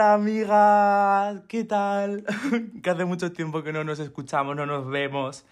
Hola 0.00 0.14
amigas, 0.14 1.42
¿qué 1.46 1.64
tal? 1.64 2.24
que 2.82 2.88
hace 2.88 3.04
mucho 3.04 3.32
tiempo 3.32 3.62
que 3.62 3.70
no 3.70 3.84
nos 3.84 3.98
escuchamos, 3.98 4.56
no 4.56 4.64
nos 4.64 4.88
vemos. 4.88 5.44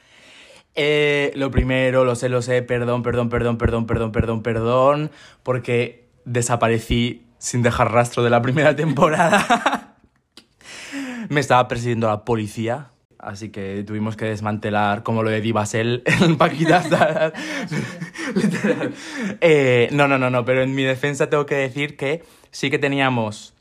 Eh, 0.75 1.33
lo 1.35 1.51
primero, 1.51 2.07
lo 2.07 2.15
sé, 2.15 2.31
lo 2.31 2.41
sé, 2.41 2.63
perdón, 2.63 3.03
perdón, 3.03 3.29
perdón, 3.29 3.59
perdón, 3.59 3.87
perdón, 3.87 4.11
perdón, 4.11 4.43
perdón, 4.43 5.11
porque 5.43 6.07
desaparecí 6.25 7.27
sin 7.37 7.61
dejar 7.61 7.93
rastro 7.93 8.25
de 8.25 8.31
la 8.31 8.41
primera 8.41 8.75
temporada. 8.85 9.97
Me 11.29 11.41
estaba 11.41 11.69
persiguiendo 11.69 12.09
la 12.09 12.25
policía, 12.25 12.93
así 13.19 13.51
que 13.51 13.85
tuvimos 13.87 14.17
que 14.17 14.25
desmantelar 14.25 15.03
como 15.03 15.23
lo 15.23 15.29
de 15.29 15.43
Divasel 15.43 16.05
en 16.07 16.39
Paquitas. 16.39 16.89
Eh, 19.43 19.91
no, 19.93 20.09
no, 20.09 20.17
no, 20.17 20.31
no, 20.31 20.47
pero 20.47 20.63
en 20.63 20.75
mi 20.75 20.85
defensa 20.85 21.29
tengo 21.29 21.45
que 21.45 21.57
decir 21.57 21.99
que 21.99 22.25
sí 22.51 22.71
que 22.71 22.79
teníamos 22.79 23.55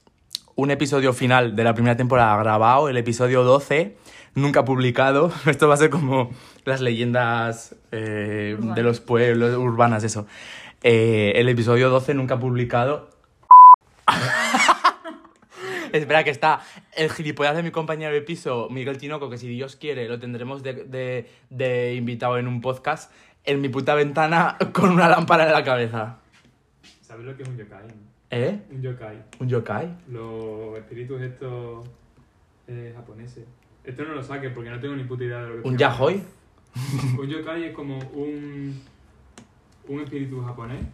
un 0.58 0.72
episodio 0.72 1.14
final 1.14 1.56
de 1.56 1.64
la 1.64 1.74
primera 1.74 1.96
temporada 1.96 2.36
grabado, 2.38 2.90
el 2.90 2.98
episodio 2.98 3.44
12, 3.44 3.96
nunca 4.36 4.66
publicado. 4.66 5.32
Esto 5.46 5.68
va 5.70 5.76
a 5.76 5.78
ser 5.78 5.90
como 5.90 6.32
las 6.66 6.82
leyendas 6.82 7.76
eh, 7.92 8.58
de 8.60 8.84
los 8.84 9.00
pueblos 9.00 9.56
urbanas, 9.56 10.04
eso. 10.04 10.28
Eh, 10.84 11.34
el 11.36 11.48
episodio 11.48 11.90
12 11.90 12.14
nunca 12.16 12.40
publicado. 12.40 13.10
Espera, 15.94 16.24
que 16.24 16.30
está 16.32 16.60
el 16.96 17.10
gilipollas 17.12 17.56
de 17.56 17.64
mi 17.64 17.72
compañero 17.72 18.14
de 18.14 18.22
piso, 18.22 18.68
Miguel 18.70 18.98
Tinoco, 18.98 19.30
que 19.30 19.38
si 19.38 19.48
Dios 19.48 19.76
quiere 19.78 20.08
lo 20.10 20.20
tendremos 20.20 20.62
de, 20.62 20.74
de- 20.74 21.30
de 21.50 21.94
invitado 21.96 22.38
en 22.38 22.48
un 22.48 22.60
podcast, 22.62 23.12
en 23.46 23.62
mi 23.62 23.70
puta 23.70 23.96
ventana 23.96 24.58
con 24.74 24.90
una 24.90 25.08
lámpara 25.08 25.46
en 25.46 25.54
la 25.54 25.64
cabeza. 25.64 26.18
¿Sabes 27.02 27.26
lo 27.26 27.38
que 27.38 27.44
es 27.44 27.50
un 27.50 27.58
yokai? 27.58 27.86
¿Eh? 28.30 28.60
Un 28.72 28.82
yokai. 28.82 29.24
¿Un 29.40 29.48
yokai? 29.50 29.98
Los 30.10 30.78
espíritus 30.78 31.22
estos 31.22 31.88
eh, 32.68 32.94
japoneses. 32.96 33.46
Esto 33.84 34.04
no 34.04 34.14
lo 34.14 34.24
saques 34.24 34.52
porque 34.52 34.70
no 34.70 34.80
tengo 34.80 34.96
ni 34.96 35.04
puta 35.04 35.24
idea 35.24 35.42
de 35.44 35.50
lo 35.50 35.62
que 35.62 35.68
¿Un 35.70 35.82
hablando. 35.82 36.24
Un 37.20 37.28
yokai 37.28 37.64
es 37.64 37.74
como 37.74 37.98
un. 37.98 38.80
un 39.88 40.02
espíritu 40.02 40.42
japonés. 40.44 40.86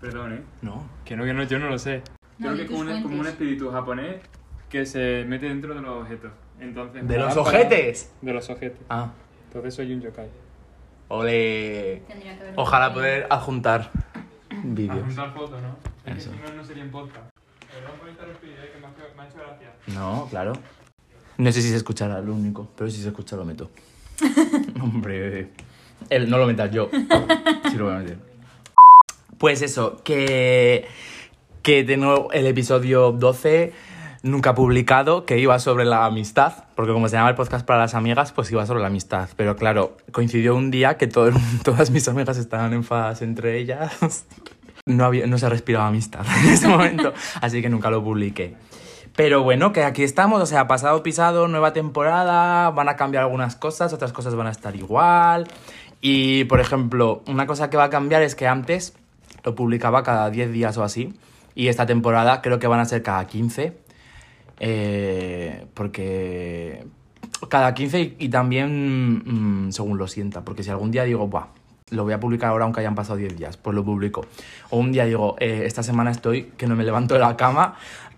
Perdón, 0.00 0.32
¿eh? 0.32 0.42
No. 0.62 0.88
Que 1.04 1.16
no, 1.16 1.24
que 1.24 1.32
no, 1.32 1.42
yo 1.44 1.58
no 1.58 1.68
lo 1.68 1.78
sé. 1.78 2.02
No, 2.38 2.48
Creo 2.48 2.56
que 2.56 2.62
es 2.62 2.70
como 2.70 2.90
un, 2.90 3.02
como 3.02 3.20
un 3.20 3.26
espíritu 3.26 3.70
japonés 3.70 4.16
que 4.70 4.84
se 4.86 5.24
mete 5.26 5.46
dentro 5.46 5.74
de 5.74 5.80
los 5.80 6.02
objetos. 6.02 6.32
Entonces, 6.58 7.06
¿De 7.06 7.18
los 7.18 7.36
ojetes? 7.36 8.12
De 8.22 8.32
los 8.32 8.48
objetos. 8.50 8.80
Ah. 8.88 9.12
Entonces 9.48 9.74
soy 9.74 9.92
un 9.92 10.00
yokai. 10.00 10.28
Ole. 11.08 12.02
Ojalá 12.56 12.92
poder 12.92 13.26
adjuntar 13.30 13.90
vídeos. 14.74 15.04
juntar 15.04 15.32
fotos, 15.34 15.62
¿no? 15.62 15.76
Es 16.10 16.18
Eso. 16.18 16.30
que 16.30 16.36
si 16.38 16.42
no, 16.42 16.56
no 16.56 16.64
sería 16.64 16.82
en 16.84 16.90
podcast. 16.90 17.28
Perdón 17.72 17.98
por 17.98 18.08
interrumpir, 18.08 18.50
eh, 18.50 18.70
que 18.72 18.80
me 18.80 18.86
ha, 18.86 18.90
me 19.16 19.22
ha 19.22 19.26
hecho 19.26 19.38
gracia. 19.38 19.72
No, 19.94 20.26
claro. 20.30 20.52
No 21.38 21.52
sé 21.52 21.60
si 21.60 21.68
se 21.68 21.76
escuchará, 21.76 22.20
lo 22.20 22.34
único. 22.34 22.68
Pero 22.76 22.90
si 22.90 23.02
se 23.02 23.08
escucha, 23.08 23.36
lo 23.36 23.44
meto. 23.44 23.70
Hombre. 24.80 25.50
El, 26.08 26.30
no 26.30 26.38
lo 26.38 26.46
metas 26.46 26.70
yo. 26.70 26.88
Sí 27.70 27.76
lo 27.76 27.86
voy 27.86 27.94
a 27.94 27.98
meter. 27.98 28.18
Pues 29.38 29.62
eso, 29.62 30.02
que. 30.02 30.86
Que 31.62 31.96
nuevo 31.96 32.30
el 32.32 32.46
episodio 32.46 33.10
12 33.10 33.72
nunca 34.22 34.54
publicado, 34.54 35.24
que 35.24 35.38
iba 35.38 35.58
sobre 35.58 35.84
la 35.84 36.04
amistad. 36.04 36.64
Porque 36.74 36.92
como 36.92 37.08
se 37.08 37.16
llama 37.16 37.30
el 37.30 37.34
podcast 37.34 37.66
para 37.66 37.80
las 37.80 37.94
amigas, 37.94 38.32
pues 38.32 38.50
iba 38.50 38.64
sobre 38.66 38.80
la 38.80 38.86
amistad. 38.88 39.28
Pero 39.36 39.56
claro, 39.56 39.96
coincidió 40.12 40.54
un 40.54 40.70
día 40.70 40.96
que 40.96 41.06
todo 41.06 41.30
todas 41.64 41.90
mis 41.90 42.06
amigas 42.08 42.38
estaban 42.38 42.72
enfadadas 42.72 43.22
entre 43.22 43.58
ellas. 43.58 44.24
No, 44.86 45.04
había, 45.04 45.26
no 45.26 45.36
se 45.36 45.48
respiraba 45.48 45.88
amistad 45.88 46.24
en 46.44 46.52
ese 46.52 46.68
momento, 46.68 47.12
así 47.40 47.60
que 47.60 47.68
nunca 47.68 47.90
lo 47.90 48.04
publiqué. 48.04 48.54
Pero 49.16 49.42
bueno, 49.42 49.72
que 49.72 49.82
aquí 49.82 50.04
estamos, 50.04 50.40
o 50.40 50.46
sea, 50.46 50.68
pasado 50.68 51.02
pisado, 51.02 51.48
nueva 51.48 51.72
temporada, 51.72 52.70
van 52.70 52.88
a 52.88 52.94
cambiar 52.96 53.24
algunas 53.24 53.56
cosas, 53.56 53.92
otras 53.92 54.12
cosas 54.12 54.36
van 54.36 54.46
a 54.46 54.50
estar 54.50 54.76
igual. 54.76 55.48
Y, 56.00 56.44
por 56.44 56.60
ejemplo, 56.60 57.24
una 57.26 57.46
cosa 57.46 57.68
que 57.68 57.76
va 57.76 57.84
a 57.84 57.90
cambiar 57.90 58.22
es 58.22 58.36
que 58.36 58.46
antes 58.46 58.94
lo 59.42 59.56
publicaba 59.56 60.04
cada 60.04 60.30
10 60.30 60.52
días 60.52 60.76
o 60.76 60.84
así, 60.84 61.14
y 61.56 61.66
esta 61.66 61.86
temporada 61.86 62.40
creo 62.40 62.60
que 62.60 62.68
van 62.68 62.78
a 62.78 62.84
ser 62.84 63.02
cada 63.02 63.26
15, 63.26 63.76
eh, 64.60 65.66
porque 65.74 66.86
cada 67.48 67.74
15 67.74 68.16
y, 68.18 68.28
también 68.28 69.66
mm, 69.66 69.72
según 69.72 69.98
lo 69.98 70.06
sienta, 70.06 70.44
porque 70.44 70.62
si 70.62 70.70
algún 70.70 70.92
día 70.92 71.02
digo, 71.02 71.26
Buah, 71.26 71.48
lo 71.92 72.02
voy 72.02 72.14
a 72.14 72.18
publicar 72.18 72.50
ahora 72.50 72.64
aunque 72.64 72.80
hayan 72.80 72.96
pasado 72.96 73.16
10 73.16 73.36
días, 73.36 73.56
pues 73.56 73.76
lo 73.76 73.84
publico. 73.84 74.26
O 74.70 74.78
un 74.78 74.90
día 74.90 75.04
digo, 75.04 75.36
eh, 75.38 75.62
esta 75.66 75.84
semana 75.84 76.10
estoy 76.10 76.50
que 76.56 76.66
no 76.66 76.74
me 76.74 76.82
levanto 76.82 77.14
de 77.14 77.20
la 77.20 77.36
cama, 77.36 77.76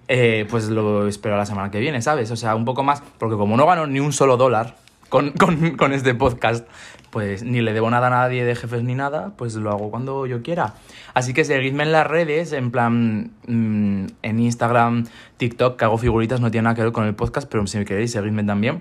eh, 0.08 0.46
pues 0.48 0.70
lo 0.70 1.06
espero 1.06 1.36
la 1.36 1.44
semana 1.44 1.70
que 1.70 1.78
viene, 1.78 2.00
¿sabes? 2.00 2.30
O 2.30 2.36
sea, 2.36 2.54
un 2.54 2.64
poco 2.64 2.82
más, 2.82 3.02
porque 3.18 3.36
como 3.36 3.58
no 3.58 3.66
gano 3.66 3.86
ni 3.86 4.00
un 4.00 4.14
solo 4.14 4.38
dólar 4.38 4.76
con, 5.10 5.32
con, 5.38 5.76
con 5.76 5.92
este 5.92 6.14
podcast, 6.14 6.66
pues 7.10 7.42
ni 7.42 7.60
le 7.60 7.74
debo 7.74 7.90
nada 7.90 8.06
a 8.06 8.10
nadie 8.10 8.42
de 8.42 8.56
jefes 8.56 8.82
ni 8.84 8.94
nada, 8.94 9.34
pues 9.36 9.54
lo 9.54 9.70
hago 9.70 9.90
cuando 9.90 10.24
yo 10.24 10.42
quiera. 10.42 10.72
Así 11.12 11.34
que 11.34 11.44
seguidme 11.44 11.82
en 11.82 11.92
las 11.92 12.06
redes, 12.06 12.54
en 12.54 12.70
plan, 12.70 13.32
mm, 13.46 14.06
en 14.22 14.40
Instagram, 14.40 15.04
TikTok, 15.36 15.78
que 15.78 15.84
hago 15.84 15.98
figuritas, 15.98 16.40
no 16.40 16.50
tiene 16.50 16.64
nada 16.64 16.74
que 16.74 16.84
ver 16.84 16.92
con 16.92 17.04
el 17.04 17.14
podcast, 17.14 17.46
pero 17.50 17.66
si 17.66 17.76
me 17.76 17.84
queréis, 17.84 18.12
seguidme 18.12 18.44
también. 18.44 18.80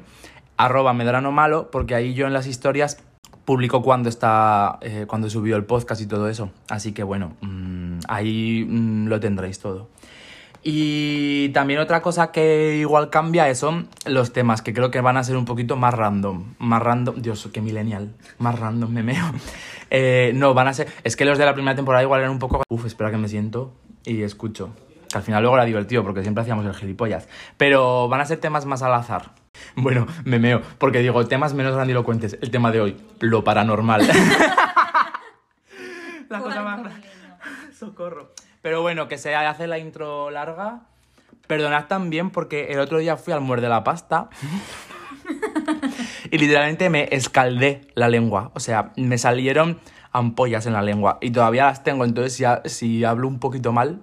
Arroba 0.56 0.94
Medrano 0.94 1.34
Malo, 1.34 1.72
porque 1.72 1.94
ahí 1.94 2.14
yo 2.14 2.26
en 2.26 2.32
las 2.32 2.48
historias 2.48 3.04
publico 3.48 3.82
cuando 3.82 4.10
está, 4.10 4.78
eh, 4.82 5.06
cuando 5.08 5.30
subió 5.30 5.56
el 5.56 5.64
podcast 5.64 6.02
y 6.02 6.06
todo 6.06 6.28
eso. 6.28 6.50
Así 6.68 6.92
que 6.92 7.02
bueno, 7.02 7.38
mm, 7.40 8.00
ahí 8.10 8.66
mm, 8.68 9.08
lo 9.08 9.22
tendréis 9.22 9.60
todo. 9.60 9.88
Y 10.64 11.48
también 11.54 11.80
otra 11.80 12.02
cosa 12.02 12.34
que 12.34 12.76
igual 12.76 13.10
cambia 13.10 13.56
son 13.56 13.88
los 14.06 14.34
temas, 14.34 14.62
que 14.62 14.74
creo 14.74 14.92
que 14.92 15.00
van 15.00 15.16
a 15.16 15.24
ser 15.24 15.38
un 15.38 15.46
poquito 15.46 15.78
más 15.78 15.94
random. 15.94 16.56
Más 16.60 16.82
random, 16.82 17.22
Dios, 17.22 17.48
qué 17.54 17.62
millennial. 17.62 18.14
Más 18.38 18.60
random, 18.60 18.92
me 18.92 19.02
meo. 19.02 19.26
Eh, 19.90 20.34
no, 20.36 20.54
van 20.54 20.68
a 20.68 20.74
ser... 20.74 20.90
Es 21.06 21.16
que 21.16 21.24
los 21.24 21.38
de 21.38 21.46
la 21.46 21.54
primera 21.54 21.74
temporada 21.74 22.04
igual 22.04 22.20
eran 22.20 22.34
un 22.34 22.40
poco... 22.40 22.62
Uf, 22.68 22.86
espera 22.86 23.10
que 23.10 23.16
me 23.16 23.30
siento 23.30 23.74
y 24.04 24.22
escucho. 24.22 24.72
Al 25.18 25.24
final 25.24 25.42
luego 25.42 25.58
era 25.58 25.66
divertido 25.66 26.04
porque 26.04 26.22
siempre 26.22 26.44
hacíamos 26.44 26.66
el 26.66 26.74
gilipollas. 26.74 27.28
Pero 27.58 28.08
van 28.08 28.22
a 28.22 28.26
ser 28.26 28.40
temas 28.40 28.66
más 28.66 28.82
al 28.84 28.94
azar. 28.94 29.32
Bueno, 29.76 30.06
me 30.24 30.38
meo, 30.40 30.62
porque 30.78 31.00
digo, 31.00 31.26
temas 31.28 31.54
menos 31.56 31.74
grandilocuentes. 31.76 32.38
El 32.42 32.52
tema 32.52 32.72
de 32.72 32.80
hoy, 32.82 32.98
lo 33.20 33.44
paranormal. 33.44 34.08
la 36.30 36.40
cosa 36.40 36.62
más... 36.62 36.82
Socorro. 37.78 38.32
Pero 38.62 38.82
bueno, 38.82 39.08
que 39.08 39.18
se 39.18 39.36
hace 39.36 39.68
la 39.68 39.78
intro 39.80 40.30
larga. 40.32 40.82
Perdonad 41.48 41.86
también 41.86 42.30
porque 42.32 42.68
el 42.72 42.80
otro 42.80 42.98
día 43.00 43.18
fui 43.18 43.34
al 43.34 43.42
muerde 43.42 43.70
la 43.70 43.84
pasta 43.84 44.30
y 46.30 46.38
literalmente 46.38 46.90
me 46.90 47.08
escaldé 47.12 47.88
la 47.96 48.10
lengua. 48.10 48.52
O 48.54 48.60
sea, 48.60 48.92
me 48.98 49.18
salieron 49.18 49.80
ampollas 50.12 50.66
en 50.66 50.74
la 50.74 50.82
lengua 50.82 51.20
y 51.22 51.32
todavía 51.32 51.66
las 51.66 51.84
tengo. 51.84 52.04
Entonces, 52.04 52.46
ha- 52.46 52.62
si 52.66 53.04
hablo 53.06 53.28
un 53.28 53.40
poquito 53.40 53.72
mal, 53.72 54.02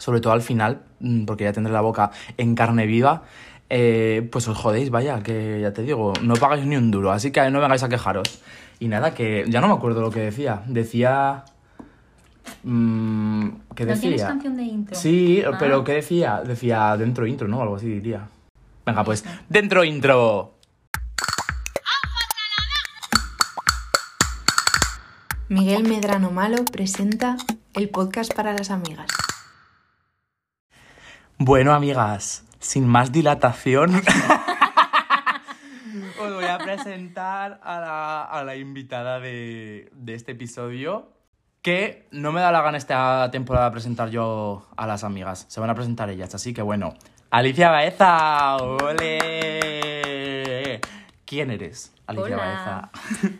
sobre 0.00 0.20
todo 0.20 0.32
al 0.32 0.42
final, 0.42 0.82
mm, 0.98 1.24
porque 1.26 1.44
ya 1.44 1.52
tendré 1.52 1.72
la 1.72 1.80
boca 1.82 2.10
en 2.36 2.54
carne 2.56 2.86
viva, 2.86 3.22
eh, 3.68 4.28
pues 4.32 4.48
os 4.48 4.56
jodéis, 4.58 4.90
vaya, 4.90 5.22
que 5.22 5.60
ya 5.60 5.72
te 5.72 5.82
digo, 5.82 6.12
no 6.22 6.34
pagáis 6.34 6.66
ni 6.66 6.74
un 6.76 6.90
duro, 6.90 7.12
así 7.12 7.30
que 7.30 7.48
no 7.50 7.60
vengáis 7.60 7.84
a 7.84 7.88
quejaros. 7.88 8.40
Y 8.80 8.88
nada, 8.88 9.14
que 9.14 9.44
ya 9.48 9.60
no 9.60 9.68
me 9.68 9.74
acuerdo 9.74 10.00
lo 10.00 10.10
que 10.10 10.20
decía. 10.20 10.62
Decía... 10.66 11.44
mm, 12.64 13.48
¿Qué 13.76 13.84
¿No 13.84 13.90
decía? 13.90 14.00
tienes 14.00 14.22
canción 14.24 14.56
de 14.56 14.62
intro? 14.64 14.96
Sí, 14.96 15.42
Ah. 15.46 15.56
pero 15.58 15.84
¿qué 15.84 15.92
decía? 15.92 16.42
Decía 16.44 16.96
dentro 16.96 17.26
intro, 17.26 17.46
¿no? 17.46 17.60
Algo 17.62 17.76
así 17.76 17.86
diría. 17.86 18.26
Venga, 18.86 19.04
pues, 19.04 19.24
dentro 19.48 19.84
intro. 19.84 20.54
Miguel 25.48 25.82
Medrano 25.88 26.30
Malo 26.30 26.64
presenta 26.64 27.36
el 27.74 27.88
podcast 27.90 28.32
para 28.34 28.52
las 28.52 28.70
amigas. 28.70 29.06
Bueno, 31.42 31.72
amigas, 31.72 32.44
sin 32.58 32.86
más 32.86 33.12
dilatación, 33.12 33.94
os 36.20 36.34
voy 36.34 36.44
a 36.44 36.58
presentar 36.58 37.58
a 37.62 38.42
la, 38.44 38.56
invitada 38.56 39.20
de, 39.20 39.88
de 39.94 40.14
este 40.14 40.32
episodio. 40.32 41.08
Que 41.62 42.06
no 42.10 42.30
me 42.32 42.42
da 42.42 42.52
la 42.52 42.60
gana 42.60 42.76
esta 42.76 43.30
temporada 43.30 43.70
presentar 43.70 44.10
yo 44.10 44.68
a 44.76 44.86
las 44.86 45.02
amigas. 45.02 45.46
Se 45.48 45.60
van 45.60 45.70
a 45.70 45.74
presentar 45.74 46.10
ellas, 46.10 46.34
así 46.34 46.52
que 46.52 46.60
bueno. 46.60 46.92
Alicia 47.30 47.70
Baeza, 47.70 48.56
¡ole! 48.56 49.59
¿Quién 51.30 51.52
eres, 51.52 51.92
Alicia 52.08 52.34
Hola. 52.34 52.36
Baeza? 52.36 52.90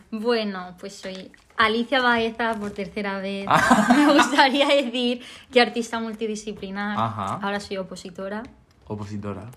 Bueno, 0.12 0.76
pues 0.78 0.94
soy 0.94 1.32
Alicia 1.56 2.00
Baeza 2.00 2.54
por 2.54 2.70
tercera 2.70 3.18
vez. 3.18 3.46
Ah. 3.48 3.92
Me 3.96 4.14
gustaría 4.14 4.68
decir 4.68 5.22
que 5.52 5.60
artista 5.60 5.98
multidisciplinar. 5.98 6.96
Ajá. 6.96 7.40
Ahora 7.42 7.58
soy 7.58 7.78
opositora. 7.78 8.44
Opositora. 8.86 9.50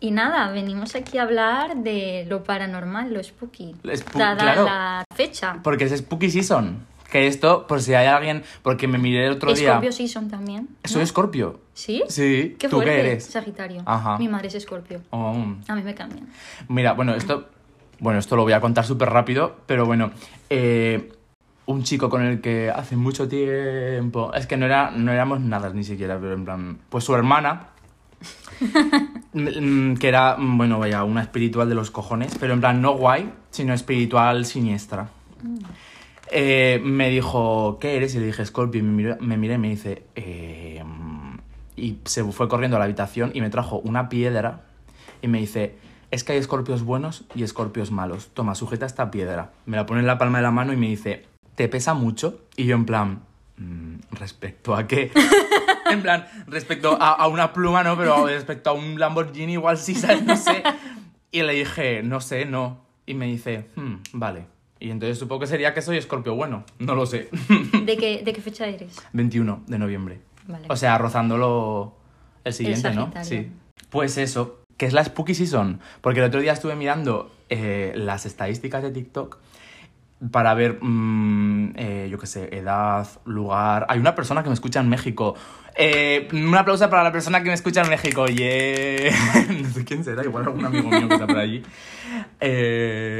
Y 0.00 0.10
nada, 0.10 0.50
venimos 0.50 0.96
aquí 0.96 1.18
a 1.18 1.22
hablar 1.22 1.76
de 1.76 2.26
lo 2.28 2.42
paranormal, 2.42 3.14
lo 3.14 3.22
spooky. 3.22 3.76
Dada 4.16 4.36
claro. 4.36 4.64
la 4.64 5.04
fecha. 5.14 5.60
Porque 5.62 5.84
es 5.84 5.96
Spooky 5.96 6.28
Season. 6.28 6.84
Que 7.08 7.28
esto, 7.28 7.68
por 7.68 7.80
si 7.80 7.94
hay 7.94 8.08
alguien, 8.08 8.42
porque 8.62 8.88
me 8.88 8.98
miré 8.98 9.26
el 9.26 9.32
otro 9.34 9.54
día. 9.54 9.68
Escorpio 9.68 9.92
sí 9.92 10.08
son 10.08 10.28
también. 10.28 10.68
¿no? 10.82 10.90
Soy 10.90 11.02
Escorpio. 11.02 11.60
¿Sí? 11.74 12.02
Sí. 12.08 12.56
Qué 12.58 12.68
¿Tú 12.68 12.76
fuerte. 12.76 12.94
qué 12.94 13.00
eres? 13.00 13.26
Sagitario. 13.26 13.82
Ajá. 13.86 14.18
Mi 14.18 14.26
madre 14.26 14.48
es 14.48 14.56
Escorpio. 14.56 15.02
Oh. 15.10 15.36
A 15.68 15.74
mí 15.76 15.82
me 15.82 15.94
cambian. 15.94 16.28
Mira, 16.68 16.94
bueno, 16.94 17.14
esto, 17.14 17.48
bueno, 18.00 18.18
esto 18.18 18.36
lo 18.36 18.42
voy 18.42 18.54
a 18.54 18.60
contar 18.60 18.84
súper 18.84 19.10
rápido, 19.10 19.56
pero 19.66 19.86
bueno, 19.86 20.10
eh, 20.48 21.12
un 21.66 21.82
chico 21.82 22.08
con 22.08 22.22
el 22.22 22.40
que 22.40 22.70
hace 22.70 22.96
mucho 22.96 23.28
tiempo, 23.28 24.32
es 24.34 24.46
que 24.46 24.56
no, 24.56 24.66
era, 24.66 24.90
no 24.90 25.12
éramos 25.12 25.40
nada 25.40 25.70
ni 25.70 25.84
siquiera, 25.84 26.18
pero 26.18 26.34
en 26.34 26.44
plan, 26.44 26.78
pues 26.88 27.04
su 27.04 27.14
hermana, 27.14 27.68
mm, 29.32 29.94
que 29.94 30.08
era, 30.08 30.36
mm, 30.36 30.58
bueno, 30.58 30.78
vaya, 30.78 31.04
una 31.04 31.22
espiritual 31.22 31.68
de 31.68 31.74
los 31.74 31.90
cojones, 31.90 32.36
pero 32.40 32.54
en 32.54 32.60
plan 32.60 32.80
no 32.82 32.96
guay, 32.96 33.30
sino 33.50 33.74
espiritual 33.74 34.46
siniestra. 34.46 35.08
Eh, 36.32 36.80
me 36.82 37.10
dijo, 37.10 37.78
¿qué 37.80 37.96
eres? 37.96 38.14
Y 38.14 38.18
le 38.18 38.26
dije, 38.26 38.44
Scorpio, 38.44 38.80
y 38.80 38.82
me 38.82 38.92
miré, 38.92 39.16
me 39.20 39.36
miré 39.36 39.54
y 39.54 39.58
me 39.58 39.68
dice, 39.68 40.04
eh, 40.14 40.82
y 41.76 41.98
se 42.04 42.24
fue 42.24 42.48
corriendo 42.48 42.76
a 42.76 42.78
la 42.78 42.84
habitación 42.84 43.30
y 43.34 43.40
me 43.40 43.50
trajo 43.50 43.78
una 43.78 44.08
piedra 44.08 44.62
y 45.22 45.28
me 45.28 45.38
dice, 45.38 45.76
es 46.10 46.24
que 46.24 46.32
hay 46.32 46.38
escorpios 46.38 46.82
buenos 46.82 47.24
y 47.34 47.42
escorpios 47.42 47.90
malos. 47.90 48.30
Toma, 48.34 48.54
sujeta 48.54 48.86
esta 48.86 49.10
piedra. 49.10 49.52
Me 49.66 49.76
la 49.76 49.86
pone 49.86 50.00
en 50.00 50.06
la 50.06 50.18
palma 50.18 50.38
de 50.38 50.42
la 50.42 50.50
mano 50.50 50.72
y 50.72 50.76
me 50.76 50.88
dice, 50.88 51.24
¿te 51.54 51.68
pesa 51.68 51.94
mucho? 51.94 52.40
Y 52.56 52.64
yo 52.66 52.74
en 52.76 52.84
plan, 52.86 53.20
"Mm, 53.56 53.96
¿respecto 54.12 54.74
a 54.74 54.86
qué? 54.86 55.12
en 55.90 56.02
plan, 56.02 56.26
respecto 56.46 56.96
a, 57.00 57.12
a 57.12 57.28
una 57.28 57.52
pluma, 57.52 57.82
no, 57.84 57.96
pero 57.96 58.26
respecto 58.26 58.70
a 58.70 58.72
un 58.72 58.98
Lamborghini 58.98 59.52
igual 59.54 59.78
sí, 59.78 59.94
¿sabes? 59.94 60.22
No 60.24 60.36
sé. 60.36 60.62
Y 61.30 61.42
le 61.42 61.52
dije, 61.54 62.02
no 62.02 62.20
sé, 62.20 62.44
no. 62.44 62.80
Y 63.06 63.14
me 63.14 63.26
dice, 63.26 63.68
"Hmm, 63.76 63.96
vale. 64.12 64.46
Y 64.80 64.90
entonces 64.90 65.18
supongo 65.18 65.40
que 65.40 65.46
sería 65.46 65.74
que 65.74 65.82
soy 65.82 65.98
escorpio 65.98 66.34
bueno. 66.34 66.64
No 66.78 66.94
lo 66.94 67.04
sé. 67.06 67.28
¿De 67.84 67.96
qué, 67.96 68.22
¿De 68.24 68.32
qué 68.32 68.40
fecha 68.40 68.66
eres? 68.66 68.96
21 69.12 69.62
de 69.66 69.78
noviembre. 69.78 70.20
Vale. 70.48 70.66
O 70.70 70.76
sea, 70.76 70.96
rozándolo 70.98 71.94
el 72.44 72.52
siguiente, 72.52 72.92
¿no? 72.94 73.12
Sí. 73.22 73.50
Pues 73.90 74.16
eso, 74.16 74.59
que 74.80 74.86
es 74.86 74.94
la 74.94 75.04
Spooky 75.04 75.34
Season. 75.34 75.78
Porque 76.00 76.20
el 76.20 76.24
otro 76.24 76.40
día 76.40 76.54
estuve 76.54 76.74
mirando 76.74 77.30
eh, 77.50 77.92
las 77.96 78.24
estadísticas 78.24 78.82
de 78.82 78.90
TikTok 78.90 79.36
para 80.32 80.54
ver, 80.54 80.78
mm, 80.80 81.74
eh, 81.76 82.08
yo 82.10 82.18
qué 82.18 82.26
sé, 82.26 82.48
edad, 82.56 83.06
lugar. 83.26 83.84
Hay 83.90 83.98
una 83.98 84.14
persona 84.14 84.42
que 84.42 84.48
me 84.48 84.54
escucha 84.54 84.80
en 84.80 84.88
México. 84.88 85.34
Eh, 85.76 86.28
un 86.32 86.54
aplauso 86.56 86.88
para 86.88 87.02
la 87.02 87.12
persona 87.12 87.42
que 87.42 87.48
me 87.48 87.54
escucha 87.54 87.82
en 87.82 87.90
México. 87.90 88.26
Yeah. 88.26 89.10
no 89.62 89.68
sé 89.68 89.84
quién 89.84 90.02
será, 90.02 90.24
igual 90.24 90.44
algún 90.44 90.64
amigo 90.64 90.88
mío 90.88 91.08
que 91.08 91.14
está 91.14 91.26
por 91.26 91.36
allí. 91.36 91.62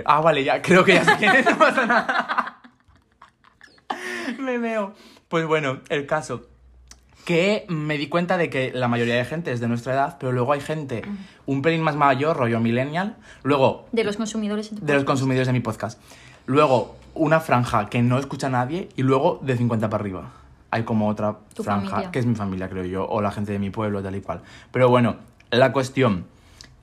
Ah, 0.07 0.23
vale, 0.23 0.43
ya, 0.43 0.63
creo 0.63 0.83
que 0.83 0.95
ya 0.95 1.05
sé 1.05 1.17
quién 1.19 1.37
es, 1.37 1.45
no 1.45 1.59
pasa 1.59 2.57
me 4.39 4.57
veo. 4.57 4.95
Pues 5.29 5.47
bueno, 5.47 5.81
el 5.91 6.07
caso 6.07 6.49
que 7.25 7.67
me 7.69 7.99
di 7.99 8.09
cuenta 8.09 8.37
de 8.37 8.51
que 8.51 8.73
la 8.73 8.89
mayoría 8.89 9.15
de 9.15 9.25
gente 9.25 9.53
es 9.53 9.61
de 9.61 9.69
nuestra 9.69 9.93
edad, 9.95 10.17
pero 10.19 10.33
luego 10.33 10.53
hay 10.53 10.61
gente 10.61 11.03
un 11.47 11.63
pelín 11.63 11.83
más 11.83 11.97
mayor, 11.97 12.37
rollo 12.37 12.61
millennial, 12.61 13.17
luego 13.43 13.87
De 13.93 14.05
los 14.05 14.17
consumidores. 14.17 14.73
en 14.73 14.79
tu 14.79 14.87
de 14.87 14.95
los 14.95 15.05
consumidores 15.05 15.47
de 15.47 15.53
mi 15.53 15.61
podcast, 15.61 16.01
luego 16.47 16.97
una 17.15 17.41
franja 17.41 17.89
que 17.89 18.03
no 18.03 18.19
escucha 18.19 18.47
a 18.47 18.51
nadie 18.51 18.89
y 18.97 19.03
luego 19.03 19.41
de 19.43 19.57
50 19.57 19.89
para 19.91 20.01
arriba. 20.03 20.33
Hay 20.71 20.85
como 20.85 21.09
otra 21.09 21.39
franja, 21.63 21.91
familia. 21.91 22.11
que 22.13 22.19
es 22.21 22.27
mi 22.27 22.37
familia, 22.37 22.69
creo 22.69 22.85
yo, 22.85 23.07
o 23.07 23.21
la 23.21 23.33
gente 23.33 23.53
de 23.53 23.59
mi 23.59 23.71
pueblo, 23.71 24.03
tal 24.03 24.15
y 24.15 24.21
cual. 24.21 24.43
Pero 24.71 24.89
bueno, 24.89 25.17
la 25.51 25.73
cuestión, 25.73 26.27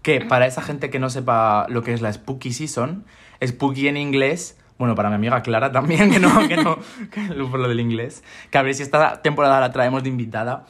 que 0.01 0.19
para 0.22 0.45
esa 0.45 0.62
gente 0.62 0.90
que 0.90 1.00
no 1.00 1.10
sepa 1.10 1.66
lo 1.69 1.83
que 1.83 1.94
es 1.94 2.01
la 2.01 2.12
Spooky 2.12 2.51
Season, 2.51 3.06
Spooky 3.45 3.88
en 3.88 3.95
inglés, 3.98 4.57
bueno, 4.77 4.95
para 4.95 5.09
mi 5.09 5.15
amiga 5.15 5.41
Clara 5.41 5.71
también, 5.71 6.12
que 6.12 6.19
no, 6.19 6.47
que 6.47 6.57
no, 6.57 6.77
que 7.12 7.21
por 7.45 7.59
lo 7.59 7.68
del 7.68 7.79
inglés, 7.79 8.24
que 8.51 8.57
a 8.57 8.62
ver 8.62 8.74
si 8.75 8.83
esta 8.83 9.21
temporada 9.21 9.59
la 9.59 9.71
traemos 9.71 10.03
de 10.03 10.09
invitada. 10.09 10.65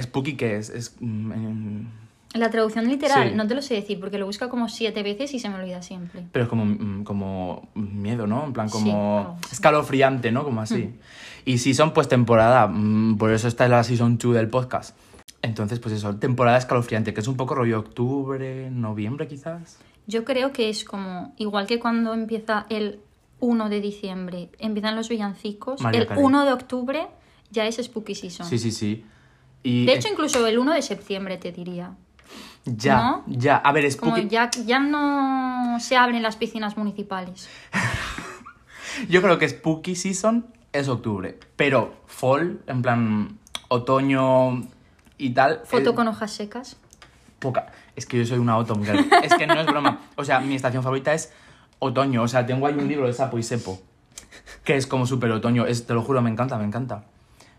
Spooky, 0.00 0.34
¿qué 0.34 0.56
es? 0.56 0.68
Es... 0.70 0.96
mm, 1.00 1.80
La 2.34 2.50
traducción 2.50 2.86
literal, 2.88 3.30
Sí. 3.30 3.34
no 3.36 3.46
te 3.46 3.54
lo 3.54 3.62
sé 3.62 3.74
decir 3.74 3.98
porque 4.00 4.18
lo 4.18 4.26
busca 4.26 4.48
como 4.48 4.68
siete 4.68 5.02
veces 5.02 5.32
y 5.32 5.38
se 5.38 5.48
me 5.48 5.54
olvida 5.54 5.80
siempre. 5.80 6.24
Pero 6.32 6.42
es 6.44 6.48
como, 6.48 6.64
mm, 6.66 7.04
como 7.04 7.68
miedo, 7.74 8.26
¿no? 8.26 8.44
En 8.44 8.52
plan, 8.52 8.68
Sí, 8.68 8.72
como 8.72 9.18
algo 9.20 9.36
así. 9.42 9.52
escalofriante, 9.54 10.32
¿no? 10.32 10.44
Como 10.44 10.60
así. 10.60 10.92
Y 11.44 11.58
season, 11.58 11.92
pues 11.94 12.08
temporada. 12.08 12.66
mm, 12.66 13.16
Por 13.16 13.32
eso 13.32 13.46
esta 13.48 13.64
es 13.64 13.70
la 13.70 13.82
season 13.84 14.18
2 14.18 14.34
del 14.34 14.48
podcast. 14.48 14.96
Entonces, 15.40 15.78
pues 15.78 15.94
eso, 15.94 16.16
temporada 16.16 16.58
escalofriante, 16.58 17.14
que 17.14 17.20
es 17.20 17.28
un 17.28 17.36
poco 17.36 17.54
rollo 17.54 17.78
octubre, 17.78 18.68
noviembre 18.70 19.28
quizás. 19.28 19.78
Yo 20.08 20.24
creo 20.24 20.52
que 20.52 20.68
es 20.68 20.84
como, 20.84 21.32
igual 21.38 21.66
que 21.66 21.78
cuando 21.78 22.12
empieza 22.14 22.66
el 22.68 22.98
1 23.46 23.68
de 23.68 23.80
diciembre, 23.80 24.50
empiezan 24.58 24.96
los 24.96 25.08
villancicos, 25.08 25.80
María 25.80 26.00
el 26.02 26.06
Carey. 26.06 26.24
1 26.24 26.44
de 26.44 26.52
octubre 26.52 27.06
ya 27.50 27.64
es 27.66 27.76
Spooky 27.76 28.14
Season. 28.14 28.46
Sí, 28.46 28.58
sí, 28.58 28.70
sí. 28.72 29.04
Y 29.62 29.86
De 29.86 29.94
hecho, 29.94 30.08
incluso 30.08 30.46
el 30.46 30.58
1 30.58 30.72
de 30.74 30.82
septiembre 30.82 31.38
te 31.38 31.52
diría. 31.52 31.94
ya, 32.64 32.96
¿no? 32.96 33.24
ya. 33.26 33.56
A 33.56 33.72
ver, 33.72 33.84
Como 33.96 34.16
Spooky. 34.16 34.28
ya, 34.28 34.50
ya 34.66 34.78
no 34.78 35.78
se 35.80 35.96
abren 35.96 36.22
las 36.22 36.36
piscinas 36.36 36.76
municipales. 36.76 37.48
Yo 39.08 39.20
creo 39.22 39.38
que 39.38 39.48
Spooky 39.48 39.94
Season 39.94 40.46
es 40.72 40.88
octubre. 40.88 41.38
Pero 41.56 41.94
fall, 42.06 42.60
en 42.66 42.82
plan 42.82 43.38
otoño 43.68 44.62
y 45.18 45.30
tal. 45.30 45.60
Foto 45.64 45.94
con 45.94 46.08
hojas 46.08 46.32
secas. 46.32 46.76
poca. 47.38 47.72
Es 47.94 48.06
que 48.06 48.18
yo 48.18 48.26
soy 48.26 48.38
una 48.38 48.52
autumn 48.54 48.84
girl. 48.84 49.06
Es 49.22 49.34
que 49.34 49.46
no 49.46 49.54
es 49.60 49.66
broma. 49.66 50.00
O 50.16 50.24
sea, 50.24 50.40
mi 50.40 50.54
estación 50.54 50.82
favorita 50.82 51.14
es 51.14 51.32
otoño. 51.78 52.22
O 52.22 52.28
sea, 52.28 52.46
tengo 52.46 52.66
ahí 52.66 52.74
un 52.74 52.88
libro 52.88 53.06
de 53.06 53.12
Sapo 53.12 53.38
y 53.38 53.42
Sepo. 53.42 53.80
Que 54.64 54.76
es 54.76 54.86
como 54.86 55.06
súper 55.06 55.30
otoño. 55.30 55.66
Es, 55.66 55.86
te 55.86 55.94
lo 55.94 56.02
juro, 56.02 56.22
me 56.22 56.30
encanta, 56.30 56.58
me 56.58 56.64
encanta. 56.64 57.04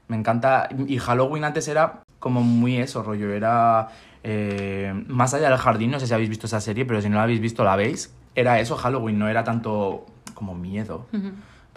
Me 0.08 0.18
encanta. 0.18 0.70
Y 0.88 0.98
Halloween 0.98 1.44
antes 1.44 1.68
era 1.68 2.02
como 2.20 2.42
muy 2.42 2.78
eso, 2.78 3.04
rollo. 3.04 3.32
Era 3.32 3.90
eh, 4.24 4.94
más 5.08 5.34
allá 5.34 5.50
del 5.50 5.58
jardín. 5.58 5.92
No 5.92 6.00
sé 6.00 6.08
si 6.08 6.14
habéis 6.14 6.30
visto 6.30 6.48
esa 6.48 6.62
serie, 6.62 6.86
pero 6.86 7.02
si 7.02 7.10
no 7.10 7.18
la 7.18 7.24
habéis 7.24 7.40
visto, 7.40 7.64
la 7.64 7.76
veis. 7.76 8.14
Era 8.36 8.60
eso, 8.60 8.76
Halloween. 8.76 9.20
No 9.20 9.28
era 9.28 9.44
tanto 9.44 10.06
como 10.34 10.54
miedo. 10.56 11.08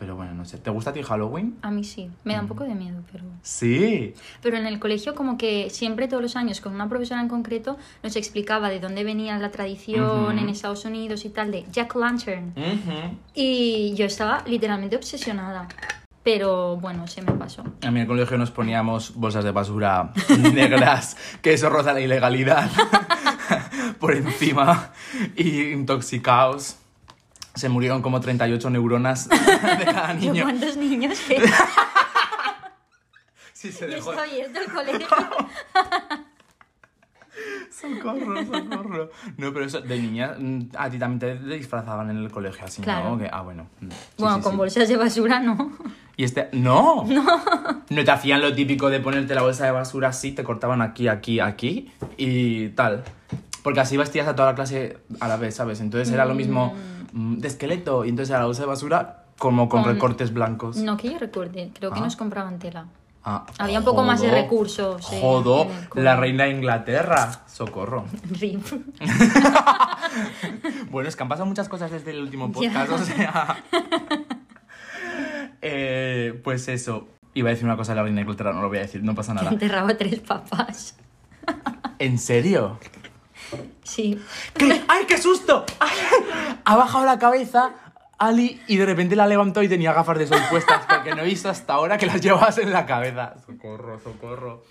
Pero 0.01 0.17
bueno, 0.17 0.33
no 0.33 0.47
sé. 0.47 0.57
¿Te 0.57 0.71
gusta 0.71 0.91
a 0.91 0.93
ti 0.95 1.03
Halloween? 1.03 1.59
A 1.61 1.71
mí 1.71 1.85
sí, 1.85 2.11
me 2.25 2.33
da 2.33 2.41
un 2.41 2.49
poco 2.49 2.65
de 2.65 2.75
miedo, 2.75 3.03
pero... 3.13 3.23
Sí. 3.43 4.15
Pero 4.43 4.57
en 4.57 4.67
el 4.67 4.79
colegio 4.81 5.15
como 5.15 5.37
que 5.37 5.69
siempre 5.69 6.09
todos 6.09 6.23
los 6.23 6.37
años 6.37 6.63
con 6.63 6.75
una 6.75 6.89
profesora 6.89 7.21
en 7.21 7.29
concreto 7.29 7.77
nos 8.03 8.17
explicaba 8.17 8.71
de 8.71 8.81
dónde 8.81 9.05
venía 9.05 9.37
la 9.39 9.51
tradición 9.51 10.23
Ujú. 10.23 10.31
en 10.31 10.49
Estados 10.49 10.87
Unidos 10.87 11.27
y 11.27 11.29
tal 11.29 11.51
de 11.53 11.67
Jack 11.71 11.95
Lantern. 11.95 12.55
Y 13.35 13.93
yo 13.95 14.07
estaba 14.07 14.43
literalmente 14.47 14.97
obsesionada. 14.97 15.69
Pero 16.23 16.77
bueno, 16.77 17.07
se 17.07 17.21
me 17.21 17.33
pasó. 17.33 17.63
A 17.63 17.91
mí 17.91 17.97
en 18.01 18.03
el 18.03 18.07
colegio 18.07 18.39
nos 18.39 18.51
poníamos 18.51 19.15
bolsas 19.15 19.45
de 19.45 19.51
basura 19.53 20.13
negras, 20.55 21.17
que 21.43 21.53
eso 21.53 21.69
roza 21.69 21.93
la 21.93 22.01
ilegalidad, 22.01 22.71
por 24.01 24.15
encima, 24.15 24.93
y 25.37 25.73
intoxicados. 25.73 26.77
Se 27.61 27.69
murieron 27.69 28.01
como 28.01 28.21
38 28.21 28.71
neuronas 28.71 29.29
de 29.29 29.37
cada 29.85 30.15
Yo, 30.15 30.33
niño. 30.33 30.45
¿Cuántos 30.45 30.77
niños 30.79 31.19
Sí, 33.53 33.71
se 33.71 33.87
dejó. 33.87 34.13
abierto 34.13 34.59
el 34.61 34.73
colegio? 34.73 35.07
Socorro, 37.71 38.45
socorro. 38.45 39.11
No, 39.37 39.53
pero 39.53 39.65
eso, 39.65 39.81
de 39.83 39.99
niña, 39.99 40.35
mm, 40.39 40.69
a 40.77 40.89
ti 40.91 40.99
también 40.99 41.19
te 41.19 41.57
disfrazaban 41.57 42.11
en 42.11 42.17
el 42.19 42.31
colegio 42.31 42.65
así, 42.65 42.81
Claro. 42.83 43.11
¿no? 43.11 43.19
Que- 43.19 43.29
ah, 43.33 43.43
bueno. 43.43 43.67
mm, 43.81 43.89
sí, 43.91 43.97
bueno, 44.19 44.37
sí, 44.37 44.43
con 44.43 44.53
sí. 44.53 44.57
bolsas 44.59 44.89
de 44.89 44.97
basura 44.97 45.41
no. 45.41 45.71
Y 46.17 46.25
este, 46.25 46.49
no. 46.53 47.05
No. 47.07 47.41
No 47.89 48.05
te 48.05 48.11
hacían 48.11 48.41
lo 48.41 48.55
típico 48.55 48.89
de 48.91 49.01
ponerte 49.01 49.35
la 49.35 49.43
bolsa 49.43 49.65
de 49.67 49.71
basura 49.73 50.09
así, 50.09 50.33
te 50.33 50.43
cortaban 50.45 50.81
aquí, 50.83 51.09
aquí, 51.09 51.41
aquí 51.41 51.93
y 52.17 52.69
tal. 52.71 53.05
Porque 53.63 53.81
así 53.81 53.97
vestías 53.97 54.27
a 54.29 54.35
toda 54.35 54.49
la 54.51 54.55
clase 54.55 54.99
a 55.21 55.29
la 55.29 55.37
vez, 55.37 55.55
¿sabes? 55.57 55.81
Entonces 55.81 56.13
era 56.13 56.25
lo 56.25 56.35
mismo 56.35 56.75
mm, 57.13 57.39
de 57.39 57.49
esqueleto 57.49 58.05
y 58.05 58.09
entonces 58.09 58.31
era 58.31 58.41
la 58.41 58.47
bolsa 58.47 58.63
de 58.63 58.69
basura 58.69 59.25
como 59.39 59.69
con, 59.69 59.83
Con- 59.83 59.93
recortes 59.93 60.33
blancos. 60.33 60.77
No 60.77 60.97
que 60.97 61.11
yo 61.13 61.19
recuerde, 61.19 61.71
creo 61.75 61.91
que 61.93 61.99
Ah. 62.01 62.03
nos 62.03 62.17
compraban 62.17 62.59
tela. 62.59 62.87
Ah, 63.23 63.45
Había 63.59 63.81
un 63.81 63.85
poco 63.85 64.03
más 64.03 64.23
de 64.23 64.31
recursos, 64.31 65.13
eh, 65.13 65.19
Jodo, 65.21 65.67
la 65.95 66.17
reina 66.17 66.45
de 66.45 66.53
Inglaterra. 66.53 67.43
Socorro. 67.47 68.05
Rip. 68.31 68.65
Bueno, 70.91 71.09
es 71.09 71.15
que 71.17 71.23
han 71.23 71.29
pasado 71.29 71.47
muchas 71.47 71.69
cosas 71.69 71.91
desde 71.91 72.11
el 72.13 72.21
último 72.23 72.51
podcast, 72.51 72.91
o 72.93 72.99
sea. 72.99 73.57
Eh, 75.63 76.41
pues 76.43 76.69
eso. 76.69 77.09
Iba 77.35 77.49
a 77.49 77.53
decir 77.53 77.67
una 77.67 77.77
cosa 77.77 77.93
de 77.93 77.97
la 77.97 78.03
reina 78.03 78.17
de 78.17 78.23
Inglaterra, 78.23 78.53
no 78.53 78.63
lo 78.63 78.69
voy 78.69 78.79
a 78.79 78.83
decir, 78.83 79.03
no 79.05 79.15
pasa 79.15 79.35
nada. 79.35 79.51
enterraba 79.51 79.91
a 79.91 79.97
tres 79.97 80.21
papás. 80.21 80.97
¿En 81.99 82.19
serio? 82.19 82.79
Sí. 83.83 84.21
¿Qué? 84.55 84.83
¡Ay, 84.89 85.05
qué 85.07 85.19
susto! 85.19 85.65
¡Ay! 85.81 85.91
Ha 86.65 86.77
bajado 86.77 87.05
la 87.05 87.19
cabeza 87.19 87.73
Ali 88.19 88.61
y 88.69 88.77
de 88.77 88.87
repente 88.87 89.17
la 89.17 89.27
levantó 89.27 89.63
y 89.63 89.69
tenía 89.69 89.93
gafas 89.93 90.19
de 90.19 90.27
sol 90.27 90.41
puestas 90.51 90.83
porque 90.89 91.15
no 91.15 91.23
he 91.23 91.25
visto 91.25 91.49
hasta 91.49 91.73
ahora 91.75 91.97
que 91.99 92.07
las 92.07 92.21
llevas 92.21 92.59
en 92.59 92.71
la 92.73 92.85
cabeza. 92.87 93.35
Socorro, 93.47 93.99
socorro. 93.99 94.63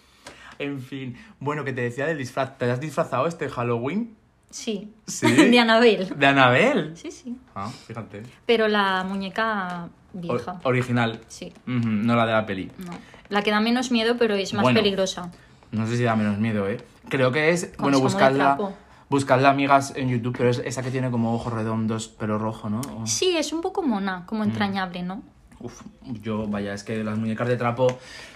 En 0.60 0.82
fin. 0.82 1.18
Bueno, 1.40 1.64
que 1.64 1.74
te 1.74 1.82
decía 1.82 2.06
del 2.06 2.18
disfraz. 2.18 2.58
¿Te 2.58 2.70
has 2.70 2.80
disfrazado 2.80 3.26
este 3.28 3.50
Halloween? 3.50 4.16
Sí. 4.52 4.94
Sí. 5.08 5.26
De 5.50 5.60
Anabel. 5.60 6.14
¿De 6.18 6.26
Anabel? 6.28 6.96
Sí, 6.96 7.12
sí. 7.12 7.36
Ah, 7.56 7.70
fíjate. 7.88 8.24
Pero 8.46 8.68
la 8.68 9.04
muñeca 9.04 9.88
vieja. 10.14 10.60
O- 10.64 10.68
original. 10.70 11.20
Sí, 11.28 11.54
no 11.66 12.16
la 12.16 12.26
de 12.26 12.32
la 12.34 12.46
peli. 12.46 12.72
no. 12.78 12.92
La 13.30 13.42
que 13.44 13.52
da 13.52 13.60
menos 13.60 13.92
miedo, 13.92 14.16
pero 14.18 14.34
es 14.36 14.54
más 14.56 14.64
Bueno. 14.64 14.80
peligrosa. 14.80 15.32
No 15.72 15.86
sé 15.86 15.98
si 15.98 16.04
da 16.04 16.16
menos 16.16 16.40
miedo, 16.40 16.68
¿eh? 16.68 16.78
Creo 17.10 17.32
que 17.32 17.50
es, 17.50 17.76
bueno, 17.78 18.00
buscarla, 18.00 18.56
Trapo. 18.56 18.74
buscarla 19.10 19.50
amigas 19.50 19.94
en 19.96 20.10
YouTube, 20.10 20.36
pero 20.38 20.50
es 20.50 20.60
esa 20.60 20.82
que 20.84 20.92
tiene 20.92 21.10
como 21.12 21.34
ojos 21.34 21.52
redondos, 21.54 22.08
pelo 22.08 22.38
rojo, 22.38 22.70
¿no? 22.70 22.82
O- 23.02 23.08
Sí, 23.08 23.36
es 23.38 23.52
un 23.54 23.62
poco 23.62 23.82
mona, 23.82 24.20
Mm. 24.22 24.26
como 24.26 24.44
entrañable, 24.44 25.04
¿no? 25.04 25.22
Uf, 25.62 25.82
yo, 26.22 26.48
vaya, 26.48 26.74
es 26.74 26.84
que 26.84 27.04
las 27.04 27.18
muñecas 27.18 27.48
de 27.48 27.58
trapo 27.58 27.88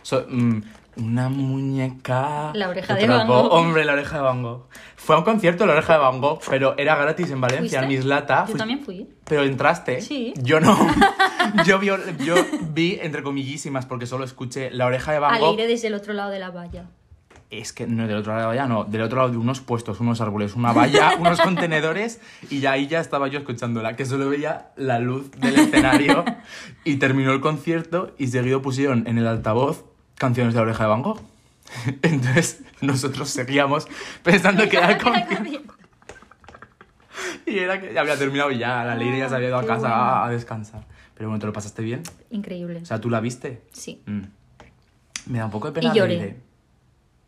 son... 0.02 0.26
mm, 0.58 0.64
una 0.96 1.28
muñeca... 1.28 2.52
La 2.54 2.70
oreja 2.70 2.94
de 2.94 3.08
Van 3.08 3.28
Gogh. 3.28 3.52
Hombre, 3.52 3.84
la 3.84 3.94
oreja 3.94 4.18
de 4.18 4.22
Van 4.24 4.44
Gogh. 4.44 4.68
Fue 4.96 5.16
a 5.16 5.18
un 5.20 5.24
concierto 5.26 5.66
la 5.66 5.74
oreja 5.74 5.94
de 5.94 6.00
Van 6.00 6.22
Gogh, 6.22 6.40
pero 6.48 6.76
era 6.78 6.96
gratis 6.96 7.32
en 7.32 7.42
Valencia, 7.42 7.82
en. 7.82 7.88
Mislata. 7.88 8.42
Yo 8.46 8.52
Fui- 8.52 8.58
también 8.60 8.84
fui. 8.84 9.10
Pero 9.24 9.42
entraste. 9.44 10.02
Sí. 10.02 10.34
Yo 10.44 10.60
no. 10.60 10.78
yo, 11.66 11.80
vi, 11.80 11.88
yo 11.88 12.36
vi, 12.74 13.00
entre 13.02 13.24
comillísimas, 13.24 13.88
porque 13.88 14.06
solo 14.06 14.24
escuché 14.24 14.70
la 14.70 14.86
oreja 14.86 15.14
de 15.14 15.20
Van 15.20 15.40
Gogh. 15.40 15.48
Alegre 15.54 15.68
desde 15.68 15.88
el 15.88 15.96
otro 15.96 16.14
lado 16.14 16.30
de 16.30 16.38
la 16.38 16.52
valla. 16.52 16.86
Es 17.60 17.72
que 17.72 17.86
no 17.86 18.08
del 18.08 18.18
otro 18.18 18.32
lado 18.36 18.50
de 18.50 18.56
la 18.58 18.64
valla, 18.64 18.74
no, 18.74 18.84
del 18.84 19.04
otro 19.04 19.18
lado 19.18 19.30
de 19.30 19.38
unos 19.38 19.62
puestos, 19.62 20.00
unos 20.00 20.22
árboles, 20.22 20.56
una 20.56 20.74
valla, 20.74 21.14
unos 21.20 21.40
contenedores, 21.40 22.20
y 22.50 22.62
ya 22.62 22.72
ahí 22.72 22.88
ya 22.88 23.00
estaba 23.00 23.28
yo 23.28 23.38
escuchándola, 23.38 23.96
que 23.96 24.06
solo 24.06 24.28
veía 24.28 24.72
la 24.76 24.98
luz 24.98 25.30
del 25.40 25.60
escenario, 25.60 26.26
y 26.84 26.96
terminó 26.96 27.32
el 27.32 27.42
concierto, 27.42 28.16
y 28.18 28.28
seguido 28.30 28.64
pusieron 28.64 29.06
en 29.08 29.20
el 29.20 29.28
altavoz 29.28 29.86
canciones 30.16 30.56
de 30.56 30.62
la 30.62 30.64
oreja 30.64 30.86
de 30.86 30.90
Van 30.90 31.04
Gogh. 31.04 31.22
Entonces 32.02 32.64
nosotros 32.82 33.30
seguíamos 33.30 33.88
pensando 34.24 34.68
que 34.68 34.78
era 34.78 34.92
el 34.92 34.98
concierto. 34.98 35.76
Y 37.46 37.60
era 37.60 37.80
que 37.80 37.94
ya 37.94 38.02
había 38.02 38.18
terminado 38.18 38.50
y 38.50 38.58
ya, 38.58 38.84
la 38.84 38.96
ley 38.96 39.16
ya 39.16 39.30
se 39.30 39.36
había 39.36 39.50
ido 39.50 39.58
a 39.58 39.62
Qué 39.62 39.68
casa 39.68 39.82
bueno. 39.82 39.96
a, 39.96 40.26
a 40.26 40.30
descansar. 40.32 40.86
Pero 41.14 41.30
bueno, 41.30 41.40
¿te 41.40 41.46
lo 41.46 41.54
pasaste 41.54 41.84
bien? 41.84 42.02
Increíble. 42.32 42.80
O 42.82 42.86
sea, 42.86 43.00
¿tú 43.00 43.12
la 43.12 43.20
viste? 43.20 43.62
Sí. 43.72 44.02
Mm. 44.08 44.22
Me 45.28 45.38
da 45.38 45.46
un 45.46 45.52
poco 45.52 45.68
de 45.68 45.74
pena 45.80 45.94
Y 45.94 45.98
lloré. 45.98 46.38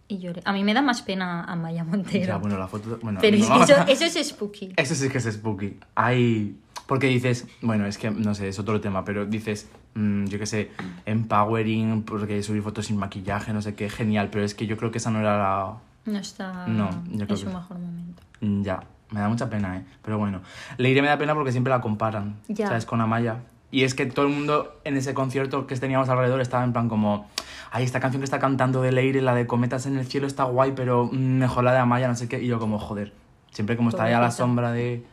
Y 0.07 0.19
lloré. 0.19 0.41
A 0.45 0.53
mí 0.53 0.63
me 0.63 0.73
da 0.73 0.81
más 0.81 1.01
pena 1.01 1.43
Amaya 1.45 1.83
Montero. 1.83 2.25
Ya, 2.27 2.37
bueno, 2.37 2.57
la 2.59 2.67
foto... 2.67 2.99
Bueno, 3.01 3.19
pero 3.21 3.37
es 3.37 3.49
no. 3.49 3.57
que 3.57 3.63
eso, 3.63 3.75
eso 4.05 4.19
es 4.19 4.27
spooky. 4.29 4.73
Eso 4.77 4.93
sí 4.95 5.09
que 5.09 5.17
es 5.17 5.23
spooky. 5.25 5.77
Hay... 5.95 6.57
Porque 6.85 7.07
dices, 7.07 7.47
bueno, 7.63 7.87
es 7.87 7.97
que 7.97 8.11
no 8.11 8.35
sé, 8.35 8.47
es 8.47 8.59
otro 8.59 8.79
tema, 8.79 9.03
pero 9.03 9.25
dices, 9.25 9.67
mm, 9.95 10.25
yo 10.25 10.37
qué 10.37 10.45
sé, 10.45 10.69
empowering, 11.07 12.03
porque 12.03 12.43
subir 12.43 12.61
fotos 12.61 12.85
sin 12.87 12.97
maquillaje, 12.97 13.53
no 13.53 13.61
sé 13.63 13.73
qué, 13.73 13.89
genial, 13.89 14.29
pero 14.31 14.43
es 14.45 14.53
que 14.53 14.67
yo 14.67 14.77
creo 14.77 14.91
que 14.91 14.99
esa 14.99 15.09
no 15.09 15.19
era 15.19 15.37
la... 15.37 15.73
No 16.05 16.19
está 16.19 16.67
No, 16.67 16.89
yo 17.09 17.25
creo 17.25 17.29
en 17.29 17.37
su 17.37 17.47
que- 17.47 17.53
mejor 17.53 17.79
momento. 17.79 18.21
Mm, 18.41 18.61
Ya, 18.61 18.83
me 19.09 19.19
da 19.19 19.29
mucha 19.29 19.49
pena, 19.49 19.77
¿eh? 19.77 19.83
Pero 20.03 20.19
bueno, 20.19 20.41
Leire 20.77 21.01
me 21.01 21.07
da 21.07 21.17
pena 21.17 21.33
porque 21.33 21.51
siempre 21.51 21.71
la 21.71 21.81
comparan, 21.81 22.35
Ya. 22.47 22.67
¿sabes? 22.67 22.85
Con 22.85 23.01
Amaya. 23.01 23.37
Y 23.71 23.83
es 23.83 23.93
que 23.93 24.05
todo 24.05 24.27
el 24.27 24.31
mundo 24.31 24.79
en 24.83 24.97
ese 24.97 25.13
concierto 25.13 25.67
que 25.67 25.75
teníamos 25.75 26.07
alrededor 26.09 26.39
estaba 26.39 26.63
en 26.63 26.71
plan 26.71 26.87
como, 26.87 27.29
ay, 27.71 27.83
esta 27.83 27.99
canción 27.99 28.21
que 28.21 28.25
está 28.25 28.39
cantando 28.39 28.81
de 28.81 28.91
Leire, 28.91 29.21
la 29.21 29.35
de 29.35 29.47
Cometas 29.47 29.85
en 29.85 29.97
el 29.97 30.05
cielo, 30.05 30.27
está 30.27 30.45
guay, 30.45 30.73
pero 30.75 31.09
mm, 31.11 31.39
mejor 31.39 31.63
la 31.63 31.73
de 31.73 31.79
Amaya, 31.79 32.07
no 32.07 32.15
sé 32.15 32.29
qué. 32.29 32.41
Y 32.41 32.47
yo 32.47 32.59
como, 32.59 32.79
joder, 32.79 33.13
siempre 33.51 33.75
como 33.75 33.89
está 33.89 34.05
ahí 34.05 34.13
a 34.13 34.19
la 34.19 34.31
sombra 34.31 34.71
de, 34.71 35.03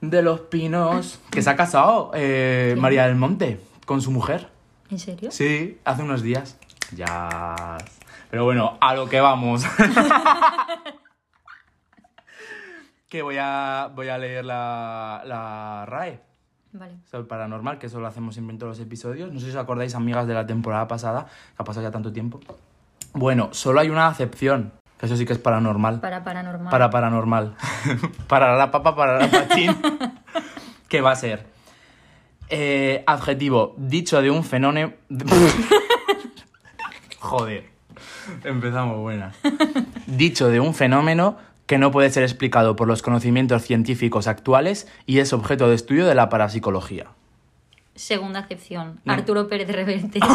de 0.00 0.22
los 0.22 0.40
pinos, 0.40 1.20
que 1.30 1.42
se 1.42 1.50
ha 1.50 1.56
casado 1.56 2.12
eh. 2.14 2.76
María 2.78 3.06
del 3.06 3.16
Monte 3.16 3.60
con 3.84 4.00
su 4.00 4.10
mujer. 4.10 4.48
¿En 4.90 4.98
serio? 4.98 5.30
Sí, 5.30 5.78
hace 5.84 6.02
unos 6.02 6.22
días. 6.22 6.58
Ya. 6.96 7.76
Pero 8.30 8.44
bueno, 8.44 8.78
a 8.80 8.94
lo 8.94 9.08
que 9.08 9.20
vamos. 9.20 9.64
que 13.10 13.22
voy 13.22 13.36
a, 13.38 13.90
voy 13.94 14.08
a 14.08 14.16
leer 14.16 14.44
la, 14.44 15.22
la 15.26 15.84
RAE. 15.86 16.20
Vale. 16.72 16.94
Sobre 17.10 17.26
paranormal, 17.26 17.78
que 17.78 17.86
eso 17.86 18.00
lo 18.00 18.06
hacemos 18.06 18.34
siempre 18.34 18.52
en 18.54 18.58
todos 18.58 18.78
los 18.78 18.86
episodios. 18.86 19.32
No 19.32 19.40
sé 19.40 19.46
si 19.46 19.52
os 19.52 19.56
acordáis, 19.56 19.94
amigas, 19.94 20.26
de 20.26 20.34
la 20.34 20.46
temporada 20.46 20.86
pasada, 20.86 21.24
que 21.24 21.62
ha 21.62 21.64
pasado 21.64 21.86
ya 21.86 21.90
tanto 21.90 22.12
tiempo. 22.12 22.40
Bueno, 23.12 23.48
solo 23.52 23.80
hay 23.80 23.90
una 23.90 24.06
acepción, 24.06 24.72
que 24.98 25.06
eso 25.06 25.16
sí 25.16 25.26
que 25.26 25.32
es 25.32 25.38
paranormal. 25.38 26.00
Para 26.00 26.22
paranormal. 26.22 26.70
Para 26.70 26.90
paranormal. 26.90 27.56
para 28.28 28.56
la 28.56 28.70
papa, 28.70 28.94
para 28.94 29.18
la 29.18 29.30
pachín. 29.30 29.76
¿Qué 30.88 31.00
va 31.00 31.12
a 31.12 31.16
ser? 31.16 31.46
Eh, 32.48 33.02
adjetivo, 33.06 33.74
dicho 33.76 34.22
de 34.22 34.30
un 34.30 34.44
fenómeno... 34.44 34.92
Joder. 37.18 37.68
Empezamos 38.44 38.98
buena. 38.98 39.32
Dicho 40.06 40.48
de 40.48 40.60
un 40.60 40.74
fenómeno 40.74 41.36
que 41.70 41.78
no 41.78 41.92
puede 41.92 42.10
ser 42.10 42.24
explicado 42.24 42.74
por 42.74 42.88
los 42.88 43.00
conocimientos 43.00 43.62
científicos 43.62 44.26
actuales 44.26 44.88
y 45.06 45.20
es 45.20 45.32
objeto 45.32 45.68
de 45.68 45.76
estudio 45.76 46.04
de 46.04 46.16
la 46.16 46.28
parapsicología. 46.28 47.06
Segunda 47.94 48.40
acepción. 48.40 48.98
No. 49.04 49.12
Arturo 49.12 49.46
Pérez 49.46 49.68
Reverte. 49.70 50.18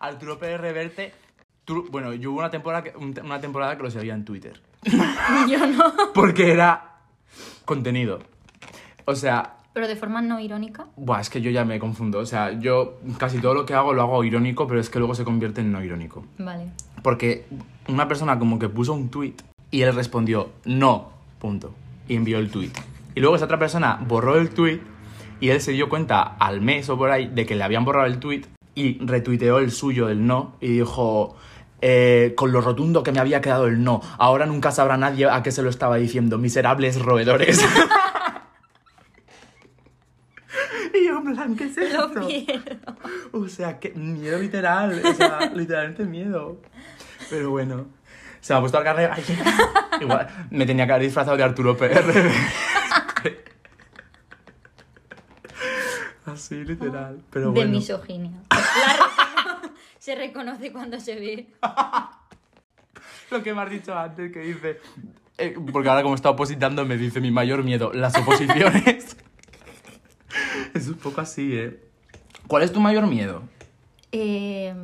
Arturo 0.00 0.38
Pérez 0.38 0.60
Reverte... 0.60 1.14
tú- 1.64 1.86
bueno, 1.90 2.12
yo 2.14 2.32
hubo 2.32 2.38
una 2.40 2.50
temporada, 2.50 2.82
que, 2.84 2.96
un- 2.96 3.14
una 3.24 3.40
temporada 3.40 3.76
que 3.76 3.82
lo 3.84 3.90
seguía 3.90 4.14
en 4.14 4.24
Twitter. 4.24 4.60
Yo 5.48 5.66
no. 5.66 5.92
Porque 6.12 6.52
era 6.52 6.96
contenido. 7.64 8.20
O 9.04 9.14
sea, 9.14 9.58
Pero 9.72 9.88
de 9.88 9.96
forma 9.96 10.20
no 10.20 10.38
irónica. 10.38 10.86
buah, 10.96 11.20
es 11.20 11.30
que 11.30 11.40
yo 11.40 11.50
ya 11.50 11.64
me 11.64 11.78
confundo. 11.78 12.18
O 12.18 12.26
sea, 12.26 12.52
yo 12.52 12.98
casi 13.18 13.40
todo 13.40 13.54
lo 13.54 13.64
que 13.64 13.74
hago 13.74 13.94
lo 13.94 14.02
hago 14.02 14.22
irónico, 14.24 14.66
pero 14.66 14.80
es 14.80 14.90
que 14.90 14.98
luego 14.98 15.14
se 15.14 15.24
convierte 15.24 15.62
en 15.62 15.72
no 15.72 15.82
irónico. 15.82 16.24
Vale. 16.38 16.66
Porque 17.02 17.46
una 17.88 18.08
persona 18.08 18.38
como 18.38 18.58
que 18.58 18.68
puso 18.68 18.92
un 18.92 19.08
tweet 19.08 19.34
y 19.70 19.82
él 19.82 19.94
respondió 19.94 20.50
no, 20.64 21.12
punto. 21.38 21.74
Y 22.06 22.16
envió 22.16 22.38
el 22.38 22.50
tweet. 22.50 22.72
Y 23.14 23.20
luego 23.20 23.36
esa 23.36 23.46
otra 23.46 23.58
persona 23.58 23.98
borró 24.06 24.38
el 24.38 24.50
tweet 24.50 24.80
y 25.40 25.50
él 25.50 25.60
se 25.60 25.72
dio 25.72 25.88
cuenta 25.88 26.22
al 26.22 26.60
mes 26.60 26.88
o 26.88 26.96
por 26.96 27.10
ahí 27.10 27.26
de 27.26 27.46
que 27.46 27.56
le 27.56 27.64
habían 27.64 27.84
borrado 27.84 28.06
el 28.06 28.18
tweet 28.18 28.42
y 28.74 28.98
retuiteó 29.04 29.58
el 29.58 29.70
suyo, 29.70 30.08
el 30.08 30.26
no, 30.26 30.56
y 30.60 30.68
dijo, 30.68 31.36
eh, 31.80 32.32
con 32.36 32.52
lo 32.52 32.60
rotundo 32.60 33.02
que 33.02 33.12
me 33.12 33.18
había 33.18 33.40
quedado 33.40 33.66
el 33.66 33.82
no, 33.82 34.00
ahora 34.18 34.46
nunca 34.46 34.70
sabrá 34.70 34.96
nadie 34.96 35.28
a 35.28 35.42
qué 35.42 35.50
se 35.50 35.62
lo 35.62 35.68
estaba 35.68 35.96
diciendo, 35.96 36.38
miserables 36.38 37.02
roedores. 37.02 37.60
y 40.94 41.06
yo, 41.06 41.11
en 41.22 41.34
plan, 41.34 41.56
¿qué 41.56 41.64
es 41.64 41.76
Lo 41.92 42.06
esto? 42.08 42.26
pierdo. 42.26 42.96
O 43.32 43.48
sea, 43.48 43.78
que 43.80 43.90
miedo 43.90 44.38
literal, 44.38 45.00
o 45.04 45.14
sea, 45.14 45.40
literalmente 45.54 46.04
miedo. 46.04 46.60
Pero 47.30 47.50
bueno, 47.50 47.86
se 48.40 48.52
me 48.52 48.58
ha 48.58 48.60
puesto 48.60 48.78
la 48.78 48.84
carne 48.84 49.02
de. 49.08 49.10
Igual, 50.04 50.26
me 50.50 50.66
tenía 50.66 50.86
que 50.86 50.92
haber 50.92 51.04
disfrazado 51.06 51.36
de 51.36 51.42
Arturo 51.44 51.76
PR. 51.76 52.02
Así, 56.26 56.64
literal. 56.64 57.20
Pero 57.30 57.46
de 57.46 57.52
bueno. 57.52 57.70
misoginia. 57.72 58.30
La 58.50 58.58
recono- 58.58 59.72
se 59.98 60.14
reconoce 60.14 60.72
cuando 60.72 61.00
se 61.00 61.14
ve. 61.16 61.48
Lo 63.30 63.42
que 63.42 63.52
me 63.54 63.62
has 63.62 63.70
dicho 63.70 63.96
antes, 63.96 64.30
que 64.32 64.40
dice... 64.40 64.80
eh, 65.38 65.54
porque 65.72 65.88
ahora 65.88 66.02
como 66.02 66.14
está 66.14 66.30
opositando 66.30 66.84
me 66.84 66.96
dice 66.96 67.20
mi 67.20 67.30
mayor 67.30 67.64
miedo, 67.64 67.92
las 67.92 68.16
oposiciones. 68.16 69.16
es 70.74 70.88
un 70.88 70.94
poco 70.94 71.20
así, 71.20 71.54
¿eh? 71.56 71.80
¿Cuál 72.46 72.62
es 72.62 72.72
tu 72.72 72.80
mayor 72.80 73.06
miedo? 73.06 73.42
Eh, 74.10 74.74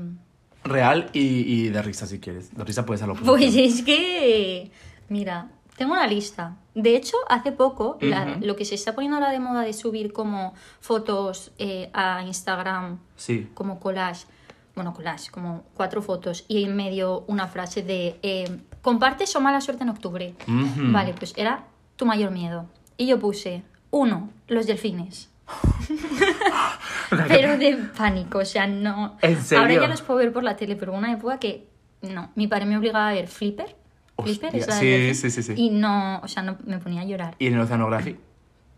Real 0.64 1.10
y, 1.12 1.20
y 1.20 1.68
de 1.68 1.82
risa, 1.82 2.06
si 2.06 2.18
quieres. 2.18 2.54
De 2.54 2.64
risa 2.64 2.84
puede 2.84 2.98
ser 2.98 3.08
la 3.08 3.14
oposición. 3.14 3.38
pues 3.38 3.56
es 3.56 3.82
que. 3.82 4.70
Mira, 5.08 5.50
tengo 5.76 5.92
una 5.92 6.06
lista. 6.06 6.56
De 6.74 6.94
hecho, 6.96 7.16
hace 7.28 7.52
poco, 7.52 7.96
la- 8.00 8.36
lo 8.40 8.54
que 8.56 8.64
se 8.64 8.74
está 8.74 8.94
poniendo 8.94 9.16
ahora 9.16 9.30
de 9.32 9.40
moda 9.40 9.62
de 9.62 9.72
subir 9.72 10.12
como 10.12 10.54
fotos 10.80 11.52
eh, 11.58 11.90
a 11.94 12.22
Instagram, 12.24 12.98
Sí. 13.16 13.48
como 13.54 13.80
collage. 13.80 14.26
Bueno, 14.74 14.92
collage, 14.94 15.30
como 15.30 15.64
cuatro 15.74 16.02
fotos 16.02 16.44
y 16.46 16.62
en 16.64 16.76
medio 16.76 17.24
una 17.26 17.48
frase 17.48 17.82
de 17.82 18.18
eh, 18.22 18.60
compartes 18.82 19.34
o 19.34 19.40
mala 19.40 19.60
suerte 19.60 19.82
en 19.82 19.88
octubre. 19.88 20.34
Vale, 20.46 21.14
pues 21.14 21.32
era 21.36 21.64
tu 21.96 22.06
mayor 22.06 22.30
miedo. 22.30 22.66
Y 22.96 23.06
yo 23.06 23.18
puse, 23.18 23.62
uno, 23.90 24.30
los 24.46 24.66
delfines. 24.66 25.30
pero 27.28 27.56
de 27.58 27.76
pánico, 27.96 28.38
o 28.38 28.44
sea, 28.44 28.66
no... 28.66 29.16
¿En 29.22 29.40
serio? 29.42 29.62
Ahora 29.62 29.74
ya 29.74 29.88
los 29.88 30.02
puedo 30.02 30.18
ver 30.18 30.32
por 30.32 30.42
la 30.44 30.56
tele, 30.56 30.76
pero 30.76 30.92
hubo 30.92 30.98
una 30.98 31.12
época 31.12 31.38
que 31.38 31.66
no. 32.02 32.30
Mi 32.34 32.46
padre 32.46 32.66
me 32.66 32.76
obligaba 32.76 33.08
a 33.08 33.12
ver 33.12 33.28
Flipper. 33.28 33.74
Flipper 34.22 34.56
es 34.56 34.66
la 34.66 34.74
sí, 34.78 34.86
delfín, 34.86 35.14
sí, 35.14 35.30
sí, 35.30 35.42
sí. 35.42 35.54
Y 35.56 35.70
no, 35.70 36.20
o 36.22 36.28
sea, 36.28 36.42
no 36.42 36.56
me 36.64 36.78
ponía 36.78 37.02
a 37.02 37.04
llorar. 37.04 37.34
Y 37.38 37.46
en 37.46 37.54
el 37.54 37.60
Oceanographic. 37.60 38.18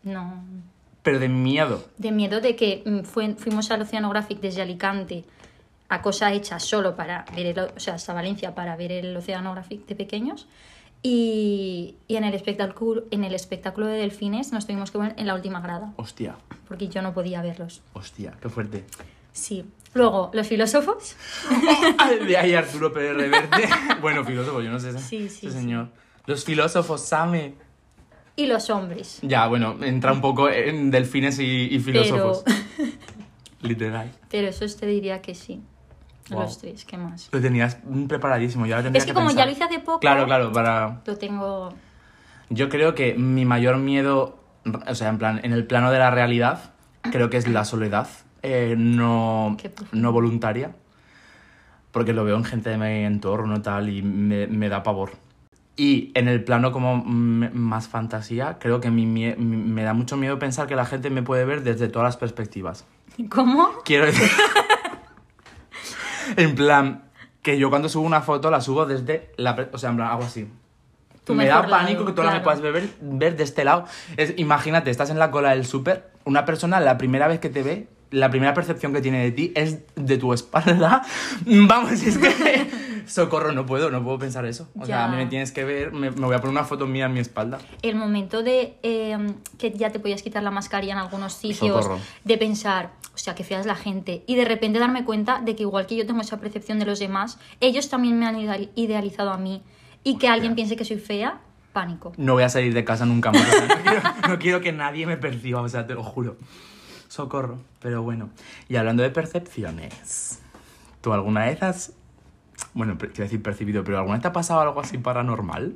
No. 0.02 0.44
Pero 1.02 1.18
de 1.18 1.28
miedo. 1.28 1.84
De 1.96 2.12
miedo 2.12 2.40
de 2.40 2.56
que 2.56 2.82
mm, 2.84 3.00
fue- 3.04 3.34
fuimos 3.34 3.70
al 3.70 3.82
Oceanographic 3.82 4.40
desde 4.40 4.62
Alicante 4.62 5.24
a 5.88 6.02
cosa 6.02 6.32
hecha 6.32 6.60
solo 6.60 6.94
para 6.94 7.24
ver 7.34 7.46
el, 7.46 7.58
o 7.58 7.80
sea, 7.80 7.94
hasta 7.94 8.12
Valencia 8.12 8.54
para 8.54 8.76
ver 8.76 8.92
el 8.92 9.16
Oceanographic 9.16 9.86
de 9.86 9.96
pequeños. 9.96 10.46
Y, 11.02 11.96
y 12.08 12.16
en, 12.16 12.24
el 12.24 12.34
espectáculo, 12.34 13.04
en 13.10 13.24
el 13.24 13.34
espectáculo 13.34 13.86
de 13.86 13.96
delfines 13.98 14.52
nos 14.52 14.66
tuvimos 14.66 14.90
que 14.90 14.98
ver 14.98 15.14
en 15.16 15.26
la 15.26 15.34
última 15.34 15.60
grada, 15.60 15.94
Hostia, 15.96 16.36
porque 16.68 16.88
yo 16.88 17.00
no 17.00 17.14
podía 17.14 17.40
verlos. 17.40 17.80
hostia, 17.94 18.34
qué 18.40 18.48
fuerte. 18.50 18.84
Sí. 19.32 19.64
Luego, 19.94 20.30
los 20.34 20.46
filósofos. 20.46 21.16
de 22.26 22.36
ahí 22.36 22.54
Arturo 22.54 22.92
Pérez 22.92 23.16
Reverte. 23.16 23.68
bueno, 24.02 24.24
filósofo, 24.24 24.60
yo 24.60 24.70
no 24.70 24.78
sé 24.78 24.90
ese, 24.90 24.98
Sí, 25.00 25.28
sí, 25.30 25.46
ese 25.46 25.50
sí. 25.56 25.62
señor. 25.62 25.88
Los 26.26 26.44
filósofos, 26.44 27.00
Same. 27.00 27.54
y 28.36 28.46
los 28.46 28.68
hombres. 28.70 29.18
Ya, 29.22 29.46
bueno, 29.48 29.76
entra 29.82 30.12
un 30.12 30.20
poco 30.20 30.48
en 30.50 30.90
delfines 30.90 31.38
y, 31.40 31.68
y 31.74 31.80
filósofos. 31.80 32.44
Pero, 32.44 32.90
Literal. 33.62 34.12
pero 34.30 34.48
eso 34.48 34.64
te 34.78 34.86
diría 34.86 35.22
que 35.22 35.34
sí. 35.34 35.60
Wow. 36.30 36.42
Los 36.42 36.58
tres, 36.58 36.84
¿qué 36.84 36.96
más? 36.96 37.28
Lo 37.32 37.40
tenías 37.40 37.78
preparadísimo, 38.08 38.66
ya 38.66 38.78
Es 38.80 39.04
que 39.04 39.12
como 39.14 39.30
ya 39.30 39.44
pensar. 39.44 39.46
lo 39.46 39.52
hice 39.52 39.64
hace 39.64 39.78
poco, 39.80 40.00
Claro, 40.00 40.26
claro, 40.26 40.52
para... 40.52 41.00
lo 41.04 41.16
tengo... 41.18 41.74
Yo 42.48 42.68
creo 42.68 42.94
que 42.94 43.14
mi 43.14 43.44
mayor 43.44 43.76
miedo, 43.76 44.38
o 44.88 44.94
sea, 44.94 45.08
en 45.08 45.18
plan, 45.18 45.40
en 45.44 45.52
el 45.52 45.66
plano 45.66 45.90
de 45.92 45.98
la 45.98 46.10
realidad, 46.10 46.72
creo 47.12 47.30
que 47.30 47.36
es 47.36 47.46
la 47.46 47.64
soledad 47.64 48.08
eh, 48.42 48.74
no, 48.76 49.56
no 49.92 50.12
voluntaria. 50.12 50.72
Porque 51.92 52.12
lo 52.12 52.24
veo 52.24 52.36
en 52.36 52.44
gente 52.44 52.70
de 52.70 52.78
mi 52.78 53.04
entorno 53.04 53.62
tal 53.62 53.88
y 53.88 54.02
me, 54.02 54.46
me 54.46 54.68
da 54.68 54.82
pavor. 54.82 55.10
Y 55.76 56.12
en 56.14 56.28
el 56.28 56.44
plano 56.44 56.72
como 56.72 56.96
mm, 56.96 57.50
más 57.54 57.88
fantasía, 57.88 58.58
creo 58.60 58.80
que 58.80 58.90
mi 58.90 59.06
mi- 59.06 59.34
me 59.36 59.82
da 59.82 59.92
mucho 59.94 60.16
miedo 60.16 60.38
pensar 60.38 60.66
que 60.66 60.76
la 60.76 60.84
gente 60.86 61.10
me 61.10 61.22
puede 61.22 61.44
ver 61.44 61.62
desde 61.62 61.88
todas 61.88 62.06
las 62.06 62.16
perspectivas. 62.16 62.84
¿Cómo? 63.28 63.68
Quiero 63.84 64.06
decir... 64.06 64.28
en 66.36 66.54
plan, 66.54 67.04
que 67.42 67.58
yo 67.58 67.70
cuando 67.70 67.88
subo 67.88 68.06
una 68.06 68.20
foto 68.20 68.50
la 68.50 68.60
subo 68.60 68.86
desde 68.86 69.32
la... 69.36 69.68
O 69.72 69.78
sea, 69.78 69.90
en 69.90 69.96
plan, 69.96 70.08
hago 70.08 70.24
así. 70.24 70.48
Me 71.28 71.46
da 71.46 71.66
pánico 71.66 72.00
lado, 72.00 72.06
que 72.06 72.12
tú 72.12 72.22
ahora 72.22 72.34
me 72.34 72.40
puedas 72.40 72.60
ver, 72.60 72.88
ver 73.00 73.36
de 73.36 73.44
este 73.44 73.64
lado. 73.64 73.84
Es, 74.16 74.34
imagínate, 74.36 74.90
estás 74.90 75.10
en 75.10 75.18
la 75.18 75.30
cola 75.30 75.50
del 75.50 75.64
súper, 75.64 76.10
una 76.24 76.44
persona 76.44 76.80
la 76.80 76.98
primera 76.98 77.28
vez 77.28 77.38
que 77.38 77.48
te 77.48 77.62
ve, 77.62 77.88
la 78.10 78.30
primera 78.30 78.54
percepción 78.54 78.92
que 78.92 79.00
tiene 79.00 79.22
de 79.22 79.30
ti 79.30 79.52
es 79.54 79.78
de 79.94 80.18
tu 80.18 80.32
espalda. 80.32 81.02
Vamos, 81.46 81.92
es 81.92 82.18
que... 82.18 82.89
Socorro, 83.06 83.52
no 83.52 83.66
puedo, 83.66 83.90
no 83.90 84.02
puedo 84.02 84.18
pensar 84.18 84.44
eso. 84.46 84.68
O 84.78 84.86
sea, 84.86 84.96
Ya. 84.98 85.04
a 85.04 85.08
mí 85.08 85.16
me 85.16 85.26
tienes 85.26 85.52
que 85.52 85.64
ver, 85.64 85.92
me, 85.92 86.10
me 86.10 86.26
voy 86.26 86.34
a 86.34 86.38
poner 86.40 86.52
una 86.52 86.64
foto 86.64 86.86
mía 86.86 87.06
en 87.06 87.12
mi 87.14 87.20
espalda. 87.20 87.58
El 87.82 87.96
momento 87.96 88.42
de 88.42 88.76
eh, 88.82 89.16
que 89.58 89.70
ya 89.72 89.90
te 89.90 89.98
podías 90.00 90.22
quitar 90.22 90.42
la 90.42 90.50
mascarilla 90.50 90.92
en 90.94 90.98
algunos 90.98 91.32
sitios, 91.34 91.84
Socorro. 91.84 91.98
de 92.24 92.38
pensar, 92.38 92.90
o 93.14 93.18
sea, 93.18 93.34
que 93.34 93.44
fea 93.44 93.60
es 93.60 93.66
la 93.66 93.74
gente, 93.76 94.24
y 94.26 94.34
de 94.36 94.44
repente 94.44 94.78
darme 94.78 95.04
cuenta 95.04 95.40
de 95.40 95.56
que 95.56 95.62
igual 95.62 95.86
que 95.86 95.96
yo 95.96 96.06
tengo 96.06 96.20
esa 96.20 96.38
percepción 96.40 96.78
de 96.78 96.86
los 96.86 96.98
demás, 96.98 97.38
ellos 97.60 97.88
también 97.88 98.18
me 98.18 98.26
han 98.26 98.36
ideal- 98.36 98.70
idealizado 98.74 99.30
a 99.30 99.36
mí, 99.36 99.62
y 100.04 100.16
que 100.18 100.28
alguien 100.28 100.54
piense 100.54 100.76
que 100.76 100.84
soy 100.84 100.98
fea, 100.98 101.40
pánico. 101.72 102.12
No 102.16 102.32
voy 102.34 102.42
a 102.42 102.48
salir 102.48 102.74
de 102.74 102.84
casa 102.84 103.06
nunca 103.06 103.30
más. 103.30 103.42
o 103.46 103.50
sea, 103.50 103.66
no, 103.68 103.82
quiero, 103.82 104.02
no 104.28 104.38
quiero 104.38 104.60
que 104.60 104.72
nadie 104.72 105.06
me 105.06 105.16
perciba, 105.16 105.60
o 105.60 105.68
sea, 105.68 105.86
te 105.86 105.94
lo 105.94 106.02
juro. 106.02 106.36
Socorro. 107.08 107.58
Pero 107.80 108.02
bueno, 108.02 108.30
y 108.68 108.76
hablando 108.76 109.02
de 109.02 109.10
percepciones, 109.10 110.40
¿tú 111.00 111.12
alguna 111.12 111.46
vez 111.46 111.62
has... 111.62 111.92
Bueno, 112.74 112.96
te 112.96 113.06
iba 113.06 113.14
a 113.18 113.22
decir 113.22 113.42
percibido, 113.42 113.82
pero 113.84 113.98
¿alguna 113.98 114.14
vez 114.16 114.22
te 114.22 114.28
ha 114.28 114.32
pasado 114.32 114.60
algo 114.60 114.80
así 114.80 114.98
paranormal? 114.98 115.74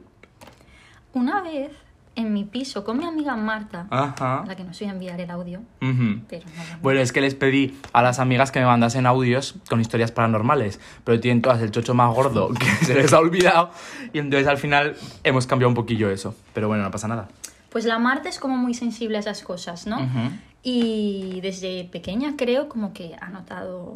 Una 1.13 1.43
vez, 1.43 1.71
en 2.17 2.33
mi 2.33 2.45
piso, 2.45 2.85
con 2.85 2.99
mi 2.99 3.05
amiga 3.05 3.35
Marta, 3.37 3.87
Ajá. 3.91 4.45
la 4.47 4.55
que 4.57 4.65
nos 4.65 4.79
voy 4.79 4.89
a 4.89 4.93
enviar 4.93 5.21
el 5.21 5.31
audio, 5.31 5.61
Ujú. 5.83 6.21
pero 6.29 6.45
no 6.47 6.79
Bueno, 6.83 7.01
es 7.01 7.13
que 7.13 7.21
les 7.21 7.35
pedí 7.35 7.77
a 7.93 8.03
las 8.03 8.19
amigas 8.19 8.51
que 8.53 8.61
me 8.61 8.67
mandasen 8.67 9.07
audios 9.07 9.57
con 9.69 9.81
historias 9.81 10.13
paranormales, 10.13 10.81
pero 11.05 11.19
tienen 11.21 11.43
todas 11.43 11.61
el 11.63 11.71
chocho 11.71 11.95
más 11.95 12.15
gordo 12.15 12.49
que 12.59 12.67
se 12.85 12.95
les 12.95 13.13
ha 13.13 13.19
olvidado 13.19 13.71
y 14.13 14.19
entonces 14.19 14.47
al 14.49 14.59
final 14.59 14.97
hemos 15.25 15.47
cambiado 15.47 15.69
un 15.69 15.75
poquillo 15.75 16.11
eso. 16.11 16.35
Pero 16.53 16.69
bueno, 16.69 16.85
no 16.85 16.91
pasa 16.91 17.09
nada. 17.09 17.29
Pues 17.71 17.85
la 17.85 17.99
Marta 17.99 18.29
es 18.29 18.39
como 18.39 18.57
muy 18.57 18.75
sensible 18.75 19.17
a 19.17 19.21
esas 19.21 19.43
cosas, 19.43 19.87
¿no? 19.89 19.97
Ujú. 19.99 20.31
Y 20.63 21.41
desde 21.43 21.85
pequeña 21.85 22.35
creo 22.37 22.69
como 22.69 22.93
que 22.93 23.17
ha 23.21 23.29
notado... 23.31 23.95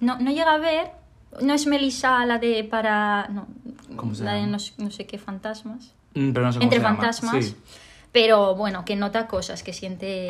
No, 0.00 0.18
no 0.18 0.30
llega 0.30 0.54
a 0.54 0.58
ver, 0.58 0.90
no 1.40 1.54
es 1.54 1.66
Melissa 1.66 2.24
la 2.26 2.38
de 2.38 2.64
para... 2.64 3.28
No, 3.28 3.46
¿Cómo 3.96 4.14
se 4.14 4.24
la 4.24 4.34
de 4.34 4.46
no, 4.46 4.58
sé- 4.58 4.74
no 4.78 4.90
sé 4.90 5.06
qué 5.06 5.18
fantasmas. 5.18 5.94
Mm, 6.14 6.32
Pero 6.32 6.46
no 6.46 6.52
sé 6.52 6.58
cómo 6.58 6.64
Entre 6.64 6.78
se 6.78 6.82
llama. 6.84 6.96
fantasmas. 6.96 7.44
Sí. 7.46 7.56
Pero 8.12 8.54
bueno, 8.54 8.84
que 8.84 8.94
nota 8.96 9.26
cosas, 9.26 9.62
que 9.62 9.72
siente 9.72 10.28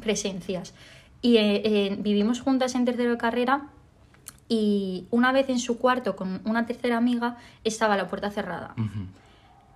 presencias. 0.00 0.72
Y 1.22 1.36
eh, 1.36 1.62
eh, 1.64 1.96
vivimos 1.98 2.40
juntas 2.40 2.74
en 2.74 2.86
tercero 2.86 3.10
de 3.10 3.18
carrera 3.18 3.66
y 4.48 5.06
una 5.10 5.30
vez 5.32 5.48
en 5.50 5.58
su 5.58 5.78
cuarto 5.78 6.16
con 6.16 6.40
una 6.44 6.64
tercera 6.66 6.96
amiga 6.96 7.36
estaba 7.62 7.96
la 7.96 8.08
puerta 8.08 8.30
cerrada 8.30 8.74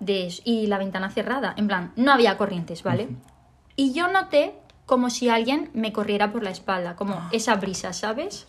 de, 0.00 0.33
y 0.44 0.66
la 0.68 0.79
ventana 0.79 1.11
cerrada. 1.11 1.53
En 1.59 1.66
plan, 1.68 1.92
no 1.96 2.12
había 2.12 2.37
corrientes, 2.38 2.83
¿vale? 2.83 3.09
Y 3.77 3.92
yo 3.92 4.09
noté 4.09 4.55
como 4.87 5.09
si 5.11 5.29
alguien 5.29 5.70
me 5.73 5.92
corriera 5.92 6.31
por 6.33 6.42
la 6.42 6.51
espalda, 6.51 6.94
como 6.97 7.14
esa 7.33 7.55
brisa, 7.57 7.92
¿sabes? 7.92 8.47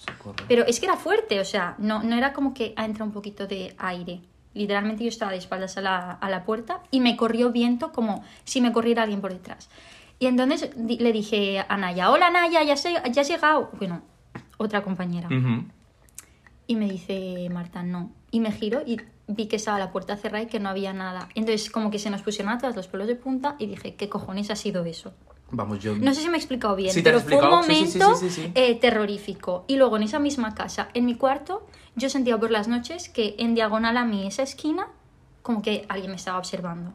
Pero 0.48 0.66
es 0.66 0.80
que 0.80 0.86
era 0.86 0.98
fuerte, 0.98 1.40
o 1.40 1.46
sea, 1.46 1.76
no, 1.78 2.04
no 2.04 2.16
era 2.16 2.34
como 2.34 2.54
que 2.54 2.74
ha 2.76 2.86
entrado 2.86 3.06
un 3.06 3.14
poquito 3.14 3.48
de 3.48 3.74
aire. 3.78 4.22
Literalmente 4.54 5.04
yo 5.04 5.10
estaba 5.10 5.32
de 5.32 5.38
espaldas 5.38 5.78
a 5.78 5.82
la, 5.82 6.12
a 6.12 6.30
la 6.30 6.44
puerta 6.44 6.82
y 6.92 7.00
me 7.00 7.16
corrió 7.18 7.52
viento 7.52 7.92
como 7.92 8.24
si 8.44 8.62
me 8.62 8.72
corriera 8.74 9.04
alguien 9.04 9.22
por 9.22 9.32
detrás. 9.34 9.70
Y 10.20 10.28
entonces 10.28 10.70
di- 10.76 10.98
le 10.98 11.12
dije 11.12 11.66
a 11.68 11.78
Naya, 11.78 12.10
hola 12.12 12.30
Naya, 12.30 12.64
ya, 12.64 12.74
has- 12.74 12.84
ya 12.84 13.22
has 13.22 13.28
llegado. 13.28 13.70
Bueno, 13.78 14.02
otra 14.58 14.82
compañera. 14.82 15.28
Ujú. 15.28 15.66
Y 16.68 16.76
me 16.78 16.90
dice 16.90 17.48
Marta, 17.52 17.84
no. 17.84 18.12
Y 18.32 18.40
me 18.40 18.52
giro 18.52 18.82
y 18.86 19.00
vi 19.28 19.48
que 19.48 19.56
estaba 19.58 19.78
la 19.80 19.92
puerta 19.92 20.16
cerrada 20.18 20.44
y 20.44 20.48
que 20.48 20.60
no 20.60 20.70
había 20.70 20.94
nada. 20.94 21.28
Entonces 21.36 21.70
como 21.70 21.92
que 21.92 22.00
se 22.00 22.10
nos 22.10 22.22
pusieron 22.22 22.52
atrás 22.54 22.76
los 22.76 22.88
pelos 22.88 23.08
de 23.08 23.16
punta 23.16 23.56
y 23.60 23.68
dije, 23.68 23.96
¿qué 23.96 24.10
cojones 24.10 24.50
ha 24.52 24.56
sido 24.56 24.84
eso? 24.86 25.14
Vamos, 25.52 25.80
yo... 25.80 25.96
No 25.96 26.14
sé 26.14 26.22
si 26.22 26.28
me 26.30 26.36
he 26.36 26.40
explicado 26.40 26.76
bien, 26.76 26.92
Sí, 26.92 27.02
pero 27.02 27.20
fue 27.22 27.38
un 27.38 27.50
momento 27.50 28.16
sí, 28.16 28.30
sí, 28.30 28.52
eh, 28.56 28.76
terrorífico. 28.80 29.64
Y 29.68 29.78
luego 29.78 29.98
en 29.98 30.04
esa 30.04 30.20
misma 30.20 30.56
casa, 30.56 30.90
en 30.94 31.06
mi 31.06 31.16
cuarto, 31.16 31.66
yo 31.96 32.10
sentía 32.10 32.38
por 32.38 32.52
las 32.52 32.68
noches 32.68 33.10
que 33.10 33.36
en 33.38 33.54
diagonal 33.56 33.96
a 33.98 34.06
mí, 34.06 34.26
esa 34.26 34.44
esquina, 34.44 34.88
como 35.44 35.62
que 35.62 35.86
alguien 35.88 36.12
me 36.12 36.18
estaba 36.18 36.38
observando. 36.40 36.94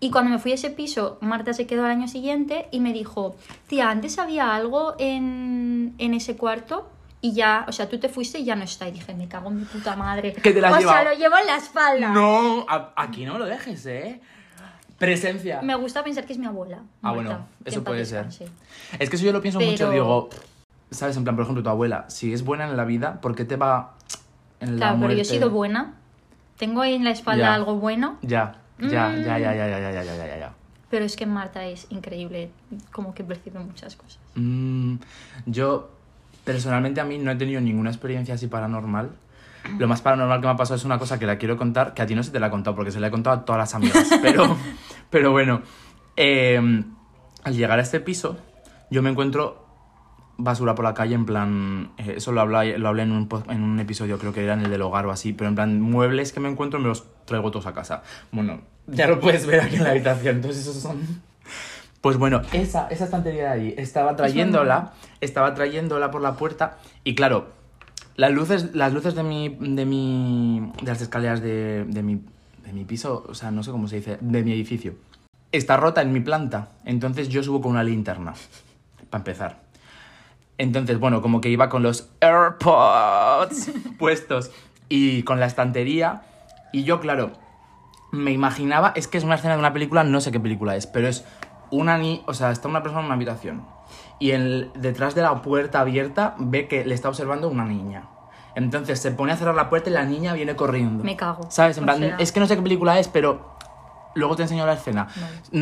Y 0.00 0.10
cuando 0.10 0.30
me 0.30 0.38
fui 0.38 0.52
a 0.52 0.54
ese 0.54 0.70
piso, 0.70 1.18
Marta 1.20 1.52
se 1.52 1.66
quedó 1.66 1.84
al 1.84 1.90
año 1.90 2.08
siguiente 2.08 2.66
y 2.72 2.80
me 2.80 2.92
dijo, 2.92 3.36
tía, 3.66 3.90
antes 3.90 4.18
había 4.18 4.54
algo 4.54 4.94
en, 4.98 5.94
en 5.98 6.14
ese 6.14 6.36
cuarto 6.36 6.88
y 7.20 7.34
ya, 7.34 7.64
o 7.68 7.72
sea, 7.72 7.88
tú 7.88 8.00
te 8.00 8.08
fuiste 8.08 8.40
y 8.40 8.44
ya 8.44 8.56
no 8.56 8.64
está. 8.64 8.88
Y 8.88 8.92
dije, 8.92 9.14
me 9.14 9.28
cago 9.28 9.48
en 9.50 9.58
mi 9.60 9.64
puta 9.64 9.94
madre. 9.94 10.32
Que 10.32 10.50
te 10.52 10.60
la 10.60 10.72
o 10.72 10.78
llevado. 10.78 10.98
sea, 11.02 11.12
lo 11.12 11.16
llevo 11.18 11.36
en 11.38 11.46
la 11.46 11.56
espalda. 11.56 12.08
No, 12.08 12.66
a- 12.68 12.92
aquí 12.96 13.24
no 13.24 13.38
lo 13.38 13.44
dejes, 13.44 13.86
¿eh? 13.86 14.20
Presencia. 15.02 15.60
Me 15.62 15.74
gusta 15.74 16.04
pensar 16.04 16.24
que 16.26 16.32
es 16.32 16.38
mi 16.38 16.46
abuela. 16.46 16.78
Ah, 17.02 17.10
bueno, 17.10 17.44
eso 17.64 17.82
puede 17.82 18.04
ser. 18.04 18.30
Sí. 18.30 18.44
Es 19.00 19.10
que 19.10 19.16
eso 19.16 19.24
yo 19.24 19.32
lo 19.32 19.42
pienso 19.42 19.58
Pero... 19.58 19.72
mucho, 19.72 19.90
digo, 19.90 20.30
¿sabes? 20.92 21.16
En 21.16 21.24
plan, 21.24 21.34
por 21.34 21.42
ejemplo, 21.42 21.60
tu 21.64 21.70
abuela, 21.70 22.04
si 22.08 22.32
es 22.32 22.44
buena 22.44 22.68
en 22.68 22.76
la 22.76 22.84
vida, 22.84 23.20
¿por 23.20 23.34
qué 23.34 23.44
te 23.44 23.56
va 23.56 23.94
en 24.60 24.74
la 24.74 24.76
Claro, 24.76 24.96
muerte? 24.98 25.16
pero 25.16 25.16
yo 25.16 25.22
he 25.22 25.38
sido 25.38 25.50
buena. 25.50 25.94
Tengo 26.56 26.84
en 26.84 27.02
la 27.02 27.10
espalda 27.10 27.46
ya. 27.46 27.54
algo 27.54 27.74
bueno. 27.74 28.16
Ya. 28.22 28.60
Ya, 28.78 29.08
mm. 29.08 29.24
ya, 29.24 29.38
ya, 29.40 29.54
ya, 29.54 29.66
ya, 29.66 29.80
ya, 29.80 30.04
ya, 30.04 30.04
ya, 30.04 30.38
ya. 30.38 30.52
Pero 30.88 31.04
es 31.04 31.16
que 31.16 31.26
Marta 31.26 31.64
es 31.64 31.88
increíble, 31.90 32.50
como 32.92 33.12
que 33.12 33.24
percibe 33.24 33.58
muchas 33.58 33.96
cosas. 33.96 34.20
Mm. 34.36 34.98
yo, 35.46 35.90
personalmente, 36.44 37.00
a 37.00 37.04
mí 37.04 37.18
no 37.18 37.32
he 37.32 37.36
tenido 37.36 37.60
ninguna 37.60 37.90
experiencia 37.90 38.34
así 38.34 38.46
paranormal. 38.46 39.10
Lo 39.78 39.88
más 39.88 40.00
paranormal 40.00 40.40
que 40.40 40.46
me 40.46 40.52
ha 40.52 40.56
pasado 40.56 40.76
es 40.76 40.84
una 40.84 40.98
cosa 40.98 41.18
que 41.18 41.26
la 41.26 41.38
quiero 41.38 41.56
contar, 41.56 41.94
que 41.94 42.02
a 42.02 42.06
ti 42.06 42.14
no 42.14 42.22
se 42.22 42.30
te 42.30 42.40
la 42.40 42.48
he 42.48 42.50
contado, 42.50 42.76
porque 42.76 42.90
se 42.90 43.00
la 43.00 43.08
he 43.08 43.10
contado 43.10 43.36
a 43.40 43.44
todas 43.44 43.58
las 43.58 43.74
amigas, 43.74 44.08
pero 44.22 44.56
pero 45.12 45.30
bueno, 45.30 45.62
eh, 46.16 46.60
al 47.44 47.54
llegar 47.54 47.78
a 47.78 47.82
este 47.82 48.00
piso, 48.00 48.36
yo 48.90 49.00
me 49.02 49.10
encuentro 49.10 49.64
basura 50.38 50.74
por 50.74 50.84
la 50.84 50.94
calle, 50.94 51.14
en 51.14 51.24
plan. 51.26 51.92
eh, 51.98 52.14
eso 52.16 52.32
lo 52.32 52.40
hablé, 52.40 52.76
lo 52.78 52.88
hablé 52.88 53.02
en, 53.04 53.12
un, 53.12 53.28
po- 53.28 53.44
en 53.48 53.62
un 53.62 53.78
episodio, 53.78 54.18
creo 54.18 54.32
que 54.32 54.42
era 54.42 54.54
en 54.54 54.62
el 54.62 54.70
del 54.70 54.82
hogar 54.82 55.06
o 55.06 55.12
así, 55.12 55.32
pero 55.32 55.48
en 55.48 55.54
plan, 55.54 55.80
muebles 55.80 56.32
que 56.32 56.40
me 56.40 56.48
encuentro 56.48 56.80
me 56.80 56.88
los 56.88 57.04
traigo 57.26 57.50
todos 57.52 57.66
a 57.66 57.72
casa. 57.74 58.02
Bueno, 58.32 58.62
ya 58.88 59.06
lo 59.06 59.20
puedes 59.20 59.46
ver 59.46 59.60
aquí 59.60 59.76
en 59.76 59.84
la 59.84 59.90
habitación, 59.90 60.36
entonces 60.36 60.62
esos 60.66 60.82
son. 60.82 60.98
Pues 62.00 62.16
bueno, 62.16 62.42
esa, 62.52 62.88
esa 62.88 63.04
estantería 63.04 63.44
de 63.44 63.48
ahí, 63.60 63.74
estaba 63.78 64.16
trayéndola, 64.16 64.92
estaba 65.20 65.54
trayéndola 65.54 66.10
por 66.10 66.20
la 66.20 66.34
puerta 66.34 66.78
y 67.04 67.14
claro, 67.14 67.50
las 68.16 68.32
luces, 68.32 68.74
las 68.74 68.92
luces 68.92 69.14
de 69.14 69.22
mi, 69.22 69.56
de 69.60 69.86
mi, 69.86 70.72
de 70.82 70.88
las 70.90 71.00
escaleras 71.00 71.40
de, 71.40 71.84
de 71.86 72.02
mi, 72.02 72.20
de 72.64 72.72
mi 72.72 72.84
piso, 72.84 73.24
o 73.28 73.34
sea, 73.34 73.50
no 73.50 73.62
sé 73.62 73.70
cómo 73.70 73.88
se 73.88 73.96
dice, 73.96 74.18
de 74.20 74.42
mi 74.42 74.52
edificio, 74.52 74.94
está 75.50 75.76
rota 75.76 76.02
en 76.02 76.12
mi 76.12 76.20
planta, 76.20 76.70
entonces 76.84 77.28
yo 77.28 77.42
subo 77.42 77.60
con 77.60 77.72
una 77.72 77.84
linterna, 77.84 78.34
para 79.10 79.20
empezar. 79.20 79.62
Entonces, 80.58 80.98
bueno, 80.98 81.22
como 81.22 81.40
que 81.40 81.48
iba 81.48 81.68
con 81.68 81.82
los 81.82 82.08
AirPods 82.20 83.72
puestos 83.98 84.50
y 84.88 85.22
con 85.22 85.40
la 85.40 85.46
estantería 85.46 86.22
y 86.72 86.84
yo, 86.84 87.00
claro, 87.00 87.32
me 88.12 88.32
imaginaba, 88.32 88.92
es 88.94 89.08
que 89.08 89.18
es 89.18 89.24
una 89.24 89.36
escena 89.36 89.54
de 89.54 89.60
una 89.60 89.72
película, 89.72 90.04
no 90.04 90.20
sé 90.20 90.30
qué 90.32 90.40
película 90.40 90.76
es, 90.76 90.86
pero 90.86 91.08
es 91.08 91.24
una 91.70 91.98
ni, 91.98 92.22
o 92.26 92.34
sea, 92.34 92.50
está 92.50 92.68
una 92.68 92.82
persona 92.82 93.00
en 93.00 93.06
una 93.06 93.14
habitación 93.14 93.62
y 94.18 94.30
el, 94.30 94.70
detrás 94.76 95.14
de 95.16 95.22
la 95.22 95.42
puerta 95.42 95.80
abierta 95.80 96.36
ve 96.38 96.68
que 96.68 96.84
le 96.84 96.94
está 96.94 97.08
observando 97.08 97.48
una 97.48 97.64
niña. 97.64 98.04
Entonces 98.54 99.00
se 99.00 99.10
pone 99.12 99.32
a 99.32 99.36
cerrar 99.36 99.54
la 99.54 99.68
puerta 99.70 99.90
y 99.90 99.92
la 99.92 100.04
niña 100.04 100.34
viene 100.34 100.54
corriendo. 100.56 101.02
Me 101.04 101.16
cago. 101.16 101.50
¿Sabes? 101.50 101.78
En 101.78 101.84
plan, 101.84 101.98
sea- 101.98 102.16
es 102.18 102.32
que 102.32 102.40
no 102.40 102.46
sé 102.46 102.56
qué 102.56 102.62
película 102.62 102.98
es, 102.98 103.08
pero 103.08 103.52
luego 104.14 104.36
te 104.36 104.42
enseño 104.42 104.66
la 104.66 104.74
escena. 104.74 105.08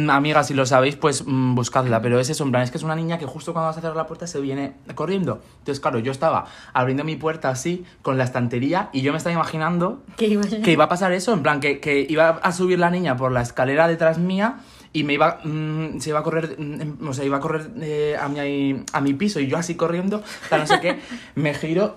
Amiga, 0.09 0.43
si 0.43 0.55
lo 0.55 0.67
sabéis, 0.67 0.97
pues 0.97 1.25
mm, 1.27 1.55
buscadla. 1.55 2.03
Pero 2.03 2.19
es 2.19 2.31
eso, 2.31 2.43
en 2.45 2.51
plan, 2.51 2.63
es 2.65 2.71
que 2.73 2.79
es 2.79 2.83
una 2.85 2.97
niña 2.97 3.17
que 3.19 3.27
justo 3.27 3.53
cuando 3.53 3.69
vas 3.69 3.79
a 3.79 3.81
cerrar 3.81 3.97
la 3.97 4.07
puerta 4.07 4.27
se 4.27 4.41
viene 4.41 4.75
corriendo. 4.97 5.41
Entonces, 5.59 5.81
claro, 5.81 5.99
yo 6.01 6.11
estaba 6.11 6.47
abriendo 6.73 7.05
mi 7.05 7.15
puerta 7.17 7.49
así, 7.49 7.85
con 8.03 8.19
la 8.19 8.25
estantería, 8.25 8.89
y 8.93 9.03
yo 9.03 9.13
me 9.13 9.19
estaba 9.19 9.35
imaginando 9.35 10.03
¿Qué 10.17 10.27
iba 10.27 10.43
a 10.43 10.47
que 10.49 10.73
iba 10.73 10.85
a 10.85 10.89
pasar 10.89 11.13
eso, 11.13 11.33
en 11.33 11.43
plan, 11.43 11.61
que, 11.61 11.79
que 11.81 12.05
iba 12.09 12.29
a 12.43 12.53
subir 12.53 12.79
la 12.81 12.91
niña 12.91 13.17
por 13.17 13.31
la 13.31 13.43
escalera 13.43 13.87
detrás 13.87 14.19
mía 14.19 14.57
y 14.93 15.05
me 15.05 15.13
iba, 15.13 15.39
mm, 15.45 16.01
se 16.01 16.11
iba 16.11 16.19
a 16.19 16.23
correr, 16.25 16.57
mm, 16.59 17.07
o 17.07 17.13
sea, 17.15 17.25
iba 17.25 17.37
a 17.37 17.41
correr 17.41 17.71
eh, 17.81 18.17
a, 18.21 18.29
mi, 18.29 18.83
a 18.93 19.01
mi 19.01 19.15
piso 19.15 19.39
y 19.39 19.47
yo 19.47 19.57
así 19.59 19.77
corriendo, 19.77 20.25
tal, 20.49 20.61
no 20.63 20.67
sé 20.67 20.81
qué, 20.81 20.99
me 21.37 21.55
giro, 21.55 21.95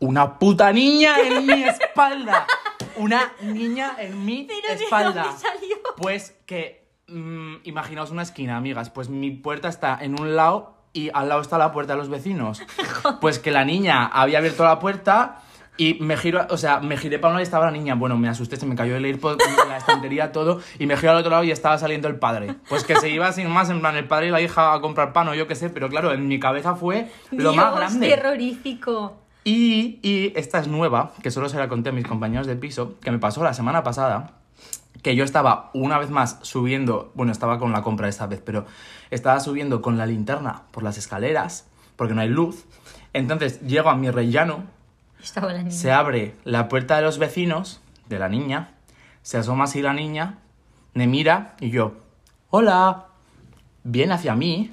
una 0.00 0.38
puta 0.38 0.72
niña 0.72 1.14
en 1.20 1.46
mi 1.46 1.62
espalda. 1.64 2.46
Una 2.96 3.32
niña 3.42 3.92
en 3.98 4.24
mi 4.24 4.46
Pero 4.48 4.78
¿de 4.78 4.84
espalda. 4.84 5.22
dónde 5.24 5.38
salió? 5.38 5.76
Pues 5.96 6.36
que, 6.46 6.88
mm, 7.08 7.56
imaginaos 7.64 8.10
una 8.10 8.22
esquina, 8.22 8.56
amigas, 8.56 8.90
pues 8.90 9.08
mi 9.08 9.30
puerta 9.30 9.68
está 9.68 9.96
en 10.00 10.20
un 10.20 10.34
lado 10.36 10.74
y 10.92 11.10
al 11.14 11.28
lado 11.28 11.40
está 11.40 11.56
la 11.56 11.72
puerta 11.72 11.92
de 11.92 11.98
los 11.98 12.08
vecinos. 12.08 12.60
Pues 13.20 13.38
que 13.38 13.50
la 13.50 13.64
niña 13.64 14.06
había 14.06 14.38
abierto 14.38 14.64
la 14.64 14.78
puerta 14.78 15.42
y 15.76 15.94
me 16.00 16.16
giro, 16.18 16.46
o 16.50 16.56
sea, 16.58 16.80
me 16.80 16.96
giré 16.98 17.18
para 17.18 17.30
un 17.30 17.34
lado 17.36 17.40
y 17.40 17.44
estaba 17.44 17.66
la 17.66 17.70
niña. 17.70 17.94
Bueno, 17.94 18.18
me 18.18 18.28
asusté, 18.28 18.56
se 18.56 18.66
me 18.66 18.74
cayó 18.74 18.96
el 18.96 19.04
AirPod, 19.04 19.38
la 19.68 19.78
estantería, 19.78 20.30
todo, 20.32 20.60
y 20.78 20.86
me 20.86 20.96
giro 20.96 21.12
al 21.12 21.18
otro 21.18 21.30
lado 21.30 21.44
y 21.44 21.50
estaba 21.52 21.78
saliendo 21.78 22.08
el 22.08 22.16
padre. 22.18 22.56
Pues 22.68 22.84
que 22.84 22.96
se 22.96 23.08
iba 23.08 23.32
sin 23.32 23.48
más, 23.48 23.70
en 23.70 23.80
plan, 23.80 23.96
el 23.96 24.06
padre 24.06 24.26
y 24.28 24.30
la 24.30 24.40
hija 24.42 24.74
a 24.74 24.80
comprar 24.82 25.12
pan 25.14 25.28
o 25.28 25.34
yo 25.34 25.46
qué 25.46 25.54
sé, 25.54 25.70
pero 25.70 25.88
claro, 25.88 26.12
en 26.12 26.28
mi 26.28 26.38
cabeza 26.38 26.74
fue 26.74 27.10
lo 27.30 27.54
más 27.54 27.74
grande. 27.74 28.08
terrorífico. 28.08 29.16
Y, 29.44 29.98
y 30.02 30.32
esta 30.36 30.58
es 30.58 30.68
nueva, 30.68 31.12
que 31.22 31.30
solo 31.30 31.48
se 31.48 31.56
la 31.56 31.68
conté 31.68 31.90
a 31.90 31.92
mis 31.92 32.06
compañeros 32.06 32.46
de 32.46 32.56
piso, 32.56 32.98
que 33.00 33.10
me 33.10 33.18
pasó 33.18 33.42
la 33.42 33.54
semana 33.54 33.82
pasada, 33.82 34.34
que 35.02 35.16
yo 35.16 35.24
estaba 35.24 35.70
una 35.72 35.98
vez 35.98 36.10
más 36.10 36.38
subiendo, 36.42 37.10
bueno, 37.14 37.32
estaba 37.32 37.58
con 37.58 37.72
la 37.72 37.82
compra 37.82 38.08
esta 38.08 38.26
vez, 38.26 38.42
pero 38.44 38.66
estaba 39.10 39.40
subiendo 39.40 39.80
con 39.80 39.96
la 39.96 40.06
linterna 40.06 40.62
por 40.70 40.82
las 40.82 40.98
escaleras, 40.98 41.66
porque 41.96 42.14
no 42.14 42.20
hay 42.20 42.28
luz. 42.28 42.66
Entonces 43.12 43.60
llego 43.62 43.88
a 43.88 43.96
mi 43.96 44.10
rellano, 44.10 44.64
se 45.68 45.92
abre 45.92 46.34
la 46.44 46.68
puerta 46.68 46.96
de 46.96 47.02
los 47.02 47.18
vecinos, 47.18 47.80
de 48.08 48.18
la 48.18 48.28
niña, 48.28 48.74
se 49.22 49.38
asoma 49.38 49.64
así 49.64 49.82
la 49.82 49.92
niña, 49.92 50.38
me 50.94 51.06
mira 51.06 51.56
y 51.60 51.70
yo, 51.70 51.94
hola, 52.50 53.06
viene 53.84 54.14
hacia 54.14 54.34
mí, 54.34 54.70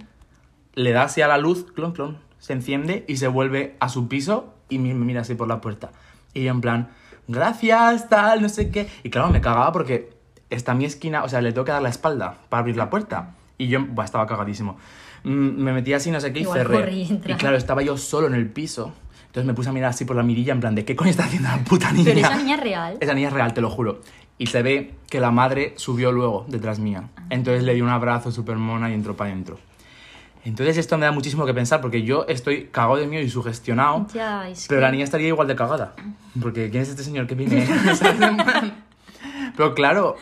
le 0.74 0.92
da 0.92 1.04
así 1.04 1.22
a 1.22 1.28
la 1.28 1.38
luz, 1.38 1.66
clon, 1.74 1.94
clon, 1.94 2.18
se 2.40 2.54
enciende 2.54 3.06
y 3.08 3.18
se 3.18 3.28
vuelve 3.28 3.76
a 3.80 3.90
su 3.90 4.08
piso 4.08 4.54
y 4.70 4.80
me 4.80 4.94
mira 4.94 5.22
así 5.22 5.36
por 5.36 5.48
la 5.48 5.62
puerta. 5.62 5.92
Y 6.34 6.44
yo 6.44 6.52
en 6.52 6.62
plan, 6.62 6.90
gracias, 7.28 8.10
tal, 8.10 8.42
no 8.42 8.50
sé 8.50 8.70
qué. 8.70 8.88
Y 9.04 9.10
claro, 9.10 9.30
me 9.30 9.42
cagaba 9.42 9.72
porque 9.72 10.10
está 10.50 10.74
mi 10.74 10.86
esquina, 10.86 11.24
o 11.24 11.30
sea, 11.30 11.42
le 11.42 11.52
tengo 11.52 11.66
que 11.66 11.72
dar 11.72 11.82
la 11.82 11.90
espalda 11.90 12.36
para 12.50 12.60
abrir 12.62 12.78
la 12.78 12.90
puerta. 12.90 13.36
Y 13.58 13.68
yo, 13.68 13.86
buah, 13.86 14.06
estaba 14.06 14.28
cagadísimo. 14.28 14.78
Mm, 15.24 15.30
Me 15.64 15.74
metí 15.74 15.94
así, 15.94 16.12
no 16.12 16.20
sé 16.22 16.32
qué, 16.32 16.40
y 16.40 16.44
Igual 16.44 16.60
cerré. 16.68 16.92
y 16.94 17.10
entra. 17.10 17.34
Y 17.34 17.38
claro, 17.38 17.58
estaba 17.58 17.82
yo 17.82 17.98
solo 17.98 18.28
en 18.28 18.34
el 18.36 18.48
piso. 18.50 18.94
Entonces 19.28 19.46
me 19.46 19.54
puse 19.54 19.70
a 19.70 19.74
mirar 19.74 19.90
así 19.90 20.06
por 20.06 20.16
la 20.16 20.24
mirilla, 20.24 20.54
en 20.54 20.60
plan, 20.60 20.74
¿de 20.76 20.86
qué 20.86 20.96
coño 20.96 21.10
está 21.12 21.26
haciendo 21.26 21.50
la 21.50 21.58
puta 21.64 21.92
niña? 21.92 22.06
Pero 22.06 22.20
esa 22.22 22.38
niña 22.38 22.56
es 22.56 22.62
real. 22.62 22.98
Esa 23.00 23.14
niña 23.14 23.28
es 23.28 23.34
real, 23.34 23.54
te 23.54 23.62
lo 23.62 23.70
juro. 23.70 24.02
Y 24.40 24.48
se 24.48 24.62
ve 24.62 24.94
que 25.10 25.20
la 25.20 25.32
madre 25.32 25.74
subió 25.78 26.12
luego 26.12 26.46
detrás 26.48 26.80
mía. 26.80 27.10
Ah. 27.18 27.24
Entonces 27.32 27.64
le 27.64 27.74
di 27.74 27.82
un 27.82 27.90
abrazo 27.90 28.32
súper 28.32 28.56
mona 28.58 28.90
y 28.90 28.94
entró 28.94 29.16
para 29.16 29.32
adentro. 29.32 29.60
Entonces 30.46 30.78
esto 30.78 30.98
me 30.98 31.06
da 31.06 31.12
muchísimo 31.12 31.46
que 31.46 31.54
pensar 31.54 31.82
porque 31.82 32.04
yo 32.04 32.26
estoy 32.28 32.66
cagado 32.72 32.96
de 32.98 33.08
miedo 33.08 33.24
y 33.24 33.30
sugestionado. 33.30 34.08
Ya, 34.14 34.48
es 34.50 34.66
Pero 34.68 34.80
que- 34.80 34.86
la 34.86 34.92
niña 34.92 35.04
estaría 35.04 35.28
igual 35.28 35.48
de 35.48 35.56
cagada. 35.56 35.94
Porque 36.42 36.70
¿quién 36.70 36.84
es 36.84 36.90
este 36.90 37.04
señor 37.04 37.28
que 37.28 37.36
viene? 37.36 37.68
Pero 39.56 39.74
claro, 39.74 40.16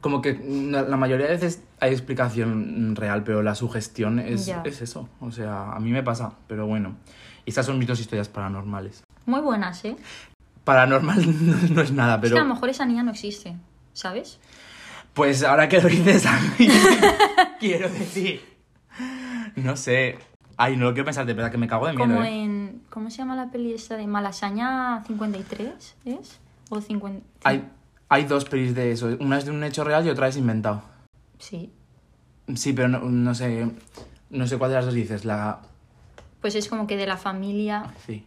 como 0.00 0.22
que 0.22 0.34
la 0.70 0.96
mayoría 0.96 1.26
de 1.26 1.32
veces 1.32 1.62
hay 1.80 1.92
explicación 1.92 2.94
real, 2.96 3.24
pero 3.24 3.42
la 3.42 3.54
sugestión 3.54 4.18
es, 4.20 4.48
es 4.64 4.82
eso. 4.82 5.08
O 5.20 5.30
sea, 5.32 5.72
a 5.72 5.80
mí 5.80 5.90
me 5.90 6.02
pasa, 6.02 6.32
pero 6.46 6.66
bueno. 6.66 6.96
Y 7.44 7.50
estas 7.50 7.66
son 7.66 7.78
mis 7.78 7.88
dos 7.88 7.98
historias 8.00 8.28
paranormales. 8.28 9.02
Muy 9.26 9.40
buenas, 9.40 9.84
¿eh? 9.84 9.96
Paranormal 10.64 11.18
no, 11.46 11.56
no 11.74 11.82
es 11.82 11.90
nada, 11.92 12.14
Es 12.16 12.20
pero... 12.20 12.34
que 12.36 12.40
a 12.40 12.44
lo 12.44 12.54
mejor 12.54 12.68
esa 12.68 12.84
niña 12.86 13.02
no 13.02 13.10
existe, 13.10 13.56
¿sabes? 13.92 14.38
Pues 15.12 15.42
ahora 15.42 15.68
que 15.68 15.80
lo 15.80 15.88
dices 15.88 16.24
a 16.26 16.38
mí, 16.58 16.68
quiero 17.60 17.88
decir. 17.88 18.51
No 19.56 19.76
sé. 19.76 20.18
Ay, 20.56 20.76
no 20.76 20.84
lo 20.84 20.92
quiero 20.92 21.06
pensar, 21.06 21.26
de 21.26 21.34
verdad 21.34 21.50
que 21.50 21.58
me 21.58 21.66
cago 21.66 21.86
de 21.86 21.94
miedo. 21.94 22.06
Como 22.08 22.22
¿eh? 22.24 22.42
en... 22.44 22.82
¿Cómo 22.90 23.10
se 23.10 23.18
llama 23.18 23.34
la 23.34 23.50
peli 23.50 23.72
esta 23.72 23.96
de 23.96 24.06
Malasaña 24.06 25.02
53? 25.06 25.96
¿Es? 26.04 26.38
O 26.68 26.80
50... 26.80 27.24
Hay, 27.44 27.68
hay 28.08 28.24
dos 28.24 28.44
pelis 28.44 28.74
de 28.74 28.92
eso. 28.92 29.16
Una 29.20 29.38
es 29.38 29.44
de 29.46 29.50
un 29.50 29.64
hecho 29.64 29.82
real 29.82 30.06
y 30.06 30.10
otra 30.10 30.28
es 30.28 30.36
inventado. 30.36 30.82
Sí. 31.38 31.72
Sí, 32.54 32.72
pero 32.72 32.88
no, 32.88 33.00
no 33.00 33.34
sé. 33.34 33.66
No 34.30 34.46
sé 34.46 34.58
cuál 34.58 34.70
de 34.70 34.76
las 34.76 34.84
dos 34.84 34.94
dices. 34.94 35.24
La. 35.24 35.60
Pues 36.40 36.54
es 36.54 36.68
como 36.68 36.86
que 36.86 36.96
de 36.96 37.06
la 37.06 37.16
familia, 37.16 37.92
Sí. 38.06 38.24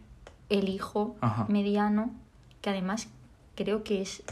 el 0.48 0.68
hijo 0.68 1.16
Ajá. 1.20 1.46
mediano, 1.48 2.10
que 2.60 2.70
además 2.70 3.08
creo 3.54 3.84
que 3.84 4.02
es... 4.02 4.22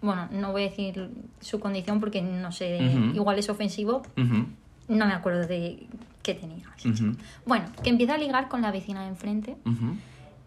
Bueno, 0.00 0.28
no 0.30 0.52
voy 0.52 0.62
a 0.62 0.68
decir 0.70 1.10
su 1.40 1.60
condición 1.60 1.98
porque 2.00 2.20
no 2.22 2.52
sé, 2.52 2.76
igual 3.14 3.38
es 3.38 3.48
ofensivo. 3.48 4.02
No 4.16 5.06
me 5.06 5.12
acuerdo 5.14 5.46
de 5.46 5.86
qué 6.24 6.34
tenía. 6.34 6.66
ujú, 6.84 7.16
Bueno, 7.46 7.66
que 7.84 7.90
empieza 7.90 8.14
a 8.14 8.18
ligar 8.18 8.48
con 8.48 8.62
la 8.62 8.72
vecina 8.72 9.02
de 9.02 9.08
enfrente. 9.08 9.56
ujú. 9.64 9.96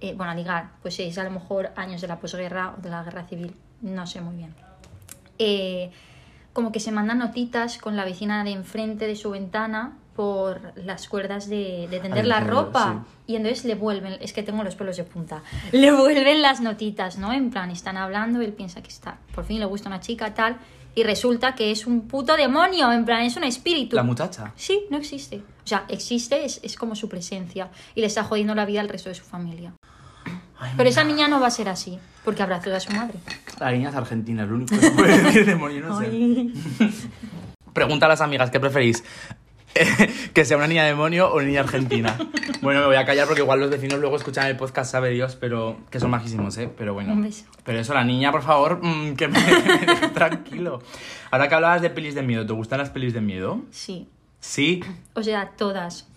eh, 0.02 0.13
bueno, 0.16 0.32
a 0.32 0.36
ligar, 0.36 0.72
pues 0.82 1.00
es 1.00 1.18
a 1.18 1.24
lo 1.24 1.32
mejor 1.32 1.72
años 1.76 2.02
de 2.02 2.08
la 2.08 2.20
posguerra 2.20 2.76
o 2.78 2.82
de 2.82 2.90
la 2.90 3.04
guerra 3.04 3.24
civil, 3.26 3.56
no 3.82 4.06
sé 4.06 4.22
muy 4.22 4.36
bien. 4.36 4.54
Eh, 5.40 5.92
como 6.54 6.72
que 6.72 6.80
se 6.80 6.92
mandan 6.92 7.20
notitas 7.20 7.78
con 7.78 7.96
la 7.96 8.04
vecina 8.06 8.44
de 8.44 8.52
enfrente 8.52 9.06
de 9.08 9.16
su 9.16 9.30
ventana 9.32 9.98
por 10.16 10.74
las 10.76 11.08
cuerdas 11.08 11.48
de, 11.48 11.88
de 11.92 12.00
tender 12.00 12.22
Al 12.24 12.30
la 12.30 12.40
tendedor, 12.40 12.66
ropa. 12.66 13.06
Y 13.28 13.36
entonces 13.36 13.66
le 13.66 13.76
vuelven, 13.76 14.18
es 14.22 14.34
que 14.34 14.42
tengo 14.42 14.63
los 14.63 14.76
pelos 14.76 14.98
de 14.98 15.04
punta, 15.04 15.44
le 15.72 15.92
vuelven 15.92 16.42
las 16.42 16.60
notitas, 16.62 17.18
¿no? 17.20 17.32
En 17.34 17.52
plan, 17.52 17.70
están 17.70 17.98
hablando, 17.98 18.42
él 18.42 18.54
piensa 18.54 18.82
que 18.82 18.88
está, 18.90 19.18
por 19.36 19.46
fin 19.46 19.60
le 19.60 19.66
gusta 19.66 19.90
una 19.90 20.00
chica, 20.00 20.34
tal, 20.34 20.58
y 20.97 21.03
resulta 21.03 21.53
que 21.53 21.69
es 21.69 21.86
un 21.86 22.07
puto 22.07 22.36
demonio, 22.36 22.91
en 22.91 23.05
plan, 23.05 23.21
es 23.21 23.38
un 23.38 23.43
espíritu. 23.43 23.95
La 23.95 24.01
muchacha. 24.01 24.51
Sí, 24.55 24.86
no 24.89 24.97
existe. 24.97 25.38
O 25.38 25.67
sea, 25.67 25.86
existe, 25.89 26.43
es, 26.43 26.60
es 26.63 26.75
como 26.75 26.95
su 26.95 27.07
presencia 27.07 27.69
y 27.93 28.01
le 28.01 28.07
está 28.07 28.23
jodiendo 28.23 28.55
la 28.55 28.65
vida 28.65 28.81
al 28.81 28.89
resto 28.89 29.10
de 29.10 29.13
su 29.13 29.23
familia. 29.23 29.73
Ay, 30.57 30.71
Pero 30.75 30.89
esa 30.89 31.03
niña 31.03 31.27
no 31.27 31.39
va 31.39 31.47
a 31.47 31.51
ser 31.51 31.69
así, 31.69 31.99
porque 32.25 32.41
abrazó 32.41 32.73
a 32.73 32.79
su 32.79 32.91
madre. 32.93 33.19
La 33.60 33.71
niña 33.71 33.89
es 33.89 33.95
argentina, 33.95 34.41
es 34.41 34.49
lo 34.49 34.55
único 34.55 34.75
que 34.75 34.89
puede 34.89 35.21
decir 35.21 35.45
demonio, 35.45 35.88
no 35.88 35.99
sé. 35.99 36.07
Pregunta 37.73 38.07
a 38.07 38.10
las 38.10 38.21
amigas, 38.21 38.49
¿qué 38.49 38.60
preferís? 38.60 39.03
¿Que 40.34 40.46
sea 40.46 40.58
una 40.58 40.68
niña 40.68 40.86
demonio 40.86 41.30
o 41.32 41.36
una 41.38 41.46
niña 41.46 41.62
argentina? 41.62 42.18
Bueno, 42.62 42.82
me 42.82 42.86
voy 42.88 42.96
a 42.96 43.06
callar 43.06 43.28
porque 43.28 43.42
igual 43.42 43.60
los 43.60 43.70
vecinos 43.70 44.00
luego 44.00 44.16
escuchan 44.16 44.48
el 44.48 44.58
podcast, 44.58 44.92
sabe 44.92 45.10
Dios, 45.12 45.36
pero 45.36 45.78
que 45.90 46.00
son 46.00 46.10
majísimos, 46.12 46.58
¿eh? 46.58 46.70
Pero 46.78 46.94
bueno. 46.94 47.13
Un 47.13 47.24
beso. 47.24 47.46
Pero 47.63 47.80
eso, 47.80 47.94
la 47.94 48.04
niña, 48.04 48.32
por 48.32 48.44
favor, 48.44 48.80
mm, 48.84 49.16
que 49.16 49.28
me, 49.28 49.40
me 49.40 49.86
deje 49.86 50.08
tranquilo. 50.10 50.82
Ahora 51.32 51.48
que 51.50 51.56
hablabas 51.56 51.82
de 51.82 51.90
pelis 51.90 52.16
de 52.16 52.24
miedo, 52.24 52.46
¿te 52.46 52.54
gustan 52.54 52.80
las 52.80 52.90
pelis 52.90 53.13
de 53.13 53.22
miedo? 53.22 53.62
Sí, 53.72 54.08
Sí. 54.40 54.84
o 55.13 55.24
sea, 55.24 55.52
todas. 55.58 56.08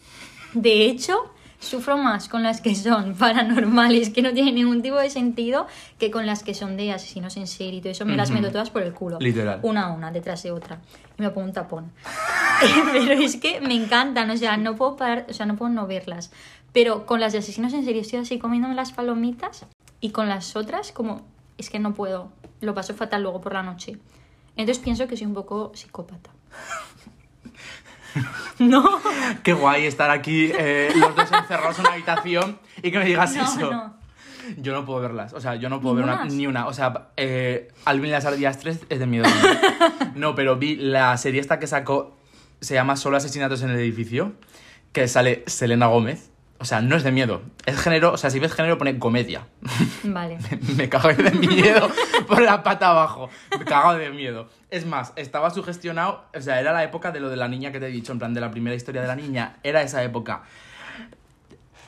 De 0.55 0.85
hecho, 0.85 1.29
sufro 1.61 1.96
más 1.96 2.29
con 2.29 2.42
las 2.42 2.61
que 2.61 2.75
son 2.75 3.14
paranormales, 3.18 4.11
que 4.11 4.23
no 4.23 4.33
tienen 4.33 4.57
ningún 4.57 4.83
tipo 4.83 4.96
de 4.96 5.11
sentido, 5.11 5.66
que 5.99 6.11
con 6.11 6.27
las 6.27 6.42
que 6.42 6.55
son 6.55 6.77
de 6.77 6.92
asesinos 6.92 7.37
en 7.37 7.46
serie 7.46 7.79
y 7.79 7.81
todo 7.81 7.92
eso. 7.92 8.05
Me 8.05 8.16
las 8.16 8.31
Ujú. 8.31 8.40
meto 8.40 8.51
todas 8.53 8.70
por 8.70 8.83
el 8.83 8.92
culo. 8.92 9.18
Literal. 9.20 9.61
Una 9.62 9.87
a 9.87 9.92
una, 9.92 10.11
detrás 10.11 10.42
de 10.42 10.51
otra. 10.51 10.81
Y 11.18 11.23
me 11.23 11.31
pongo 11.31 11.46
un 11.46 11.53
tapón. 11.53 11.92
Pero 12.92 13.12
es 13.12 13.37
que 13.37 13.61
me 13.61 13.75
encantan, 13.75 14.31
o 14.31 14.37
sea, 14.37 14.57
no 14.57 14.75
puedo 14.75 14.96
parar, 14.96 15.27
o 15.29 15.33
sea, 15.33 15.46
no 15.46 15.57
puedo 15.57 15.70
no 15.70 15.87
verlas. 15.87 16.33
Pero 16.73 17.07
con 17.07 17.20
las 17.20 17.33
de 17.33 17.38
asesinos 17.38 17.73
en 17.73 17.85
serie 17.85 18.01
estoy 18.03 18.20
así 18.20 18.38
comiéndome 18.38 18.75
las 18.75 18.92
palomitas 18.92 19.66
y 20.01 20.11
con 20.11 20.29
las 20.29 20.57
otras 20.57 20.92
como 20.92 21.23
es 21.59 21.68
que 21.68 21.79
no 21.79 21.94
puedo, 21.94 22.31
lo 22.61 22.75
paso 22.75 22.94
fatal 22.94 23.23
luego 23.23 23.40
por 23.40 23.53
la 23.53 23.62
noche. 23.62 23.99
Entonces 24.57 24.83
pienso 24.83 25.07
que 25.07 25.16
soy 25.16 25.27
un 25.27 25.35
poco 25.35 25.73
psicópata. 25.75 26.31
No, 28.59 29.01
Qué 29.42 29.53
guay 29.55 29.87
estar 29.87 30.11
aquí 30.11 30.51
eh, 30.59 30.92
los 30.94 31.16
dos 31.16 31.33
encerrados 31.33 31.79
en 31.79 31.87
una 31.87 31.94
habitación 31.94 32.59
y 32.83 32.90
que 32.90 32.99
me 32.99 33.07
digas 33.07 33.35
no, 33.35 33.42
eso. 33.42 33.70
no. 33.70 34.01
Yo 34.59 34.73
no 34.73 34.85
puedo 34.85 35.01
verlas, 35.01 35.33
o 35.33 35.40
sea, 35.40 35.55
yo 35.55 35.68
no 35.68 35.81
puedo 35.81 35.94
ver 35.94 36.05
una, 36.05 36.25
ni 36.25 36.46
una. 36.46 36.66
O 36.66 36.73
sea, 36.73 37.11
eh, 37.16 37.68
Alvin 37.85 38.11
las 38.11 38.25
ardillas 38.25 38.59
3 38.59 38.81
es 38.88 38.99
de 38.99 39.07
miedo. 39.07 39.25
no, 40.14 40.35
pero 40.35 40.57
vi 40.57 40.77
la 40.77 41.16
serie 41.16 41.40
esta 41.40 41.59
que 41.59 41.66
sacó, 41.66 42.16
se 42.61 42.75
llama 42.75 42.96
Solo 42.96 43.16
asesinatos 43.16 43.62
en 43.62 43.70
el 43.70 43.79
edificio, 43.79 44.33
que 44.92 45.09
sale 45.09 45.44
Selena 45.46 45.87
Gómez. 45.87 46.31
O 46.61 46.66
sea, 46.66 46.83
no 46.83 46.94
es 46.94 47.03
de 47.03 47.11
miedo. 47.11 47.40
Es 47.64 47.81
género, 47.81 48.12
o 48.12 48.18
sea, 48.18 48.29
si 48.29 48.38
ves 48.38 48.53
género 48.53 48.77
pone 48.77 48.99
comedia. 48.99 49.46
Vale. 50.05 50.37
me 50.77 50.90
cago 50.90 51.09
de 51.09 51.31
miedo 51.31 51.90
por 52.29 52.42
la 52.42 52.62
pata 52.62 52.90
abajo. 52.90 53.31
Me 53.59 53.64
cago 53.64 53.94
de 53.94 54.11
miedo. 54.11 54.46
Es 54.70 54.85
más, 54.85 55.14
estaba 55.16 55.49
sugestionado, 55.49 56.23
o 56.37 56.40
sea, 56.42 56.61
era 56.61 56.73
la 56.73 56.85
época 56.85 57.12
de 57.12 57.20
lo 57.20 57.31
de 57.31 57.37
la 57.37 57.49
niña 57.49 57.73
que 57.73 57.81
te 57.81 57.87
he 57.87 57.90
dicho, 57.90 58.12
en 58.12 58.18
plan 58.18 58.35
de 58.35 58.42
la 58.42 58.51
primera 58.51 58.77
historia 58.77 59.01
de 59.01 59.09
la 59.09 59.16
niña, 59.16 59.57
era 59.62 59.81
esa 59.81 60.05
época. 60.05 60.42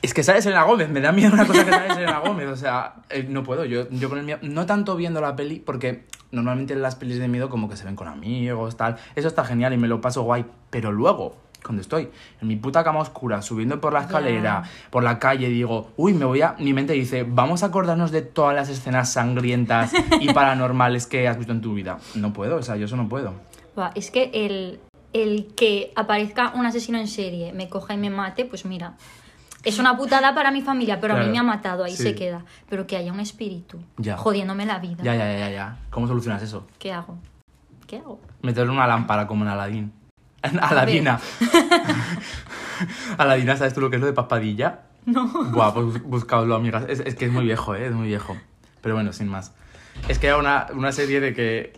Es 0.01 0.13
que 0.15 0.23
sale 0.23 0.41
Selena 0.41 0.63
Gómez, 0.63 0.89
me 0.89 1.01
da 1.01 1.11
miedo 1.11 1.33
una 1.33 1.45
cosa 1.45 1.63
que 1.63 1.71
sale 1.71 1.93
Selena 1.93 2.17
Gómez, 2.17 2.47
o 2.47 2.57
sea, 2.57 2.95
eh, 3.11 3.27
no 3.29 3.43
puedo, 3.43 3.65
yo, 3.65 3.87
yo 3.91 4.09
con 4.09 4.17
el 4.17 4.25
miedo, 4.25 4.39
no 4.41 4.65
tanto 4.65 4.95
viendo 4.95 5.21
la 5.21 5.35
peli, 5.35 5.59
porque 5.59 6.03
normalmente 6.31 6.75
las 6.75 6.95
pelis 6.95 7.19
de 7.19 7.27
miedo 7.27 7.47
como 7.47 7.69
que 7.69 7.77
se 7.77 7.85
ven 7.85 7.95
con 7.95 8.07
amigos, 8.07 8.75
tal, 8.75 8.97
eso 9.15 9.27
está 9.27 9.45
genial 9.45 9.71
y 9.71 9.77
me 9.77 9.87
lo 9.87 10.01
paso 10.01 10.23
guay, 10.23 10.45
pero 10.71 10.91
luego, 10.91 11.37
cuando 11.63 11.81
estoy 11.81 12.09
en 12.41 12.47
mi 12.47 12.55
puta 12.55 12.83
cama 12.83 12.99
oscura, 12.99 13.41
subiendo 13.41 13.79
por 13.79 13.93
la 13.93 14.01
escalera, 14.01 14.63
por 14.89 15.03
la 15.03 15.17
calle, 15.19 15.47
digo, 15.49 15.91
uy, 15.97 16.13
me 16.13 16.25
voy 16.25 16.41
a, 16.41 16.55
mi 16.59 16.73
mente 16.73 16.93
dice, 16.93 17.25
vamos 17.27 17.63
a 17.63 17.67
acordarnos 17.67 18.11
de 18.11 18.21
todas 18.21 18.55
las 18.55 18.69
escenas 18.69 19.11
sangrientas 19.13 19.93
y 20.19 20.31
paranormales 20.33 21.07
que 21.07 21.27
has 21.27 21.37
visto 21.37 21.53
en 21.53 21.61
tu 21.61 21.73
vida. 21.73 21.97
No 22.15 22.33
puedo, 22.33 22.57
o 22.57 22.61
sea, 22.61 22.75
yo 22.75 22.85
eso 22.85 22.97
no 22.97 23.07
puedo. 23.09 23.33
Buah, 23.75 23.91
es 23.95 24.11
que 24.11 24.29
el, 24.33 24.79
el 25.13 25.47
que 25.55 25.91
aparezca 25.95 26.51
un 26.55 26.65
asesino 26.65 26.97
en 26.99 27.07
serie, 27.07 27.53
me 27.53 27.69
coja 27.69 27.93
y 27.93 27.97
me 27.97 28.09
mate, 28.09 28.45
pues 28.45 28.65
mira, 28.65 28.93
es 29.63 29.79
una 29.79 29.95
putada 29.95 30.35
para 30.35 30.51
mi 30.51 30.61
familia, 30.61 30.99
pero 30.99 31.15
a 31.15 31.19
mí 31.19 31.29
me 31.29 31.39
ha 31.39 31.43
matado, 31.43 31.85
ahí 31.85 31.95
sí. 31.95 32.03
se 32.03 32.15
queda. 32.15 32.43
Pero 32.69 32.85
que 32.85 32.97
haya 32.97 33.13
un 33.13 33.21
espíritu 33.21 33.79
Ya. 33.97 34.17
jodiéndome 34.17 34.65
la 34.65 34.79
vida. 34.79 35.01
Ya, 35.01 35.15
ya, 35.15 35.31
ya, 35.31 35.39
ya, 35.39 35.49
ya. 35.49 35.77
¿Cómo 35.89 36.05
solucionas 36.07 36.41
eso? 36.43 36.67
¿Qué 36.79 36.91
hago? 36.91 37.17
¿Qué 37.87 37.97
hago? 37.97 38.19
Meterle 38.41 38.71
una 38.73 38.85
lámpara 38.87 39.25
como 39.25 39.45
en 39.45 39.51
Aladín. 39.51 39.93
Aladina. 40.61 41.19
Aladina, 43.17 43.55
¿sabes 43.57 43.73
tú 43.73 43.81
lo 43.81 43.89
que 43.89 43.97
es 43.97 44.01
lo 44.01 44.07
de 44.07 44.13
paspadilla? 44.13 44.81
No. 45.05 45.27
Buah, 45.27 45.73
pues 45.73 45.85
bus- 45.85 46.03
buscadlo, 46.03 46.55
amigas. 46.55 46.85
Es, 46.87 46.99
es 47.01 47.15
que 47.15 47.25
es 47.25 47.31
muy 47.31 47.43
viejo, 47.45 47.75
¿eh? 47.75 47.87
Es 47.87 47.93
muy 47.93 48.07
viejo. 48.07 48.37
Pero 48.81 48.95
bueno, 48.95 49.13
sin 49.13 49.27
más. 49.27 49.53
Es 50.07 50.17
que 50.19 50.27
era 50.27 50.37
una, 50.37 50.67
una 50.73 50.91
serie 50.91 51.19
de 51.19 51.33
que 51.33 51.73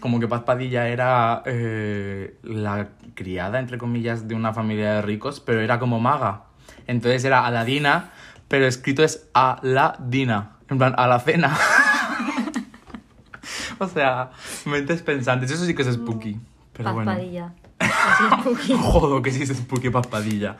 como 0.00 0.20
que 0.20 0.28
Paz 0.28 0.42
Padilla 0.42 0.88
era 0.88 1.42
eh, 1.46 2.36
la 2.42 2.88
criada, 3.14 3.58
entre 3.58 3.78
comillas, 3.78 4.28
de 4.28 4.34
una 4.34 4.52
familia 4.52 4.94
de 4.94 5.02
ricos, 5.02 5.40
pero 5.40 5.60
era 5.60 5.78
como 5.78 5.98
maga. 5.98 6.42
Entonces 6.86 7.24
era 7.24 7.46
Aladina, 7.46 8.10
pero 8.48 8.66
escrito 8.66 9.02
es 9.02 9.28
Aladina. 9.34 10.56
En 10.68 10.78
plan, 10.78 10.94
a 10.98 11.06
la 11.06 11.18
cena. 11.20 11.56
o 13.78 13.88
sea, 13.88 14.30
mentes 14.66 15.02
pensantes. 15.02 15.50
Eso 15.50 15.64
sí 15.64 15.74
que 15.74 15.82
es 15.82 15.94
spooky. 15.94 16.38
Pero 16.74 16.92
bueno. 16.92 17.10
Paspadilla. 17.10 17.52
Es. 17.88 18.76
Jodo, 18.80 19.22
que 19.22 19.30
sí 19.32 19.42
es 19.42 19.50
spooky 19.56 19.90
paspadilla. 19.90 20.56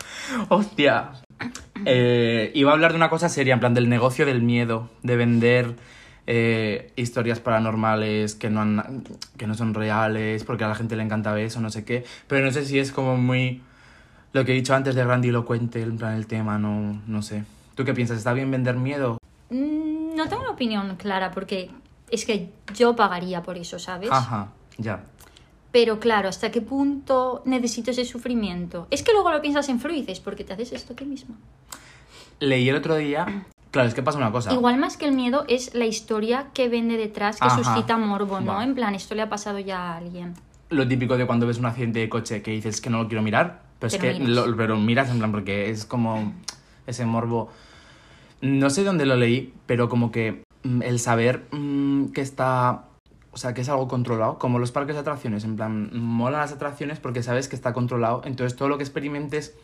Hostia. 0.49 1.11
Eh, 1.85 2.51
iba 2.55 2.71
a 2.71 2.75
hablar 2.75 2.93
de 2.93 2.97
una 2.97 3.11
cosa 3.11 3.29
seria, 3.29 3.55
en 3.55 3.61
plan 3.61 3.75
del 3.75 3.89
negocio 3.89 4.27
del 4.27 4.43
miedo, 4.43 4.91
de 5.03 5.17
vender 5.17 5.77
eh, 6.27 6.93
historias 6.97 7.41
paranormales 7.41 8.35
que 8.35 8.51
no, 8.51 8.61
han- 8.61 9.05
que 9.37 9.47
no 9.47 9.55
son 9.55 9.75
reales, 9.75 10.45
porque 10.45 10.65
a 10.65 10.69
la 10.69 10.75
gente 10.75 10.97
le 10.97 11.03
encanta 11.03 11.39
eso, 11.41 11.61
no 11.61 11.71
sé 11.71 11.85
qué. 11.85 12.05
Pero 12.27 12.45
no 12.45 12.53
sé 12.53 12.65
si 12.65 12.79
es 12.79 12.93
como 12.93 13.17
muy... 13.17 13.63
Lo 14.33 14.45
que 14.45 14.53
he 14.53 14.55
dicho 14.55 14.75
antes 14.75 14.95
de 14.95 15.05
grandilocuente, 15.05 15.81
en 15.81 15.97
plan 15.97 16.15
el 16.15 16.27
tema, 16.27 16.59
no, 16.59 17.01
no 17.07 17.23
sé. 17.23 17.45
¿Tú 17.75 17.85
qué 17.85 17.95
piensas? 17.95 18.19
¿Está 18.19 18.33
bien 18.35 18.51
vender 18.51 18.77
miedo? 18.77 19.19
Mm, 19.51 20.17
No 20.17 20.29
tengo 20.29 20.43
una 20.43 20.51
opinión 20.51 20.97
clara 20.97 21.31
porque 21.31 21.71
es 22.11 22.27
que 22.27 22.51
yo 22.75 22.95
pagaría 22.95 23.43
por 23.43 23.57
eso, 23.57 23.79
¿sabes? 23.79 24.11
Ajá, 24.13 24.49
ya. 24.77 25.01
Pero 25.71 26.01
claro, 26.01 26.29
¿hasta 26.29 26.51
qué 26.51 26.61
punto 26.63 27.43
necesito 27.45 27.91
ese 27.91 28.05
sufrimiento? 28.05 28.87
Es 28.91 29.03
que 29.03 29.13
luego 29.13 29.31
lo 29.31 29.41
piensas 29.43 29.69
en 29.69 29.81
fluices 29.81 30.21
porque 30.21 30.45
te 30.45 30.55
haces 30.55 30.73
esto 30.73 30.95
a 30.95 30.97
ti 30.97 31.05
misma. 31.05 31.37
Leí 32.41 32.69
el 32.69 32.77
otro 32.77 32.97
día... 32.97 33.47
Claro, 33.71 33.87
es 33.87 33.95
que 33.95 34.03
pasa 34.03 34.17
una 34.17 34.33
cosa. 34.33 34.51
Igual 34.55 34.79
más 34.79 34.97
que 34.97 35.05
el 35.05 35.13
miedo 35.13 35.45
es 35.47 35.75
la 35.75 35.85
historia 35.85 36.47
que 36.55 36.71
vende 36.71 36.97
detrás, 36.97 37.39
que 37.39 37.47
Ajá. 37.49 37.63
suscita 37.63 37.99
morbo, 37.99 38.41
¿no? 38.41 38.55
Va. 38.55 38.65
En 38.65 38.75
plan, 38.75 38.95
esto 38.95 39.15
le 39.15 39.21
ha 39.21 39.29
pasado 39.29 39.59
ya 39.59 39.93
a 39.93 39.97
alguien. 39.99 40.33
lo 40.71 40.89
típico 40.89 41.19
de 41.19 41.27
cuando 41.27 41.47
ves 41.47 41.59
un 41.59 41.67
accidente 41.67 41.99
de 41.99 42.09
coche 42.09 42.41
que 42.41 42.51
dices 42.51 42.81
que 42.81 42.89
no 42.89 43.03
lo 43.03 43.09
quiero 43.09 43.21
mirar, 43.23 43.61
pero 43.79 43.89
es 43.89 43.99
que 44.01 44.15
miras. 44.15 44.47
lo, 44.47 44.57
pero 44.57 44.79
miras 44.79 45.11
en 45.11 45.19
plan 45.19 45.33
porque 45.33 45.69
es 45.69 45.85
como 45.85 46.33
ese 46.87 47.05
morbo. 47.05 47.51
No 48.41 48.71
sé 48.71 48.85
dónde 48.85 49.05
lo 49.05 49.17
leí, 49.17 49.53
pero 49.67 49.91
como 49.91 50.11
que 50.11 50.45
mm, 50.63 50.83
el 50.83 50.99
saber 50.99 51.47
mm, 51.51 52.07
que 52.13 52.23
está, 52.23 52.85
o 53.39 53.41
sea, 53.41 53.55
que 53.55 53.61
es 53.61 53.69
algo 53.69 53.87
controlado, 53.87 54.37
como 54.41 54.59
los 54.59 54.73
parques 54.73 54.97
de 54.97 55.03
atracciones, 55.03 55.45
en 55.45 55.55
plan, 55.55 55.91
molan 55.97 56.41
las 56.41 56.51
atracciones 56.51 56.99
porque 56.99 57.23
sabes 57.23 57.47
que 57.47 57.55
está 57.55 57.73
controlado, 57.73 58.23
entonces 58.25 58.59
todo 58.59 58.69
lo 58.69 58.79
que 58.79 58.83
experimentes, 58.83 59.55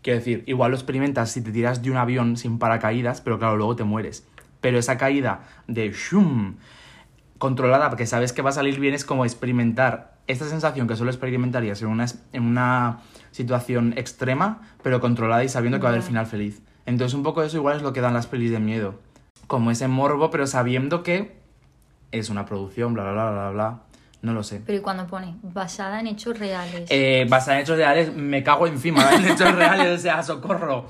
quiero 0.00 0.18
decir, 0.18 0.44
igual 0.46 0.70
lo 0.70 0.78
experimentas 0.78 1.30
si 1.30 1.42
te 1.42 1.52
tiras 1.52 1.82
de 1.82 1.90
un 1.90 1.98
avión 1.98 2.38
sin 2.38 2.58
paracaídas, 2.58 3.20
pero 3.20 3.38
claro, 3.38 3.58
luego 3.58 3.76
te 3.76 3.84
mueres. 3.84 4.26
Pero 4.62 4.78
esa 4.78 4.96
caída 4.96 5.42
de 5.66 5.92
shum, 5.92 6.56
controlada, 7.36 7.90
porque 7.90 8.06
sabes 8.06 8.32
que 8.32 8.40
va 8.40 8.48
a 8.48 8.54
salir 8.54 8.80
bien, 8.80 8.94
es 8.94 9.04
como 9.04 9.26
experimentar 9.26 10.16
esta 10.26 10.46
sensación 10.46 10.88
que 10.88 10.96
solo 10.96 11.10
experimentarías 11.10 11.82
en 11.82 11.88
una, 11.88 12.06
en 12.32 12.42
una 12.44 13.00
situación 13.30 13.92
extrema, 13.98 14.62
pero 14.82 15.02
controlada 15.02 15.44
y 15.44 15.50
sabiendo 15.50 15.80
que 15.80 15.82
va 15.82 15.90
a 15.90 15.92
haber 15.92 16.02
final 16.02 16.24
feliz. 16.24 16.62
Entonces 16.86 17.12
un 17.12 17.24
poco 17.24 17.42
eso 17.42 17.58
igual 17.58 17.76
es 17.76 17.82
lo 17.82 17.92
que 17.92 18.00
dan 18.00 18.14
las 18.14 18.26
pelis 18.26 18.50
de 18.50 18.58
miedo. 18.58 18.94
Como 19.46 19.70
ese 19.70 19.86
morbo, 19.86 20.30
pero 20.30 20.46
sabiendo 20.46 21.02
que 21.02 21.37
es 22.12 22.30
una 22.30 22.44
producción, 22.46 22.94
bla, 22.94 23.04
bla, 23.04 23.12
bla, 23.12 23.30
bla, 23.30 23.50
bla. 23.50 23.78
No 24.20 24.32
lo 24.32 24.42
sé. 24.42 24.60
Pero 24.66 24.78
¿y 24.78 24.80
cuando 24.80 25.06
pone 25.06 25.36
basada 25.42 26.00
en 26.00 26.08
hechos 26.08 26.38
reales? 26.38 26.90
Eh, 26.90 27.24
basada 27.28 27.58
en 27.58 27.62
hechos 27.62 27.76
reales, 27.76 28.12
me 28.14 28.42
cago 28.42 28.66
encima 28.66 29.12
en 29.14 29.24
hechos 29.26 29.54
reales, 29.54 29.98
o 30.00 30.02
sea, 30.02 30.22
socorro. 30.22 30.86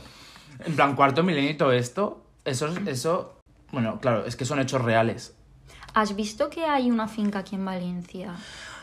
En 0.64 0.74
plan, 0.74 0.96
cuarto 0.96 1.22
milenio 1.22 1.50
y 1.50 1.56
todo 1.56 1.72
esto, 1.72 2.22
eso, 2.44 2.66
es- 2.68 2.86
eso, 2.86 3.38
bueno, 3.70 4.00
claro, 4.00 4.24
es 4.24 4.34
que 4.34 4.44
son 4.46 4.60
hechos 4.60 4.80
reales. 4.82 5.34
¿Has 5.94 6.16
visto 6.16 6.48
que 6.48 6.64
hay 6.64 6.90
una 6.90 7.06
finca 7.06 7.40
aquí 7.40 7.56
en 7.56 7.64
Valencia 7.64 8.34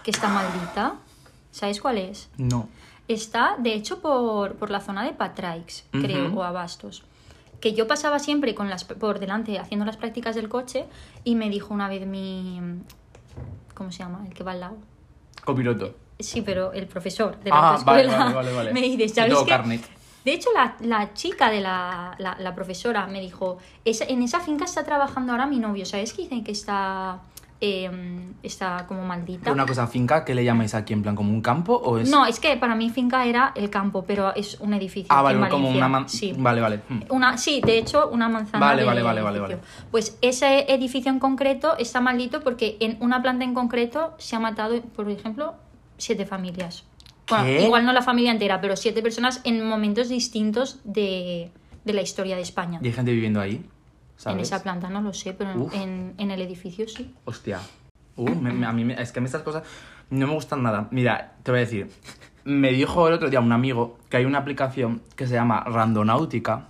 que 0.03 0.11
está 0.11 0.27
maldita? 0.27 0.95
¿Sabes 1.51 1.81
cuál 1.81 1.97
es? 1.97 2.29
No. 2.37 2.69
Está, 3.07 3.55
de 3.57 3.73
hecho, 3.73 3.99
por, 4.01 4.55
por 4.55 4.69
la 4.71 4.79
zona 4.79 5.03
de 5.03 5.13
Patraix, 5.13 5.85
creo, 5.91 6.27
Ujú. 6.29 6.39
o 6.39 6.43
Abastos. 6.43 7.03
Que 7.59 7.73
yo 7.73 7.87
pasaba 7.87 8.19
siempre 8.19 8.53
con 8.55 8.69
las, 8.69 8.83
por 8.83 9.19
delante 9.19 9.57
haciendo 9.59 9.85
las 9.85 9.97
prácticas 9.97 10.35
del 10.35 10.49
coche 10.49 10.85
y 11.23 11.35
me 11.35 11.49
dijo 11.49 11.73
una 11.73 11.87
vez 11.87 12.05
mi... 12.05 12.59
¿Cómo 13.73 13.91
se 13.91 13.99
llama? 13.99 14.23
El 14.27 14.33
que 14.33 14.43
va 14.43 14.51
al 14.53 14.59
lado. 14.61 14.77
Copiloto. 15.43 15.95
Sí, 16.19 16.41
pero 16.41 16.71
el 16.73 16.87
profesor 16.87 17.37
de 17.39 17.49
la 17.49 17.55
Ah, 17.57 17.61
vale, 17.85 18.03
autoescuela 18.03 18.17
vale, 18.17 18.35
vale, 18.35 18.53
vale. 18.53 18.73
me 18.73 18.81
dice, 18.81 19.09
¿sabes 19.09 19.33
qué? 19.43 19.49
carnet. 19.49 19.81
De 20.23 20.33
hecho, 20.33 20.49
la, 20.53 20.75
la 20.79 21.13
chica 21.13 21.51
de 21.51 21.61
la, 21.61 22.15
la, 22.17 22.35
la 22.39 22.55
profesora 22.55 23.05
me 23.05 23.19
dijo, 23.21 23.57
"Esa- 23.83 24.05
en 24.05 24.23
esa 24.23 24.39
finca 24.39 24.65
está 24.65 24.83
trabajando 24.83 25.33
ahora 25.33 25.45
mi 25.45 25.59
novio, 25.59 25.85
¿sabes 25.85 26.13
que 26.13 26.23
dicen 26.23 26.43
que 26.43 26.51
está, 26.51 27.19
eh, 27.61 27.89
está 28.43 28.85
como 28.87 29.05
maldita? 29.05 29.51
Una 29.51 29.65
cosa, 29.65 29.87
finca, 29.87 30.25
¿qué 30.25 30.35
le 30.35 30.43
llamáis 30.43 30.75
aquí? 30.75 30.93
¿En 30.93 31.01
plan 31.01 31.15
como 31.15 31.31
un 31.31 31.41
campo 31.41 31.73
o 31.73 31.97
es...? 31.97 32.09
No, 32.09 32.25
es 32.25 32.39
que 32.39 32.55
para 32.57 32.75
mí 32.75 32.89
finca 32.89 33.25
era 33.25 33.53
el 33.55 33.69
campo, 33.69 34.03
pero 34.05 34.33
es 34.35 34.59
un 34.59 34.73
edificio. 34.73 35.07
Ah, 35.09 35.19
en 35.31 35.39
vale, 35.39 35.49
como 35.49 35.69
una. 35.69 36.07
Sí. 36.07 36.33
Vale, 36.37 36.61
vale. 36.61 36.81
Hmm. 36.87 37.01
Una, 37.09 37.37
sí, 37.37 37.61
de 37.65 37.77
hecho, 37.77 38.09
una 38.09 38.29
manzana. 38.29 38.65
Vale, 38.65 38.81
de 38.81 38.87
vale, 38.87 39.21
vale, 39.21 39.39
vale. 39.39 39.57
Pues 39.91 40.17
ese 40.21 40.71
edificio 40.73 41.11
en 41.11 41.19
concreto 41.19 41.77
está 41.77 42.01
maldito 42.01 42.41
porque 42.41 42.77
en 42.79 42.97
una 42.99 43.21
planta 43.21 43.45
en 43.45 43.53
concreto 43.53 44.13
se 44.17 44.35
ha 44.35 44.39
matado, 44.39 44.81
por 44.81 45.09
ejemplo, 45.09 45.55
siete 45.97 46.25
familias. 46.25 46.85
Bueno, 47.29 47.49
igual 47.49 47.85
no 47.85 47.93
la 47.93 48.03
familia 48.03 48.31
entera, 48.31 48.61
pero 48.61 48.75
siete 48.75 49.01
personas 49.01 49.41
en 49.45 49.65
momentos 49.67 50.09
distintos 50.09 50.79
de, 50.83 51.51
de 51.83 51.93
la 51.93 52.01
historia 52.01 52.35
de 52.35 52.43
España. 52.43 52.79
¿Y 52.83 52.87
hay 52.87 52.93
gente 52.93 53.11
viviendo 53.11 53.41
ahí? 53.41 53.65
En 54.25 54.39
esa 54.39 54.63
planta 54.63 54.89
no 54.89 55.01
lo 55.01 55.13
sé, 55.13 55.33
pero 55.33 55.69
en, 55.73 56.13
en 56.17 56.31
el 56.31 56.41
edificio 56.41 56.87
sí. 56.87 57.13
Hostia. 57.25 57.59
Uh, 58.15 58.29
me- 58.29 58.51
me- 58.53 58.65
a 58.65 58.71
mí 58.71 58.85
me- 58.85 58.99
es 59.01 59.11
que 59.11 59.19
a 59.19 59.21
mí 59.21 59.25
estas 59.25 59.41
cosas 59.43 59.63
no 60.09 60.25
me 60.27 60.33
gustan 60.33 60.63
nada. 60.63 60.87
Mira, 60.91 61.33
te 61.43 61.51
voy 61.51 61.59
a 61.59 61.63
decir. 61.63 61.91
Me 62.45 62.71
dijo 62.71 63.07
el 63.07 63.13
otro 63.13 63.29
día 63.29 63.39
un 63.41 63.51
amigo 63.51 63.97
que 64.09 64.17
hay 64.17 64.25
una 64.25 64.37
aplicación 64.39 65.01
que 65.15 65.27
se 65.27 65.33
llama 65.33 65.63
Randonáutica. 65.65 66.67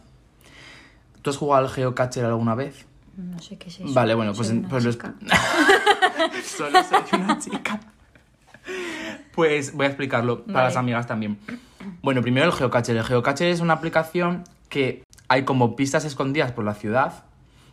¿Tú 1.22 1.30
has 1.30 1.38
jugado 1.38 1.66
al 1.66 1.72
Geocacher 1.72 2.26
alguna 2.26 2.56
vez? 2.56 2.86
No 3.18 3.40
sé 3.40 3.58
qué 3.58 3.70
es 3.70 3.80
eso. 3.80 3.94
Vale, 3.94 4.14
bueno, 4.16 4.34
pues, 4.34 4.48
Soy 4.48 4.58
una 4.58 4.70
pues 4.70 4.84
chica. 4.90 5.14
Solo 6.44 6.80
soy 6.84 7.20
una 7.20 7.40
chica. 7.40 7.80
Pues 9.34 9.74
voy 9.74 9.86
a 9.86 9.90
explicarlo 9.90 10.44
para 10.46 10.66
las 10.66 10.76
amigas 10.78 11.08
también. 11.08 11.38
Bueno, 12.02 12.22
primero 12.22 12.46
el 12.48 12.52
Geocacher. 12.54 12.96
El 12.96 13.04
Geocacher 13.04 13.48
es 13.50 13.60
una 13.60 13.74
aplicación 13.74 14.44
que 14.70 15.04
hay 15.28 15.44
como 15.44 15.76
pistas 15.76 16.06
escondidas 16.06 16.52
por 16.52 16.64
la 16.66 16.74
ciudad. 16.74 17.26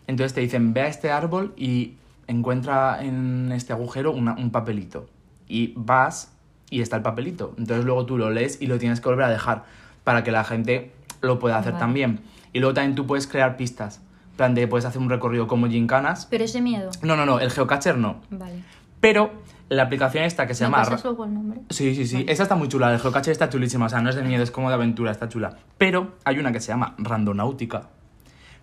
Entonces 0.07 0.35
te 0.35 0.41
dicen, 0.41 0.73
ve 0.75 0.83
a 0.83 0.87
este 0.88 1.11
árbol 1.11 1.53
y 1.57 1.95
encuentra 2.27 3.03
en 3.05 3.51
este 3.53 3.73
agujero 3.73 4.12
una- 4.12 4.35
un 4.35 4.51
papelito. 4.51 5.09
Y 5.49 5.73
vas 5.77 6.33
y 6.71 6.81
está 6.81 6.97
el 6.97 7.03
papelito. 7.03 7.55
Entonces 7.59 7.85
luego 7.85 8.07
tú 8.07 8.17
lo 8.19 8.31
lees 8.31 8.61
y 8.61 8.67
lo 8.67 8.79
tienes 8.79 9.01
que 9.01 9.09
volver 9.09 9.27
a 9.27 9.31
dejar 9.31 9.65
para 10.05 10.25
que 10.25 10.33
la 10.33 10.45
gente 10.45 10.93
lo 11.21 11.38
pueda 11.38 11.59
hacer 11.59 11.73
Vale. 11.73 11.81
también. 11.81 12.21
Y 12.53 12.61
luego 12.61 12.75
también 12.75 12.95
tú 12.95 13.07
puedes 13.07 13.27
crear 13.27 13.57
pistas. 13.57 14.01
Plan 14.37 14.55
de, 14.55 14.67
puedes 14.67 14.85
hacer 14.87 15.01
un 15.01 15.11
recorrido 15.11 15.47
como 15.47 15.69
gincanas. 15.69 16.27
Pero 16.31 16.45
es 16.45 16.53
de 16.53 16.61
miedo. 16.62 16.91
No, 17.03 17.17
no, 17.17 17.27
no, 17.27 17.38
el 17.38 17.51
Geocacher 17.51 17.97
no. 17.99 18.17
Vale. 18.31 18.62
Pero 19.01 19.31
la 19.69 19.83
aplicación 19.85 20.25
esta 20.25 20.47
que 20.47 20.55
se 20.55 20.65
¿Me 20.65 20.71
llama... 20.71 20.79
pasas 20.85 21.05
luego 21.05 21.25
el 21.25 21.35
nombre? 21.35 21.61
Sí, 21.71 21.95
sí, 21.95 22.07
sí. 22.07 22.25
Esa 22.29 22.45
está 22.45 22.55
muy 22.57 22.69
chula. 22.69 22.93
El 22.93 22.99
Geocacher 23.01 23.33
está 23.33 23.49
chulísima. 23.51 23.87
O 23.87 23.88
sea, 23.88 24.01
no 24.01 24.09
es 24.11 24.17
de 24.17 24.23
miedo, 24.23 24.43
es 24.43 24.51
como 24.51 24.69
de 24.69 24.75
aventura, 24.75 25.11
está 25.11 25.29
chula. 25.29 25.59
Pero 25.79 26.12
hay 26.25 26.38
una 26.38 26.51
que 26.53 26.61
se 26.61 26.69
llama 26.69 26.95
Randonáutica, 26.99 27.88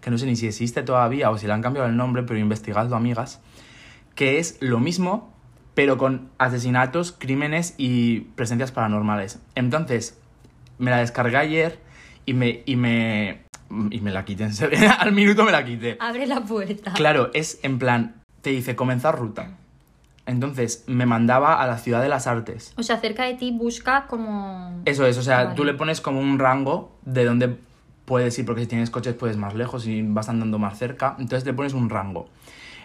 que 0.01 0.11
no 0.11 0.17
sé 0.17 0.25
ni 0.25 0.35
si 0.35 0.47
existe 0.47 0.83
todavía 0.83 1.29
o 1.29 1.37
si 1.37 1.47
le 1.47 1.53
han 1.53 1.61
cambiado 1.61 1.87
el 1.87 1.97
nombre, 1.97 2.23
pero 2.23 2.39
investigadlo, 2.39 2.95
amigas. 2.95 3.41
Que 4.15 4.39
es 4.39 4.57
lo 4.61 4.79
mismo, 4.79 5.33
pero 5.73 5.97
con 5.97 6.29
asesinatos, 6.37 7.11
crímenes 7.11 7.75
y 7.77 8.21
presencias 8.35 8.71
paranormales. 8.71 9.39
Entonces, 9.55 10.17
me 10.77 10.91
la 10.91 10.97
descargué 10.97 11.37
ayer 11.37 11.79
y 12.25 12.33
me. 12.33 12.63
y 12.65 12.75
me. 12.75 13.43
y 13.91 14.01
me 14.01 14.11
la 14.11 14.25
quité. 14.25 14.49
Al 14.99 15.11
minuto 15.11 15.43
me 15.43 15.51
la 15.51 15.63
quité. 15.63 15.97
Abre 15.99 16.27
la 16.27 16.41
puerta. 16.41 16.93
Claro, 16.93 17.29
es 17.33 17.59
en 17.63 17.79
plan, 17.79 18.21
te 18.41 18.49
dice 18.51 18.75
comenzar 18.75 19.17
ruta. 19.17 19.57
Entonces 20.25 20.83
me 20.85 21.07
mandaba 21.07 21.59
a 21.59 21.65
la 21.65 21.79
ciudad 21.79 22.03
de 22.03 22.09
las 22.09 22.27
artes. 22.27 22.73
O 22.77 22.83
sea, 22.83 22.97
cerca 22.99 23.25
de 23.25 23.33
ti 23.33 23.51
busca 23.51 24.05
como... 24.05 24.79
Eso 24.85 25.07
es, 25.07 25.17
o 25.17 25.23
sea, 25.23 25.43
Vale. 25.43 25.55
tú 25.55 25.63
le 25.65 25.73
pones 25.73 26.01
como 26.01 26.19
un 26.19 26.37
rango 26.37 26.95
de 27.03 27.25
dónde 27.25 27.57
puedes 28.09 28.37
ir, 28.39 28.45
porque 28.45 28.61
si 28.61 28.67
tienes 28.67 28.89
coches 28.89 29.13
puedes 29.13 29.37
más 29.37 29.53
lejos 29.53 29.85
y 29.85 30.01
vas 30.01 30.27
andando 30.29 30.57
más 30.57 30.79
cerca. 30.79 31.15
Entonces 31.19 31.45
le 31.45 31.53
pones 31.53 31.73
un 31.73 31.89
rango. 31.89 32.27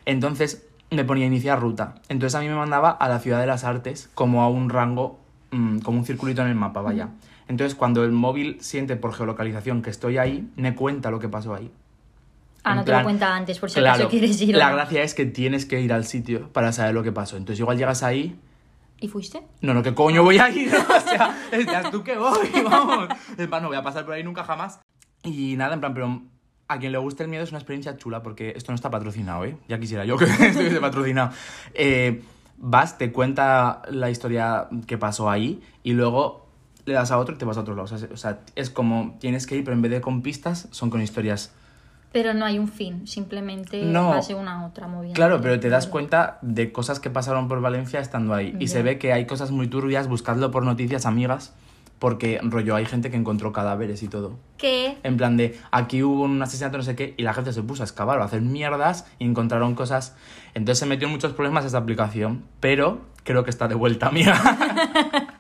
Entonces 0.05 0.67
me 0.91 1.05
ponía 1.05 1.25
iniciar 1.25 1.59
ruta. 1.59 1.95
Entonces 2.11 2.35
a 2.35 2.41
mí 2.41 2.49
me 2.49 2.55
mandaba 2.55 2.91
a 2.91 3.09
la 3.09 3.19
ciudad 3.19 3.41
de 3.41 3.47
las 3.47 3.65
artes 3.65 4.11
como 4.15 4.43
a 4.43 4.49
un 4.51 4.69
rango 4.69 5.19
mm, 5.51 5.79
como 5.79 5.99
un 5.99 6.05
circulito 6.05 6.43
en 6.43 6.49
el 6.49 6.55
mapa, 6.55 6.83
vaya. 6.83 7.09
Entonces, 7.49 7.75
cuando 7.75 8.05
el 8.05 8.13
móvil 8.13 8.59
siente 8.61 8.97
por 8.97 9.13
geolocalización 9.13 9.83
que 9.83 9.91
estoy 9.91 10.19
ahí, 10.19 10.49
me 10.57 10.75
cuenta 10.75 11.11
lo 11.11 11.19
que 11.19 11.29
pasó 11.29 11.55
ahí. 11.55 11.71
Ah, 12.63 12.71
En 12.73 12.77
no 12.79 12.85
te 12.85 12.93
lo 12.93 13.03
cuenta 13.03 13.37
antes, 13.37 13.59
por 13.59 13.71
si 13.71 13.81
claro, 13.81 13.95
acaso 13.95 14.09
quieres 14.09 14.41
ir. 14.41 14.57
La 14.57 14.73
gracia 14.73 15.03
es 15.03 15.15
que 15.15 15.27
tienes 15.27 15.67
que 15.67 15.81
ir 15.81 15.93
al 15.93 16.07
sitio 16.07 16.49
para 16.53 16.73
saber 16.73 16.95
lo 16.95 17.03
que 17.03 17.13
pasó. 17.13 17.37
Entonces, 17.37 17.61
igual 17.61 17.77
llegas 17.77 18.03
ahí. 18.03 18.39
¿Y 19.01 19.09
fuiste? 19.09 19.43
No, 19.61 19.75
no, 19.75 19.83
¿qué 19.83 19.95
coño 19.95 20.23
voy 20.23 20.39
a 20.39 20.49
ir? 20.49 20.73
o 20.75 21.01
sea, 21.01 21.37
estás 21.53 21.91
tú 21.91 22.03
que 22.03 22.17
voy, 22.17 22.49
vamos. 22.65 23.09
En 23.37 23.49
plan, 23.51 23.63
no 23.63 23.69
voy 23.69 23.77
a 23.77 23.83
pasar 23.83 24.07
por 24.07 24.15
ahí 24.15 24.25
nunca 24.25 24.45
jamás. 24.45 24.81
Y 25.25 25.57
nada, 25.57 25.75
en 25.75 25.81
plan, 25.81 25.95
pero 25.95 26.23
a 26.69 26.79
quien 26.79 26.93
le 26.93 26.99
guste 26.99 27.23
el 27.23 27.29
miedo 27.29 27.43
es 27.45 27.51
una 27.51 27.59
experiencia 27.59 27.97
chula 27.97 28.23
porque 28.23 28.53
esto 28.57 28.73
no 28.73 28.77
está 28.77 28.91
patrocinado, 28.91 29.45
¿eh? 29.45 29.57
Ya 29.69 29.79
quisiera 29.79 30.05
yo 30.05 30.17
que 30.19 30.25
estuviese 30.25 30.81
patrocinado. 30.81 31.31
Eh, 31.75 32.23
vas, 32.59 32.99
te 32.99 33.13
cuenta 33.13 33.83
la 33.91 34.11
historia 34.11 34.69
que 34.87 34.97
pasó 34.99 35.31
ahí 35.31 35.63
y 35.83 35.93
luego 35.93 36.47
le 36.87 36.95
das 36.95 37.11
a 37.11 37.19
otro 37.19 37.35
y 37.35 37.39
te 37.39 37.45
vas 37.45 37.57
a 37.57 37.61
otro 37.61 37.75
lado. 37.75 37.89
O 38.13 38.17
sea, 38.17 38.41
es 38.55 38.71
como 38.71 39.17
tienes 39.21 39.47
que 39.47 39.57
ir, 39.57 39.65
pero 39.65 39.75
en 39.75 39.83
vez 39.83 39.91
de 39.91 40.01
con 40.01 40.23
pistas, 40.23 40.69
son 40.71 40.91
con 40.91 41.01
historias 41.01 41.53
Pero 42.13 42.33
no 42.35 42.45
hay 42.45 42.59
un 42.59 42.69
fin, 42.69 43.07
simplemente 43.07 43.83
No. 43.83 44.11
vas 44.11 44.29
de 44.29 44.35
una 44.35 44.61
a 44.61 44.67
otra 44.67 44.87
moviendo. 44.87 45.15
Claro, 45.17 45.41
pero 45.41 45.59
te 45.59 45.69
das 45.69 45.87
cuenta 45.87 46.39
de 46.43 46.71
cosas 46.73 47.01
que 47.01 47.11
pasaron 47.11 47.49
por 47.49 47.61
Valencia 47.61 48.01
estando 48.01 48.35
ahí. 48.35 48.55
Y 48.61 48.67
Ya. 48.67 48.73
se 48.73 48.83
ve 48.83 48.99
que 48.99 49.13
hay 49.13 49.27
cosas 49.27 49.51
muy 49.51 49.67
turbias, 49.69 50.07
buscadlo 50.09 50.51
por 50.51 50.65
noticias, 50.65 51.07
amigas, 51.07 51.55
porque 51.99 52.39
rollo, 52.43 52.75
hay 52.77 52.85
gente 52.87 53.11
que 53.11 53.17
encontró 53.17 53.53
cadáveres 53.53 54.03
y 54.03 54.09
todo. 54.09 54.39
¿Qué? 54.59 54.99
En 55.03 55.17
plan 55.17 55.37
de, 55.37 55.59
aquí 55.71 56.03
hubo 56.03 56.23
un 56.25 56.43
asesinato, 56.43 56.77
no 56.77 56.83
sé 56.83 56.95
qué, 56.97 57.15
y 57.17 57.23
la 57.23 57.33
gente 57.35 57.53
se 57.53 57.63
puso 57.63 57.83
a 57.83 57.87
excavar 57.87 58.19
o 58.19 58.23
a 58.23 58.27
hacer 58.27 58.41
mierdas 58.43 59.07
y 59.19 59.25
encontraron 59.25 59.75
cosas. 59.75 60.17
Entonces 60.55 60.79
se 60.81 60.87
metió 60.87 61.07
en 61.07 61.13
muchos 61.13 61.33
problemas 61.33 61.65
esta 61.65 61.79
aplicación, 61.79 62.45
pero 62.61 63.01
creo 63.23 63.43
que 63.45 63.51
está 63.51 63.69
de 63.69 63.75
vuelta, 63.75 64.09
amiga. 64.09 64.39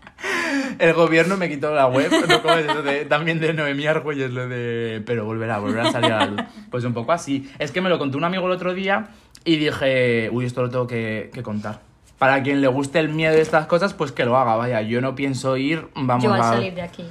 El 0.78 0.92
gobierno 0.94 1.36
me 1.36 1.48
quitó 1.48 1.72
la 1.74 1.86
web, 1.86 2.10
¿no? 2.28 2.42
¿Cómo 2.42 2.54
es 2.54 2.66
eso 2.68 2.82
de- 2.82 3.04
también 3.04 3.38
de 3.40 3.52
Noemí 3.52 3.86
Argüelles, 3.86 4.30
lo 4.32 4.48
de... 4.48 5.02
Pero 5.06 5.24
volverá, 5.24 5.58
volverá 5.58 5.88
a 5.88 5.92
salir 5.92 6.12
a 6.12 6.18
la 6.20 6.26
luz. 6.26 6.40
Pues 6.70 6.84
un 6.84 6.92
poco 6.94 7.12
así. 7.12 7.48
Es 7.58 7.70
que 7.70 7.80
me 7.80 7.88
lo 7.88 7.98
contó 7.98 8.18
un 8.18 8.24
amigo 8.24 8.46
el 8.46 8.52
otro 8.52 8.74
día 8.74 9.08
y 9.44 9.56
dije, 9.56 10.30
uy, 10.32 10.46
esto 10.46 10.62
lo 10.62 10.70
tengo 10.70 10.86
que, 10.86 11.30
que 11.32 11.42
contar. 11.42 11.82
Para 12.18 12.42
quien 12.42 12.60
le 12.60 12.68
guste 12.68 13.00
el 13.00 13.08
miedo 13.08 13.34
de 13.34 13.40
estas 13.40 13.66
cosas, 13.66 13.94
pues 13.94 14.12
que 14.12 14.24
lo 14.24 14.36
haga, 14.36 14.56
vaya. 14.56 14.82
Yo 14.82 15.00
no 15.00 15.14
pienso 15.14 15.56
ir, 15.56 15.88
vamos 15.94 16.24
Yo 16.24 16.32
a... 16.32 16.42
salir 16.42 16.74
de 16.74 16.82
aquí. 16.82 17.04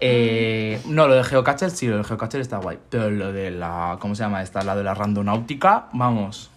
Eh, 0.00 0.80
no, 0.86 1.08
lo 1.08 1.14
de 1.14 1.24
Geocacher 1.24 1.70
sí, 1.70 1.88
lo 1.88 1.98
de 1.98 2.04
Geocacher 2.04 2.40
está 2.40 2.58
guay. 2.58 2.78
Pero 2.88 3.10
lo 3.10 3.32
de 3.32 3.50
la. 3.50 3.98
¿Cómo 4.00 4.14
se 4.14 4.22
llama 4.22 4.42
esta? 4.42 4.62
La 4.62 4.76
de 4.76 4.84
la 4.84 4.94
randonáutica, 4.94 5.88
vamos. 5.92 6.50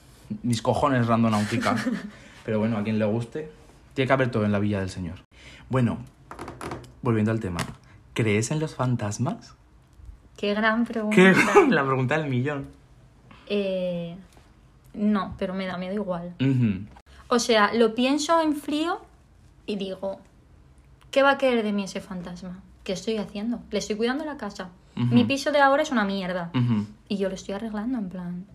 Mis 0.44 0.62
cojones 0.62 1.08
randonáutica. 1.08 1.76
Pero 2.46 2.60
bueno, 2.60 2.78
a 2.78 2.84
quien 2.84 2.98
le 2.98 3.06
guste, 3.06 3.52
tiene 3.94 4.08
que 4.08 4.14
haber 4.14 4.32
todo 4.32 4.46
en 4.46 4.52
la 4.52 4.60
Villa 4.60 4.80
del 4.80 4.90
Señor. 4.90 5.16
Bueno, 5.70 6.00
volviendo 7.02 7.32
al 7.32 7.40
tema. 7.40 7.60
¿Crees 8.14 8.52
en 8.52 8.60
los 8.60 8.76
fantasmas? 8.76 9.56
Qué 10.38 10.54
gran 10.54 10.86
pregunta. 10.86 11.16
¿Qué? 11.16 11.34
La 11.70 11.86
pregunta 11.86 12.18
del 12.18 12.30
millón. 12.30 12.68
Eh, 13.48 14.16
no, 14.94 15.36
pero 15.38 15.54
me 15.54 15.66
da 15.66 15.78
miedo 15.78 15.94
igual. 15.94 16.34
O 17.34 17.40
sea, 17.40 17.74
lo 17.74 17.96
pienso 17.96 18.42
en 18.42 18.58
frío 18.58 19.00
y 19.66 19.78
digo, 19.78 20.20
¿qué 21.12 21.24
va 21.24 21.32
a 21.32 21.38
querer 21.38 21.64
de 21.64 21.72
mí 21.72 21.86
ese 21.86 22.02
fantasma? 22.02 22.60
¿Qué 22.84 22.92
estoy 22.92 23.16
haciendo? 23.18 23.62
Le 23.72 23.80
estoy 23.80 23.96
cuidando 23.96 24.26
la 24.26 24.36
casa. 24.36 24.70
Mi 24.96 25.24
piso 25.24 25.54
de 25.54 25.62
ahora 25.62 25.82
es 25.84 25.92
una 25.92 26.04
mierda. 26.04 26.52
Y 27.08 27.16
yo 27.16 27.30
lo 27.30 27.36
estoy 27.36 27.54
arreglando, 27.56 27.98
en 28.00 28.10
plan. 28.10 28.46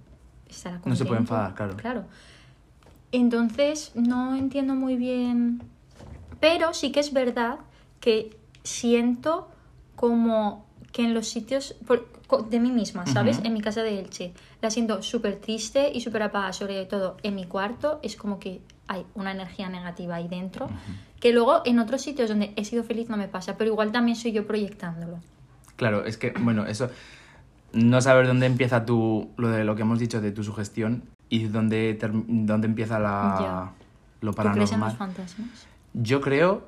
Estará 0.46 0.78
No 0.84 0.94
se 0.94 1.06
puede 1.06 1.20
enfadar, 1.20 1.54
claro. 1.54 1.76
Claro. 1.78 2.04
Entonces, 3.12 3.92
no 3.94 4.34
entiendo 4.36 4.74
muy 4.74 4.96
bien. 4.96 5.62
Pero 6.38 6.74
sí 6.74 6.92
que 6.92 7.00
es 7.00 7.14
verdad 7.14 7.60
que 8.00 8.36
siento 8.62 9.48
como 9.94 10.66
que 10.92 11.02
en 11.04 11.14
los 11.14 11.28
sitios 11.28 11.74
por- 11.86 12.06
de 12.48 12.60
mí 12.60 12.70
misma, 12.70 13.06
¿sabes? 13.06 13.40
En 13.44 13.52
mi 13.52 13.60
casa 13.60 13.82
de 13.82 14.00
Elche. 14.00 14.32
La 14.60 14.70
siento 14.70 15.02
súper 15.02 15.36
triste 15.36 15.90
y 15.92 16.00
súper 16.00 16.22
apagada, 16.22 16.52
sobre 16.52 16.84
todo 16.86 17.16
en 17.22 17.34
mi 17.34 17.44
cuarto. 17.44 18.00
Es 18.02 18.16
como 18.16 18.38
que 18.38 18.60
hay 18.88 19.04
una 19.14 19.32
energía 19.32 19.68
negativa 19.68 20.16
ahí 20.16 20.28
dentro. 20.28 20.68
Que 21.20 21.32
luego 21.32 21.62
en 21.64 21.78
otros 21.78 22.02
sitios 22.02 22.28
donde 22.28 22.52
he 22.56 22.64
sido 22.64 22.84
feliz 22.84 23.08
no 23.08 23.16
me 23.16 23.28
pasa, 23.28 23.56
pero 23.56 23.70
igual 23.70 23.92
también 23.92 24.16
soy 24.16 24.32
yo 24.32 24.46
proyectándolo. 24.46 25.18
Claro, 25.76 26.04
es 26.04 26.16
que, 26.16 26.32
bueno, 26.40 26.66
eso. 26.66 26.90
No 27.72 28.00
saber 28.00 28.26
dónde 28.26 28.46
empieza 28.46 28.84
tu. 28.84 29.30
Lo 29.36 29.48
de 29.48 29.64
lo 29.64 29.76
que 29.76 29.82
hemos 29.82 29.98
dicho 29.98 30.20
de 30.20 30.32
tu 30.32 30.42
sugestión 30.42 31.02
y 31.28 31.44
dónde, 31.44 31.98
dónde 32.28 32.66
empieza 32.66 32.98
la. 32.98 33.72
Lo 34.20 34.32
¿Tú 34.32 34.42
crees 34.42 34.72
en 34.72 34.80
los 34.80 34.94
paranormal. 34.94 34.96
fantasmas? 34.96 35.66
Yo 35.92 36.20
creo 36.20 36.64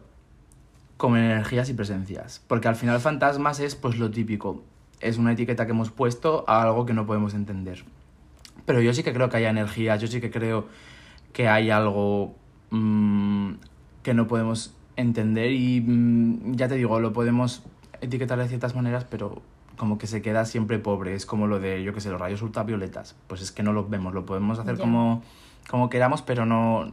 como 0.99 1.17
en 1.17 1.25
energías 1.25 1.71
y 1.71 1.75
presencias. 1.75 2.43
Porque 2.47 2.69
al 2.69 2.77
final 2.77 3.01
fantasmas 3.01 3.61
es 3.61 3.75
pues 3.75 3.99
lo 3.99 4.11
típico. 4.11 4.63
Es 5.01 5.19
una 5.19 5.33
etiqueta 5.33 5.67
que 5.67 5.73
hemos 5.73 5.91
puesto 5.91 6.45
a 6.49 6.63
algo 6.63 6.87
que 6.87 6.93
no 6.93 7.07
podemos 7.07 7.35
entender. 7.35 7.85
Pero 8.67 8.81
yo 8.81 8.93
sí 8.93 9.03
que 9.03 9.13
creo 9.13 9.29
que 9.31 9.37
haya 9.37 9.51
energías, 9.51 10.01
yo 10.01 10.09
sí 10.09 10.21
que 10.21 10.31
creo 10.31 10.67
que 11.33 11.49
hay 11.49 11.71
algo 11.71 12.35
mm, 12.71 13.53
que 14.03 14.15
no 14.15 14.27
podemos 14.27 14.75
entender 14.97 15.53
y 15.53 15.81
mm, 15.81 16.55
ya 16.57 16.69
te 16.69 16.75
digo, 16.75 17.01
lo 17.01 17.13
podemos 17.13 17.63
etiquetar 18.01 18.39
de 18.39 18.49
ciertas 18.49 18.75
maneras, 18.75 19.05
pero 19.09 19.43
como 19.77 19.97
que 19.97 20.07
se 20.07 20.21
queda 20.21 20.45
siempre 20.45 20.79
pobre. 20.79 21.15
Es 21.15 21.25
como 21.25 21.47
lo 21.47 21.61
de, 21.61 21.83
yo 21.83 21.95
que 21.95 22.01
sé, 22.01 22.11
los 22.11 22.21
rayos 22.21 22.43
ultravioletas. 22.43 23.15
Pues 23.27 23.41
es 23.41 23.53
que 23.53 23.63
no 23.63 23.73
los 23.73 23.89
vemos, 23.89 24.13
lo 24.13 24.27
podemos 24.27 24.59
hacer 24.59 24.77
como, 24.77 25.23
como 25.69 25.89
queramos, 25.89 26.23
pero 26.23 26.45
no... 26.45 26.93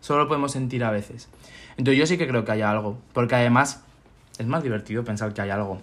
Solo 0.00 0.22
lo 0.22 0.28
podemos 0.28 0.52
sentir 0.52 0.84
a 0.84 0.90
veces. 0.90 1.28
Entonces 1.76 1.98
yo 1.98 2.06
sí 2.06 2.16
que 2.16 2.28
creo 2.28 2.44
que 2.44 2.52
hay 2.52 2.62
algo, 2.62 2.98
porque 3.12 3.34
además 3.34 3.82
es 4.38 4.46
más 4.46 4.62
divertido 4.62 5.04
pensar 5.04 5.34
que 5.34 5.40
hay 5.40 5.50
algo. 5.50 5.82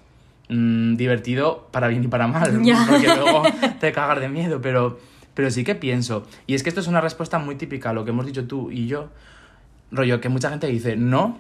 Mm, 0.50 0.96
divertido 0.96 1.68
para 1.72 1.88
bien 1.88 2.04
y 2.04 2.08
para 2.08 2.28
mal, 2.28 2.62
Ya. 2.64 2.86
porque 2.88 3.08
luego 3.08 3.44
te 3.80 3.92
cagas 3.92 4.20
de 4.20 4.30
miedo, 4.30 4.62
pero, 4.62 5.00
pero 5.34 5.50
sí 5.50 5.64
que 5.64 5.74
pienso. 5.76 6.24
Y 6.46 6.54
es 6.54 6.62
que 6.62 6.70
esto 6.70 6.82
es 6.82 6.88
una 6.88 7.02
respuesta 7.02 7.40
muy 7.40 7.56
típica 7.56 7.90
a 7.90 7.94
lo 7.94 8.06
que 8.06 8.12
hemos 8.12 8.26
dicho 8.28 8.46
tú 8.46 8.70
y 8.72 8.88
yo. 8.88 9.10
Rollo, 9.92 10.22
que 10.22 10.30
mucha 10.30 10.50
gente 10.50 10.68
dice 10.68 10.96
no, 10.98 11.38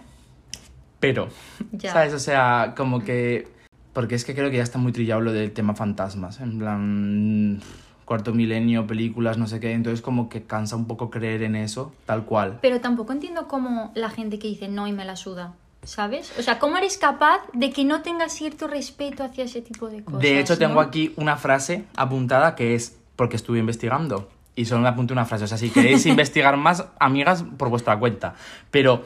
pero. 0.99 1.27
Ya. 1.71 1.93
¿Sabes? 1.93 2.13
O 2.13 2.19
sea, 2.19 2.73
como 2.75 3.03
que. 3.03 3.47
Porque 3.93 4.15
es 4.15 4.25
que 4.25 4.33
creo 4.35 4.49
que 4.51 4.57
ya 4.57 4.63
está 4.63 4.77
muy 4.77 4.91
trillado 4.91 5.21
lo 5.21 5.31
del 5.33 5.51
tema 5.51 5.75
fantasmas. 5.75 6.39
En 6.41 6.57
plan. 6.59 7.61
Cuarto 8.05 8.33
milenio, 8.33 8.85
películas, 8.85 9.37
no 9.39 9.47
sé 9.47 9.59
qué. 9.59 9.71
Entonces, 9.73 10.01
como 10.01 10.29
que 10.29 10.43
cansa 10.43 10.75
un 10.75 10.85
poco 10.85 11.09
creer 11.09 11.41
en 11.41 11.55
eso, 11.55 11.91
tal 12.05 12.23
cual. 12.25 12.59
Pero 12.61 12.79
tampoco 12.79 13.13
entiendo 13.13 13.47
cómo 13.47 13.91
la 13.95 14.09
gente 14.11 14.37
que 14.37 14.47
dice 14.47 14.67
no 14.67 14.87
y 14.87 14.91
me 14.91 15.05
la 15.05 15.15
suda, 15.15 15.53
¿sabes? 15.85 16.31
O 16.37 16.41
sea, 16.41 16.59
¿cómo 16.59 16.77
eres 16.77 16.97
capaz 16.97 17.39
de 17.53 17.71
que 17.71 17.83
no 17.85 18.01
tengas 18.01 18.33
cierto 18.33 18.67
respeto 18.67 19.23
hacia 19.23 19.45
ese 19.45 19.61
tipo 19.61 19.89
de 19.89 20.03
cosas? 20.03 20.19
De 20.21 20.39
hecho, 20.39 20.57
tengo 20.57 20.81
aquí 20.81 21.13
una 21.15 21.37
frase 21.37 21.85
apuntada 21.95 22.55
que 22.55 22.75
es 22.75 22.97
porque 23.15 23.35
estuve 23.37 23.59
investigando. 23.59 24.29
Y 24.57 24.65
solo 24.65 24.81
me 24.81 24.87
apunté 24.89 25.13
una 25.13 25.25
frase. 25.25 25.43
O 25.45 25.47
sea, 25.47 25.57
si 25.57 25.69
queréis 25.69 26.05
investigar 26.05 26.55
más, 26.57 26.85
amigas, 26.99 27.43
por 27.57 27.69
vuestra 27.69 27.97
cuenta. 27.97 28.35
Pero 28.71 29.05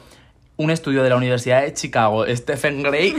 un 0.56 0.70
estudio 0.70 1.02
de 1.02 1.10
la 1.10 1.16
Universidad 1.16 1.62
de 1.62 1.72
Chicago, 1.74 2.24
Stephen 2.36 2.82
Gray, 2.82 3.16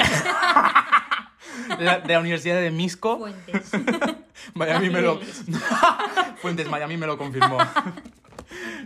la- 1.80 2.00
de 2.00 2.14
la 2.14 2.20
Universidad 2.20 2.56
de 2.62 2.72
Misco, 2.72 3.18
Fuentes. 3.20 3.72
Miami 4.54 4.90
me 4.90 5.02
lo... 5.02 5.20
Fuentes, 6.42 6.70
Miami 6.70 6.98
me 6.98 7.06
lo 7.08 7.18
confirmó. 7.18 7.58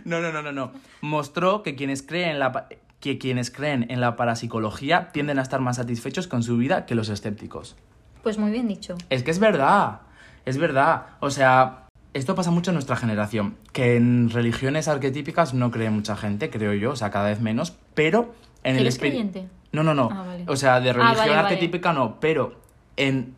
No, 0.04 0.20
no, 0.20 0.30
no, 0.32 0.42
no, 0.42 0.52
no. 0.52 0.72
Mostró 1.00 1.62
que 1.62 1.74
quienes 1.74 2.02
creen 2.02 2.30
en 2.30 2.38
la... 2.38 2.68
que 3.00 3.18
quienes 3.18 3.50
creen 3.50 3.86
en 3.90 4.00
la 4.00 4.16
parapsicología 4.16 5.08
tienden 5.12 5.38
a 5.38 5.42
estar 5.42 5.60
más 5.60 5.76
satisfechos 5.76 6.26
con 6.26 6.42
su 6.42 6.56
vida 6.56 6.86
que 6.86 6.94
los 6.94 7.08
escépticos. 7.08 7.76
Pues 8.22 8.38
muy 8.38 8.50
bien 8.50 8.66
dicho. 8.68 8.94
Es 9.10 9.22
que 9.22 9.30
es 9.30 9.38
verdad, 9.38 10.00
es 10.44 10.58
verdad. 10.58 11.06
O 11.20 11.30
sea, 11.30 11.86
esto 12.14 12.34
pasa 12.34 12.50
mucho 12.50 12.70
en 12.70 12.74
nuestra 12.76 12.96
generación, 12.96 13.56
que 13.72 13.96
en 13.96 14.30
religiones 14.30 14.88
arquetípicas 14.88 15.54
no 15.54 15.70
cree 15.70 15.90
mucha 15.90 16.16
gente, 16.16 16.50
creo 16.50 16.72
yo, 16.74 16.92
o 16.92 16.96
sea, 16.96 17.10
cada 17.10 17.28
vez 17.28 17.40
menos, 17.40 17.76
pero 17.94 18.34
en 18.64 18.76
el 18.76 18.82
¿Eres 18.82 18.94
espíritu... 18.94 19.16
creyente? 19.18 19.48
No, 19.72 19.82
no, 19.82 19.94
no. 19.94 20.08
Ah, 20.10 20.24
vale. 20.26 20.44
O 20.48 20.56
sea, 20.56 20.80
de 20.80 20.90
Ah, 20.90 20.92
religión 20.94 21.16
vale. 21.18 21.34
arquetípica 21.34 21.92
no, 21.92 22.18
pero 22.18 22.54
en... 22.96 23.34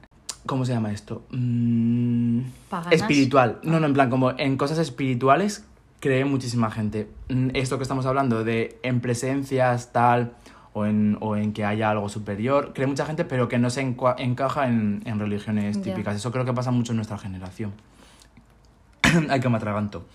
¿Cómo 0.47 0.65
se 0.65 0.73
llama 0.73 0.93
esto? 0.93 1.23
Mm, 1.31 2.41
espiritual. 2.91 3.59
No, 3.65 3.81
no, 3.81 3.87
en 3.87 3.93
plan, 3.93 4.09
como 4.09 4.31
en 4.39 4.57
cosas 4.57 4.79
espirituales 4.79 5.67
cree 6.01 6.25
muchísima 6.25 6.71
gente. 6.71 7.09
Mm, 7.29 7.51
Esto 7.55 7.77
que 7.79 7.83
estamos 7.83 8.07
hablando 8.07 8.45
de 8.45 8.79
en 8.83 9.01
presencias, 9.01 9.93
tal, 9.93 10.33
o 10.73 10.87
en, 10.87 11.17
o 11.21 11.37
en 11.37 11.53
que 11.53 11.65
haya 11.65 11.91
algo 11.91 12.09
superior, 12.09 12.73
cree 12.75 12.87
mucha 12.87 13.05
gente, 13.07 13.25
pero 13.25 13.49
que 13.49 13.59
no 13.59 13.69
se 13.71 13.83
encua- 13.85 14.15
encaja 14.19 14.69
en, 14.69 15.03
en 15.07 15.19
religiones 15.19 15.81
típicas. 15.83 16.15
Eso 16.17 16.31
creo 16.31 16.45
que 16.45 16.53
pasa 16.53 16.71
mucho 16.71 16.93
en 16.93 16.97
nuestra 16.97 17.19
generación. 17.19 17.73
Ay, 19.29 19.41
que 19.41 19.49
me 19.49 19.57
atraganto. 19.57 20.07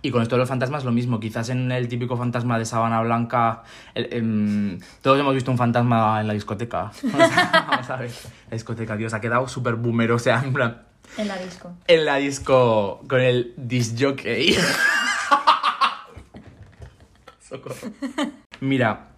Y 0.00 0.10
con 0.12 0.22
esto 0.22 0.36
de 0.36 0.40
los 0.40 0.48
fantasmas 0.48 0.84
lo 0.84 0.92
mismo, 0.92 1.18
quizás 1.18 1.48
en 1.48 1.72
el 1.72 1.88
típico 1.88 2.16
fantasma 2.16 2.56
de 2.58 2.64
sábana 2.64 3.00
blanca, 3.02 3.64
el- 3.94 4.08
em, 4.12 4.78
todos 5.02 5.18
hemos 5.18 5.34
visto 5.34 5.50
un 5.50 5.58
fantasma 5.58 6.20
en 6.20 6.28
la 6.28 6.34
discoteca. 6.34 6.92
Vamos 7.02 7.90
a 7.90 7.96
ver, 7.96 8.10
la 8.48 8.54
discoteca, 8.54 8.96
Dios, 8.96 9.12
ha 9.12 9.20
quedado 9.20 9.48
súper 9.48 9.74
boomer, 9.74 10.12
o 10.12 10.18
sea, 10.20 10.40
en 10.44 10.52
plan, 10.52 10.82
En 11.16 11.26
la 11.28 11.36
disco. 11.36 11.72
en 11.88 12.04
la 12.04 12.16
disco 12.16 13.02
con 13.08 13.20
el 13.20 13.52
disjockey. 13.56 14.54
Socorro. 17.48 17.74
Mira, 18.60 19.08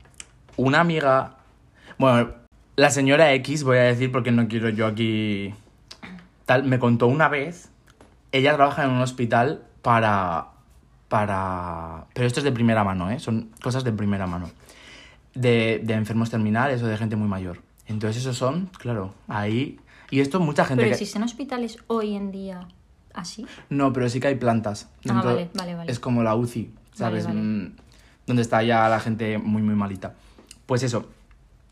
una 0.56 0.80
amiga. 0.80 1.36
Bueno, 1.98 2.30
la 2.76 2.90
señora 2.90 3.32
X, 3.34 3.64
voy 3.64 3.78
a 3.78 3.82
decir 3.82 4.12
porque 4.12 4.30
no 4.30 4.48
quiero 4.48 4.68
yo 4.68 4.86
aquí. 4.86 5.54
Tal, 6.46 6.64
me 6.64 6.78
contó 6.78 7.06
una 7.06 7.28
vez. 7.28 7.70
Ella 8.32 8.54
trabaja 8.54 8.84
en 8.84 8.90
un 8.90 9.00
hospital 9.00 9.64
para. 9.82 10.48
Para. 11.08 12.06
Pero 12.14 12.26
esto 12.26 12.40
es 12.40 12.44
de 12.44 12.52
primera 12.52 12.84
mano, 12.84 13.10
¿eh? 13.10 13.18
Son 13.18 13.50
cosas 13.62 13.82
de 13.84 13.92
primera 13.92 14.26
mano. 14.26 14.50
De, 15.34 15.80
de 15.82 15.94
enfermos 15.94 16.30
terminales 16.30 16.82
o 16.82 16.86
de 16.86 16.96
gente 16.96 17.16
muy 17.16 17.28
mayor. 17.28 17.60
Entonces, 17.86 18.22
esos 18.22 18.36
son, 18.36 18.66
claro, 18.78 19.14
ahí. 19.26 19.80
Y 20.10 20.20
esto 20.20 20.38
mucha 20.40 20.64
gente. 20.64 20.82
Pero 20.82 20.90
que- 20.90 20.94
existen 21.02 21.22
hospitales 21.24 21.78
hoy 21.88 22.14
en 22.14 22.30
día 22.30 22.68
así. 23.14 23.46
No, 23.68 23.92
pero 23.92 24.08
sí 24.08 24.20
que 24.20 24.28
hay 24.28 24.34
plantas. 24.36 24.88
Ah, 24.98 24.98
Dentro- 25.04 25.24
vale, 25.34 25.50
vale, 25.54 25.74
vale. 25.74 25.90
Es 25.92 25.98
como 25.98 26.22
la 26.22 26.34
UCI, 26.36 26.72
¿sabes? 26.94 27.26
Vale, 27.26 27.36
vale. 27.40 27.72
Donde 28.30 28.42
está 28.42 28.62
ya 28.62 28.88
la 28.88 29.00
gente 29.00 29.38
muy, 29.38 29.60
muy 29.60 29.74
malita. 29.74 30.14
Pues 30.66 30.84
eso. 30.84 31.08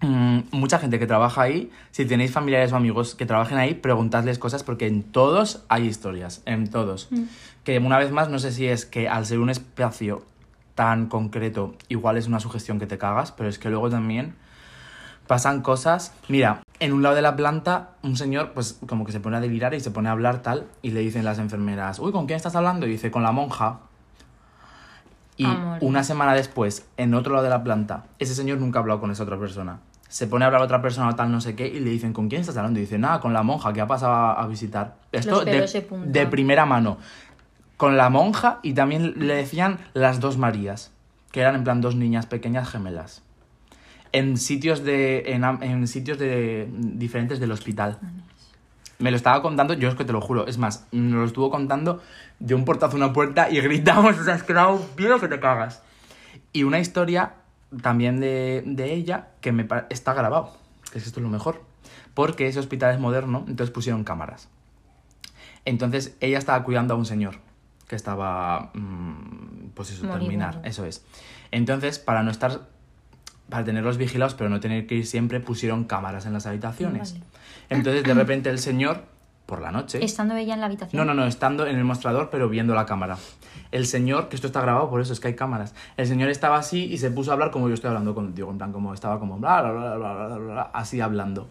mm, 0.01 0.39
mucha 0.51 0.81
gente 0.81 0.99
que 0.99 1.07
trabaja 1.07 1.43
ahí, 1.43 1.71
si 1.93 2.05
tenéis 2.05 2.33
familiares 2.33 2.73
o 2.73 2.77
amigos 2.77 3.15
que 3.15 3.27
trabajen 3.27 3.59
ahí, 3.59 3.75
preguntadles 3.75 4.41
cosas 4.41 4.65
porque 4.65 4.89
en 4.89 5.05
todos 5.05 5.65
hay 5.69 5.87
historias, 5.87 6.43
en 6.47 6.69
todos. 6.69 7.07
Mm. 7.13 7.23
Que 7.63 7.79
una 7.79 7.97
vez 7.97 8.11
más, 8.11 8.29
no 8.29 8.41
sé 8.41 8.51
si 8.51 8.67
es 8.67 8.87
que 8.87 9.09
al 9.09 9.25
ser 9.25 9.39
un 9.39 9.51
espacio 9.51 10.25
tan 10.75 11.07
concreto, 11.07 11.77
igual 11.89 12.17
es 12.17 12.27
una 12.27 12.41
sugestión 12.41 12.81
que 12.81 12.89
te 12.89 12.99
cagas, 12.99 13.31
pero 13.31 13.49
es 13.49 13.61
que 13.61 13.71
luego 13.71 13.89
también 13.89 14.35
pasan 15.29 15.63
cosas. 15.63 16.13
Mira, 16.27 16.65
en 16.81 16.93
un 16.93 17.05
lado 17.05 17.15
de 17.15 17.23
la 17.23 17.37
planta, 17.37 17.91
un 18.03 18.17
señor, 18.17 18.51
pues 18.53 18.81
como 18.89 19.05
que 19.05 19.13
se 19.13 19.21
pone 19.21 19.37
a 19.37 19.41
delirar 19.41 19.75
y 19.75 19.81
se 19.81 19.93
pone 19.93 20.09
a 20.09 20.13
hablar 20.13 20.43
tal, 20.43 20.67
y 20.83 20.91
le 20.91 20.99
dicen 20.99 21.25
las 21.25 21.39
enfermeras, 21.39 22.01
uy, 22.01 22.11
¿con 22.11 22.27
quién 22.27 22.37
estás 22.37 22.57
hablando? 22.57 22.85
Y 22.85 22.91
dice, 22.91 23.13
con 23.13 23.23
la 23.23 23.31
monja. 23.31 23.83
Y 25.39 25.47
una 25.81 26.05
semana 26.05 26.35
después, 26.35 26.87
en 26.97 27.15
otro 27.15 27.33
lado 27.33 27.45
de 27.45 27.51
la 27.51 27.65
planta, 27.65 28.05
ese 28.19 28.35
señor 28.35 28.59
nunca 28.59 28.79
ha 28.79 28.83
hablado 28.83 29.01
con 29.01 29.11
esa 29.11 29.23
otra 29.23 29.39
persona. 29.39 29.81
Se 30.09 30.27
pone 30.27 30.45
a 30.45 30.47
hablar 30.47 30.63
a 30.63 30.65
otra 30.65 30.83
persona 30.83 31.09
o 31.09 31.15
tal, 31.15 31.31
no 31.31 31.41
sé 31.41 31.55
qué, 31.55 31.67
y 31.69 31.81
le 31.81 31.91
dicen, 31.91 32.13
¿con 32.13 32.29
quién 32.29 32.41
estás 32.41 32.57
hablando? 32.57 32.81
Y 32.81 32.83
dice, 32.83 32.99
nada, 32.99 33.21
con 33.21 33.33
la 33.33 33.43
monja 33.43 33.73
que 33.73 33.81
ha 33.81 33.87
pasado 33.87 34.13
a, 34.13 34.47
visitar. 34.47 34.97
Esto 35.13 35.45
de, 35.45 35.87
de 36.07 36.27
primera 36.27 36.67
mano. 36.67 36.99
Con 37.77 37.97
la 37.97 38.11
monja 38.11 38.59
y 38.63 38.73
también 38.73 39.15
le 39.17 39.35
decían 39.35 39.79
las 39.95 40.19
dos 40.19 40.37
Marías, 40.37 40.91
que 41.31 41.41
eran 41.41 41.55
en 41.55 41.65
plan 41.65 41.81
dos 41.81 41.95
niñas 41.95 42.27
pequeñas 42.27 42.69
gemelas 42.69 43.23
en 44.13 44.37
sitios 44.37 44.85
de 44.85 45.25
en 45.33 45.87
sitios 45.87 46.19
de 46.19 46.69
diferentes 46.73 47.41
del 47.41 47.53
hospital. 47.53 47.99
Me 48.99 49.11
lo 49.11 49.17
estaba 49.17 49.43
contando, 49.43 49.75
yo 49.75 49.89
es 49.89 49.95
que 49.95 50.05
te 50.05 50.13
lo 50.13 50.21
juro, 50.21 50.47
es 50.47 50.59
más, 50.59 50.87
nos 50.91 51.21
lo 51.21 51.25
estuvo 51.25 51.51
contando 51.51 52.03
de 52.41 52.55
un 52.55 52.65
portazo 52.65 52.95
a 52.95 52.97
una 52.97 53.13
puerta 53.13 53.51
y 53.51 53.61
gritamos, 53.61 54.19
o 54.19 54.25
sea, 54.25 54.35
es 54.35 54.43
que 54.43 54.53
era 54.53 54.69
un 54.69 54.85
miedo 54.97 55.21
que 55.21 55.29
te 55.29 55.41
cagas. 55.41 55.83
Y 56.53 56.65
una 56.65 56.81
historia 56.81 57.35
también 57.83 58.21
de, 58.21 58.63
de 58.67 58.93
ella 58.95 59.29
que 59.41 59.53
me 59.53 59.69
está 59.91 60.15
grabado, 60.15 60.57
que 60.91 60.99
es 60.99 61.07
esto 61.07 61.21
es 61.21 61.25
lo 61.25 61.31
mejor, 61.31 61.63
porque 62.15 62.49
ese 62.49 62.59
hospital 62.59 62.95
es 62.95 63.01
moderno, 63.01 63.45
entonces 63.47 63.73
pusieron 63.73 64.05
cámaras. 64.05 64.49
Entonces 65.65 66.17
ella 66.21 66.39
estaba 66.39 66.65
cuidando 66.65 66.95
a 66.95 66.97
un 66.97 67.05
señor 67.05 67.37
que 67.89 67.97
estaba, 67.97 68.71
mm, 68.75 69.71
pues 69.75 69.91
eso, 69.91 70.07
terminar, 70.07 70.61
eso 70.65 70.85
es. 70.85 71.05
Entonces, 71.51 71.99
para 71.99 72.23
no 72.23 72.31
estar, 72.31 72.69
para 73.49 73.65
tenerlos 73.65 73.97
vigilados, 73.97 74.35
pero 74.35 74.51
no 74.51 74.61
tener 74.61 74.87
que 74.87 74.97
ir 74.97 75.07
siempre, 75.07 75.41
pusieron 75.41 75.85
cámaras 75.85 76.27
en 76.27 76.33
las 76.33 76.47
habitaciones. 76.47 77.15
Vale. 77.15 77.25
Entonces, 77.71 78.05
de 78.05 78.15
repente 78.15 78.51
el 78.51 78.59
señor, 78.59 79.05
por 79.47 79.61
la 79.63 79.71
noche... 79.71 80.05
Estando 80.05 80.35
ella 80.37 80.55
en 80.55 80.61
la 80.61 80.67
habitación. 80.67 80.99
No, 80.99 81.05
no, 81.05 81.21
no, 81.21 81.27
estando 81.27 81.67
en 81.67 81.77
el 81.77 81.85
mostrador, 81.85 82.29
pero 82.31 82.49
viendo 82.49 82.75
la 82.75 82.87
cámara. 82.87 83.17
El 83.73 83.87
señor, 83.87 84.29
que 84.29 84.37
esto 84.37 84.47
está 84.47 84.61
grabado, 84.61 84.91
por 84.91 85.01
eso 85.01 85.13
es 85.13 85.21
que 85.21 85.29
hay 85.29 85.35
cámaras. 85.35 85.75
El 85.97 86.07
señor 86.07 86.29
estaba 86.31 86.59
así 86.59 86.85
y 86.85 86.99
se 86.99 87.11
puso 87.11 87.31
a 87.31 87.35
hablar 87.35 87.51
como 87.51 87.69
yo 87.69 87.75
estoy 87.75 87.89
hablando 87.89 88.15
contigo, 88.15 88.51
en 88.51 88.59
plan, 88.59 88.73
como 88.73 88.95
estaba 88.95 89.19
como 89.19 89.39
bla, 89.39 89.63
bla, 89.63 89.73
bla, 89.73 89.97
bla, 89.97 90.27
bla, 90.27 90.37
bla, 90.37 90.63
así 90.73 91.01
hablando. 91.01 91.49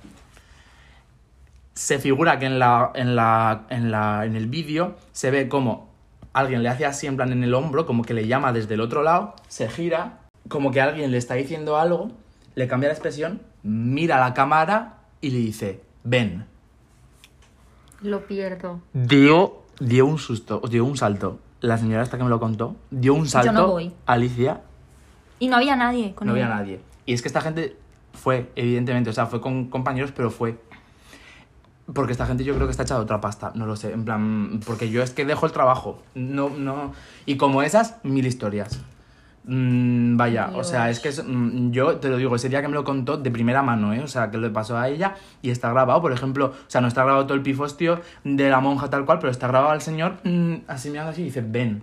Se 1.74 2.00
figura 2.00 2.40
que 2.40 2.46
en, 2.48 2.60
la, 2.60 2.92
en, 2.96 3.16
la, 3.16 3.66
en, 3.70 3.92
la, 3.92 4.26
en 4.26 4.36
el 4.36 4.48
vídeo 4.48 4.96
se 5.12 5.30
ve 5.30 5.48
como 5.48 5.88
alguien 6.34 6.62
le 6.64 6.70
hace 6.70 6.86
así 6.86 7.08
en 7.08 7.18
plan 7.18 7.32
en 7.32 7.44
el 7.44 7.54
hombro, 7.54 7.86
como 7.86 8.04
que 8.04 8.14
le 8.14 8.28
llama 8.28 8.54
desde 8.54 8.76
el 8.76 8.82
otro 8.82 9.02
lado, 9.02 9.36
se 9.48 9.70
gira, 9.70 10.20
como 10.48 10.72
que 10.72 10.82
alguien 10.82 11.12
le 11.12 11.18
está 11.18 11.36
diciendo 11.36 11.78
algo, 11.78 12.12
le 12.56 12.68
cambia 12.68 12.90
la 12.90 12.94
expresión, 12.94 13.42
mira 13.64 14.18
a 14.18 14.20
la 14.20 14.34
cámara 14.34 15.00
y 15.22 15.32
le 15.32 15.38
dice, 15.40 15.82
ven. 16.04 16.46
Lo 18.02 18.28
pierdo. 18.28 18.82
Dio, 18.94 19.64
dio 19.80 20.06
un 20.06 20.18
susto, 20.18 20.62
dio 20.70 20.86
un 20.86 20.98
salto. 20.98 21.40
La 21.62 21.78
señora 21.78 22.04
esta 22.04 22.18
que 22.18 22.24
me 22.24 22.30
lo 22.30 22.40
contó, 22.40 22.76
dio 22.92 23.14
un 23.14 23.28
salto. 23.28 23.52
no 23.52 23.68
voy. 23.68 23.94
Alicia, 24.06 24.62
Y 25.40 25.48
no 25.48 25.58
había 25.58 25.76
nadie 25.76 26.14
con 26.14 26.28
no 26.28 26.34
había 26.34 26.48
nadie. 26.48 26.80
Y 27.06 27.14
es 27.14 27.22
que 27.22 27.28
esta 27.28 27.42
gente 27.42 27.76
fue, 28.14 28.52
evidentemente, 28.56 29.10
o 29.10 29.14
sea, 29.14 29.26
fue 29.26 29.42
con 29.42 29.70
compañeros, 29.70 30.12
pero 30.16 30.30
fue. 30.30 30.60
Porque 31.94 32.12
esta 32.12 32.26
gente 32.26 32.44
yo 32.44 32.54
creo 32.54 32.68
que 32.68 32.72
está 32.72 32.84
hecha 32.84 32.96
de 32.96 33.02
otra 33.02 33.22
pasta, 33.22 33.52
no 33.56 33.66
lo 33.66 33.76
sé. 33.76 33.94
En 33.94 34.04
plan, 34.04 34.60
porque 34.66 34.90
yo 34.90 35.02
es 35.02 35.12
que 35.12 35.26
dejo 35.26 35.46
el 35.46 35.52
trabajo. 35.52 36.02
No, 36.16 36.50
no. 36.50 36.94
Y 37.26 37.38
como 37.38 37.64
esas, 37.64 37.96
mil 38.04 38.26
historias. 38.26 38.82
Mm, 39.50 40.18
vaya, 40.18 40.52
o 40.56 40.64
sea, 40.64 40.90
es 40.90 41.00
que 41.00 41.08
es- 41.10 41.24
mm, 41.26 41.72
yo 41.72 41.96
te 41.98 42.10
lo 42.10 42.18
digo, 42.18 42.36
ese 42.36 42.50
día 42.50 42.62
que 42.62 42.68
me 42.68 42.74
lo 42.74 42.84
contó 42.84 43.16
de 43.18 43.32
primera 43.32 43.64
mano, 43.64 43.94
¿eh? 43.94 44.02
O 44.04 44.08
sea, 44.08 44.30
que 44.30 44.38
le 44.38 44.50
pasó 44.50 44.78
a 44.78 44.90
ella 44.90 45.16
y 45.42 45.50
está 45.52 45.72
grabado, 45.72 46.02
por 46.02 46.12
ejemplo, 46.12 46.48
o 46.48 46.70
sea, 46.70 46.82
no 46.82 46.88
está 46.88 47.04
grabado 47.04 47.26
todo 47.26 47.36
el 47.36 47.42
pifostio 47.44 48.02
de 48.26 48.50
la 48.50 48.60
monja 48.60 48.90
tal 48.90 49.06
cual, 49.06 49.20
pero 49.20 49.32
está 49.32 49.48
grabado 49.48 49.72
al 49.72 49.82
señor 49.82 50.18
mm, 50.24 50.56
así 50.68 50.90
mirando 50.90 51.12
así 51.12 51.22
y 51.22 51.26
dice, 51.26 51.42
ven. 51.42 51.82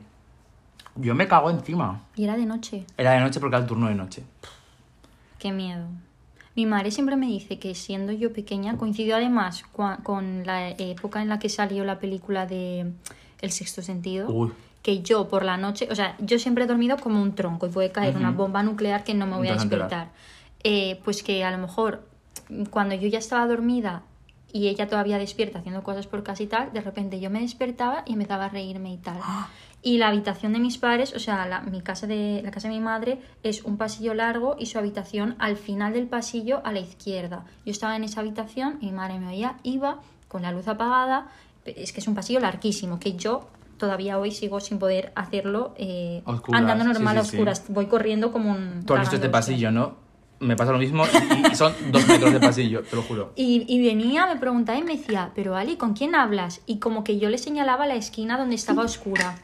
Yo 0.97 1.15
me 1.15 1.27
cago 1.27 1.51
encima. 1.51 2.03
Y 2.15 2.25
era 2.25 2.37
de 2.37 2.47
noche. 2.47 2.85
Era 2.97 3.13
de 3.13 3.21
noche 3.21 3.41
porque 3.41 3.57
era 3.57 3.63
el 3.63 3.69
turno 3.69 3.89
de 3.89 3.95
noche. 3.97 4.23
Qué 5.39 5.51
miedo. 5.51 5.87
Mi 6.55 6.67
madre 6.67 6.93
siempre 6.93 7.17
me 7.17 7.27
dice 7.27 7.59
que 7.59 7.75
siendo 7.75 8.13
yo 8.13 8.33
pequeña, 8.33 8.77
coincidió 8.77 9.17
además 9.17 9.65
con 10.05 10.47
la 10.47 10.69
época 10.71 11.21
en 11.21 11.29
la 11.29 11.41
que 11.41 11.49
salió 11.49 11.85
la 11.85 11.99
película 11.99 12.47
de 12.47 12.93
El 13.41 13.51
sexto 13.51 13.83
sentido, 13.83 14.29
Uy. 14.31 14.53
Que 14.85 15.01
yo 15.01 15.29
por 15.29 15.47
la 15.47 15.57
noche, 15.57 15.89
o 15.91 15.95
sea, 15.95 16.15
yo 16.21 16.39
siempre 16.39 16.65
he 16.65 16.67
dormido 16.67 16.99
como 16.99 17.21
un 17.23 17.35
tronco 17.35 17.67
y 17.67 17.71
puede 17.71 17.91
caer 17.91 18.19
una 18.19 18.33
bomba 18.33 18.63
nuclear 18.63 19.03
que 19.03 19.15
no 19.15 19.27
me 19.27 19.35
voy 19.35 19.49
a 19.49 19.55
despertar. 19.55 20.11
Eh, 20.63 21.01
pues 21.03 21.23
que 21.23 21.43
a 21.43 21.51
lo 21.51 21.57
mejor 21.57 22.07
cuando 22.69 22.95
yo 22.95 23.09
ya 23.09 23.19
estaba 23.19 23.47
dormida 23.47 24.03
y 24.53 24.69
ella 24.69 24.87
todavía 24.87 25.17
despierta 25.17 25.61
haciendo 25.61 25.83
cosas 25.83 26.07
por 26.07 26.23
casa 26.23 26.43
y 26.43 26.49
tal, 26.49 26.71
de 26.75 26.83
repente 26.83 27.19
yo 27.19 27.31
me 27.31 27.41
despertaba 27.41 28.03
y 28.05 28.13
empezaba 28.13 28.45
a 28.45 28.49
reírme 28.51 28.93
y 28.93 28.99
tal. 28.99 29.21
Y 29.81 29.97
la 29.97 30.09
habitación 30.09 30.53
de 30.53 30.59
mis 30.59 30.77
padres, 30.77 31.15
o 31.15 31.19
sea, 31.19 31.47
la, 31.47 31.63
mi 31.63 31.81
casa 31.81 32.07
de, 32.07 32.43
la 32.45 32.51
casa 32.51 32.69
de 32.69 32.75
mi 32.75 32.81
madre 32.81 33.21
es 33.43 33.65
un 33.65 33.79
pasillo 33.79 34.13
largo 34.13 34.55
y 34.59 34.67
su 34.67 34.79
habitación 34.79 35.35
al 35.39 35.57
final 35.57 35.95
del 35.95 36.09
pasillo 36.09 36.61
a 36.63 36.73
la 36.73 36.81
izquierda. 36.81 37.47
Yo 37.65 37.73
estaba 37.73 37.97
en 37.97 38.05
esa 38.05 38.21
habitación 38.21 38.77
y 38.83 38.87
mi 38.87 38.93
madre 38.93 39.19
me 39.19 39.29
oía, 39.29 39.57
iba 39.63 40.01
con 40.29 40.43
la 40.43 40.53
luz 40.53 40.69
apagada. 40.69 41.29
Es 41.65 41.95
que 41.95 42.01
es 42.01 42.07
un 42.07 42.15
pasillo 42.15 42.41
larguísimo, 42.41 43.01
que 43.01 43.15
yo 43.15 43.49
todavía 43.79 44.19
hoy 44.19 44.31
sigo 44.31 44.61
sin 44.61 44.79
poder 44.79 45.13
hacerlo 45.17 45.75
eh, 45.77 46.23
Oscuras, 46.25 46.61
andando 46.61 46.85
normal 46.85 47.15
sí, 47.17 47.21
a 47.21 47.25
sí, 47.25 47.31
sí. 47.31 47.37
oscuras. 47.37 47.65
Voy 47.69 47.87
corriendo 47.87 48.33
como 48.33 48.51
un... 48.51 48.85
Tú 48.87 48.95
has 48.95 49.01
visto 49.01 49.17
este 49.17 49.29
pasillo, 49.29 49.71
¿no? 49.71 49.97
Me 50.41 50.57
pasa 50.57 50.73
lo 50.73 50.79
mismo 50.79 51.05
y, 51.07 51.53
y 51.53 51.55
son 51.55 51.73
dos 51.91 52.07
metros 52.09 52.33
de 52.33 52.41
pasillo, 52.41 52.83
te 52.83 52.97
lo 52.97 53.03
juro. 53.03 53.33
Y, 53.37 53.65
y 53.69 53.83
venía, 53.87 54.27
me 54.27 54.37
preguntaba 54.37 54.79
y 54.79 54.83
me 54.83 54.97
decía, 54.97 55.31
pero 55.35 55.57
Ali, 55.57 55.77
¿con 55.77 55.95
quién 55.95 56.15
hablas? 56.15 56.61
Y 56.67 56.79
como 56.81 57.05
que 57.05 57.19
yo 57.19 57.31
le 57.31 57.39
señalaba 57.39 57.87
la 57.87 57.95
esquina 57.95 58.37
donde 58.37 58.57
estaba 58.57 58.83
oscura. 58.83 59.37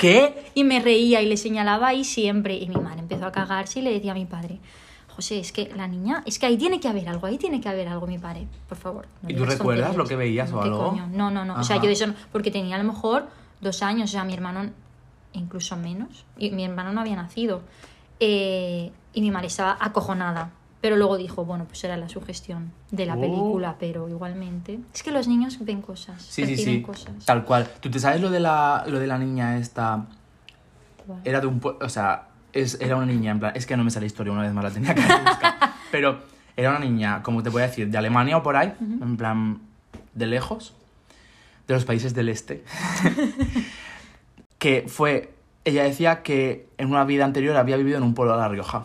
¿Qué? 0.00 0.50
Y 0.54 0.64
me 0.64 0.80
reía 0.80 1.22
y 1.22 1.26
le 1.26 1.36
señalaba 1.36 1.88
ahí 1.88 2.04
siempre. 2.04 2.56
Y 2.56 2.68
mi 2.68 2.76
madre 2.76 3.00
empezó 3.00 3.26
a 3.26 3.32
cagarse 3.32 3.80
y 3.80 3.82
le 3.82 3.92
decía 3.92 4.12
a 4.12 4.14
mi 4.14 4.26
padre, 4.26 4.58
José, 5.08 5.38
es 5.38 5.52
que 5.52 5.70
la 5.74 5.86
niña, 5.86 6.22
es 6.26 6.38
que 6.38 6.44
ahí 6.46 6.56
tiene 6.58 6.80
que 6.80 6.88
haber 6.88 7.08
algo, 7.08 7.26
ahí 7.26 7.38
tiene 7.38 7.60
que 7.60 7.68
haber 7.70 7.88
algo, 7.88 8.06
mi 8.06 8.18
padre, 8.18 8.46
por 8.68 8.76
favor. 8.76 9.06
no 9.22 9.30
¿Y 9.30 9.34
tú 9.34 9.44
recuerdas 9.46 9.58
tonterías". 9.88 9.96
lo 9.96 10.04
que 10.06 10.16
veías 10.16 10.52
o 10.52 10.60
¿Qué 10.60 10.64
algo? 10.68 10.90
coño? 10.90 11.08
No, 11.12 11.30
no, 11.30 11.44
no. 11.46 11.54
O 11.58 11.64
sea, 11.64 11.76
Ajá. 11.76 11.84
yo 11.84 11.88
de 11.88 11.94
eso 11.94 12.06
porque 12.32 12.50
tenía 12.50 12.76
a 12.76 12.78
lo 12.78 12.84
mejor 12.92 13.26
dos 13.60 13.82
años, 13.82 14.10
o 14.10 14.12
sea, 14.12 14.24
mi 14.24 14.34
hermano 14.34 14.70
incluso 15.32 15.76
menos, 15.76 16.24
y 16.38 16.50
mi 16.50 16.64
hermano 16.64 16.92
no 16.92 17.00
había 17.02 17.16
nacido. 17.16 17.60
Eh, 18.20 18.90
y 19.12 19.20
mi 19.20 19.30
madre 19.30 19.48
estaba 19.48 19.76
acojonada. 19.80 20.50
Pero 20.80 20.96
luego 20.96 21.16
dijo, 21.16 21.44
bueno, 21.44 21.64
pues 21.64 21.82
era 21.84 21.96
la 21.96 22.08
sugestión 22.08 22.70
de 22.90 23.06
la 23.06 23.16
Oh. 23.16 23.20
película, 23.20 23.76
pero 23.78 24.08
igualmente. 24.08 24.78
Es 24.94 25.02
que 25.02 25.10
los 25.10 25.26
niños 25.26 25.58
ven 25.60 25.82
cosas, 25.82 26.22
Sí, 26.22 26.42
sí, 26.42 26.48
perciben 26.54 26.74
sí. 26.76 26.82
cosas. 26.82 27.24
Tal 27.24 27.44
cual. 27.44 27.68
¿Tú 27.80 27.90
te 27.90 27.98
sabes 27.98 28.20
lo 28.20 28.30
de 28.30 28.40
la, 28.40 28.84
lo 28.86 28.98
de 29.00 29.06
la 29.06 29.18
niña 29.18 29.56
esta? 29.58 30.06
Guau. 31.06 31.20
Era 31.24 31.40
de 31.40 31.46
un 31.48 31.60
O 31.80 31.88
sea, 31.88 32.28
es, 32.52 32.78
era 32.80 32.96
una 32.96 33.06
niña, 33.06 33.32
en 33.32 33.40
plan. 33.40 33.52
Es 33.56 33.66
que 33.66 33.76
no 33.76 33.84
me 33.84 33.90
sale 33.90 34.04
la 34.04 34.06
historia 34.08 34.32
una 34.32 34.42
vez 34.42 34.52
más, 34.52 34.64
la 34.64 34.70
tenía 34.70 34.94
que 34.94 35.00
buscar. 35.00 35.54
Pero 35.90 36.20
era 36.56 36.70
una 36.70 36.78
niña, 36.78 37.22
como 37.22 37.42
te 37.42 37.48
voy 37.50 37.62
a 37.62 37.66
decir, 37.66 37.90
de 37.90 37.98
Alemania 37.98 38.36
o 38.36 38.42
por 38.42 38.56
ahí, 38.56 38.72
en 38.80 39.16
plan, 39.16 39.60
de 40.14 40.26
lejos, 40.26 40.72
de 41.66 41.74
los 41.74 41.84
países 41.84 42.14
del 42.14 42.28
este. 42.28 42.64
que 44.58 44.86
fue. 44.88 45.32
Ella 45.64 45.82
decía 45.82 46.22
que 46.22 46.68
en 46.78 46.90
una 46.90 47.04
vida 47.04 47.24
anterior 47.24 47.56
había 47.56 47.76
vivido 47.76 47.96
en 47.96 48.04
un 48.04 48.14
pueblo 48.14 48.34
de 48.34 48.40
La 48.40 48.48
Rioja. 48.48 48.82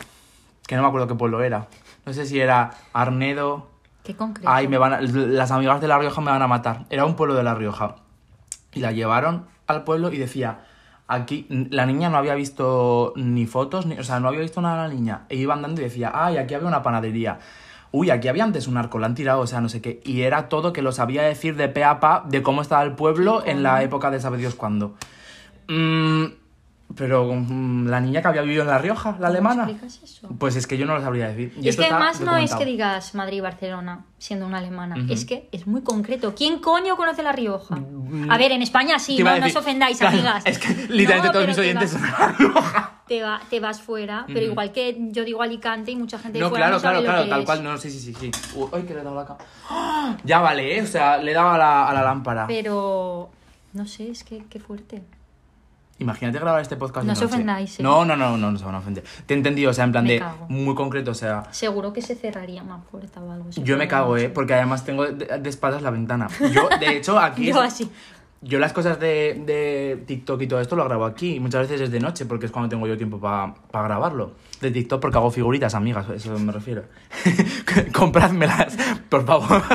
Que 0.66 0.76
no 0.76 0.82
me 0.82 0.88
acuerdo 0.88 1.08
qué 1.08 1.16
pueblo 1.16 1.44
era. 1.44 1.68
No 2.06 2.14
sé 2.14 2.26
si 2.26 2.40
era 2.40 2.72
Arnedo. 2.94 3.70
Qué 4.04 4.16
concreto. 4.16 4.50
Ay, 4.50 4.68
me 4.68 4.78
van 4.80 4.94
a- 4.94 5.02
las 5.02 5.52
amigas 5.52 5.80
de 5.80 5.88
La 5.88 6.00
Rioja 6.00 6.22
me 6.22 6.32
van 6.32 6.42
a 6.42 6.48
matar. 6.48 6.86
Era 6.90 7.06
un 7.06 7.16
pueblo 7.16 7.36
de 7.36 7.44
La 7.44 7.54
Rioja. 7.54 7.98
Y 8.74 8.80
la 8.80 8.92
llevaron 8.92 9.46
al 9.68 9.84
pueblo 9.84 10.12
y 10.12 10.18
decía, 10.18 10.62
Aquí 11.08 11.46
la 11.50 11.86
niña 11.86 12.10
no 12.10 12.16
había 12.18 12.36
visto 12.36 13.12
ni 13.18 13.46
fotos, 13.46 13.86
ni, 13.86 14.00
o 14.00 14.04
sea, 14.06 14.22
no 14.22 14.30
había 14.30 14.40
visto 14.40 14.62
nada 14.62 14.84
de 14.84 14.88
la 14.88 14.94
niña. 14.96 15.22
E 15.28 15.36
iba 15.36 15.54
andando 15.54 15.82
y 15.82 15.84
decía, 15.84 16.10
ay, 16.16 16.38
aquí 16.38 16.54
había 16.54 16.70
una 16.70 16.82
panadería. 16.82 17.38
Uy, 17.92 18.10
aquí 18.10 18.30
había 18.30 18.44
antes 18.44 18.68
un 18.68 18.78
arco, 18.78 19.00
la 19.00 19.08
han 19.08 19.16
tirado, 19.16 19.42
o 19.42 19.48
sea, 19.48 19.60
no 19.60 19.68
sé 19.68 19.82
qué. 19.82 20.02
Y 20.06 20.22
era 20.22 20.48
todo 20.48 20.72
que 20.72 20.82
lo 20.82 20.92
sabía 20.94 21.24
decir 21.24 21.56
de 21.56 21.68
pe 21.68 21.84
a 21.84 22.00
pa 22.00 22.24
de 22.28 22.42
cómo 22.42 22.62
estaba 22.62 22.84
el 22.84 22.94
pueblo 22.94 23.44
en 23.46 23.64
la 23.64 23.84
época 23.84 24.10
de 24.12 24.22
sabe 24.22 24.38
Dios 24.38 24.56
cuándo. 24.56 24.96
Mm, 25.68 26.26
pero 26.96 27.34
mm, 27.34 27.88
la 27.88 28.00
niña 28.00 28.22
que 28.22 28.28
había 28.28 28.42
vivido 28.42 28.64
en 28.64 28.70
La 28.70 28.78
Rioja, 28.78 29.18
la 29.20 29.28
alemana. 29.28 29.64
explicas 29.64 30.00
eso? 30.04 30.30
Pues 30.38 30.56
es 30.56 30.68
que 30.68 30.78
yo 30.78 30.86
no 30.86 30.96
lo 30.96 31.02
sabría 31.02 31.28
decir. 31.28 31.54
Y 31.62 31.70
es 31.70 31.78
que 31.78 31.86
además 31.86 32.22
no 32.22 32.38
es 32.38 32.54
que 32.56 32.66
digas 32.66 33.16
Madrid 33.16 33.38
y 33.38 33.42
Barcelona 33.42 34.06
siendo 34.18 34.46
una 34.46 34.60
alemana, 34.60 34.96
es 35.10 35.26
que 35.26 35.50
es 35.52 35.68
muy 35.68 35.82
concreto. 35.82 36.34
¿Quién 36.36 36.60
coño 36.60 36.96
conoce 36.96 37.24
La 37.24 37.32
Rioja? 37.32 37.80
A 38.30 38.38
ver, 38.38 38.52
en 38.52 38.62
España 38.62 39.00
sí, 39.00 39.22
no, 39.22 39.38
no 39.38 39.46
os 39.46 39.56
ofendáis, 39.56 39.98
Claro, 39.98 40.18
amigas. 40.18 40.44
Es 40.46 40.60
que 40.60 40.70
literalmente 40.90 41.28
No, 41.28 41.32
todos 41.34 41.48
mis 41.48 41.58
oyentes 41.58 41.92
son 41.92 42.02
La 42.02 42.36
Rioja. 42.38 43.01
Te, 43.12 43.22
va- 43.22 43.42
te 43.50 43.60
vas 43.60 43.82
fuera, 43.82 44.24
pero 44.28 44.40
Ujú. 44.40 44.52
igual 44.52 44.72
que 44.72 44.96
yo 45.12 45.26
digo 45.26 45.42
Alicante 45.42 45.92
y 45.92 45.98
mucha 45.98 46.18
gente 46.18 46.40
No, 46.40 46.48
fuera 46.48 46.68
claro, 46.68 46.76
no 46.78 46.82
claro, 46.82 47.02
claro, 47.04 47.28
tal 47.30 47.40
es. 47.42 47.46
cual. 47.46 47.62
No, 47.62 47.78
sí, 47.78 47.92
sí, 47.92 48.00
sí. 48.00 48.14
sí. 48.18 48.32
Uy, 48.56 48.84
que 48.84 48.94
le 48.94 49.02
he 49.02 49.04
dado 49.04 49.18
la 49.18 49.26
cama. 49.26 49.40
¡Ah! 49.70 50.16
Ya 50.24 50.40
vale, 50.40 50.78
¿eh? 50.78 50.82
O 50.82 50.88
sea, 50.88 51.18
le 51.18 51.32
he 51.32 51.34
dado 51.34 51.50
a 51.50 51.58
la, 51.58 51.90
a 51.90 51.94
la 51.94 52.04
lámpara. 52.04 52.48
Pero 52.48 53.30
no 53.74 53.86
sé, 53.86 54.10
es 54.12 54.24
que 54.24 54.46
qué 54.50 54.62
fuerte. 54.62 55.02
Imagínate 56.00 56.40
grabar 56.40 56.62
este 56.62 56.78
podcast 56.78 57.06
No 57.06 57.14
de 57.14 57.18
os 57.18 57.22
noche. 57.22 57.34
ofendáis, 57.36 57.80
¿eh? 57.80 57.84
No, 57.84 58.06
no, 58.06 58.16
no, 58.16 58.36
no, 58.36 58.50
no 58.52 58.58
se 58.58 58.66
van 58.66 58.74
a 58.74 58.80
ofender. 58.80 59.04
Te 59.28 59.36
he 59.36 59.38
entendido, 59.38 59.70
o 59.70 59.74
sea, 59.74 59.84
en 59.84 59.92
plan 59.92 60.04
Me 60.06 60.14
de 60.14 60.20
cago. 60.20 60.48
muy 60.50 60.74
concreto, 60.74 61.12
o 61.12 61.14
sea... 61.14 61.44
Seguro 61.52 61.94
que 61.94 62.02
se 62.02 62.16
cerraría 62.16 62.64
una 62.64 62.80
puerta 62.80 63.20
o 63.22 63.32
algo. 63.32 63.50
Yo 63.52 63.78
me 63.78 63.88
cago. 63.88 64.18
¿eh? 64.18 64.28
Porque 64.30 64.56
además 64.56 64.84
tengo 64.84 65.06
de, 65.06 65.38
de 65.38 65.50
espaldas 65.50 65.84
la 65.84 65.92
ventana. 65.92 66.28
Yo, 66.52 66.70
de 66.80 66.98
hecho, 66.98 67.20
aquí... 67.20 67.46
Yo 67.46 67.62
así. 67.62 67.92
Yo 68.44 68.58
las 68.58 68.74
cosas 68.74 69.00
de, 69.00 69.40
de 69.46 70.04
TikTok 70.08 70.42
y 70.42 70.48
todo 70.48 70.62
esto 70.62 70.76
lo 70.76 70.84
grabo 70.86 71.06
aquí. 71.06 71.36
y 71.36 71.40
Muchas 71.40 71.62
veces 71.62 71.82
es 71.82 71.92
de 71.92 72.00
noche 72.00 72.26
porque 72.26 72.48
es 72.48 72.52
cuando 72.52 72.70
tengo 72.70 72.88
yo 72.88 72.98
tiempo 72.98 73.20
para 73.20 73.54
grabarlo. 73.72 74.34
De 74.60 74.72
TikTok 74.72 75.00
porque 75.00 75.18
hago 75.18 75.30
figuritas, 75.30 75.76
amigas, 75.76 76.10
a 76.10 76.16
eso 76.16 76.38
me 76.40 76.52
refiero. 76.52 76.84
Comprádmelas, 77.94 78.78
por 79.10 79.26
favor. 79.26 79.62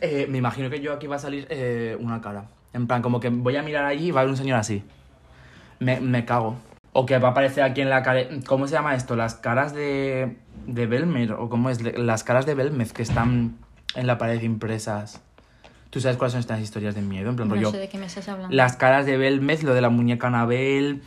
Eh, 0.00 0.26
me 0.28 0.36
imagino 0.36 0.68
que 0.68 0.82
yo 0.82 0.92
aquí 0.92 1.06
va 1.06 1.16
a 1.16 1.18
salir 1.18 1.46
eh, 1.48 1.96
una 1.98 2.20
cara. 2.20 2.50
En 2.74 2.86
plan, 2.86 3.00
como 3.00 3.20
que 3.20 3.30
voy 3.30 3.56
a 3.56 3.62
mirar 3.62 3.86
allí 3.86 4.08
y 4.08 4.10
va 4.10 4.20
a 4.20 4.22
haber 4.22 4.32
un 4.32 4.36
señor 4.36 4.58
así. 4.58 4.82
Me, 5.78 5.98
me 5.98 6.26
cago. 6.26 6.56
O 6.92 7.06
que 7.06 7.16
va 7.16 7.28
a 7.28 7.30
aparecer 7.30 7.64
aquí 7.64 7.80
en 7.80 7.88
la 7.88 8.02
cara... 8.02 8.28
¿Cómo 8.46 8.66
se 8.66 8.74
llama 8.74 8.94
esto? 8.96 9.16
Las 9.16 9.34
caras 9.34 9.72
de... 9.72 10.36
De 10.66 10.86
Belmer. 10.86 11.32
O 11.32 11.48
cómo 11.48 11.70
es... 11.70 11.80
Las 11.96 12.22
caras 12.22 12.44
de 12.44 12.54
Belmez 12.54 12.92
que 12.92 13.00
están 13.00 13.56
en 13.94 14.06
la 14.06 14.18
pared 14.18 14.42
impresas. 14.42 15.22
¿Tú 15.94 16.00
sabes 16.00 16.16
cuáles 16.16 16.32
son 16.32 16.40
estas 16.40 16.60
historias 16.60 16.96
de 16.96 17.02
miedo? 17.02 17.30
En 17.30 17.36
plan, 17.36 17.46
No 17.46 17.54
rollo... 17.54 17.70
sé 17.70 17.78
de 17.78 17.88
qué 17.88 17.98
me 17.98 18.06
estás 18.06 18.28
hablando. 18.28 18.52
Las 18.52 18.74
caras 18.74 19.06
de 19.06 19.16
Belmez, 19.16 19.62
lo 19.62 19.74
de 19.74 19.80
la 19.80 19.90
muñeca 19.90 20.26
Anabel, 20.26 21.02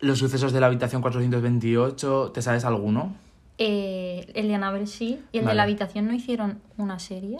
los 0.00 0.18
sucesos 0.18 0.52
de 0.52 0.58
la 0.58 0.66
habitación 0.66 1.00
428, 1.00 2.32
¿te 2.34 2.42
sabes 2.42 2.64
alguno? 2.64 3.14
Eh, 3.58 4.32
el 4.34 4.48
de 4.48 4.56
Anabel 4.56 4.88
sí. 4.88 5.20
¿Y 5.30 5.38
el 5.38 5.44
de 5.44 5.54
la 5.54 5.62
habitación 5.62 6.08
no 6.08 6.12
hicieron 6.12 6.58
una 6.76 6.98
serie? 6.98 7.38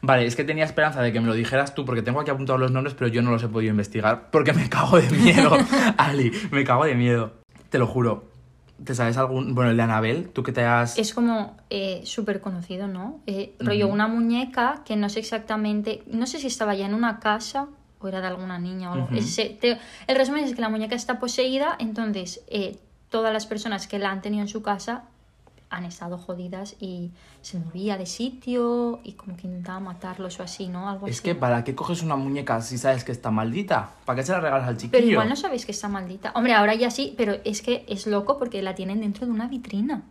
Vale, 0.00 0.24
es 0.24 0.34
que 0.34 0.44
tenía 0.44 0.64
esperanza 0.64 1.02
de 1.02 1.12
que 1.12 1.20
me 1.20 1.26
lo 1.26 1.34
dijeras 1.34 1.74
tú, 1.74 1.84
porque 1.84 2.00
tengo 2.00 2.20
aquí 2.20 2.30
apuntados 2.30 2.58
los 2.58 2.70
nombres, 2.70 2.94
pero 2.98 3.08
yo 3.08 3.20
no 3.20 3.30
los 3.30 3.42
he 3.42 3.48
podido 3.48 3.72
investigar, 3.72 4.30
porque 4.30 4.54
me 4.54 4.70
cago 4.70 4.98
de 4.98 5.10
miedo, 5.10 5.54
Ali, 5.98 6.32
me 6.50 6.64
cago 6.64 6.86
de 6.86 6.94
miedo. 6.94 7.34
Te 7.68 7.78
lo 7.78 7.86
juro. 7.86 8.32
¿Te 8.82 8.94
sabes 8.94 9.16
algún...? 9.16 9.54
Bueno, 9.54 9.70
el 9.70 9.76
de 9.76 9.82
Anabel, 9.84 10.30
tú 10.30 10.42
que 10.42 10.52
te 10.52 10.64
has... 10.64 10.98
Es 10.98 11.14
como 11.14 11.56
eh, 11.70 12.02
súper 12.04 12.40
conocido, 12.40 12.88
¿no? 12.88 13.20
Eh, 13.26 13.54
rollo 13.60 13.86
una 13.88 14.08
muñeca 14.08 14.82
que 14.84 14.96
no 14.96 15.08
sé 15.08 15.20
exactamente, 15.20 16.02
no 16.06 16.26
sé 16.26 16.38
si 16.38 16.48
estaba 16.48 16.74
ya 16.74 16.86
en 16.86 16.94
una 16.94 17.20
casa 17.20 17.68
o 18.00 18.08
era 18.08 18.20
de 18.20 18.26
alguna 18.26 18.58
niña 18.58 18.90
o 18.90 18.94
algo. 18.94 19.06
Ujú. 19.06 19.16
Ese- 19.16 19.56
te- 19.60 19.78
el 20.06 20.16
resumen 20.16 20.44
es 20.44 20.54
que 20.54 20.60
la 20.60 20.68
muñeca 20.68 20.94
está 20.96 21.18
poseída, 21.20 21.76
entonces 21.78 22.42
eh, 22.48 22.76
todas 23.10 23.32
las 23.32 23.46
personas 23.46 23.86
que 23.86 23.98
la 23.98 24.10
han 24.10 24.20
tenido 24.22 24.42
en 24.42 24.48
su 24.48 24.60
casa 24.62 25.04
han 25.70 25.84
estado 25.84 26.18
jodidas 26.18 26.76
y 26.78 27.10
se 27.42 27.58
movía 27.58 27.96
de 27.98 28.06
sitio 28.06 29.00
y 29.02 29.12
como 29.12 29.36
que 29.36 29.46
intentaba 29.48 29.80
matarlos 29.80 30.38
o 30.38 30.42
así, 30.44 30.68
¿no? 30.68 30.88
Algo 30.88 31.06
Es 31.08 31.16
así. 31.16 31.22
que, 31.24 31.34
¿para 31.34 31.64
qué 31.64 31.74
coges 31.74 32.02
una 32.02 32.14
muñeca 32.16 32.60
si 32.62 32.78
sabes 32.78 33.02
que 33.02 33.10
está 33.12 33.30
maldita? 33.30 33.90
¿Para 34.04 34.16
qué 34.16 34.22
se 34.26 34.32
la 34.32 34.40
regalas 34.40 34.68
al 34.68 34.76
chiquillo? 34.76 34.92
Pero 34.92 35.06
igual 35.06 35.28
no 35.28 35.36
sabéis 35.36 35.66
que 35.66 35.72
está 35.72 35.88
maldita. 35.88 36.32
Hombre, 36.36 36.54
ahora 36.54 36.74
ya 36.74 36.90
sí, 36.90 37.14
pero 37.16 37.36
es 37.44 37.60
que 37.62 37.84
es 37.88 38.06
loco 38.06 38.38
porque 38.38 38.62
la 38.62 38.74
tienen 38.74 39.00
dentro 39.00 39.26
de 39.26 39.32
una 39.32 39.48
vitrina. 39.48 40.02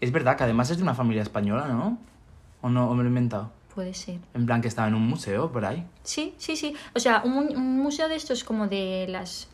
Es 0.00 0.12
verdad 0.12 0.36
que 0.36 0.44
además 0.44 0.70
es 0.70 0.76
de 0.76 0.82
una 0.82 0.94
familia 0.94 1.22
española, 1.22 1.66
¿no? 1.68 1.98
¿O 2.62 2.68
no? 2.68 2.88
¿O 2.88 2.94
me 2.94 3.02
lo 3.02 3.08
he 3.08 3.10
inventado? 3.10 3.50
Puede 3.74 3.94
ser. 3.94 4.20
En 4.34 4.46
plan 4.46 4.60
que 4.62 4.68
estaba 4.68 4.86
en 4.86 4.94
un 4.94 5.06
museo 5.08 5.50
por 5.50 5.64
ahí. 5.64 5.84
Sí, 6.04 6.34
sí, 6.38 6.56
sí. 6.56 6.76
O 6.94 7.00
sea, 7.00 7.22
un, 7.24 7.56
un 7.56 7.78
museo 7.82 8.08
de 8.08 8.14
estos 8.14 8.44
como 8.44 8.68
de 8.68 9.06
las 9.08 9.48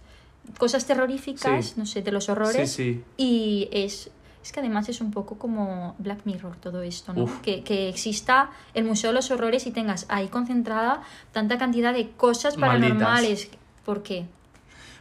cosas 0.59 0.85
terroríficas, 0.87 1.67
Sí. 1.69 1.75
no 1.77 1.87
sé, 1.87 2.03
de 2.03 2.13
los 2.13 2.29
horrores. 2.29 2.71
Sí, 2.71 2.95
sí. 2.95 3.05
Y 3.17 3.69
es, 3.73 4.11
es 4.43 4.53
que 4.53 4.61
además 4.61 4.89
es 4.89 5.01
un 5.01 5.11
poco 5.11 5.37
como 5.39 5.95
Black 5.99 6.21
Mirror 6.25 6.57
todo 6.57 6.83
esto, 6.83 7.13
¿no? 7.13 7.27
Que, 7.43 7.63
que 7.63 7.89
exista 7.89 8.51
el 8.75 8.85
Museo 8.85 9.11
de 9.11 9.15
los 9.17 9.31
Horrores 9.31 9.67
y 9.67 9.71
tengas 9.71 10.07
ahí 10.09 10.29
concentrada 10.29 11.03
tanta 11.33 11.59
cantidad 11.59 11.93
de 11.93 12.11
cosas 12.13 12.57
Malditas. 12.57 12.91
paranormales. 12.93 13.51
¿Por 13.85 14.03
qué? 14.03 14.27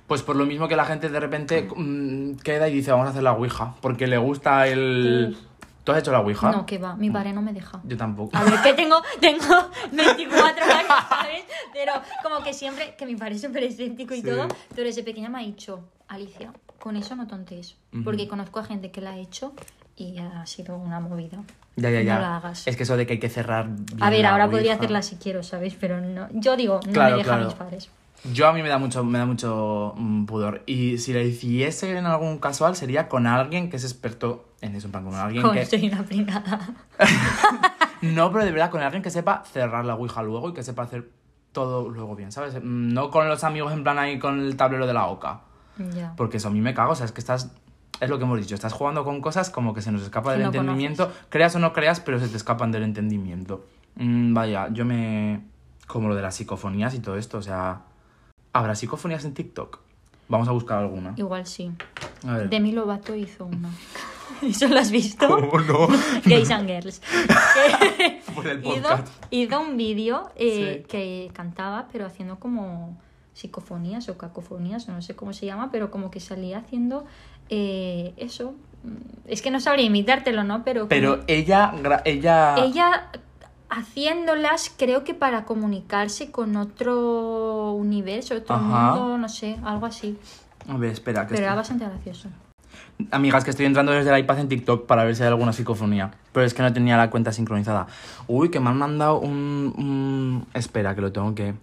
Pues 0.07 0.23
por 0.23 0.35
lo 0.35 0.45
mismo 0.45 0.67
que 0.67 0.75
la 0.75 0.85
gente 0.85 1.07
de 1.09 1.19
repente 1.19 1.69
mm, 1.73 2.37
queda 2.37 2.67
y 2.67 2.73
dice, 2.73 2.91
vamos 2.91 3.07
a 3.07 3.09
hacer 3.11 3.23
la 3.23 3.33
Ouija. 3.33 3.75
Porque 3.81 4.07
le 4.07 4.17
gusta 4.17 4.67
el... 4.67 5.37
¿Tú 5.83 5.93
has 5.93 5.99
hecho 5.99 6.11
la 6.11 6.19
Ouija? 6.19 6.51
No, 6.51 6.65
que 6.65 6.77
va, 6.77 6.95
mi 6.95 7.09
padre 7.09 7.31
no 7.33 7.41
me 7.41 7.53
deja. 7.53 7.79
Yo 7.83 7.95
tampoco. 7.97 8.35
A 8.37 8.43
ver, 8.43 8.61
que 8.61 8.73
tengo, 8.73 9.01
tengo 9.21 9.69
24 9.91 10.63
años, 10.65 10.87
¿sabes? 11.09 11.43
Pero 11.73 11.93
como 12.21 12.43
que 12.43 12.53
siempre, 12.53 12.95
que 12.97 13.05
mi 13.05 13.15
padre 13.15 13.35
es 13.35 13.41
súper 13.41 13.63
escéptico 13.63 14.13
y 14.13 14.21
Sí. 14.21 14.27
todo, 14.27 14.47
pero 14.75 14.83
desde 14.87 15.03
pequeña 15.03 15.29
me 15.29 15.39
ha 15.39 15.41
dicho, 15.41 15.79
Alicia, 16.07 16.51
con 16.80 16.95
eso 16.95 17.15
no 17.15 17.27
tontees, 17.27 17.75
Ujú. 17.93 18.03
porque 18.03 18.27
conozco 18.27 18.59
a 18.59 18.63
gente 18.63 18.91
que 18.91 19.01
la 19.01 19.11
ha 19.11 19.17
hecho 19.17 19.53
y 19.95 20.17
ha 20.17 20.45
sido 20.45 20.75
una 20.77 20.99
movida. 20.99 21.39
Ya, 21.75 21.89
ya, 21.91 22.01
ya. 22.01 22.15
No 22.15 22.21
la 22.21 22.38
hagas. 22.38 22.67
Es 22.67 22.75
que 22.75 22.84
eso 22.84 22.97
de 22.97 23.05
que 23.05 23.13
hay 23.13 23.19
que 23.19 23.30
cerrar 23.30 23.67
bien 23.69 24.01
A 24.03 24.09
ver, 24.09 24.21
la 24.21 24.32
ahora 24.32 24.49
podría 24.49 24.73
hacerla 24.75 25.01
si 25.01 25.15
quiero, 25.17 25.43
¿sabes? 25.43 25.75
Pero 25.80 26.01
no, 26.01 26.27
yo 26.34 26.55
digo, 26.57 26.80
no 26.86 26.91
Claro, 26.91 27.11
me 27.11 27.17
dejan 27.23 27.36
claro. 27.36 27.45
mis 27.45 27.55
padres. 27.55 27.89
Yo 28.34 28.47
a 28.49 28.53
mí 28.53 28.61
me 28.61 28.67
da 28.67 28.77
mucho, 28.77 29.01
me 29.05 29.17
da 29.17 29.25
mucho 29.25 29.93
mm, 29.95 30.25
pudor. 30.25 30.61
Y 30.65 30.97
si 30.97 31.13
le 31.13 31.25
hiciese 31.25 31.97
en 31.97 32.05
algún 32.05 32.38
casual 32.39 32.75
sería 32.75 33.07
con 33.07 33.27
alguien 33.27 33.69
que 33.69 33.77
es 33.77 33.84
experto 33.86 34.49
en 34.59 34.75
eso. 34.75 34.88
En 34.88 34.91
plan, 34.91 35.05
con 35.05 35.15
alguien 35.15 35.41
Como 35.41 35.53
que... 35.53 35.65
soy 35.65 35.88
una 35.88 36.03
pringada. 36.03 36.69
No, 38.01 38.32
pero 38.32 38.45
de 38.45 38.51
verdad, 38.51 38.71
con 38.71 38.82
alguien 38.82 39.03
que 39.03 39.09
sepa 39.09 39.43
cerrar 39.51 39.84
la 39.84 39.95
Ouija 39.95 40.23
luego 40.23 40.49
y 40.49 40.53
que 40.53 40.63
sepa 40.63 40.84
hacer 40.84 41.09
todo 41.51 41.89
luego 41.89 42.15
bien, 42.15 42.32
¿sabes? 42.32 42.55
Mm, 42.55 42.93
No 42.93 43.09
con 43.11 43.27
los 43.27 43.43
amigos 43.43 43.73
en 43.73 43.84
plan 43.84 43.99
ahí 43.99 44.17
con 44.19 44.39
el 44.39 44.55
tablero 44.55 44.88
de 44.88 44.93
la 44.93 45.07
oca. 45.07 45.41
Porque 46.17 46.38
eso 46.38 46.47
a 46.47 46.51
mí 46.51 46.61
me 46.61 46.73
cago, 46.73 46.91
o 46.91 46.95
sea, 46.95 47.05
es 47.05 47.11
que 47.11 47.21
estás... 47.21 47.51
Es 47.99 48.09
lo 48.09 48.17
que 48.17 48.23
hemos 48.23 48.39
dicho, 48.39 48.55
estás 48.55 48.71
jugando 48.71 49.03
con 49.03 49.19
cosas 49.19 49.49
como 49.49 49.73
que 49.73 49.82
se 49.82 49.91
nos 49.91 50.01
escapa 50.03 50.32
del 50.32 50.41
no 50.41 50.45
entendimiento. 50.47 51.11
Creas 51.30 51.55
o 51.55 51.59
no 51.59 51.73
creas, 51.73 51.99
pero 51.99 52.17
se 52.19 52.30
te 52.30 52.38
escapan 52.38 52.71
del 52.71 52.84
entendimiento. 52.84 53.65
Mm, 53.95 54.34
vaya, 54.34 54.69
yo 54.71 54.86
me... 54.86 55.41
Como 55.88 56.07
lo 56.07 56.15
de 56.15 56.21
las 56.21 56.36
psicofonías 56.36 56.93
y 56.93 56.99
todo 56.99 57.17
esto, 57.17 57.38
o 57.38 57.41
sea... 57.41 57.82
¿Habrá 58.53 58.75
psicofonías 58.75 59.25
en 59.25 59.34
TikTok? 59.34 59.80
Vamos 60.30 60.47
a 60.47 60.51
buscar 60.51 60.77
alguna. 60.77 61.13
Igual 61.17 61.45
sí. 61.45 61.71
A 62.25 62.38
ver. 62.38 62.49
Demi 62.49 62.71
Lovato 62.71 63.15
hizo 63.15 63.45
una. 63.45 63.69
¿Eso 64.43 64.67
lo 64.67 64.80
has 64.80 64.91
visto? 64.91 65.27
¿Cómo 65.27 65.59
no? 65.59 65.88
Gays 66.25 66.51
and 66.51 66.67
Girls. 66.69 67.01
Por 68.36 68.47
el 68.47 68.59
hizo, 68.59 68.73
podcast. 68.84 69.07
hizo 69.32 69.59
un 69.59 69.75
vídeo 69.75 70.32
eh, 70.36 70.77
Sí. 70.82 70.88
que 70.88 71.32
cantaba, 71.34 71.88
pero 71.91 72.05
haciendo 72.05 72.38
como 72.39 72.97
psicofonías 73.39 74.09
o 74.09 74.17
cacofonías, 74.17 74.87
o 74.89 74.91
no 74.91 75.01
sé 75.01 75.15
cómo 75.15 75.31
se 75.33 75.45
llama, 75.45 75.69
pero 75.71 75.89
como 75.91 76.11
que 76.11 76.19
salía 76.19 76.57
haciendo 76.59 77.05
eh, 77.49 78.13
eso. 78.17 78.53
Mm, 78.83 79.27
Es 79.27 79.41
que 79.41 79.49
no 79.51 79.59
sabría 79.59 79.85
imitártelo, 79.85 80.43
¿no? 80.43 80.63
Pero, 80.63 80.87
Pero 80.89 81.21
ella... 81.27 81.73
Ella... 82.05 82.55
ella 82.57 83.09
haciéndolas, 83.69 84.73
creo 84.75 85.03
que 85.03 85.13
para 85.13 85.45
comunicarse 85.45 86.31
con 86.31 86.55
otro 86.57 87.73
universo, 87.73 88.35
otro 88.35 88.55
Ajá. 88.55 88.63
mundo, 88.93 89.17
no 89.17 89.29
sé, 89.29 89.57
algo 89.63 89.85
así. 89.85 90.17
A 90.67 90.75
ver, 90.77 90.91
espera. 90.91 91.27
Que 91.27 91.35
Pero 91.35 91.45
era 91.45 91.55
bastante 91.55 91.85
gracioso. 91.85 92.29
Amigas, 93.11 93.43
que 93.43 93.51
estoy 93.51 93.65
entrando 93.65 93.91
desde 93.91 94.11
el 94.11 94.19
iPad 94.19 94.39
en 94.39 94.49
TikTok 94.49 94.85
para 94.85 95.03
ver 95.03 95.15
si 95.15 95.21
hay 95.23 95.29
alguna 95.29 95.53
psicofonía. 95.53 96.11
Pero 96.33 96.45
es 96.45 96.53
que 96.53 96.61
no 96.63 96.73
tenía 96.73 96.97
la 96.97 97.09
cuenta 97.09 97.31
sincronizada. 97.31 97.87
Uy, 98.27 98.49
que 98.49 98.59
me 98.59 98.69
han 98.69 98.77
mandado 98.77 99.19
un... 99.19 99.73
un- 99.77 100.45
Espera, 100.53 100.95
que 100.95 101.01
lo 101.01 101.11
tengo 101.11 101.33
que... 101.35 101.53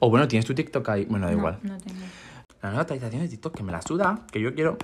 O 0.00 0.10
bueno, 0.10 0.26
¿tienes 0.26 0.46
tu 0.46 0.54
TikTok 0.54 0.88
ahí? 0.88 1.04
Bueno, 1.04 1.26
da 1.26 1.32
no, 1.32 1.38
igual. 1.38 1.58
no 1.62 1.78
tengo. 1.78 2.00
La 2.62 2.70
nueva 2.70 2.82
actualización 2.82 3.22
de 3.22 3.28
TikTok, 3.28 3.54
que 3.54 3.62
me 3.62 3.70
la 3.72 3.82
suda, 3.82 4.26
que 4.32 4.40
yo 4.40 4.54
quiero... 4.54 4.76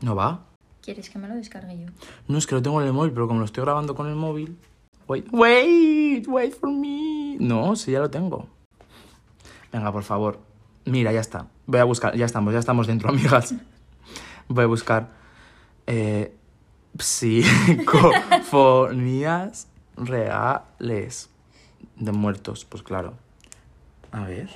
¿No 0.00 0.14
va? 0.14 0.46
¿Quieres 0.80 1.10
que 1.10 1.18
me 1.18 1.28
lo 1.28 1.34
descargue 1.34 1.78
yo? 1.78 1.86
No, 2.28 2.38
es 2.38 2.46
que 2.46 2.54
lo 2.54 2.62
tengo 2.62 2.80
en 2.80 2.86
el 2.86 2.92
móvil, 2.92 3.12
pero 3.12 3.26
como 3.28 3.40
lo 3.40 3.44
estoy 3.44 3.64
grabando 3.64 3.94
con 3.94 4.08
el 4.08 4.14
móvil... 4.14 4.56
Wait, 5.06 5.26
wait, 5.32 6.26
wait 6.28 6.54
for 6.54 6.70
me. 6.70 7.36
No, 7.40 7.74
sí, 7.76 7.90
ya 7.90 7.98
lo 7.98 8.10
tengo. 8.10 8.46
Venga, 9.72 9.92
por 9.92 10.04
favor. 10.04 10.38
Mira, 10.84 11.12
ya 11.12 11.20
está. 11.20 11.48
Voy 11.66 11.80
a 11.80 11.84
buscar, 11.84 12.16
ya 12.16 12.26
estamos, 12.26 12.52
ya 12.52 12.60
estamos 12.60 12.86
dentro, 12.86 13.08
amigas. 13.10 13.54
Voy 14.48 14.64
a 14.64 14.68
buscar... 14.68 15.08
Eh, 15.86 16.34
psicofonías 16.98 19.68
reales 19.96 21.30
de 21.96 22.12
muertos, 22.12 22.64
pues 22.64 22.82
claro. 22.82 23.14
A 24.12 24.24
ver. 24.24 24.48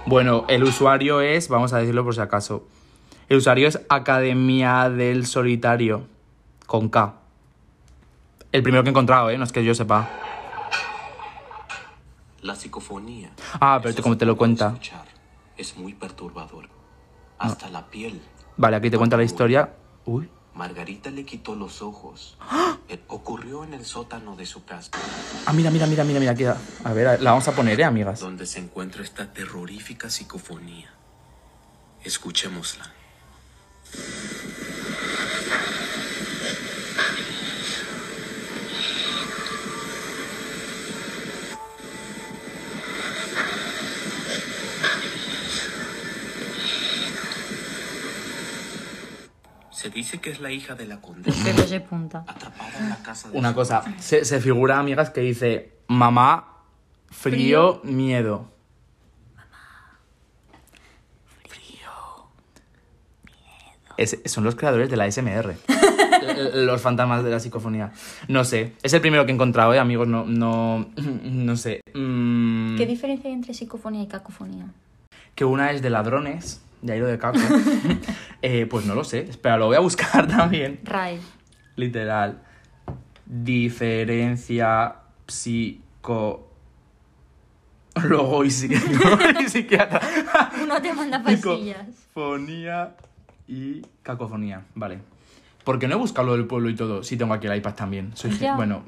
Bueno, 0.05 0.45
el 0.47 0.63
usuario 0.63 1.21
es, 1.21 1.49
vamos 1.49 1.71
a 1.71 1.77
decirlo 1.77 2.03
por 2.03 2.15
si 2.15 2.21
acaso. 2.21 2.67
El 3.27 3.37
usuario 3.37 3.67
es 3.67 3.79
Academia 3.89 4.89
del 4.89 5.27
Solitario, 5.27 6.07
con 6.65 6.89
K. 6.89 7.13
El 8.51 8.63
primero 8.63 8.81
que 8.81 8.89
he 8.89 8.91
encontrado, 8.91 9.29
¿eh? 9.29 9.37
No 9.37 9.43
es 9.43 9.51
que 9.51 9.63
yo 9.63 9.75
sepa. 9.75 10.09
La 12.41 12.55
psicofonía. 12.55 13.29
Ah, 13.59 13.79
pero 13.83 14.01
como 14.01 14.17
te 14.17 14.25
lo 14.25 14.35
cuenta. 14.35 14.69
escuchar, 14.69 15.05
Es 15.57 15.77
muy 15.77 15.93
perturbador. 15.93 16.69
Hasta 17.37 17.69
la 17.69 17.85
piel. 17.85 18.19
Vale, 18.57 18.77
aquí 18.77 18.89
te 18.89 18.97
cuenta 18.97 19.15
la 19.15 19.23
historia. 19.23 19.73
Uy. 20.05 20.27
Margarita 20.59 21.09
le 21.09 21.23
quitó 21.23 21.55
los 21.55 21.81
ojos. 21.81 22.37
Eh, 22.89 22.99
Ocurrió 23.07 23.63
en 23.63 23.73
el 23.73 23.85
sótano 23.85 24.35
de 24.35 24.45
su 24.45 24.65
casa, 24.65 24.91
Ah, 25.45 25.53
mira, 25.53 25.71
mira, 25.71 25.87
mira, 25.87 26.03
mira, 26.03 26.19
mira. 26.19 26.31
Aquí, 26.33 26.43
a 26.43 26.93
ver, 26.93 27.21
la 27.21 27.31
vamos 27.31 27.47
a 27.47 27.53
poner, 27.55 27.79
¿eh, 27.79 27.85
amigas? 27.85 28.19
donde 28.19 28.45
se 28.45 28.59
encuentra 28.59 29.01
esta 29.01 29.31
terrorífica 29.31 30.09
psicofonía. 30.09 30.91
Escuchémosla. 32.03 32.91
Se 49.79 49.89
dice 49.89 50.19
que 50.19 50.29
es 50.29 50.41
la 50.41 50.51
hija 50.51 50.75
de 50.75 50.85
la 50.85 50.99
condesa, 50.99 51.79
punta. 51.89 52.25
atrapada 52.27 52.79
en 52.79 52.89
la 52.89 52.97
casa 53.01 53.29
de 53.29 53.37
Una 53.37 53.53
cosa, 53.53 53.81
se, 53.97 54.25
se 54.25 54.41
figura, 54.41 54.77
amigas, 54.77 55.09
que 55.09 55.21
dice 55.21 55.71
mamá, 55.87 56.57
frío, 57.09 57.79
miedo. 57.85 58.51
Es- 63.97 64.19
son 64.25 64.43
los 64.45 64.55
creadores 64.55 64.89
de 64.89 64.97
la 64.97 65.09
SMR. 65.11 65.55
L- 66.21 66.65
los 66.65 66.81
fantasmas 66.81 67.23
de 67.23 67.31
la 67.31 67.39
psicofonía. 67.39 67.91
No 68.27 68.43
sé. 68.45 68.73
Es 68.83 68.93
el 68.93 69.01
primero 69.01 69.25
que 69.25 69.31
he 69.31 69.35
encontrado, 69.35 69.73
¿eh, 69.73 69.79
amigos? 69.79 70.07
No, 70.07 70.25
no, 70.25 70.89
no 71.23 71.55
sé. 71.57 71.81
Mm, 71.93 72.77
¿Qué 72.77 72.85
diferencia 72.85 73.27
hay 73.29 73.33
entre 73.33 73.53
psicofonía 73.53 74.03
y 74.03 74.07
cacofonía? 74.07 74.65
que 75.35 75.45
una 75.45 75.71
es 75.71 75.81
de 75.81 75.89
ladrones, 75.89 76.61
de 76.81 76.93
ahí 76.93 76.99
lo 76.99 77.07
de 77.07 77.17
caco. 77.17 77.39
Eh, 78.41 78.65
pues 78.69 78.85
no 78.85 78.95
lo 78.95 79.03
sé. 79.03 79.21
Espera, 79.21 79.57
lo 79.57 79.67
voy 79.67 79.75
a 79.75 79.79
buscar 79.81 80.27
también. 80.37 80.79
RAE. 80.83 81.19
Literal. 81.75 82.41
Diferencia 83.25 84.95
psico. 85.27 86.45
Luego 88.03 88.45
y, 88.45 88.47
psiqui- 88.49 89.41
y 89.43 89.49
psiquiatra. 89.49 89.99
Uno 90.63 90.81
te 90.81 90.93
manda 90.93 91.21
pasillas. 91.21 91.85
Psicofonía 91.95 92.95
y 93.47 93.81
cacofonía. 94.03 94.63
Vale. 94.75 94.99
Porque 95.65 95.87
no 95.87 95.95
he 95.95 95.97
buscado 95.97 96.27
lo 96.27 96.33
del 96.37 96.47
pueblo 96.47 96.69
y 96.69 96.75
todo. 96.75 97.03
Sí, 97.03 97.17
tengo 97.17 97.33
aquí 97.33 97.47
el 97.47 97.55
iPad 97.57 97.73
también. 97.75 98.11
Soy. 98.15 98.31
Bueno, 98.55 98.83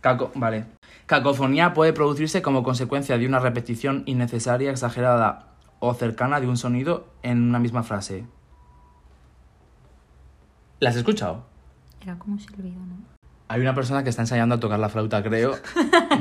caco. 0.00 0.30
Vale. 0.34 0.64
Cacofonía 1.06 1.74
puede 1.74 1.92
producirse 1.92 2.40
como 2.42 2.62
consecuencia 2.62 3.18
de 3.18 3.26
una 3.26 3.40
repetición 3.40 4.04
innecesaria, 4.06 4.70
exagerada 4.70 5.51
o 5.84 5.94
cercana 5.94 6.40
de 6.40 6.46
un 6.46 6.56
sonido 6.56 7.08
en 7.24 7.42
una 7.42 7.58
misma 7.58 7.82
frase. 7.82 8.24
¿Las 10.78 10.92
has 10.92 10.98
escuchado? 10.98 11.44
Era 12.00 12.16
como 12.20 12.38
silbido, 12.38 12.78
¿no? 12.78 12.98
Hay 13.48 13.60
una 13.60 13.74
persona 13.74 14.04
que 14.04 14.10
está 14.10 14.22
ensayando 14.22 14.54
a 14.54 14.60
tocar 14.60 14.78
la 14.78 14.88
flauta, 14.88 15.20
creo. 15.24 15.56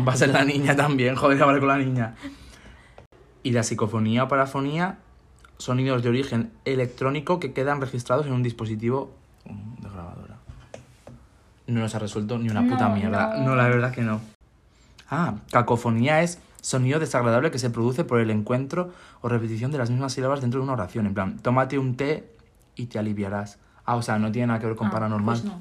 Va 0.08 0.14
a 0.14 0.16
ser 0.16 0.30
la 0.30 0.44
niña 0.46 0.76
también, 0.76 1.16
joder, 1.16 1.44
hablar 1.44 1.60
con 1.60 1.68
la 1.68 1.78
niña. 1.78 2.16
Y 3.44 3.52
la 3.52 3.62
psicofonía 3.62 4.24
o 4.24 4.28
parafonía, 4.28 4.98
sonidos 5.60 6.02
de 6.02 6.10
origen 6.10 6.52
electrónico 6.66 7.40
que 7.40 7.54
quedan 7.54 7.82
registrados 7.82 8.26
en 8.26 8.34
un 8.34 8.42
dispositivo 8.42 9.14
mm, 9.46 9.84
de 9.84 9.90
grabadora. 9.90 10.38
No 11.68 11.82
nos 11.82 11.94
ha 11.94 12.00
resuelto 12.00 12.40
ni 12.40 12.50
una 12.50 12.68
puta 12.68 12.90
mierda. 12.90 13.38
no. 13.38 13.50
No. 13.50 13.56
la 13.56 13.68
verdad 13.68 13.94
que 13.94 14.02
no. 14.02 14.22
Ah, 15.08 15.36
cacofonía 15.52 16.24
es 16.24 16.40
sonido 16.62 17.00
desagradable 17.00 17.52
que 17.52 17.60
se 17.60 17.70
produce 17.70 18.04
por 18.04 18.20
el 18.20 18.30
encuentro 18.32 18.92
o 19.22 19.30
repetición 19.30 19.72
de 19.72 19.78
las 19.78 19.90
mismas 19.90 20.14
sílabas 20.14 20.42
dentro 20.42 20.60
de 20.60 20.64
una 20.64 20.74
oración. 20.74 21.08
En 21.08 21.14
plan, 21.14 21.40
tómate 21.40 21.78
un 21.78 21.98
té 21.98 22.32
y 22.76 22.86
te 22.86 23.00
aliviarás. 23.00 23.60
Ah, 23.86 23.96
o 23.96 24.02
sea, 24.02 24.18
no 24.20 24.32
tiene 24.32 24.48
nada 24.48 24.60
que 24.60 24.68
ver 24.68 24.76
con 24.76 24.88
Ah, 24.88 24.92
paranormal. 24.92 25.42
Pues 25.42 25.44
no. 25.46 25.60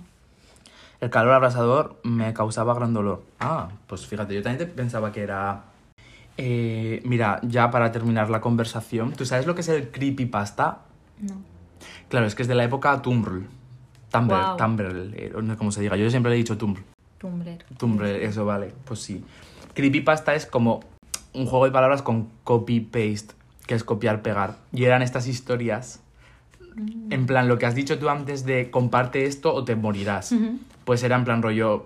El 1.01 1.09
calor 1.09 1.33
abrasador 1.33 1.99
me 2.05 2.33
causaba 2.35 2.75
gran 2.75 2.93
dolor. 2.93 3.23
Ah, 3.41 3.71
pues 3.87 4.07
fíjate, 4.07 4.35
yo 4.35 4.43
también 4.43 4.71
pensaba 4.77 5.11
que 5.13 5.23
era... 5.23 5.65
Eh, 6.37 7.03
mira, 7.05 7.41
ya 7.43 7.71
para 7.71 7.91
terminar 7.91 8.31
la 8.31 8.41
conversación, 8.41 9.13
¿tú 9.13 9.25
sabes 9.25 9.47
lo 9.47 9.55
que 9.55 9.63
es 9.63 9.69
el 9.69 9.91
creepypasta? 9.91 10.81
No. 11.21 11.43
Claro, 12.09 12.27
es 12.27 12.35
que 12.35 12.43
es 12.43 12.49
de 12.49 12.55
la 12.55 12.65
época 12.65 13.01
Tumblr. 13.01 13.47
Tumblr, 14.11 14.29
Guau. 14.37 14.57
Tumblr, 14.57 15.13
eh, 15.15 15.33
no 15.43 15.53
sé 15.53 15.59
cómo 15.59 15.73
se 15.73 15.81
diga. 15.81 15.97
Yo 15.97 16.11
siempre 16.11 16.31
le 16.31 16.37
he 16.37 16.39
dicho 16.39 16.59
Tumblr. 16.59 16.83
Tumblr. 17.19 17.65
Tumblr, 17.79 18.05
eso 18.07 18.45
vale, 18.45 18.73
pues 18.85 19.01
sí. 19.01 19.25
Creepypasta 19.75 20.35
es 20.35 20.47
como 20.47 20.81
un 21.33 21.47
juego 21.47 21.65
de 21.65 21.71
palabras 21.71 22.03
con 22.03 22.29
copy-paste, 22.45 23.35
que 23.67 23.75
es 23.75 23.85
copiar-pegar. 23.85 24.57
Y 24.73 24.85
eran 24.85 25.03
estas 25.03 25.27
historias, 25.27 26.01
en 27.11 27.27
plan, 27.27 27.49
lo 27.49 27.59
que 27.59 27.67
has 27.67 27.75
dicho 27.75 27.99
tú 27.99 28.09
antes 28.09 28.45
de 28.45 28.71
comparte 28.71 29.27
esto 29.27 29.55
o 29.55 29.65
te 29.65 29.77
morirás. 29.77 30.35
Pues 30.85 31.03
era 31.03 31.17
en 31.17 31.25
plan 31.25 31.43
rollo, 31.43 31.85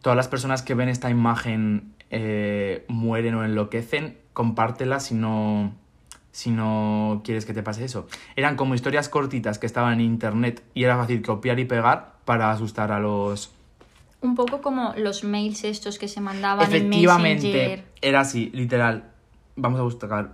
todas 0.00 0.16
las 0.16 0.28
personas 0.28 0.62
que 0.62 0.74
ven 0.74 0.88
esta 0.88 1.10
imagen 1.10 1.94
eh, 2.10 2.84
mueren 2.88 3.34
o 3.34 3.44
enloquecen, 3.44 4.18
compártela 4.32 5.00
si 5.00 5.14
no, 5.14 5.72
si 6.30 6.50
no 6.50 7.22
quieres 7.24 7.46
que 7.46 7.54
te 7.54 7.62
pase 7.62 7.84
eso. 7.84 8.06
Eran 8.36 8.56
como 8.56 8.74
historias 8.74 9.08
cortitas 9.08 9.58
que 9.58 9.66
estaban 9.66 9.94
en 9.94 10.00
internet 10.02 10.62
y 10.74 10.84
era 10.84 10.96
fácil 10.96 11.22
copiar 11.22 11.58
y 11.58 11.64
pegar 11.64 12.14
para 12.24 12.50
asustar 12.50 12.92
a 12.92 13.00
los... 13.00 13.52
Un 14.22 14.34
poco 14.34 14.60
como 14.60 14.94
los 14.96 15.24
mails 15.24 15.64
estos 15.64 15.98
que 15.98 16.08
se 16.08 16.20
mandaban 16.20 16.66
en 16.72 16.76
Efectivamente, 16.76 17.52
Messenger. 17.52 17.84
era 18.00 18.20
así, 18.20 18.50
literal. 18.54 19.10
Vamos 19.56 19.80
a 19.80 19.82
buscar, 19.82 20.32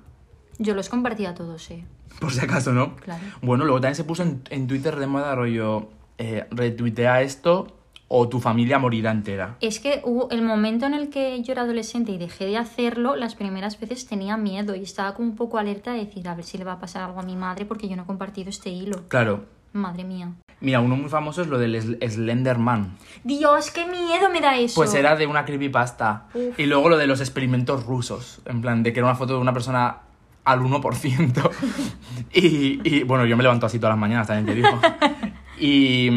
Yo 0.59 0.75
los 0.75 0.89
compartía 0.89 1.35
todos, 1.35 1.71
eh. 1.71 1.85
por 2.21 2.33
si 2.33 2.41
acaso, 2.41 2.73
¿no? 2.73 2.97
Claro. 2.97 3.23
Bueno, 3.43 3.65
luego 3.65 3.81
también 3.81 3.97
se 3.97 4.05
puso 4.05 4.23
en, 4.23 4.43
en 4.51 4.67
Twitter 4.67 4.97
de 4.97 5.07
moda 5.07 5.35
rollo, 5.35 5.89
eh, 6.19 6.47
retuitea 6.51 7.23
esto 7.23 7.75
o 8.09 8.29
tu 8.29 8.41
familia 8.41 8.79
morirá 8.79 9.11
entera. 9.11 9.57
Es 9.61 9.81
que 9.81 10.01
hubo 10.05 10.31
el 10.31 10.43
momento 10.43 10.87
en 10.87 10.95
el 10.95 11.11
que 11.11 11.43
yo 11.43 11.53
era 11.53 11.63
adolescente 11.63 12.11
y 12.13 12.19
dejé 12.19 12.47
de 12.47 12.57
hacerlo, 12.57 13.17
las 13.17 13.35
primeras 13.35 13.79
veces 13.79 14.07
tenía 14.07 14.37
miedo 14.37 14.75
y 14.75 14.83
estaba 14.83 15.15
como 15.15 15.29
un 15.29 15.37
poco 15.37 15.59
alerta 15.59 15.93
de 15.93 16.07
decir, 16.07 16.27
a 16.29 16.35
ver 16.35 16.45
si 16.45 16.57
le 16.59 16.65
va 16.65 16.73
a 16.73 16.81
pasar 16.81 17.03
algo 17.03 17.21
a 17.21 17.23
mi 17.23 17.37
madre 17.37 17.67
porque 17.67 17.89
yo 17.89 17.97
no 17.97 18.03
he 18.05 18.07
compartido 18.07 18.49
este 18.49 18.71
hilo. 18.71 19.03
Claro. 19.09 19.45
Madre 19.73 20.05
mía. 20.05 20.33
Mira, 20.61 20.81
uno 20.81 20.97
muy 20.97 21.09
famoso 21.09 21.43
es 21.43 21.49
lo 21.49 21.59
del 21.59 21.77
Sl- 21.77 22.11
Slenderman. 22.11 22.97
Dios, 23.23 23.71
qué 23.71 23.87
miedo 23.87 24.29
me 24.33 24.41
da 24.41 24.57
eso. 24.59 24.75
Pues 24.75 24.93
era 24.95 25.15
de 25.17 25.27
una 25.27 25.45
creepypasta. 25.45 26.27
Uf. 26.35 26.59
Y 26.59 26.67
luego 26.67 26.89
lo 26.89 26.97
de 26.97 27.07
los 27.07 27.21
experimentos 27.21 27.87
rusos. 27.87 28.41
En 28.45 28.61
plan, 28.61 28.83
de 28.83 28.93
que 28.93 28.99
era 29.01 29.07
una 29.07 29.15
foto 29.17 29.35
de 29.35 29.41
una 29.41 29.53
persona 29.53 29.99
al 30.45 30.61
1%. 30.61 31.51
y, 32.33 32.81
y, 32.83 33.03
bueno, 33.05 33.25
yo 33.27 33.37
me 33.37 33.43
levanto 33.45 33.67
así 33.67 33.79
todas 33.79 33.93
las 33.93 34.01
mañanas, 34.01 34.27
también 34.27 34.47
te 34.47 34.55
digo. 34.55 34.81
Y, 35.61 36.09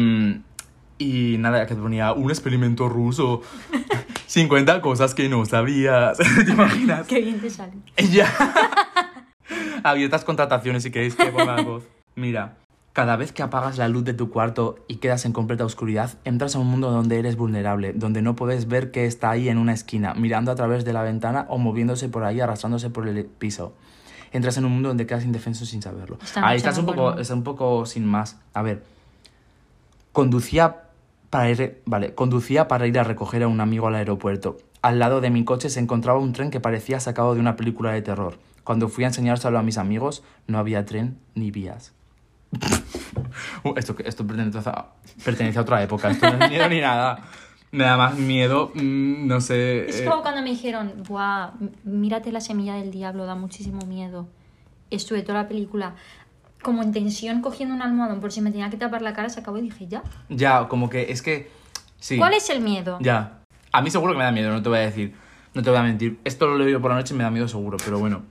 y 0.98 1.36
nada, 1.38 1.66
que 1.66 1.74
ponía 1.74 2.12
un 2.12 2.30
experimento 2.30 2.88
ruso. 2.88 3.42
50 4.26 4.80
cosas 4.80 5.14
que 5.16 5.28
no 5.28 5.44
sabías. 5.46 6.16
¿Te 6.18 6.52
imaginas? 6.52 7.06
Qué 7.08 7.20
bien 7.20 7.40
te 7.40 7.50
sale. 7.50 7.72
Ya. 8.12 8.32
Abiertas 9.82 10.24
contrataciones 10.24 10.82
si 10.84 10.90
queréis 10.92 11.16
que 11.16 11.26
ponga 11.26 11.56
la 11.56 11.62
voz. 11.62 11.84
Mira, 12.14 12.56
cada 12.92 13.16
vez 13.16 13.32
que 13.32 13.42
apagas 13.42 13.78
la 13.78 13.88
luz 13.88 14.04
de 14.04 14.12
tu 14.12 14.30
cuarto 14.30 14.76
y 14.86 14.96
quedas 14.96 15.24
en 15.24 15.32
completa 15.32 15.64
oscuridad, 15.64 16.18
entras 16.24 16.54
a 16.54 16.58
un 16.58 16.66
mundo 16.66 16.90
donde 16.90 17.18
eres 17.18 17.36
vulnerable, 17.36 17.94
donde 17.94 18.20
no 18.20 18.36
puedes 18.36 18.68
ver 18.68 18.90
qué 18.90 19.06
está 19.06 19.30
ahí 19.30 19.48
en 19.48 19.56
una 19.56 19.72
esquina, 19.72 20.14
mirando 20.14 20.52
a 20.52 20.54
través 20.54 20.84
de 20.84 20.92
la 20.92 21.02
ventana 21.02 21.46
o 21.48 21.56
moviéndose 21.56 22.08
por 22.10 22.24
ahí, 22.24 22.40
arrastrándose 22.40 22.90
por 22.90 23.08
el 23.08 23.24
piso. 23.24 23.72
Entras 24.30 24.56
en 24.58 24.66
un 24.66 24.72
mundo 24.72 24.88
donde 24.88 25.06
quedas 25.06 25.24
indefenso 25.24 25.64
sin 25.64 25.80
saberlo. 25.80 26.18
Ahí 26.36 26.56
estás 26.56 26.78
un 26.78 26.86
poco, 26.86 27.12
estás 27.12 27.30
un 27.30 27.44
poco 27.44 27.86
sin 27.86 28.06
más. 28.06 28.38
A 28.52 28.62
ver, 28.62 28.82
conducía 30.12 30.84
para 31.30 31.50
ir, 31.50 31.82
vale, 31.86 32.14
conducía 32.14 32.68
para 32.68 32.86
ir 32.86 32.98
a 32.98 33.04
recoger 33.04 33.42
a 33.42 33.48
un 33.48 33.60
amigo 33.60 33.86
al 33.86 33.94
aeropuerto. 33.94 34.58
Al 34.82 34.98
lado 34.98 35.20
de 35.20 35.30
mi 35.30 35.44
coche 35.44 35.70
se 35.70 35.80
encontraba 35.80 36.18
un 36.18 36.32
tren 36.32 36.50
que 36.50 36.60
parecía 36.60 37.00
sacado 37.00 37.34
de 37.34 37.40
una 37.40 37.56
película 37.56 37.92
de 37.92 38.02
terror. 38.02 38.38
Cuando 38.64 38.88
fui 38.88 39.04
a 39.04 39.08
enseñárselo 39.08 39.58
a 39.58 39.62
mis 39.62 39.78
amigos, 39.78 40.22
no 40.46 40.58
había 40.58 40.84
tren 40.84 41.18
ni 41.34 41.50
vías. 41.50 41.92
Uh, 43.64 43.74
esto, 43.76 43.94
esto 44.04 44.26
pertenece, 44.26 44.58
a, 44.68 44.86
pertenece 45.24 45.58
a 45.58 45.62
otra 45.62 45.82
época, 45.82 46.10
esto 46.10 46.30
no 46.30 46.44
es 46.44 46.50
miedo 46.50 46.68
ni 46.68 46.80
nada. 46.80 47.20
Me 47.70 47.84
da 47.84 47.96
más 47.96 48.18
miedo, 48.18 48.70
mm, 48.74 49.26
no 49.26 49.40
sé. 49.40 49.88
Es 49.88 50.00
eh, 50.00 50.04
como 50.04 50.20
cuando 50.20 50.42
me 50.42 50.50
dijeron, 50.50 50.92
Buah, 51.08 51.52
mírate 51.84 52.30
la 52.30 52.40
semilla 52.40 52.74
del 52.74 52.90
diablo, 52.90 53.24
da 53.24 53.34
muchísimo 53.34 53.86
miedo. 53.86 54.28
Estuve 54.90 55.22
toda 55.22 55.42
la 55.42 55.48
película 55.48 55.94
como 56.62 56.82
en 56.82 56.92
tensión 56.92 57.40
cogiendo 57.40 57.74
un 57.74 57.82
almohadón 57.82 58.20
por 58.20 58.30
si 58.30 58.40
me 58.40 58.50
tenía 58.50 58.70
que 58.70 58.76
tapar 58.76 59.02
la 59.02 59.14
cara, 59.14 59.28
se 59.28 59.40
acabó 59.40 59.58
y 59.58 59.62
dije, 59.62 59.86
ya. 59.88 60.02
Ya, 60.28 60.68
como 60.68 60.90
que 60.90 61.10
es 61.10 61.22
que. 61.22 61.50
Sí. 61.98 62.18
¿Cuál 62.18 62.34
es 62.34 62.50
el 62.50 62.60
miedo? 62.60 62.98
Ya. 63.00 63.40
A 63.72 63.80
mí 63.80 63.90
seguro 63.90 64.12
que 64.12 64.18
me 64.18 64.24
da 64.24 64.32
miedo, 64.32 64.50
no 64.50 64.62
te 64.62 64.68
voy 64.68 64.78
a 64.78 64.82
decir. 64.82 65.14
No 65.54 65.62
te 65.62 65.70
voy 65.70 65.78
a 65.78 65.82
mentir. 65.82 66.18
Esto 66.24 66.46
lo 66.46 66.58
leo 66.58 66.80
por 66.80 66.90
la 66.90 66.98
noche 66.98 67.14
y 67.14 67.16
me 67.16 67.24
da 67.24 67.30
miedo 67.30 67.48
seguro, 67.48 67.76
pero 67.82 67.98
bueno. 67.98 68.22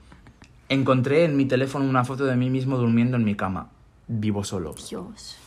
Encontré 0.69 1.25
en 1.25 1.35
mi 1.35 1.45
teléfono 1.45 1.85
una 1.85 2.05
foto 2.05 2.25
de 2.25 2.35
mí 2.35 2.49
mismo 2.49 2.77
durmiendo 2.77 3.17
en 3.17 3.23
mi 3.23 3.35
cama. 3.35 3.69
Vivo 4.07 4.43
solo. 4.43 4.73
Dios. 4.89 5.37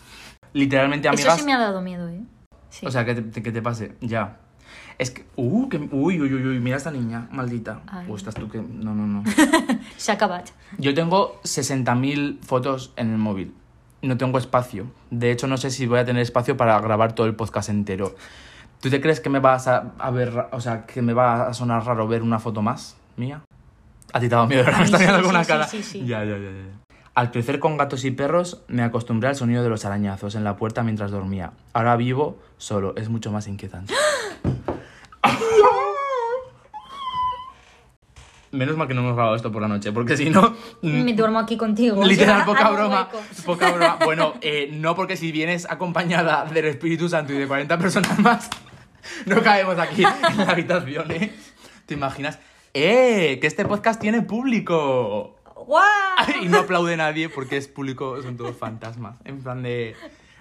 Literalmente, 0.53 1.09
Eso 1.09 1.15
amigas. 1.15 1.39
sí 1.41 1.45
me 1.45 1.53
ha 1.53 1.59
dado 1.59 1.81
miedo, 1.83 2.09
¿eh? 2.09 2.21
Sí. 2.71 2.87
O 2.87 2.91
sea, 2.91 3.05
que 3.05 3.15
te, 3.15 3.43
que 3.43 3.53
te 3.53 3.63
pase. 3.63 3.97
Ya. 4.01 4.39
Es 4.99 5.11
que. 5.11 5.27
Uh, 5.37 5.69
que. 5.69 5.79
Uy, 5.79 6.21
uy, 6.21 6.33
uy, 6.33 6.47
uy. 6.47 6.61
Mira 6.61 6.77
esta 6.77 6.91
niña, 6.91 7.29
maldita. 7.31 7.83
Ay. 7.87 8.07
O 8.09 8.17
estás 8.17 8.35
tú 8.35 8.49
que. 8.49 8.59
No, 8.59 8.95
no, 8.95 9.07
no. 9.07 9.25
Se 9.97 10.13
ha 10.13 10.15
acabado. 10.15 10.45
Yo 10.79 10.95
tengo 10.95 11.41
60.000 11.43 12.41
fotos 12.41 12.93
en 12.97 13.11
el 13.11 13.19
móvil. 13.19 13.55
No 14.03 14.17
tengo 14.17 14.39
espacio. 14.39 14.87
De 15.11 15.31
hecho, 15.31 15.47
no 15.47 15.57
sé 15.57 15.71
si 15.71 15.87
voy 15.87 15.99
a 15.99 16.05
tener 16.05 16.23
espacio 16.23 16.57
para 16.57 16.79
grabar 16.81 17.15
todo 17.15 17.27
el 17.27 17.35
podcast 17.35 17.69
entero. 17.69 18.15
¿Tú 18.81 18.91
te 18.91 19.01
crees 19.01 19.21
que 19.21 19.31
me 19.31 19.41
vas 19.41 19.67
a, 19.67 19.93
a 19.99 20.11
ver, 20.11 20.49
o 20.53 20.61
sea, 20.61 20.85
que 20.85 21.01
me 21.01 21.15
va 21.15 21.49
a 21.49 21.55
sonar 21.55 21.85
raro 21.87 22.07
ver 22.07 22.23
una 22.23 22.39
foto 22.39 22.61
más 22.61 22.97
mía? 23.17 23.43
A 24.13 24.21
ti 24.21 24.29
te 24.29 24.35
ha 24.35 24.39
dado 24.39 24.47
miedo, 24.49 24.63
¿verdad? 24.65 24.75
A 24.75 24.79
Me 24.81 24.85
está 24.85 24.99
sí, 24.99 25.05
mirando 25.05 25.21
sí, 25.21 25.25
con 25.25 25.35
una 25.35 25.45
sí, 25.45 25.49
cara. 25.49 25.67
sí, 25.67 25.83
sí. 25.83 26.07
Ya, 26.07 26.23
ya, 26.25 26.37
ya, 26.37 26.51
ya. 26.51 26.84
Al 27.15 27.31
crecer 27.31 27.61
con 27.61 27.77
gatos 27.77 28.05
y 28.05 28.11
perros, 28.11 28.63
me 28.67 28.83
acostumbré 28.83 29.29
al 29.29 29.37
sonido 29.37 29.63
de 29.63 29.69
los 29.69 29.85
arañazos 29.85 30.35
en 30.35 30.43
la 30.43 30.57
puerta 30.57 30.83
mientras 30.83 31.13
dormía. 31.13 31.53
Ahora 31.73 31.95
vivo 31.97 32.39
solo, 32.59 32.95
es 32.97 33.09
mucho 33.09 33.31
más 33.31 33.47
inquietante. 33.47 33.95
Menos 38.51 38.77
mal 38.77 38.87
que 38.87 38.95
no 38.95 39.01
hemos 39.01 39.15
grabado 39.17 39.35
esto 39.35 39.51
por 39.51 39.63
la 39.63 39.69
noche, 39.69 39.91
porque 39.93 40.17
si 40.17 40.31
no. 40.31 40.55
mm, 40.83 41.03
Me 41.05 41.13
duermo 41.13 41.41
aquí 41.41 41.57
contigo. 41.57 42.05
Literal, 42.05 42.37
sea, 42.39 42.47
poca 42.47 42.71
broma. 42.71 43.09
Poca 43.45 43.73
broma. 43.73 43.99
Bueno, 44.05 44.35
eh, 44.43 44.71
no 44.73 44.95
porque 44.95 45.17
si 45.17 45.33
vienes 45.33 45.67
acompañada 45.69 46.45
del 46.45 46.67
Espíritu 46.67 47.09
Santo 47.09 47.33
y 47.33 47.39
de 47.39 47.49
40 47.49 47.77
personas 47.79 48.17
más, 48.21 48.49
no 49.27 49.43
caemos 49.43 49.77
aquí 49.79 50.05
en 50.05 50.37
la 50.39 50.51
habitación, 50.51 51.11
¿eh? 51.11 51.33
¿Te 51.87 51.95
imaginas? 51.95 52.39
¡Eh! 52.75 53.39
Que 53.41 53.47
este 53.49 53.65
podcast 53.65 54.01
tiene 54.01 54.23
público. 54.23 55.34
¡Guau! 55.67 55.85
Y 56.43 56.49
no 56.49 56.61
aplaude 56.61 56.97
nadie 56.97 57.29
porque 57.29 57.57
es 57.57 57.69
público, 57.69 58.21
son 58.23 58.37
todos 58.37 58.57
fantasmas. 58.57 59.17
En 59.25 59.43
plan 59.43 59.63
de. 59.63 59.97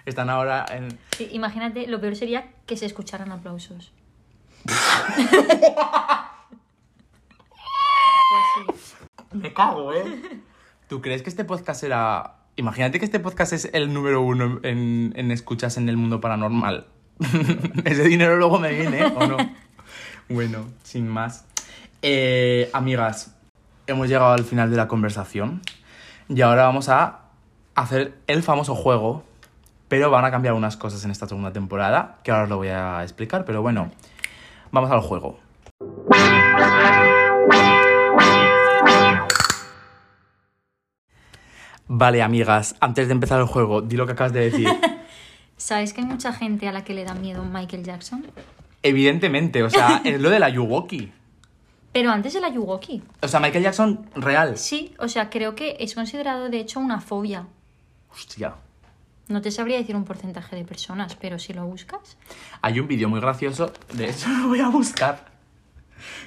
Están 0.06 0.30
ahora 0.30 0.66
en. 0.70 0.98
Sí, 1.16 1.28
imagínate, 1.32 1.86
lo 1.86 2.00
peor 2.00 2.16
sería 2.16 2.52
que 2.66 2.76
se 2.76 2.86
escucharan 2.86 3.32
aplausos. 3.32 3.92
Pues 4.64 4.76
sí. 8.54 8.60
Me 9.32 9.52
cago, 9.52 9.92
¿eh? 9.92 10.04
¿Tú 10.88 11.00
crees 11.00 11.22
que 11.22 11.30
este 11.30 11.44
podcast 11.44 11.80
será. 11.80 12.36
Imagínate 12.56 12.98
que 12.98 13.04
este 13.04 13.18
podcast 13.18 13.52
es 13.52 13.68
el 13.72 13.92
número 13.92 14.22
uno 14.22 14.60
en, 14.62 15.12
en 15.16 15.30
escuchas 15.32 15.76
en 15.76 15.88
el 15.88 15.96
mundo 15.96 16.20
paranormal. 16.20 16.86
Ese 17.84 18.04
dinero 18.04 18.36
luego 18.36 18.58
me 18.58 18.72
viene, 18.72 19.04
¿o 19.06 19.26
no? 19.26 19.36
Bueno, 20.28 20.66
sin 20.82 21.08
más. 21.08 21.46
Eh, 22.02 22.70
amigas, 22.72 23.33
hemos 23.86 24.08
llegado 24.08 24.32
al 24.32 24.44
final 24.44 24.70
de 24.70 24.76
la 24.76 24.88
conversación. 24.88 25.62
Y 26.28 26.40
ahora 26.40 26.64
vamos 26.64 26.88
a 26.88 27.20
hacer 27.74 28.18
el 28.26 28.42
famoso 28.42 28.74
juego. 28.74 29.24
Pero 29.88 30.10
van 30.10 30.24
a 30.24 30.30
cambiar 30.30 30.54
unas 30.54 30.76
cosas 30.76 31.04
en 31.04 31.10
esta 31.10 31.28
segunda 31.28 31.52
temporada, 31.52 32.18
que 32.24 32.30
ahora 32.30 32.44
os 32.44 32.48
lo 32.48 32.56
voy 32.56 32.68
a 32.68 33.02
explicar. 33.02 33.44
Pero 33.44 33.62
bueno, 33.62 33.90
vamos 34.72 34.90
al 34.90 35.00
juego. 35.00 35.38
Vale, 41.86 42.22
amigas, 42.22 42.74
antes 42.80 43.08
de 43.08 43.12
empezar 43.12 43.40
el 43.40 43.46
juego, 43.46 43.82
di 43.82 43.96
lo 43.96 44.06
que 44.06 44.12
acabas 44.12 44.32
de 44.32 44.40
decir. 44.40 44.68
¿Sabes 45.56 45.92
que 45.92 46.00
hay 46.00 46.06
mucha 46.06 46.32
gente 46.32 46.66
a 46.66 46.72
la 46.72 46.82
que 46.82 46.94
le 46.94 47.04
da 47.04 47.14
miedo 47.14 47.44
Michael 47.44 47.84
Jackson? 47.84 48.26
Evidentemente, 48.82 49.62
o 49.62 49.70
sea, 49.70 50.00
es 50.04 50.20
lo 50.20 50.30
de 50.30 50.38
la 50.38 50.48
Yuwoki. 50.48 51.12
Pero 51.94 52.10
antes 52.10 52.34
de 52.34 52.40
la 52.40 52.50
Yugoki. 52.50 53.02
O 53.22 53.28
sea, 53.28 53.40
Michael 53.40 53.64
Jackson 53.64 54.10
real. 54.16 54.58
Sí, 54.58 54.94
o 54.98 55.08
sea, 55.08 55.30
creo 55.30 55.54
que 55.54 55.76
es 55.80 55.94
considerado 55.94 56.50
de 56.50 56.58
hecho 56.60 56.80
una 56.80 57.00
fobia. 57.00 57.46
Hostia. 58.12 58.56
No 59.28 59.40
te 59.40 59.50
sabría 59.50 59.78
decir 59.78 59.96
un 59.96 60.04
porcentaje 60.04 60.54
de 60.56 60.64
personas, 60.64 61.14
pero 61.14 61.38
si 61.38 61.54
lo 61.54 61.64
buscas. 61.64 62.18
Hay 62.60 62.78
un 62.80 62.88
vídeo 62.88 63.08
muy 63.08 63.20
gracioso, 63.20 63.72
de 63.94 64.10
hecho 64.10 64.28
lo 64.42 64.48
voy 64.48 64.60
a 64.60 64.68
buscar, 64.68 65.24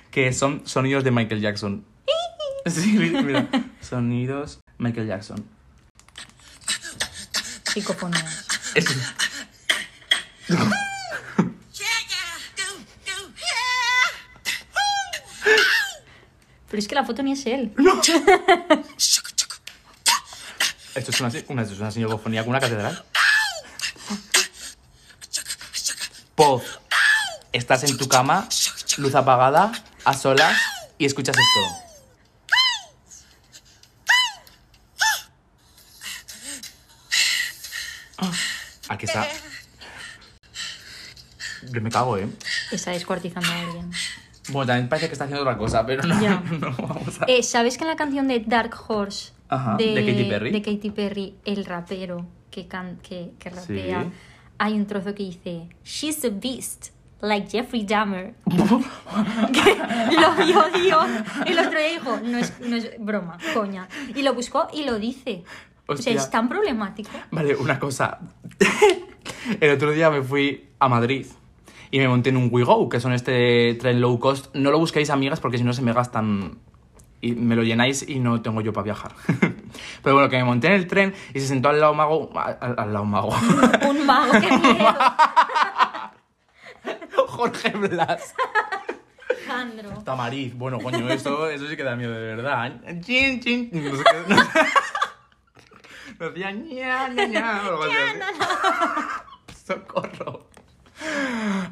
que 0.09 0.33
son 0.33 0.65
sonidos 0.65 1.03
de 1.03 1.11
Michael 1.11 1.41
Jackson. 1.41 1.85
Sí, 2.65 2.97
mira. 2.97 3.47
Sonidos 3.81 4.59
Michael 4.77 5.07
Jackson. 5.07 5.45
Psicofonías. 7.63 8.45
Es- 8.75 9.13
Pero 16.69 16.79
es 16.79 16.87
que 16.87 16.95
la 16.95 17.05
foto 17.05 17.23
ni 17.23 17.33
es 17.33 17.45
él. 17.45 17.73
Esto 20.95 21.11
es 21.11 21.21
una, 21.21 21.29
una, 21.49 21.61
esto 21.61 21.87
es 21.87 21.95
una 21.95 22.17
con 22.17 22.49
una 22.49 22.59
catedral. 22.59 23.05
Poz, 26.33 26.79
estás 27.51 27.83
en 27.83 27.95
tu 27.97 28.07
cama, 28.07 28.49
luz 28.97 29.13
apagada, 29.13 29.71
a 30.03 30.13
solas, 30.15 30.59
y 30.97 31.05
escuchas 31.05 31.35
esto. 31.37 31.87
Ah, 38.17 38.31
Aquí 38.89 39.05
está. 39.05 39.27
Yo 41.69 41.81
me 41.81 41.91
cago, 41.91 42.17
¿eh? 42.17 42.27
Está 42.71 42.91
descuartizando 42.91 43.51
a 43.51 43.59
alguien. 43.59 43.91
Bueno, 44.49 44.67
también 44.67 44.89
parece 44.89 45.07
que 45.07 45.13
está 45.13 45.25
haciendo 45.25 45.43
otra 45.43 45.57
cosa, 45.57 45.85
pero 45.85 46.03
no, 46.03 46.21
Ya. 46.21 46.41
no 46.59 46.71
vamos 46.77 47.21
a... 47.21 47.25
Eh, 47.25 47.43
¿Sabes 47.43 47.77
que 47.77 47.83
en 47.83 47.89
la 47.89 47.95
canción 47.95 48.27
de 48.27 48.39
Dark 48.39 48.73
Horse 48.87 49.33
Ajá, 49.49 49.75
de 49.77 49.93
Katy 49.95 50.23
Perry. 50.29 50.51
de 50.51 50.61
Katy 50.61 50.91
Perry, 50.91 51.35
el 51.45 51.65
rapero 51.65 52.25
que, 52.51 52.67
can, 52.67 52.97
que, 52.97 53.31
que 53.39 53.49
rapea, 53.49 54.03
Sí. 54.03 54.09
hay 54.57 54.73
un 54.73 54.85
trozo 54.87 55.13
que 55.13 55.23
dice 55.23 55.67
She's 55.83 56.23
a 56.25 56.29
beast, 56.29 56.87
like 57.21 57.49
Jeffrey 57.49 57.83
Dahmer. 57.85 58.33
que 58.45 60.15
lo 60.19 60.45
vio 60.45 60.63
Dios. 60.81 61.05
El 61.45 61.59
otro 61.59 61.79
día 61.79 61.89
dijo, 61.99 62.19
no 62.23 62.37
es, 62.37 62.59
no 62.61 62.75
es 62.75 62.91
broma, 62.99 63.37
coña. 63.53 63.87
Y 64.15 64.21
lo 64.21 64.33
buscó 64.33 64.67
y 64.73 64.83
lo 64.85 64.97
dice. 64.99 65.43
O 65.87 65.93
Hostia. 65.93 66.13
sea, 66.13 66.21
es 66.21 66.29
tan 66.29 66.49
problemático. 66.49 67.09
Vale, 67.31 67.55
una 67.55 67.79
cosa. 67.79 68.19
El 69.61 69.71
otro 69.71 69.91
día 69.91 70.09
me 70.09 70.21
fui 70.21 70.67
a 70.79 70.87
Madrid 70.89 71.25
y 71.91 71.99
me 71.99 72.07
monté 72.07 72.29
en 72.29 72.37
un 72.37 72.49
WeGo, 72.51 72.89
que 72.89 72.99
son 72.99 73.13
este 73.13 73.75
tren 73.75 74.01
low 74.01 74.19
cost. 74.19 74.53
No 74.55 74.71
lo 74.71 74.79
busquéis, 74.79 75.09
amigas, 75.09 75.39
porque 75.39 75.57
si 75.57 75.63
no 75.63 75.73
se 75.73 75.81
me 75.81 75.93
gastan 75.93 76.59
y 77.19 77.33
me 77.33 77.55
lo 77.55 77.63
llenáis 77.63 78.07
y 78.07 78.19
no 78.19 78.41
tengo 78.41 78.61
yo 78.61 78.73
para 78.73 78.85
viajar. 78.85 79.13
Pero 80.03 80.15
bueno, 80.15 80.29
que 80.29 80.37
me 80.37 80.43
monté 80.43 80.67
en 80.67 80.73
el 80.73 80.87
tren 80.87 81.13
y 81.33 81.39
se 81.39 81.47
sentó 81.47 81.69
al 81.69 81.79
lado 81.79 81.93
mago. 81.93 82.29
Al, 82.37 82.75
al 82.77 82.93
lado 82.93 83.05
mago. 83.05 83.29
Un 83.89 84.05
mago, 84.05 84.31
qué 84.33 84.57
miedo. 84.57 84.95
Jorge 87.27 87.69
Blas. 87.71 88.33
Alejandro. 89.29 89.89
Tamariz. 90.03 90.53
Bueno, 90.55 90.79
coño, 90.79 91.09
eso, 91.09 91.49
eso 91.49 91.67
sí 91.67 91.75
que 91.77 91.83
da 91.83 91.95
miedo 91.95 92.13
de 92.13 92.35
verdad. 92.35 92.81
Chin, 93.01 93.39
chin. 93.39 93.69
No 93.71 93.95
sé 93.95 94.03
qué. 94.03 94.33
No 94.33 94.41
sé. 94.41 94.49
Me 96.19 96.25
decía 96.29 96.51
ña, 96.51 97.07
ña, 97.09 97.27
ña. 97.27 97.61
Socorro. 99.65 100.49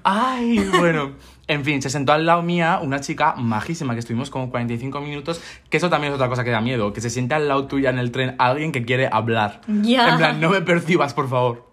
Ay, 0.03 0.59
bueno. 0.77 1.13
En 1.47 1.63
fin, 1.63 1.81
se 1.81 1.89
sentó 1.89 2.13
al 2.13 2.25
lado 2.25 2.41
mía 2.41 2.79
una 2.81 3.01
chica 3.01 3.35
majísima 3.35 3.93
que 3.93 3.99
estuvimos 3.99 4.29
como 4.29 4.49
45 4.49 4.99
minutos. 5.01 5.41
Que 5.69 5.77
eso 5.77 5.89
también 5.89 6.11
es 6.11 6.15
otra 6.15 6.29
cosa 6.29 6.43
que 6.43 6.51
da 6.51 6.61
miedo. 6.61 6.93
Que 6.93 7.01
se 7.01 7.09
siente 7.09 7.35
al 7.35 7.47
lado 7.47 7.65
tuya 7.67 7.89
en 7.89 7.99
el 7.99 8.11
tren 8.11 8.35
alguien 8.39 8.71
que 8.71 8.83
quiere 8.83 9.09
hablar. 9.11 9.61
Ya. 9.67 10.09
En 10.09 10.17
plan, 10.17 10.41
no 10.41 10.49
me 10.49 10.61
percibas, 10.61 11.13
por 11.13 11.29
favor. 11.29 11.69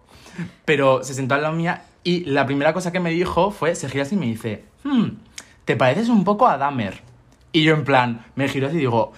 Pero 0.65 1.03
se 1.03 1.13
sentó 1.13 1.35
al 1.35 1.43
lado 1.43 1.55
mía 1.55 1.83
y 2.03 2.25
la 2.25 2.45
primera 2.45 2.73
cosa 2.73 2.91
que 2.91 2.99
me 2.99 3.11
dijo 3.11 3.51
fue, 3.51 3.75
se 3.75 3.89
gira 3.89 4.03
así 4.03 4.15
y 4.15 4.17
me 4.17 4.25
dice, 4.25 4.65
hmm, 4.83 5.07
te 5.65 5.75
pareces 5.75 6.09
un 6.09 6.23
poco 6.23 6.47
a 6.47 6.57
Dahmer. 6.57 7.01
Y 7.51 7.63
yo 7.63 7.73
en 7.73 7.83
plan, 7.83 8.25
me 8.35 8.49
giro 8.49 8.67
así 8.67 8.77
y 8.77 8.79
digo, 8.79 9.13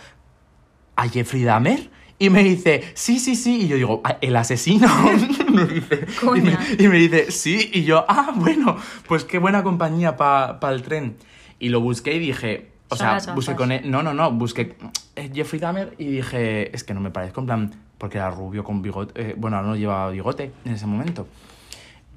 ¿a 0.96 1.08
Jeffrey 1.08 1.44
Dahmer? 1.44 1.90
Y 2.18 2.30
me 2.30 2.44
dice, 2.44 2.84
sí, 2.94 3.20
sí, 3.20 3.36
sí. 3.36 3.64
Y 3.64 3.68
yo 3.68 3.76
digo, 3.76 4.02
"¿Ah, 4.06 4.18
¿el 4.22 4.36
asesino? 4.38 4.88
me 5.52 5.66
dice, 5.66 6.06
y, 6.36 6.42
me, 6.42 6.58
y 6.80 6.88
me 6.88 6.96
dice, 6.98 7.32
sí. 7.32 7.70
Y 7.74 7.84
yo, 7.84 8.06
ah, 8.08 8.32
bueno, 8.36 8.78
pues 9.08 9.26
qué 9.26 9.38
buena 9.38 9.64
compañía 9.64 10.16
para 10.16 10.58
el 10.74 10.82
tren. 10.82 11.18
Y 11.60 11.70
lo 11.70 11.82
busqué 11.82 12.14
y 12.16 12.20
dije, 12.20 12.72
o 12.90 12.96
sea, 12.96 13.16
busqué 13.36 13.52
con 13.58 13.72
él. 13.72 13.90
No, 13.92 14.02
no, 14.04 14.14
no, 14.14 14.32
busqué 14.32 14.76
eh, 15.16 15.30
Jeffrey 15.34 15.60
Dahmer 15.60 15.94
y 15.98 16.06
dije, 16.06 16.74
es 16.76 16.84
que 16.84 16.94
no 16.94 17.02
me 17.02 17.12
parezco, 17.12 17.42
en 17.42 17.46
plan, 17.48 17.72
porque 17.98 18.18
era 18.18 18.30
rubio 18.30 18.64
con 18.64 18.82
bigote. 18.82 19.22
eh, 19.22 19.36
bueno, 19.38 19.62
no 19.62 19.76
llevaba 19.76 20.10
bigote 20.10 20.52
en 20.64 20.74
ese 20.74 20.86
momento. 20.86 21.28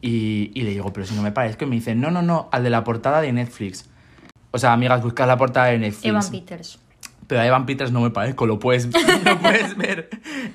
Y, 0.01 0.53
y 0.55 0.62
le 0.62 0.70
digo, 0.70 0.92
pero 0.92 1.07
si 1.07 1.14
no 1.16 1.22
me 1.22 1.32
parezco. 1.32 1.64
Y 1.64 1.68
me 1.68 1.74
dice, 1.76 1.94
no, 1.96 2.11
no, 2.12 2.22
no, 2.22 2.49
al 2.53 2.62
de 2.62 2.70
la 2.70 2.84
portada 2.84 3.20
de 3.20 3.32
Netflix. 3.32 3.88
O 4.53 4.59
sea, 4.59 4.72
amigas, 4.72 5.03
buscad 5.03 5.26
la 5.26 5.36
portada 5.36 5.66
de 5.66 5.78
Netflix. 5.78 6.05
Evan 6.05 6.30
Peters. 6.30 6.78
Pero 7.28 7.42
a 7.42 7.46
Evan 7.46 7.66
Peters 7.66 7.92
no 7.92 8.00
me 8.00 8.10
parezco, 8.10 8.46
lo 8.46 8.58
puedes, 8.58 8.86
lo 9.24 9.38
puedes 9.38 9.76
ver. 9.76 10.10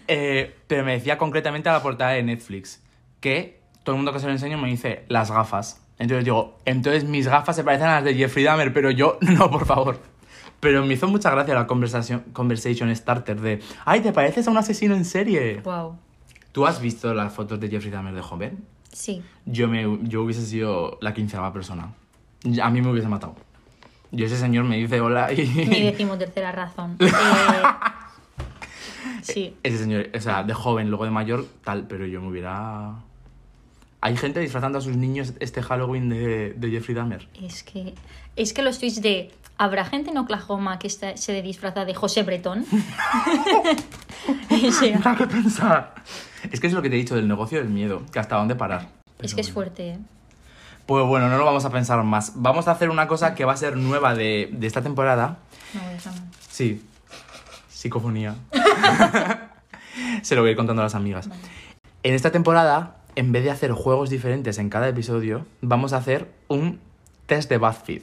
Eh, 0.08 0.56
pero 0.68 0.84
me 0.84 0.94
decía 0.94 1.18
concretamente 1.18 1.70
a 1.70 1.74
la 1.74 1.82
portada 1.82 2.12
de 2.12 2.24
Netflix 2.24 2.82
que 3.22 3.62
todo 3.84 3.96
el 3.96 3.98
mundo 3.98 4.12
que 4.12 4.20
se 4.20 4.26
lo 4.26 4.32
enseño 4.34 4.58
me 4.58 4.68
dice 4.70 5.06
las 5.08 5.32
gafas. 5.32 5.82
Entonces 6.00 6.26
digo, 6.26 6.60
entonces 6.66 7.06
mis 7.06 7.28
gafas 7.28 7.56
se 7.56 7.64
parecen 7.64 7.88
a 7.88 7.96
las 7.96 8.04
de 8.04 8.16
Jeffrey 8.16 8.44
Dahmer, 8.44 8.74
pero 8.74 8.92
yo 8.92 9.18
no, 9.22 9.50
por 9.50 9.66
favor. 9.66 10.00
Pero 10.60 10.86
me 10.86 10.96
hizo 10.96 11.08
mucha 11.08 11.30
gracia 11.30 11.54
la 11.54 11.68
conversación, 11.68 12.22
conversation 12.34 12.94
starter 12.96 13.40
de, 13.40 13.62
ay, 13.86 14.02
¿te 14.02 14.12
pareces 14.12 14.48
a 14.48 14.52
un 14.52 14.58
asesino 14.58 14.96
en 14.96 15.06
serie? 15.06 15.62
Wow. 15.62 15.98
¿Tú 16.52 16.66
has 16.66 16.82
visto 16.82 17.14
las 17.14 17.34
fotos 17.34 17.60
de 17.60 17.70
Jeffrey 17.70 17.92
Dahmer 17.92 18.14
de 18.14 18.22
joven? 18.22 18.64
Sí. 18.92 19.24
Yo, 19.46 19.68
me, 19.68 20.00
yo 20.04 20.24
hubiese 20.24 20.46
sido 20.46 20.98
la 21.02 21.14
quinceava 21.14 21.52
persona. 21.52 21.94
A 22.62 22.70
mí 22.70 22.82
me 22.82 22.92
hubiese 22.92 23.10
matado. 23.10 23.36
Yo 24.14 24.26
ese 24.28 24.38
señor 24.38 24.64
me 24.64 24.78
dice 24.78 25.02
hola 25.02 25.30
Mi 25.36 25.42
y... 25.44 25.84
decimotercera 25.92 26.52
razón. 26.52 26.98
Eh, 29.06 29.26
sí. 29.34 29.56
Ese 29.64 29.78
señor, 29.78 30.10
o 30.14 30.20
sea, 30.20 30.44
de 30.44 30.54
joven, 30.54 30.90
luego 30.90 31.06
de 31.06 31.12
mayor, 31.12 31.46
tal, 31.64 31.88
pero 31.88 32.06
yo 32.06 32.22
me 32.22 32.28
hubiera... 32.28 32.96
Hay 34.02 34.18
gente 34.18 34.42
disfrazando 34.42 34.80
a 34.80 34.82
sus 34.82 34.98
niños 34.98 35.34
este 35.40 35.62
Halloween 35.62 36.10
de, 36.10 36.54
de 36.54 36.70
Jeffrey 36.70 36.94
Dahmer. 36.94 37.28
Es 37.42 37.64
que, 37.64 37.94
es 38.36 38.52
que 38.54 38.62
los 38.62 38.80
tweets 38.80 39.02
de 39.02 39.32
¿Habrá 39.58 39.86
gente 39.86 40.10
en 40.10 40.18
Oklahoma 40.18 40.78
que 40.80 40.88
está- 40.88 41.16
se 41.16 41.42
disfraza 41.42 41.86
de 41.86 41.94
José 41.94 42.24
Bretón? 42.24 42.66
Sea, 44.80 44.98
Nada 45.00 45.16
que 45.16 45.28
pensar. 45.28 45.96
Es 46.52 46.60
que 46.60 46.68
es 46.68 46.74
lo 46.74 46.82
que 46.82 46.90
te 46.90 46.96
he 46.96 47.00
dicho 47.00 47.16
del 47.16 47.28
negocio 47.28 47.60
del 47.60 47.70
miedo, 47.70 48.02
que 48.12 48.20
hasta 48.20 48.36
dónde 48.36 48.56
parar. 48.56 48.90
es 49.22 49.34
que 49.36 49.42
es 49.42 49.52
fuerte, 49.52 49.90
¿eh? 49.92 50.00
Pues 50.86 51.06
bueno, 51.06 51.30
no 51.30 51.38
lo 51.38 51.46
vamos 51.46 51.66
a 51.66 51.70
pensar 51.70 52.04
más. 52.04 52.34
Vamos 52.36 52.68
a 52.68 52.72
hacer 52.72 52.90
una 52.90 53.08
cosa 53.08 53.36
que 53.36 53.46
va 53.46 53.54
a 53.54 53.58
ser 53.58 53.78
nueva 53.78 54.16
de, 54.16 54.50
de 54.52 54.68
esta 54.68 54.82
temporada. 54.82 55.38
No. 55.74 55.82
Sí, 56.50 56.84
psicofonía. 57.70 58.36
Se 60.22 60.36
lo 60.36 60.42
voy 60.42 60.50
a 60.50 60.52
ir 60.52 60.58
contando 60.58 60.82
a 60.82 60.86
las 60.86 60.96
amigas. 60.96 61.30
En 62.04 62.14
esta 62.14 62.32
temporada, 62.32 62.98
en 63.16 63.32
vez 63.32 63.44
de 63.44 63.52
hacer 63.52 63.72
juegos 63.72 64.10
diferentes 64.10 64.58
en 64.58 64.70
cada 64.70 64.88
episodio, 64.88 65.46
vamos 65.62 65.94
a 65.94 65.98
hacer 65.98 66.32
un 66.48 66.80
test 67.26 67.50
de 67.50 67.58
BuzzFeed. 67.58 68.02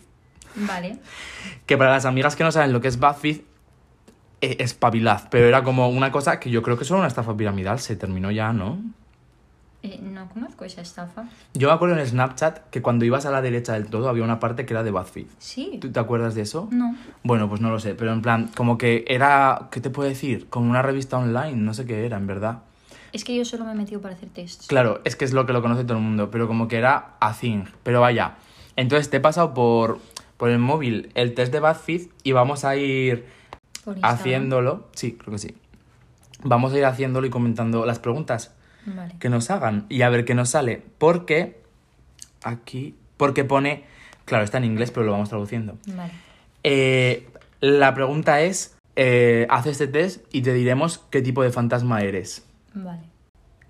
Vale. 0.54 0.98
Que 1.66 1.76
para 1.76 1.90
las 1.90 2.04
amigas 2.04 2.36
que 2.36 2.44
no 2.44 2.52
saben 2.52 2.72
lo 2.72 2.80
que 2.80 2.88
es 2.88 2.98
BuzzFeed, 2.98 3.40
eh, 4.40 4.56
es 4.58 4.74
pabilaz. 4.74 5.26
Pero 5.30 5.46
era 5.46 5.62
como 5.62 5.88
una 5.88 6.10
cosa 6.10 6.40
que 6.40 6.50
yo 6.50 6.62
creo 6.62 6.78
que 6.78 6.84
solo 6.84 7.00
una 7.00 7.08
estafa 7.08 7.36
piramidal. 7.36 7.78
Se 7.78 7.96
terminó 7.96 8.30
ya, 8.30 8.52
¿no? 8.52 8.78
Eh, 9.82 9.98
no 10.02 10.28
conozco 10.28 10.64
esa 10.66 10.82
estafa. 10.82 11.24
Yo 11.54 11.68
me 11.68 11.74
acuerdo 11.74 11.98
en 11.98 12.06
Snapchat 12.06 12.68
que 12.68 12.82
cuando 12.82 13.06
ibas 13.06 13.24
a 13.24 13.30
la 13.30 13.40
derecha 13.40 13.72
del 13.72 13.86
todo 13.86 14.10
había 14.10 14.24
una 14.24 14.38
parte 14.38 14.66
que 14.66 14.74
era 14.74 14.82
de 14.82 14.90
BuzzFeed. 14.90 15.26
Sí. 15.38 15.78
¿Tú 15.80 15.90
te 15.90 15.98
acuerdas 15.98 16.34
de 16.34 16.42
eso? 16.42 16.68
No. 16.70 16.94
Bueno, 17.22 17.48
pues 17.48 17.62
no 17.62 17.70
lo 17.70 17.80
sé, 17.80 17.94
pero 17.94 18.12
en 18.12 18.20
plan, 18.20 18.50
como 18.54 18.76
que 18.76 19.04
era, 19.08 19.68
¿qué 19.70 19.80
te 19.80 19.88
puedo 19.88 20.08
decir? 20.08 20.48
Como 20.50 20.68
una 20.68 20.82
revista 20.82 21.16
online, 21.16 21.56
no 21.56 21.72
sé 21.72 21.86
qué 21.86 22.04
era, 22.04 22.18
en 22.18 22.26
verdad. 22.26 22.58
Es 23.12 23.24
que 23.24 23.34
yo 23.34 23.44
solo 23.44 23.64
me 23.64 23.72
he 23.72 23.74
metido 23.74 24.02
para 24.02 24.14
hacer 24.14 24.28
tests. 24.28 24.66
Claro, 24.66 25.00
es 25.04 25.16
que 25.16 25.24
es 25.24 25.32
lo 25.32 25.46
que 25.46 25.54
lo 25.54 25.62
conoce 25.62 25.84
todo 25.84 25.96
el 25.96 26.04
mundo, 26.04 26.30
pero 26.30 26.46
como 26.46 26.68
que 26.68 26.76
era 26.76 27.14
a 27.18 27.32
thing. 27.32 27.64
Pero 27.82 28.02
vaya, 28.02 28.36
entonces 28.76 29.08
te 29.08 29.16
he 29.16 29.20
pasado 29.20 29.54
por, 29.54 29.98
por 30.36 30.50
el 30.50 30.58
móvil 30.58 31.10
el 31.14 31.32
test 31.34 31.52
de 31.52 31.60
BuzzFeed 31.60 32.08
y 32.22 32.32
vamos 32.32 32.64
a 32.66 32.76
ir 32.76 33.24
Por 33.82 33.96
haciéndolo. 34.02 34.88
Sí, 34.92 35.12
creo 35.12 35.32
que 35.32 35.38
sí. 35.38 35.56
Vamos 36.44 36.72
a 36.74 36.78
ir 36.78 36.84
haciéndolo 36.84 37.26
y 37.26 37.30
comentando 37.30 37.86
las 37.86 37.98
preguntas 37.98 38.54
Vale. 38.86 39.16
que 39.18 39.28
nos 39.28 39.50
hagan 39.50 39.86
y 39.88 40.02
a 40.02 40.08
ver 40.08 40.24
qué 40.24 40.34
nos 40.34 40.50
sale. 40.50 40.82
Porque 40.98 41.60
aquí, 42.42 42.94
porque 43.16 43.44
pone, 43.44 43.84
claro, 44.24 44.44
está 44.44 44.58
en 44.58 44.64
inglés, 44.64 44.90
pero 44.90 45.06
lo 45.06 45.12
vamos 45.12 45.28
traduciendo. 45.28 45.78
Vale. 45.86 46.12
Eh, 46.62 47.28
la 47.60 47.94
pregunta 47.94 48.40
es, 48.40 48.76
eh, 48.96 49.46
haz 49.50 49.66
este 49.66 49.86
test 49.86 50.24
y 50.32 50.42
te 50.42 50.52
diremos 50.52 50.98
qué 51.10 51.22
tipo 51.22 51.42
de 51.42 51.50
fantasma 51.50 52.00
eres. 52.00 52.46
Vale. 52.74 53.02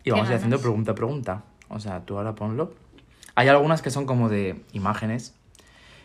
Y 0.04 0.10
vamos 0.10 0.28
a 0.28 0.32
ir 0.32 0.36
haciendo 0.36 0.60
pregunta 0.60 0.92
a 0.92 0.94
pregunta. 0.94 1.44
O 1.68 1.78
sea, 1.78 2.00
tú 2.00 2.16
ahora 2.16 2.34
ponlo. 2.34 2.74
Hay 3.34 3.48
algunas 3.48 3.82
que 3.82 3.90
son 3.90 4.06
como 4.06 4.28
de 4.28 4.62
imágenes. 4.72 5.34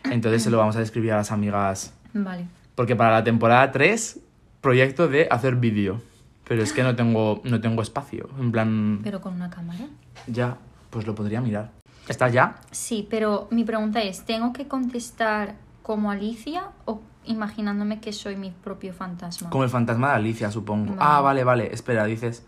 Entonces 0.04 0.42
se 0.42 0.50
lo 0.50 0.58
vamos 0.58 0.76
a 0.76 0.80
describir 0.80 1.12
a 1.12 1.16
las 1.16 1.32
amigas. 1.32 1.92
Vale. 2.12 2.46
Porque 2.74 2.94
para 2.94 3.10
la 3.10 3.24
temporada 3.24 3.72
3, 3.72 4.20
proyecto 4.60 5.08
de 5.08 5.26
hacer 5.30 5.56
vídeo. 5.56 6.00
Pero 6.48 6.62
es 6.62 6.72
que 6.72 6.82
no 6.82 6.94
tengo, 6.94 7.40
no 7.44 7.60
tengo 7.60 7.82
espacio. 7.82 8.28
En 8.38 8.52
plan, 8.52 9.00
Pero 9.02 9.20
con 9.20 9.34
una 9.34 9.50
cámara. 9.50 9.86
ya, 10.26 10.56
pues 10.90 11.06
lo 11.06 11.14
podría 11.14 11.40
mirar. 11.40 11.72
¿Está 12.08 12.28
ya? 12.28 12.56
Sí, 12.70 13.06
pero 13.10 13.48
mi 13.50 13.64
pregunta 13.64 14.00
es, 14.02 14.24
¿tengo 14.24 14.52
que 14.52 14.68
contestar 14.68 15.56
como 15.82 16.10
Alicia 16.10 16.68
o 16.84 17.00
imaginándome 17.24 18.00
que 18.00 18.12
soy 18.12 18.36
mi 18.36 18.50
propio 18.52 18.92
fantasma? 18.94 19.50
Como 19.50 19.64
el 19.64 19.70
fantasma 19.70 20.10
de 20.10 20.14
Alicia, 20.16 20.50
supongo. 20.52 20.90
Vale. 20.94 20.98
Ah, 21.00 21.20
vale, 21.20 21.42
vale. 21.42 21.74
Espera, 21.74 22.04
dices. 22.04 22.44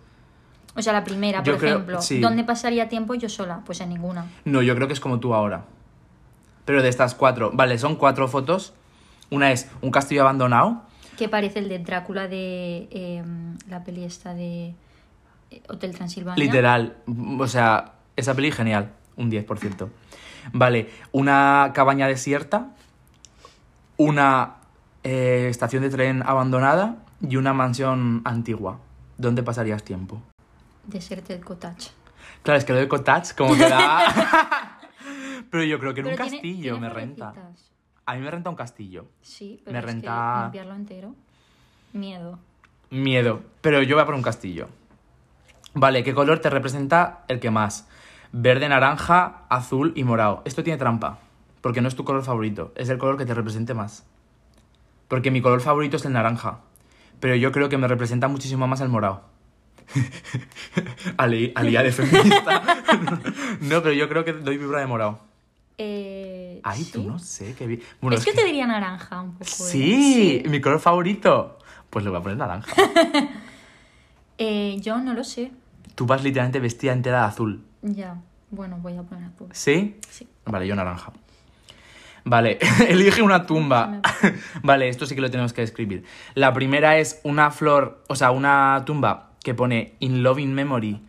O 0.77 0.83
sea, 0.83 0.93
la 0.93 1.03
primera, 1.03 1.43
Yo 1.43 1.55
por 1.55 1.61
creo- 1.61 1.75
ejemplo. 1.75 2.01
sí. 2.03 2.21
¿Dónde 2.21 2.45
pasaría 2.45 2.89
tiempo 2.89 3.15
yo 3.15 3.29
sola? 3.29 3.63
Pues 3.67 3.81
en 3.81 3.89
ninguna. 3.89 4.27
No, 4.45 4.63
yo 4.63 4.77
creo 4.77 4.87
que 4.87 4.93
es 4.95 5.01
como 5.01 5.19
tú 5.19 5.35
ahora. 5.35 5.65
Pero 6.65 6.83
de 6.83 6.89
estas 6.89 7.17
cuatro, 7.17 7.51
vale, 7.53 7.79
son 7.79 7.97
cuatro 7.97 8.29
fotos. 8.29 8.75
Una 9.31 9.51
es 9.51 9.69
un 9.83 9.91
castillo 9.91 10.21
abandonado. 10.23 10.83
Que 11.19 11.29
parece 11.29 11.59
el 11.59 11.69
de 11.69 11.81
Drácula 11.81 12.29
de 12.29 12.89
eh, 12.93 13.25
la 13.69 13.83
peli 13.83 14.05
esta 14.05 14.35
de 14.35 14.73
eh, 15.51 15.63
Hotel 15.69 15.93
Transilvania. 15.95 16.43
Literal. 16.43 16.97
O 17.39 17.47
sea, 17.49 17.95
esa 18.17 18.35
peli 18.35 18.53
genial. 18.53 18.93
Un 19.17 19.29
10%. 19.31 19.89
Vale, 20.53 20.89
una 21.11 21.73
cabaña 21.75 22.07
desierta. 22.07 22.69
Una 23.97 24.55
eh, 25.03 25.49
estación 25.51 25.83
de 25.83 25.91
tren 25.91 26.23
abandonada. 26.25 26.99
Y 27.21 27.35
una 27.35 27.53
mansión 27.53 28.23
antigua. 28.25 28.79
¿Dónde 29.17 29.43
pasarías 29.43 29.83
tiempo? 29.83 30.23
Deserted 30.87 31.43
Cottage. 31.43 31.91
Claro, 32.45 32.59
es 32.59 32.65
que 32.65 32.73
lo 32.73 32.79
de 32.79 32.87
cottage 32.87 33.35
como 33.37 33.55
que 33.57 33.69
da... 33.69 34.79
Pero 35.51 35.65
yo 35.65 35.81
creo 35.81 35.95
que 35.95 36.01
en 36.01 36.07
un 36.07 36.15
tiene- 36.15 36.31
castillo 36.31 36.75
tiene 36.75 36.81
me 36.81 36.89
renta. 36.89 37.35
A 38.09 38.15
mí 38.15 38.23
me 38.23 38.31
renta 38.31 38.49
un 38.49 38.57
castillo. 38.57 39.05
Sí, 39.21 39.61
pero 39.65 39.73
Me 39.75 39.79
es 39.81 39.85
renta- 39.85 40.35
que 40.37 40.43
limpiarlo 40.45 40.75
entero. 40.75 41.15
Miedo. 41.93 42.39
Miedo. 42.89 43.43
Pero 43.61 43.83
yo 43.83 43.97
voy 43.97 44.03
a 44.03 44.07
por 44.07 44.15
un 44.15 44.23
castillo. 44.23 44.69
Vale, 45.75 46.03
¿qué 46.03 46.15
color 46.15 46.39
te 46.39 46.49
representa 46.49 47.25
el 47.29 47.39
que 47.39 47.51
más? 47.51 47.87
Verde, 48.33 48.67
naranja, 48.71 49.43
azul 49.51 49.93
y 49.95 50.05
morado. 50.05 50.41
Esto 50.47 50.65
tiene 50.65 50.79
trampa. 50.79 51.19
Porque 51.61 51.83
no 51.83 51.89
es 51.89 51.97
tu 51.97 52.05
color 52.05 52.23
favorito. 52.23 52.73
Es 52.77 52.89
el 52.89 52.97
color 52.97 53.19
que 53.19 53.27
te 53.27 53.35
represente 53.35 53.75
más. 53.75 54.07
Porque 55.09 55.31
mi 55.31 55.43
color 55.43 55.61
favorito 55.61 55.99
es 55.99 56.05
el 56.07 56.15
naranja. 56.15 56.61
Pero 57.21 57.35
yo 57.35 57.53
creo 57.53 57.69
que 57.69 57.77
me 57.77 57.89
representa 57.89 58.27
muchísimo 58.29 58.67
más 58.67 58.81
el 58.81 58.89
morado. 58.89 59.23
Ali, 61.19 61.53
Alía 61.57 61.83
de 61.83 61.93
feminista. 61.93 62.63
no, 63.61 63.83
pero 63.83 63.93
yo 63.93 64.09
creo 64.09 64.25
que 64.25 64.33
doy 64.33 64.57
vibra 64.57 64.81
de 64.81 64.87
morado. 64.87 65.28
Eh, 65.81 66.61
Ay, 66.65 66.83
¿sí? 66.83 66.91
tú 66.93 67.05
no 67.05 67.19
sé 67.19 67.55
qué 67.57 67.67
vi. 67.67 67.81
Bueno, 68.01 68.17
es 68.17 68.25
que 68.25 68.33
te 68.33 68.45
diría 68.45 68.67
naranja 68.67 69.23
un 69.23 69.33
poco. 69.33 69.45
¿eh? 69.45 69.47
Sí, 69.47 70.43
mi 70.49 70.61
color 70.61 70.81
favorito. 70.81 71.59
Pues 71.89 72.05
le 72.05 72.11
voy 72.11 72.19
a 72.19 72.23
poner 72.23 72.39
naranja. 72.39 72.75
Eh, 74.41 74.77
yo 74.81 74.99
no 74.99 75.15
lo 75.15 75.25
sé. 75.25 75.51
Tú 75.97 76.07
vas 76.07 76.23
literalmente 76.23 76.61
vestida 76.61 76.93
entera 76.93 77.23
de 77.23 77.27
azul. 77.27 77.65
Ya. 77.83 78.21
Bueno, 78.53 78.79
voy 78.81 78.97
a 78.97 79.03
poner 79.03 79.25
azul. 79.25 79.49
¿Sí? 79.51 79.97
Sí. 80.09 80.29
Vale, 80.45 80.65
yo 80.65 80.77
naranja. 80.77 81.13
Vale, 82.23 82.59
elige 82.89 83.21
una 83.23 83.47
tumba. 83.47 84.01
Vale, 84.63 84.89
esto 84.89 85.07
sí 85.07 85.17
que 85.17 85.21
lo 85.21 85.31
tenemos 85.31 85.53
que 85.53 85.63
describir. 85.63 86.05
La 86.35 86.53
primera 86.53 86.99
es 86.99 87.21
una 87.25 87.51
flor, 87.51 88.05
o 88.09 88.15
sea, 88.15 88.31
una 88.31 88.83
tumba 88.87 89.33
que 89.43 89.55
pone 89.55 89.95
In 89.99 90.23
Loving 90.23 90.55
Memory 90.55 91.03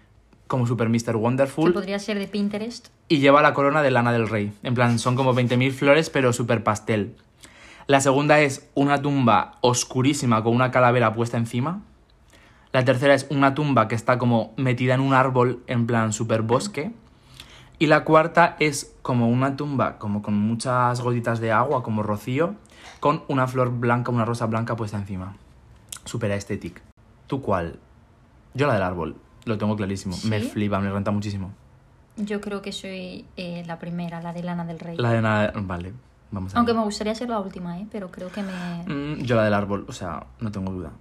como 0.47 0.65
Super 0.65 0.89
Mr. 0.89 1.03
Que 1.03 1.11
Wonderful 1.11 1.73
podría 1.73 1.99
ser 1.99 2.17
de 2.17 2.27
Pinterest. 2.27 2.87
Y 3.09 3.17
lleva 3.17 3.41
la 3.41 3.55
corona 3.55 3.81
de 3.81 3.91
Lana 3.91 4.13
del 4.13 4.29
Rey. 4.29 4.53
En 4.61 4.75
plan, 4.75 4.99
son 4.99 5.15
como 5.15 5.33
20.000 5.33 5.71
flores, 5.71 6.09
pero 6.11 6.31
super 6.31 6.63
pastel. 6.63 7.15
La 7.87 8.01
segunda 8.01 8.39
es 8.39 8.69
una 8.75 9.01
tumba 9.01 9.57
oscurísima 9.61 10.43
con 10.43 10.53
una 10.53 10.69
calavera 10.69 11.13
puesta 11.15 11.37
encima. 11.37 11.81
La 12.71 12.85
tercera 12.85 13.15
es 13.15 13.25
una 13.31 13.55
tumba 13.55 13.87
que 13.87 13.95
está 13.95 14.19
como 14.19 14.53
metida 14.57 14.93
en 14.93 15.01
un 15.01 15.15
árbol, 15.15 15.63
en 15.65 15.87
plan 15.87 16.13
super 16.13 16.43
bosque. 16.43 16.91
Y 17.79 17.87
la 17.87 18.03
cuarta 18.03 18.55
es 18.59 18.95
como 19.01 19.27
una 19.27 19.55
tumba, 19.55 19.97
como 19.97 20.21
con 20.21 20.35
muchas 20.35 21.01
gotitas 21.01 21.39
de 21.39 21.51
agua, 21.51 21.81
como 21.81 22.03
rocío, 22.03 22.53
con 22.99 23.23
una 23.27 23.47
flor 23.47 23.71
blanca, 23.71 24.11
una 24.11 24.25
rosa 24.25 24.45
blanca 24.45 24.75
puesta 24.75 24.97
encima. 24.97 25.35
Super 26.05 26.31
aesthetic. 26.31 26.83
¿Tú 27.25 27.41
cuál? 27.41 27.79
Yo 28.53 28.67
la 28.67 28.73
del 28.73 28.83
árbol, 28.83 29.15
lo 29.45 29.57
tengo 29.57 29.75
clarísimo. 29.75 30.15
Me 30.25 30.41
flipa, 30.41 30.79
me 30.79 30.91
renta 30.91 31.09
muchísimo. 31.09 31.53
Yo 32.19 32.41
creo 32.41 32.61
que 32.61 32.71
soy 32.71 33.25
eh, 33.37 33.63
la 33.65 33.79
primera, 33.79 34.21
la 34.21 34.33
de 34.33 34.43
Lana 34.43 34.65
del 34.65 34.79
Rey. 34.79 34.97
La 34.97 35.11
de 35.11 35.21
nada. 35.21 35.53
Vale, 35.55 35.93
vamos 36.31 36.53
a 36.53 36.57
Aunque 36.57 36.73
me 36.73 36.83
gustaría 36.83 37.15
ser 37.15 37.29
la 37.29 37.39
última, 37.39 37.79
¿eh? 37.79 37.87
Pero 37.91 38.11
creo 38.11 38.31
que 38.31 38.43
me... 38.43 38.83
Mm, 38.85 39.23
yo 39.23 39.35
la 39.35 39.43
del 39.43 39.53
árbol, 39.53 39.85
o 39.87 39.93
sea, 39.93 40.25
no 40.39 40.51
tengo 40.51 40.71
duda. 40.71 40.91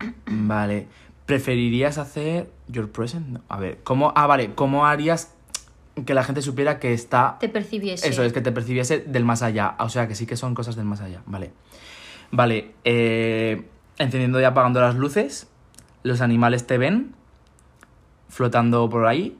Vale. 0.26 0.88
¿Preferirías 1.26 1.98
hacer 1.98 2.50
Your 2.66 2.90
Present? 2.90 3.28
No, 3.28 3.40
A 3.48 3.60
ver, 3.60 3.78
¿cómo. 3.84 4.12
Ah, 4.16 4.26
vale. 4.26 4.52
¿Cómo 4.56 4.84
harías 4.84 5.32
que 6.04 6.12
la 6.12 6.24
gente 6.24 6.42
supiera 6.42 6.80
que 6.80 6.92
está. 6.92 7.36
Te 7.38 7.48
percibiese. 7.48 8.08
Eso 8.08 8.24
es, 8.24 8.32
que 8.32 8.40
te 8.40 8.50
percibiese 8.50 8.98
del 8.98 9.24
más 9.24 9.42
allá. 9.42 9.76
O 9.78 9.88
sea, 9.88 10.08
que 10.08 10.16
sí 10.16 10.26
que 10.26 10.36
son 10.36 10.56
cosas 10.56 10.74
del 10.74 10.86
más 10.86 11.00
allá. 11.00 11.22
Vale. 11.26 11.52
Vale. 12.32 12.74
eh, 12.84 13.64
encendiendo 13.98 14.40
y 14.40 14.44
apagando 14.44 14.80
las 14.80 14.96
luces. 14.96 15.48
Los 16.02 16.20
animales 16.20 16.66
te 16.66 16.78
ven. 16.78 17.14
Flotando 18.28 18.88
por 18.88 19.06
ahí. 19.06 19.38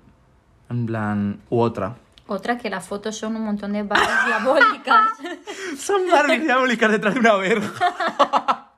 En 0.70 0.86
plan. 0.86 1.40
U 1.50 1.60
otra. 1.60 1.96
Otra 2.26 2.56
que 2.56 2.70
las 2.70 2.86
fotos 2.86 3.16
son 3.18 3.34
un 3.34 3.42
montón 3.44 3.72
de 3.72 3.82
barras 3.82 4.26
diabólicas. 4.26 5.10
Son 5.78 6.02
Barbies 6.10 6.42
diabólicas 6.42 6.90
detrás 6.90 7.14
de 7.14 7.20
una 7.20 7.34
verja. 7.34 8.70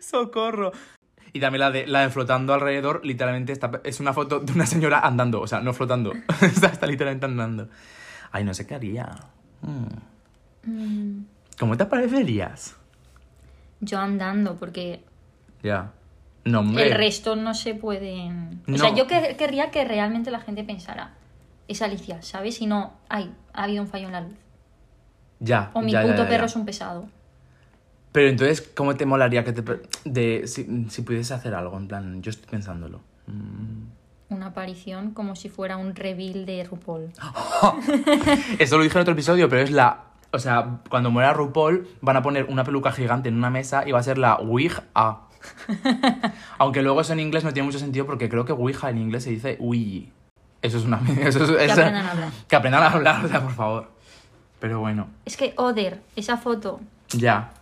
¡Socorro! 0.00 0.72
Y 1.32 1.40
también 1.40 1.60
la 1.60 1.70
de, 1.70 1.86
la 1.86 2.00
de 2.00 2.10
flotando 2.10 2.54
alrededor, 2.54 3.04
literalmente 3.04 3.52
está, 3.52 3.80
es 3.84 4.00
una 4.00 4.14
foto 4.14 4.40
de 4.40 4.52
una 4.52 4.64
señora 4.64 5.00
andando, 5.00 5.42
o 5.42 5.46
sea, 5.46 5.60
no 5.60 5.74
flotando, 5.74 6.14
está, 6.40 6.68
está 6.68 6.86
literalmente 6.86 7.26
andando. 7.26 7.68
Ay, 8.32 8.44
no 8.44 8.54
sé 8.54 8.66
qué 8.66 8.74
haría. 8.74 9.16
Mm. 9.60 10.70
Mm, 10.70 11.26
¿Cómo 11.58 11.76
te 11.76 11.84
parecerías? 11.84 12.74
Yo 13.80 13.98
andando, 13.98 14.56
porque 14.56 15.04
Ya. 15.62 15.92
No, 16.46 16.60
hombre. 16.60 16.86
el 16.86 16.94
resto 16.94 17.36
no 17.36 17.52
se 17.54 17.74
pueden... 17.74 18.62
O 18.72 18.78
sea, 18.78 18.94
yo 18.94 19.06
que- 19.06 19.36
querría 19.36 19.70
que 19.70 19.84
realmente 19.84 20.30
la 20.30 20.40
gente 20.40 20.64
pensara, 20.64 21.14
es 21.68 21.82
Alicia, 21.82 22.22
¿sabes? 22.22 22.60
Y 22.62 22.66
no, 22.66 22.94
ay, 23.08 23.32
ha 23.52 23.64
habido 23.64 23.82
un 23.82 23.88
fallo 23.88 24.06
en 24.06 24.12
la 24.12 24.20
luz. 24.22 24.36
Ya. 25.40 25.70
O 25.74 25.82
mi 25.82 25.92
ya, 25.92 26.02
puto 26.02 26.22
ya, 26.22 26.28
perro 26.28 26.46
es 26.46 26.56
un 26.56 26.64
pesado. 26.64 27.08
Pero 28.12 28.28
entonces, 28.28 28.62
¿cómo 28.62 28.94
te 28.94 29.04
molaría 29.04 29.44
que 29.44 29.52
te... 29.52 29.62
De, 30.04 30.46
si, 30.46 30.86
si 30.88 31.02
pudieses 31.02 31.32
hacer 31.32 31.54
algo? 31.54 31.76
En 31.76 31.88
plan, 31.88 32.22
yo 32.22 32.30
estoy 32.30 32.48
pensándolo. 32.48 33.00
Mm. 33.26 34.32
Una 34.34 34.46
aparición 34.46 35.10
como 35.12 35.36
si 35.36 35.48
fuera 35.48 35.76
un 35.76 35.94
reveal 35.94 36.46
de 36.46 36.64
RuPaul. 36.64 37.10
Eso 38.58 38.76
lo 38.78 38.84
dije 38.84 38.96
en 38.96 39.02
otro 39.02 39.12
episodio, 39.12 39.48
pero 39.48 39.62
es 39.62 39.70
la... 39.70 40.04
O 40.32 40.38
sea, 40.38 40.80
cuando 40.88 41.10
muera 41.10 41.32
RuPaul, 41.32 41.86
van 42.00 42.16
a 42.16 42.22
poner 42.22 42.44
una 42.46 42.64
peluca 42.64 42.92
gigante 42.92 43.28
en 43.28 43.36
una 43.36 43.50
mesa 43.50 43.86
y 43.86 43.92
va 43.92 44.00
a 44.00 44.02
ser 44.02 44.18
la 44.18 44.36
Wig 44.40 44.72
A. 44.94 45.25
Aunque 46.58 46.82
luego 46.82 47.00
eso 47.00 47.12
en 47.12 47.20
inglés 47.20 47.44
no 47.44 47.52
tiene 47.52 47.66
mucho 47.66 47.78
sentido 47.78 48.06
porque 48.06 48.28
creo 48.28 48.44
que 48.44 48.52
Ouija 48.52 48.90
en 48.90 48.98
inglés 48.98 49.24
se 49.24 49.30
dice 49.30 49.56
Ouija. 49.60 50.10
Eso 50.62 50.78
es 50.78 50.84
una... 50.84 51.00
Eso 51.20 51.44
es, 51.44 51.50
Que 51.50 51.64
eso- 51.64 51.72
aprendan 51.80 52.06
a 52.06 52.10
hablar. 52.12 52.30
Que 52.48 52.56
aprendan 52.56 52.82
a 52.82 52.86
hablar, 52.90 53.24
o 53.24 53.28
sea, 53.28 53.42
por 53.42 53.52
favor. 53.52 53.90
Pero 54.58 54.80
bueno, 54.80 55.08
Es 55.24 55.36
que 55.36 55.54
Oder, 55.58 56.00
esa 56.16 56.36
foto, 56.38 56.80
ya. 57.10 57.52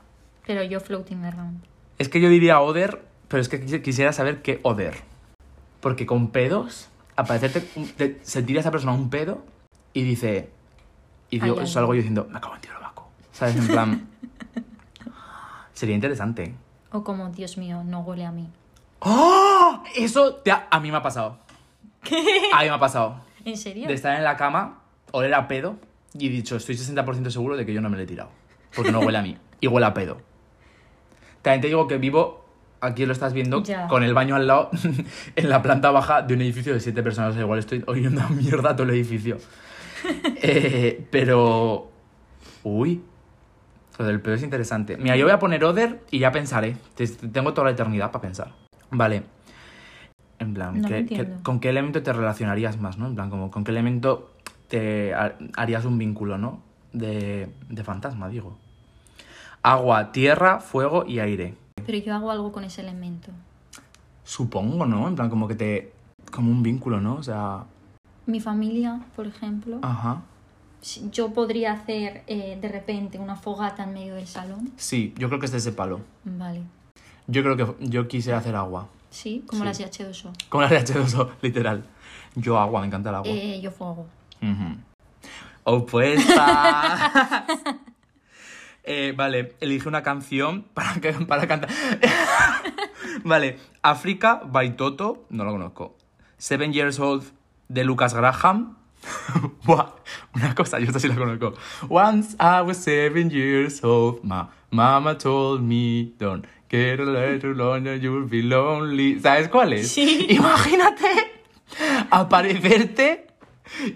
pero 0.47 0.63
yo 0.63 0.81
floating 0.81 1.25
around. 1.25 1.63
Es 1.99 2.09
que 2.09 2.21
yo 2.21 2.29
diría 2.29 2.61
Oder, 2.61 3.03
pero 3.29 3.41
es 3.41 3.49
que 3.49 3.61
quisi- 3.65 3.83
quisiera 3.83 4.13
saber 4.13 4.43
qué 4.43 4.61
Oder. 4.63 4.95
Porque 5.81 6.07
con 6.07 6.29
pedos, 6.29 6.89
aparecerte, 7.17 7.69
un- 7.75 7.89
te- 7.89 8.21
se 8.23 8.43
tira 8.43 8.61
esa 8.61 8.71
persona 8.71 8.93
un 8.93 9.11
pedo 9.11 9.45
y 9.93 10.03
dice. 10.03 10.51
Y 11.31 11.41
digo, 11.41 11.57
Ay, 11.59 11.63
ay, 11.63 11.67
salgo 11.67 11.93
yo 11.95 11.97
diciendo, 11.99 12.27
me 12.31 12.39
acabo 12.39 12.55
de 12.55 12.61
tirar 12.61 12.77
el 12.79 12.83
vaco. 12.85 13.09
¿Sabes? 13.33 13.57
En 13.57 13.67
plan. 13.67 14.07
sería 15.73 15.95
interesante. 15.97 16.55
O 16.95 17.03
como, 17.03 17.29
Dios 17.31 17.59
mío, 17.59 17.83
no 17.85 18.01
huele 18.01 18.25
a 18.25 18.31
mí. 18.31 18.49
¡Oh! 19.01 19.83
Eso 19.97 20.37
te 20.37 20.53
ha- 20.53 20.69
a 20.71 20.79
mí 20.79 20.91
me 20.93 20.99
ha 20.99 21.03
pasado. 21.03 21.39
¿Qué? 22.05 22.17
A 22.55 22.61
mí 22.63 22.69
me 22.69 22.75
ha 22.75 22.79
pasado. 22.79 23.17
¿En 23.45 23.57
serio? 23.57 23.89
De 23.89 23.95
estar 23.95 24.17
en 24.17 24.23
la 24.23 24.37
cama, 24.37 24.79
oler 25.11 25.35
a 25.35 25.49
pedo 25.49 25.77
y 26.17 26.29
he 26.29 26.31
dicho, 26.31 26.55
estoy 26.57 26.77
60% 26.77 27.31
seguro 27.31 27.57
de 27.57 27.67
que 27.67 27.75
yo 27.75 27.81
no 27.81 27.91
me 27.91 27.97
lo 27.97 28.03
he 28.05 28.07
tirado. 28.07 28.31
Porque 28.77 28.93
no 28.93 29.01
huele 29.01 29.19
a 29.19 29.23
mí. 29.23 29.37
Y 29.61 29.67
huele 29.67 29.87
a 29.87 29.93
pedo. 29.95 30.19
También 31.43 31.61
te 31.63 31.67
digo 31.67 31.89
que 31.89 31.99
vivo, 31.99 32.45
aquí 32.81 33.05
lo 33.07 33.13
estás 33.13 33.33
viendo, 33.33 33.63
Ya. 33.65 33.89
con 33.89 34.03
el 34.05 34.15
baño 34.15 34.37
al 34.37 34.47
lado, 34.47 34.71
en 35.37 35.49
la 35.49 35.61
planta 35.63 35.91
baja 35.91 36.23
de 36.23 36.35
un 36.35 36.43
edificio 36.43 36.73
de 36.73 36.81
siete 36.81 37.03
personas. 37.03 37.31
O 37.31 37.33
sea, 37.35 37.43
igual 37.43 37.59
estoy 37.59 37.83
oliendo 37.89 38.23
a 38.23 38.29
mierda 38.29 38.75
todo 38.77 38.85
el 38.85 38.95
edificio. 38.95 39.39
Eh, 40.07 41.07
pero... 41.11 41.91
Uy. 42.63 43.03
Lo 43.99 44.05
del 44.05 44.21
pedo 44.21 44.35
es 44.35 44.43
interesante. 44.43 44.97
Mira, 44.97 45.17
yo 45.17 45.25
voy 45.25 45.33
a 45.33 45.39
poner 45.39 45.65
Oder 45.65 46.01
y 46.11 46.19
ya 46.19 46.33
pensaré. 46.33 46.77
Te- 46.97 47.07
Tengo 47.07 47.53
toda 47.55 47.67
la 47.67 47.71
eternidad 47.73 48.11
para 48.11 48.23
pensar. 48.23 48.53
Vale. 48.91 49.23
En 50.41 50.53
plan, 50.55 50.81
No 50.81 50.89
¿qué- 50.89 51.07
qué-. 51.07 51.33
¿con 51.43 51.61
qué 51.61 51.69
elemento 51.71 52.03
te 52.03 52.13
relacionarías 52.13 52.79
más, 52.81 52.99
no? 52.99 53.07
En 53.07 53.15
plan, 53.15 53.31
como, 53.31 53.51
¿con 53.51 53.63
qué 53.65 53.71
elemento 53.71 54.31
te 54.69 55.15
ha- 55.15 55.37
harías 55.57 55.85
un 55.85 55.97
vínculo, 55.99 56.39
no? 56.39 56.61
De, 56.93 57.49
de 57.69 57.85
fantasma, 57.85 58.29
digo. 58.29 58.57
Agua, 59.63 60.13
tierra, 60.13 60.61
fuego 60.61 61.05
y 61.07 61.21
aire. 61.21 61.55
Pero 61.87 61.99
yo 61.99 62.15
hago 62.15 62.31
algo 62.31 62.53
con 62.53 62.65
ese 62.65 62.81
elemento. 62.83 63.31
Supongo, 64.25 64.87
¿no? 64.87 65.07
En 65.09 65.15
plan, 65.15 65.31
como 65.31 65.47
que 65.49 65.55
te... 65.55 65.93
Como 66.33 66.51
un 66.51 66.63
vínculo, 66.63 67.01
¿no? 67.01 67.15
O 67.17 67.23
sea... 67.23 67.65
Mi 68.27 68.41
familia, 68.41 69.01
por 69.15 69.27
ejemplo, 69.27 69.79
Ajá. 69.83 70.23
Yo 71.11 71.33
podría 71.33 71.73
hacer 71.73 72.23
eh, 72.27 72.59
de 72.61 72.69
repente 72.69 73.19
una 73.19 73.37
fogata 73.37 73.85
en 73.85 73.95
medio 73.95 74.15
del 74.17 74.27
salón. 74.27 74.71
Sí, 74.77 75.15
yo 75.17 75.29
creo 75.29 75.41
que 75.41 75.47
es 75.47 75.53
de 75.53 75.59
ese 75.59 75.73
palo. 75.73 76.01
Vale. 76.25 76.63
Yo 77.27 77.43
creo 77.43 77.57
que 77.57 77.67
yo 77.89 78.07
quise 78.07 78.33
hacer 78.35 78.55
agua. 78.55 78.89
Sí, 79.11 79.43
como 79.47 79.63
Sí. 79.63 79.67
las 79.67 79.79
de 79.79 79.85
H2O. 79.87 80.33
Como 80.49 80.63
la 80.63 80.69
de 80.69 80.81
H2O, 80.85 81.31
literal. 81.43 81.85
Yo 82.35 82.59
agua, 82.59 82.81
me 82.81 82.89
encanta 82.89 83.09
el 83.11 83.15
agua. 83.17 83.31
Eh, 83.31 83.61
yo 83.63 83.71
fuego. 83.71 84.07
Ujú. 84.43 84.77
Opuesta. 85.65 87.47
Eh, 88.87 89.15
vale, 89.17 89.55
elige 89.61 89.89
una 89.89 90.03
canción 90.03 90.65
para, 90.75 91.01
que, 91.01 91.11
para 91.15 91.47
cantar. 91.49 91.71
vale, 93.25 93.59
África 93.81 94.43
by 94.45 94.77
Toto, 94.77 95.25
no 95.31 95.45
lo 95.45 95.53
conozco. 95.53 95.97
Seven 96.37 96.75
Years 96.75 97.01
Old 97.01 97.25
de 97.71 97.83
Lucas 97.85 98.13
Graham. 98.13 98.77
Una 100.35 100.55
cosa, 100.55 100.79
yo 100.79 100.87
esta 100.87 100.99
sí 100.99 101.09
la 101.09 101.15
conozco. 101.15 101.55
Once 101.89 102.37
I 102.41 102.63
was 102.63 102.79
seven 102.79 103.31
years 103.31 103.83
old, 103.83 104.23
my 104.23 104.47
mama 104.71 105.17
told 105.17 105.63
me, 105.63 106.13
don't 106.19 106.47
get 106.69 107.01
a 107.01 107.05
little 107.05 107.55
longer, 107.55 107.97
you'll 107.97 108.29
be 108.29 108.43
lonely. 108.43 109.21
¿Sabes 109.21 109.49
cuál 109.49 109.73
es? 109.73 109.93
Sí. 109.93 110.27
Imagínate 110.31 111.35
aparecerte 112.11 113.27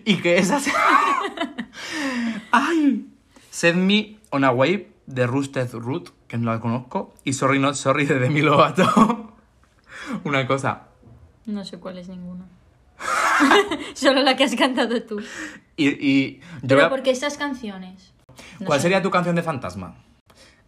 y 0.05 0.17
que 0.17 0.39
esa 0.39 0.61
sea... 0.61 0.75
¡Ay! 2.53 3.07
Send 3.51 3.87
Me 3.87 4.19
on 4.31 4.45
a 4.45 4.51
Wave 4.51 4.91
de 5.07 5.27
Rusted 5.27 5.73
Root, 5.73 6.11
que 6.27 6.39
no 6.39 6.53
la 6.53 6.61
conozco, 6.61 7.15
y 7.25 7.33
Sorry 7.33 7.59
Not 7.59 7.75
Sorry 7.75 8.07
de 8.07 8.19
Demi 8.19 8.43
Lovato. 8.43 9.33
Una 10.25 10.47
cosa. 10.47 10.89
No 11.47 11.65
sé 11.65 11.79
cuál 11.79 11.99
es 11.99 12.09
ninguna. 12.09 12.47
Solo 13.95 14.23
la 14.23 14.37
que 14.37 14.45
has 14.45 14.55
cantado 14.57 15.03
tú. 15.03 15.21
Y, 15.77 15.89
y 15.89 16.41
yo 16.63 16.69
Pero 16.69 16.87
a- 16.87 16.89
porque 16.91 17.11
estas 17.11 17.37
canciones. 17.37 18.13
no 18.61 18.67
¿Cuál 18.67 18.79
sé. 18.81 18.85
sería 18.85 19.03
tu 19.03 19.11
canción 19.11 19.37
de 19.37 19.43
fantasma? 19.43 19.97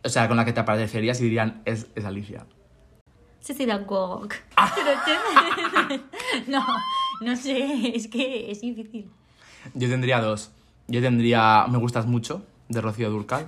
O 0.05 0.09
sea, 0.09 0.29
con 0.29 0.37
la 0.37 0.45
que 0.45 0.53
te 0.53 0.61
aparecerías 0.61 1.21
y 1.21 1.25
dirían, 1.25 1.63
es, 1.65 1.89
es 1.95 2.05
Alicia. 2.05 2.47
Cecilia 3.41 3.79
Gog. 3.79 4.29
Ah. 4.57 4.73
no, 6.47 6.65
no 7.23 7.37
sé, 7.37 7.97
es 7.97 8.09
que 8.09 8.51
es 8.51 8.61
difícil. 8.61 9.11
Yo 9.75 9.89
tendría 9.89 10.21
dos. 10.21 10.53
Yo 10.89 11.01
tendría 11.01 11.67
Me 11.69 11.79
Gustas 11.79 12.07
Mucho, 12.07 12.45
de 12.69 12.81
Rocío 12.81 13.11
Durcal. 13.11 13.47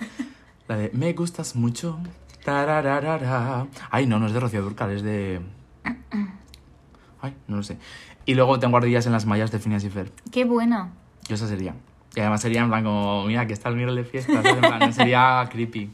La 0.68 0.76
de 0.76 0.90
Me 0.94 1.12
Gustas 1.12 1.54
Mucho. 1.54 1.98
tarararara. 2.44 3.66
Ay, 3.90 4.06
no, 4.06 4.18
no 4.18 4.26
es 4.26 4.32
de 4.32 4.40
Rocío 4.40 4.62
Durcal, 4.62 4.90
es 4.92 5.02
de... 5.02 5.40
Ay, 7.20 7.34
no 7.46 7.56
lo 7.58 7.62
sé. 7.62 7.78
Y 8.26 8.34
luego 8.34 8.58
tengo 8.58 8.76
ardillas 8.76 9.06
en 9.06 9.12
las 9.12 9.26
mallas 9.26 9.50
de 9.50 9.58
Phineas 9.58 9.84
y 9.84 9.90
Ferb. 9.90 10.10
Qué 10.30 10.44
buena. 10.44 10.92
Yo 11.28 11.34
esa 11.34 11.48
sería. 11.48 11.74
Y 12.14 12.20
además 12.20 12.40
sería 12.42 12.60
en 12.60 12.68
plan 12.68 12.84
como, 12.84 13.24
mira, 13.24 13.40
aquí 13.42 13.52
está 13.52 13.68
el 13.68 13.76
Miguel 13.76 13.96
de 13.96 14.04
fiesta. 14.04 14.32
¿sabes? 14.42 14.52
En 14.54 14.60
plan, 14.60 14.92
sería 14.92 15.48
creepy. 15.50 15.90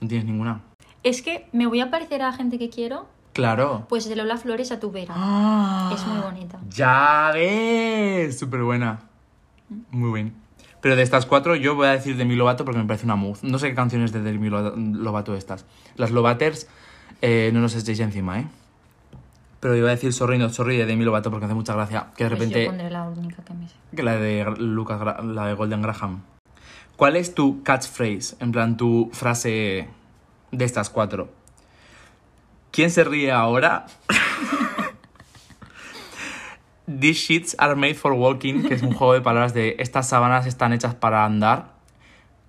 ¿No 0.00 0.08
tienes 0.08 0.26
ninguna? 0.26 0.60
Es 1.02 1.22
que 1.22 1.48
me 1.52 1.66
voy 1.66 1.80
a 1.80 1.90
parecer 1.90 2.22
a 2.22 2.26
la 2.30 2.32
gente 2.32 2.58
que 2.58 2.68
quiero, 2.70 3.06
Claro. 3.32 3.86
pues 3.88 4.08
de 4.08 4.16
Lola 4.16 4.36
Flores 4.36 4.72
a 4.72 4.80
tu 4.80 4.90
vera. 4.90 5.14
Ah. 5.16 5.90
Es 5.94 6.04
muy 6.06 6.20
bonita. 6.20 6.58
Ya 6.70 7.30
ves. 7.32 8.38
Súper 8.38 8.62
buena. 8.62 9.00
Muy 9.90 10.12
bien. 10.12 10.34
Pero 10.80 10.94
de 10.96 11.02
estas 11.02 11.26
cuatro 11.26 11.54
yo 11.56 11.74
voy 11.74 11.86
a 11.88 11.90
decir 11.90 12.16
Demi 12.16 12.36
Lovato 12.36 12.64
porque 12.64 12.78
me 12.80 12.86
parece 12.86 13.04
una 13.04 13.16
muz. 13.16 13.42
No 13.42 13.58
sé 13.58 13.68
qué 13.68 13.74
canciones 13.74 14.12
de 14.12 14.22
Demi 14.22 14.48
Lo- 14.48 14.76
Lovato 14.76 15.34
estas. 15.36 15.66
Las 15.96 16.10
Lovaters 16.10 16.68
eh, 17.22 17.50
no 17.52 17.60
nos 17.60 17.74
echéis 17.74 17.98
encima, 18.00 18.40
¿eh? 18.40 18.46
Pero 19.60 19.74
yo 19.74 19.82
voy 19.82 19.88
a 19.90 19.94
decir 19.94 20.12
Sorry 20.12 20.38
Sorry 20.50 20.76
de 20.76 20.86
Demi 20.86 21.04
Lovato 21.04 21.30
porque 21.30 21.46
hace 21.46 21.54
mucha 21.54 21.74
gracia 21.74 22.08
que 22.16 22.24
de 22.24 22.30
Pues 22.30 22.40
yo 22.40 22.46
repente... 22.46 22.66
pondré 22.66 22.90
la 22.90 23.04
única 23.08 23.42
que 23.42 23.54
me 23.54 23.68
sé. 23.68 23.74
Que 23.94 24.02
la 24.02 24.16
de 24.16 24.44
Lucas, 24.58 25.00
Gra- 25.00 25.22
la 25.22 25.46
de 25.46 25.54
Golden 25.54 25.82
Graham. 25.82 26.22
¿Cuál 26.96 27.16
es 27.16 27.34
tu 27.34 27.62
catchphrase? 27.62 28.36
En 28.40 28.52
plan, 28.52 28.76
tu 28.76 29.10
frase 29.12 29.88
de 30.52 30.64
estas 30.64 30.90
cuatro. 30.90 31.28
¿Quién 32.70 32.90
se 32.90 33.02
ríe 33.04 33.32
ahora? 33.32 33.86
These 36.86 37.18
sheets 37.20 37.56
are 37.58 37.74
made 37.76 37.94
for 37.94 38.12
walking, 38.12 38.62
que 38.62 38.74
es 38.74 38.82
un 38.82 38.92
juego 38.94 39.12
de 39.12 39.20
palabras 39.20 39.52
de 39.52 39.76
estas 39.78 40.08
sábanas 40.08 40.46
están 40.46 40.72
hechas 40.72 40.94
para 40.94 41.24
andar. 41.24 41.72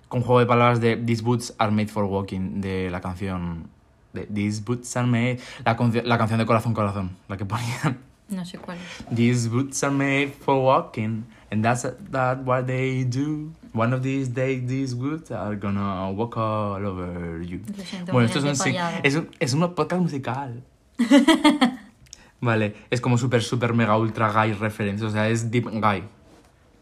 Con 0.08 0.22
juego 0.22 0.40
de 0.40 0.46
palabras 0.46 0.80
de 0.80 0.96
These 0.96 1.22
boots 1.22 1.54
are 1.58 1.70
made 1.70 1.88
for 1.88 2.04
walking, 2.04 2.60
de 2.60 2.90
la 2.90 3.00
canción 3.00 3.68
de 4.12 4.26
These 4.26 4.62
boots 4.62 4.96
are 4.96 5.06
made. 5.06 5.38
La, 5.64 5.76
la 6.04 6.18
canción 6.18 6.38
de 6.38 6.46
Corazón 6.46 6.74
Corazón, 6.74 7.16
la 7.28 7.36
que 7.36 7.44
ponían. 7.44 7.98
No 8.30 8.44
sé 8.44 8.58
cuál 8.58 8.78
es. 8.78 9.14
These 9.14 9.48
boots 9.48 9.82
are 9.82 9.92
made 9.92 10.28
for 10.28 10.54
walking, 10.54 11.24
and 11.50 11.64
that's 11.64 11.82
that 12.12 12.38
what 12.44 12.66
they 12.66 13.04
do. 13.04 13.52
One 13.72 13.92
of 13.92 14.02
these 14.02 14.28
days, 14.28 14.66
these 14.68 14.94
boots 14.94 15.30
are 15.32 15.56
gonna 15.56 16.10
walk 16.10 16.36
all 16.36 16.84
over 16.86 17.42
you. 17.42 17.60
Lo 17.76 17.84
siento, 17.84 18.12
bueno, 18.12 18.26
esto 18.26 18.38
es 18.38 18.60
un, 18.60 18.76
es 19.02 19.14
un, 19.16 19.30
es 19.38 19.52
un 19.52 19.74
podcast 19.74 20.02
musical. 20.02 20.62
vale, 22.40 22.76
es 22.90 23.00
como 23.00 23.18
super, 23.18 23.42
super, 23.42 23.74
mega, 23.74 23.96
ultra 23.96 24.32
guy 24.32 24.52
reference, 24.52 25.04
o 25.04 25.10
sea, 25.10 25.28
es 25.28 25.50
deep 25.50 25.68
guy. 25.68 26.04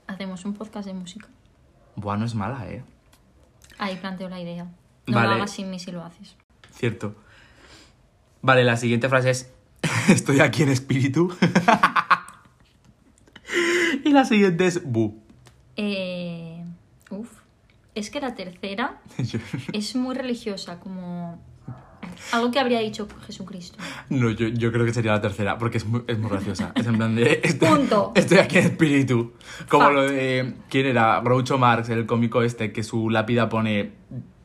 Hacemos 0.07 0.45
un 0.45 0.55
podcast 0.55 0.87
de 0.87 0.95
música. 0.95 1.29
Buah, 1.97 2.17
no 2.17 2.27
es 2.27 2.35
mala, 2.35 2.69
¿eh? 2.71 2.83
Ahí 3.79 3.97
planteo 3.97 4.29
la 4.29 4.41
idea. 4.41 4.67
No 5.07 5.15
Vale. 5.15 5.29
lo 5.29 5.35
hagas 5.35 5.51
sin 5.51 5.71
mí 5.71 5.79
si 5.79 5.93
lo 5.93 6.05
haces. 6.05 6.37
Cierto. 6.79 7.17
Vale, 8.41 8.65
la 8.65 8.77
siguiente 8.77 9.09
frase 9.09 9.31
es: 9.31 9.51
Estoy 10.09 10.41
aquí 10.41 10.63
en 10.63 10.71
espíritu. 10.71 11.35
y 14.05 14.11
la 14.11 14.25
siguiente 14.25 14.67
es: 14.67 14.83
Bu. 14.85 15.21
Eh, 15.77 16.65
uf. 17.11 17.29
Es 17.95 18.11
que 18.11 18.21
la 18.21 18.35
tercera 18.35 19.01
es 19.73 19.97
muy 19.97 20.15
religiosa, 20.15 20.79
como 20.79 21.43
algo 22.33 22.51
que 22.51 22.61
habría 22.61 22.79
dicho 22.79 23.09
Jesucristo. 23.27 23.79
No, 24.09 24.31
yo, 24.31 24.49
yo 24.49 24.71
creo 24.71 24.85
que 24.85 24.95
sería 24.95 25.13
la 25.13 25.21
tercera, 25.21 25.59
porque 25.59 25.79
es 25.79 25.87
muy, 25.87 26.03
es 26.07 26.19
muy 26.19 26.31
graciosa. 26.31 26.73
Es 26.77 26.87
en 26.87 26.97
plan 26.97 27.17
de. 27.17 27.41
Estoy, 27.43 27.69
Punto. 27.69 28.13
Estoy 28.15 28.39
aquí 28.39 28.59
en 28.59 28.67
espíritu. 28.67 29.33
Como 29.69 29.85
Fact. 29.85 29.97
lo 29.97 30.03
de. 30.03 30.55
¿Quién 30.69 30.87
era? 30.87 31.21
Groucho 31.23 31.59
Marx, 31.59 31.89
el 31.89 32.07
cómico 32.07 32.43
este, 32.43 32.73
que 32.73 32.85
su 32.85 33.11
lápida 33.11 33.49
pone. 33.49 33.91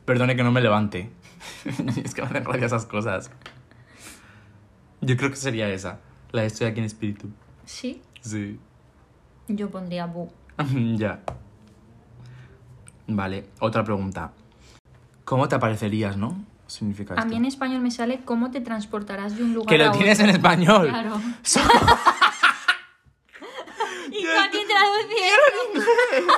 Perdone 0.04 0.34
que 0.34 0.42
no 0.42 0.50
me 0.50 0.60
levante. 0.60 1.10
es 2.04 2.14
que 2.14 2.22
me 2.22 2.28
hacen 2.28 2.44
gracia 2.44 2.66
esas 2.66 2.86
cosas. 2.86 3.30
Yo 5.00 5.16
creo 5.16 5.30
que 5.30 5.36
sería 5.36 5.68
esa. 5.68 6.00
La 6.32 6.40
de 6.42 6.46
estoy 6.48 6.66
aquí 6.66 6.80
en 6.80 6.86
espíritu. 6.86 7.28
Sí, 7.64 8.02
Sí. 8.20 8.58
yo 9.48 9.70
pondría 9.70 10.06
bu. 10.06 10.30
ya. 10.96 11.20
Vale, 13.06 13.48
otra 13.60 13.84
pregunta. 13.84 14.32
¿Cómo 15.24 15.48
te 15.48 15.54
aparecerías, 15.56 16.16
no? 16.16 16.42
Significa 16.66 17.14
A 17.14 17.18
esto. 17.18 17.28
mí 17.28 17.36
en 17.36 17.44
español 17.44 17.82
me 17.82 17.90
sale 17.90 18.24
cómo 18.24 18.50
te 18.50 18.60
transportarás 18.62 19.36
de 19.36 19.42
un 19.44 19.52
lugar 19.54 19.68
Que 19.68 19.74
a 19.74 19.78
lo 19.86 19.90
otro. 19.90 19.98
tienes 19.98 20.18
en 20.20 20.30
español. 20.30 20.88
Claro. 20.88 21.20
So- 21.42 21.60
¿Y 24.10 24.22
con 24.24 24.50
qué 24.52 24.60
traducción? 24.66 26.28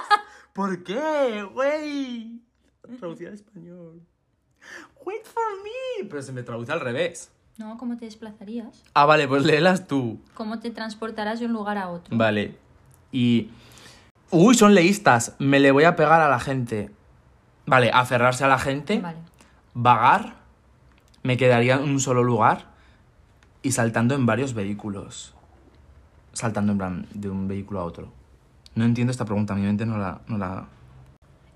¿Por 0.52 0.82
qué, 0.82 1.42
güey? 1.52 2.40
Traducir 2.98 3.28
al 3.28 3.34
español. 3.34 4.02
Wait 5.06 5.24
for 5.24 5.44
me. 5.62 6.08
Pero 6.08 6.20
se 6.20 6.32
me 6.32 6.42
traduce 6.42 6.72
al 6.72 6.80
revés. 6.80 7.30
No, 7.58 7.78
¿cómo 7.78 7.96
te 7.96 8.04
desplazarías? 8.04 8.82
Ah, 8.92 9.06
vale, 9.06 9.28
pues 9.28 9.44
léelas 9.44 9.86
tú. 9.86 10.20
¿Cómo 10.34 10.58
te 10.58 10.70
transportarás 10.70 11.38
de 11.38 11.46
un 11.46 11.52
lugar 11.52 11.78
a 11.78 11.88
otro? 11.88 12.16
Vale. 12.16 12.56
Y. 13.12 13.50
Uy, 14.30 14.56
son 14.56 14.74
leístas. 14.74 15.36
Me 15.38 15.60
le 15.60 15.70
voy 15.70 15.84
a 15.84 15.94
pegar 15.94 16.20
a 16.20 16.28
la 16.28 16.40
gente. 16.40 16.90
Vale, 17.64 17.90
aferrarse 17.94 18.44
a 18.44 18.48
la 18.48 18.58
gente. 18.58 19.00
Vale. 19.00 19.18
Vagar. 19.74 20.34
Me 21.22 21.36
quedaría 21.36 21.76
en 21.76 21.84
un 21.84 22.00
solo 22.00 22.24
lugar. 22.24 22.66
Y 23.62 23.72
saltando 23.72 24.16
en 24.16 24.26
varios 24.26 24.54
vehículos. 24.54 25.34
Saltando 26.32 26.72
en 26.72 26.78
plan 26.78 27.06
de 27.14 27.30
un 27.30 27.46
vehículo 27.46 27.80
a 27.80 27.84
otro. 27.84 28.12
No 28.74 28.84
entiendo 28.84 29.12
esta 29.12 29.24
pregunta, 29.24 29.54
mi 29.54 29.62
mente 29.62 29.86
no 29.86 29.98
la. 29.98 30.20
No 30.26 30.36
la... 30.36 30.66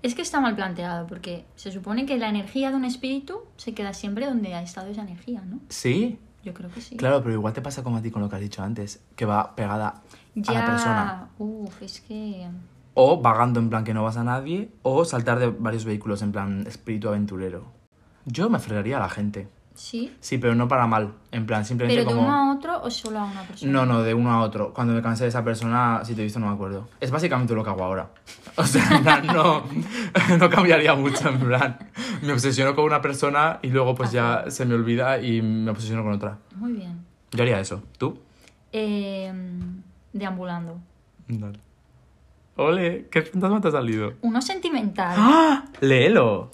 Es 0.03 0.15
que 0.15 0.21
está 0.21 0.39
mal 0.39 0.55
planteado, 0.55 1.05
porque 1.05 1.45
se 1.55 1.71
supone 1.71 2.05
que 2.05 2.17
la 2.17 2.29
energía 2.29 2.71
de 2.71 2.75
un 2.75 2.85
espíritu 2.85 3.41
se 3.57 3.73
queda 3.73 3.93
siempre 3.93 4.25
donde 4.25 4.53
ha 4.55 4.61
estado 4.63 4.89
esa 4.89 5.03
energía, 5.03 5.41
¿no? 5.45 5.59
¿Sí? 5.69 6.17
Yo 6.43 6.53
creo 6.53 6.71
que 6.71 6.81
sí. 6.81 6.97
Claro, 6.97 7.21
pero 7.21 7.35
igual 7.35 7.53
te 7.53 7.61
pasa 7.61 7.83
como 7.83 7.97
a 7.97 8.01
ti 8.01 8.09
con 8.09 8.21
lo 8.21 8.29
que 8.29 8.35
has 8.35 8.41
dicho 8.41 8.63
antes, 8.63 9.03
que 9.15 9.25
va 9.25 9.55
pegada 9.55 10.01
a 10.47 10.53
la 10.53 10.65
persona. 10.65 11.29
Uf, 11.37 11.81
es 11.83 12.01
que. 12.01 12.47
O 12.95 13.21
vagando 13.21 13.59
en 13.59 13.69
plan 13.69 13.83
que 13.83 13.93
no 13.93 14.03
vas 14.03 14.17
a 14.17 14.23
nadie, 14.23 14.71
o 14.81 15.05
saltar 15.05 15.39
de 15.39 15.47
varios 15.47 15.85
vehículos 15.85 16.21
en 16.23 16.31
plan 16.31 16.65
espíritu 16.67 17.09
aventurero. 17.09 17.71
Yo 18.25 18.49
me 18.49 18.59
fregaría 18.59 18.97
a 18.97 19.01
la 19.01 19.09
gente. 19.09 19.49
Sí. 19.73 20.13
Sí, 20.19 20.37
pero 20.37 20.53
no 20.53 20.67
para 20.67 20.85
mal. 20.85 21.13
En 21.31 21.45
plan, 21.45 21.65
simplemente 21.65 22.01
¿Pero 22.03 22.09
de 22.09 22.15
como. 22.15 22.27
uno 22.27 22.35
a 22.35 22.55
otro 22.55 22.81
o 22.83 22.89
solo 22.91 23.19
a 23.19 23.25
una 23.25 23.41
persona? 23.43 23.71
No, 23.71 23.85
no, 23.85 24.03
de 24.03 24.13
uno 24.13 24.31
a 24.31 24.41
otro. 24.41 24.73
Cuando 24.73 24.93
me 24.93 25.01
cansé 25.01 25.23
de 25.23 25.29
esa 25.29 25.43
persona, 25.43 26.01
si 26.03 26.13
te 26.13 26.21
he 26.21 26.23
visto, 26.25 26.39
no 26.39 26.47
me 26.47 26.53
acuerdo. 26.53 26.89
Es 26.99 27.09
básicamente 27.09 27.53
lo 27.55 27.63
que 27.63 27.69
hago 27.69 27.83
ahora. 27.83 28.09
O 28.57 28.65
sea, 28.65 28.85
en 28.97 29.03
plan, 29.03 29.25
no, 29.27 29.63
no 30.37 30.49
cambiaría 30.49 30.93
mucho. 30.93 31.29
En 31.29 31.39
plan, 31.39 31.77
me 32.21 32.33
obsesiono 32.33 32.75
con 32.75 32.83
una 32.83 33.01
persona 33.01 33.59
y 33.61 33.69
luego, 33.69 33.95
pues 33.95 34.11
ya 34.11 34.43
se 34.49 34.65
me 34.65 34.75
olvida 34.75 35.19
y 35.21 35.41
me 35.41 35.71
obsesiono 35.71 36.03
con 36.03 36.11
otra. 36.13 36.37
Muy 36.55 36.73
bien. 36.73 37.05
Yo 37.31 37.43
haría 37.43 37.61
eso. 37.61 37.81
¿Tú? 37.97 38.19
Eh, 38.73 39.31
deambulando. 40.11 40.79
Dale. 41.29 41.59
Ole, 42.57 43.07
¿qué 43.09 43.21
fantasma 43.21 43.61
te 43.61 43.69
ha 43.69 43.71
salido? 43.71 44.13
Uno 44.21 44.41
sentimental. 44.41 45.15
¡Ah! 45.17 45.65
Léelo. 45.79 46.51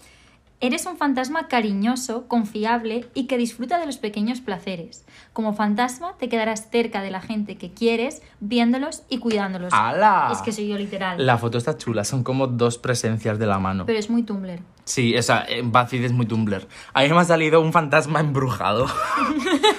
Eres 0.59 0.87
un 0.87 0.97
fantasma 0.97 1.47
cariñoso, 1.47 2.27
confiable 2.27 3.05
y 3.13 3.27
que 3.27 3.37
disfruta 3.37 3.79
de 3.79 3.85
los 3.85 3.97
pequeños 3.97 4.41
placeres. 4.41 5.05
Como 5.31 5.53
fantasma 5.53 6.15
te 6.17 6.29
quedarás 6.29 6.71
cerca 6.71 7.03
de 7.03 7.11
la 7.11 7.21
gente 7.21 7.57
que 7.57 7.71
quieres, 7.71 8.23
viéndolos 8.39 9.03
y 9.07 9.19
cuidándolos. 9.19 9.71
¡Hala! 9.71 10.29
Es 10.31 10.41
que 10.41 10.51
soy 10.51 10.67
yo 10.67 10.77
literal. 10.79 11.23
La 11.23 11.37
foto 11.37 11.59
está 11.59 11.77
chula, 11.77 12.03
son 12.03 12.23
como 12.23 12.47
dos 12.47 12.79
presencias 12.79 13.37
de 13.37 13.45
la 13.45 13.59
mano. 13.59 13.85
Pero 13.85 13.99
es 13.99 14.09
muy 14.09 14.23
Tumblr. 14.23 14.59
Sí, 14.83 15.13
esa, 15.13 15.43
eh, 15.43 15.61
Bacid 15.63 16.03
es 16.03 16.11
muy 16.11 16.25
Tumblr. 16.25 16.67
A 16.91 17.03
mí 17.03 17.09
me 17.09 17.17
ha 17.17 17.23
salido 17.23 17.61
un 17.61 17.71
fantasma 17.71 18.19
embrujado. 18.19 18.87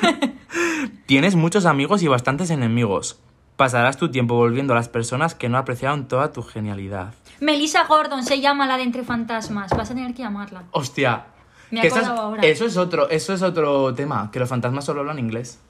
Tienes 1.07 1.35
muchos 1.35 1.67
amigos 1.67 2.05
y 2.05 2.07
bastantes 2.07 2.51
enemigos. 2.51 3.19
Pasarás 3.57 3.97
tu 3.97 4.13
tiempo 4.13 4.37
volviendo 4.37 4.75
a 4.75 4.77
las 4.77 4.89
personas 4.89 5.35
que 5.35 5.49
no 5.49 5.59
apreciaron 5.59 6.07
toda 6.07 6.31
tu 6.31 6.45
genialidad. 6.45 7.15
Melissa 7.41 7.85
Gordon 7.85 8.25
se 8.25 8.41
llama 8.41 8.67
la 8.67 8.77
de 8.77 8.83
Entre 8.85 9.05
Fantasmas. 9.05 9.71
Vas 9.77 9.91
a 9.91 9.95
tener 9.95 10.15
que 10.15 10.23
llamarla. 10.23 10.65
Hostia. 10.73 11.27
Me 11.71 11.83
que 11.83 11.89
ahora. 11.89 12.43
Eso 12.43 12.65
es 12.65 12.77
otro, 12.77 13.09
eso 13.11 13.35
es 13.35 13.43
otro 13.43 13.95
tema, 13.95 14.31
que 14.31 14.39
los 14.39 14.49
fantasmas 14.49 14.85
solo 14.85 15.01
hablan 15.01 15.19
inglés. 15.19 15.61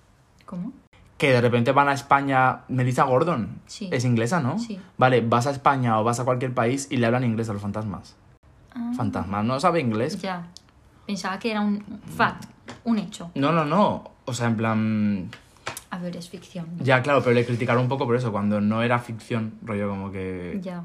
¿Cómo? 0.47 0.73
Que 1.17 1.33
de 1.33 1.41
repente 1.41 1.73
van 1.73 1.89
a 1.89 1.93
España, 1.93 2.61
Melissa 2.69 3.03
Gordon, 3.03 3.61
Sí. 3.67 3.89
es 3.93 4.05
inglesa, 4.05 4.41
¿no? 4.41 4.59
Sí. 4.59 4.79
Vale, 4.97 5.21
vas 5.21 5.49
a 5.49 5.51
España 5.51 5.99
o 5.99 6.05
vas 6.05 6.21
a 6.21 6.25
cualquier 6.25 6.55
país 6.55 6.87
y 6.91 6.97
le 6.99 7.07
hablan 7.07 7.25
inglés 7.25 7.49
a 7.49 7.53
los 7.53 7.61
fantasmas. 7.63 8.15
Ah, 8.75 8.93
Fantasma, 8.97 9.43
¿no 9.43 9.59
sabe 9.59 9.81
inglés? 9.81 10.21
Ya. 10.23 10.47
Pensaba 11.07 11.39
que 11.41 11.51
era 11.51 11.61
un 11.61 11.83
fact, 12.17 12.45
un 12.85 12.99
hecho. 12.99 13.31
No, 13.35 13.51
no, 13.51 13.65
no. 13.65 14.05
O 14.27 14.33
sea, 14.35 14.47
en 14.47 14.57
plan... 14.57 15.31
A 15.91 15.99
ver, 15.99 16.17
es 16.17 16.29
ficción. 16.29 16.67
¿no? 16.77 16.85
Ya, 16.85 17.03
claro, 17.03 17.21
pero 17.23 17.35
le 17.35 17.45
criticaron 17.47 17.83
un 17.83 17.89
poco 17.89 18.05
por 18.07 18.15
eso, 18.15 18.31
cuando 18.31 18.61
no 18.61 18.83
era 18.83 18.99
ficción, 19.01 19.55
rollo 19.63 19.89
como 19.89 20.13
que... 20.13 20.61
Ya. 20.63 20.85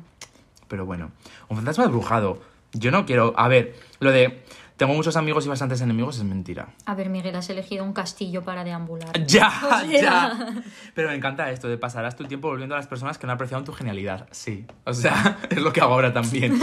Pero 0.74 0.88
bueno, 0.88 1.12
un 1.50 1.58
fantasma 1.58 1.84
embrujado. 1.84 2.42
Yo 2.72 2.90
no 2.90 3.06
quiero... 3.06 3.36
A 3.38 3.48
ver, 3.48 3.76
lo 4.00 4.10
de... 4.10 4.42
Tengo 4.76 4.96
muchos 4.96 5.16
amigos 5.18 5.46
y 5.46 5.50
bastantes 5.50 5.82
enemigos 5.82 6.18
es 6.18 6.24
mentira. 6.24 6.70
A 6.88 6.96
ver, 6.96 7.10
Miguel, 7.12 7.36
has 7.36 7.48
elegido 7.52 7.86
un 7.86 7.94
castillo 7.94 8.42
para 8.42 8.64
deambular. 8.64 9.12
Ya, 9.28 9.50
O 9.64 9.70
sea. 9.70 10.02
ya. 10.02 10.64
Pero 10.96 11.10
me 11.10 11.16
encanta 11.16 11.52
esto 11.52 11.68
de 11.68 11.78
pasarás 11.78 12.16
tu 12.16 12.24
tiempo 12.26 12.48
volviendo 12.48 12.74
a 12.74 12.80
las 12.80 12.88
personas 12.88 13.20
que 13.20 13.28
no 13.28 13.34
apreciaron 13.34 13.64
tu 13.66 13.72
genialidad. 13.72 14.28
Sí. 14.32 14.66
O 14.86 14.96
sea, 14.96 15.38
es 15.52 15.62
lo 15.62 15.72
que 15.72 15.80
hago 15.82 15.94
ahora 15.94 16.12
también. 16.12 16.60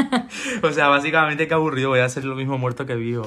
o 0.64 0.72
sea, 0.72 0.88
básicamente 0.88 1.46
qué 1.46 1.54
aburrido, 1.54 1.90
voy 1.90 2.00
a 2.00 2.08
ser 2.08 2.24
lo 2.24 2.34
mismo 2.34 2.58
muerto 2.58 2.86
que 2.86 2.96
vivo. 2.96 3.24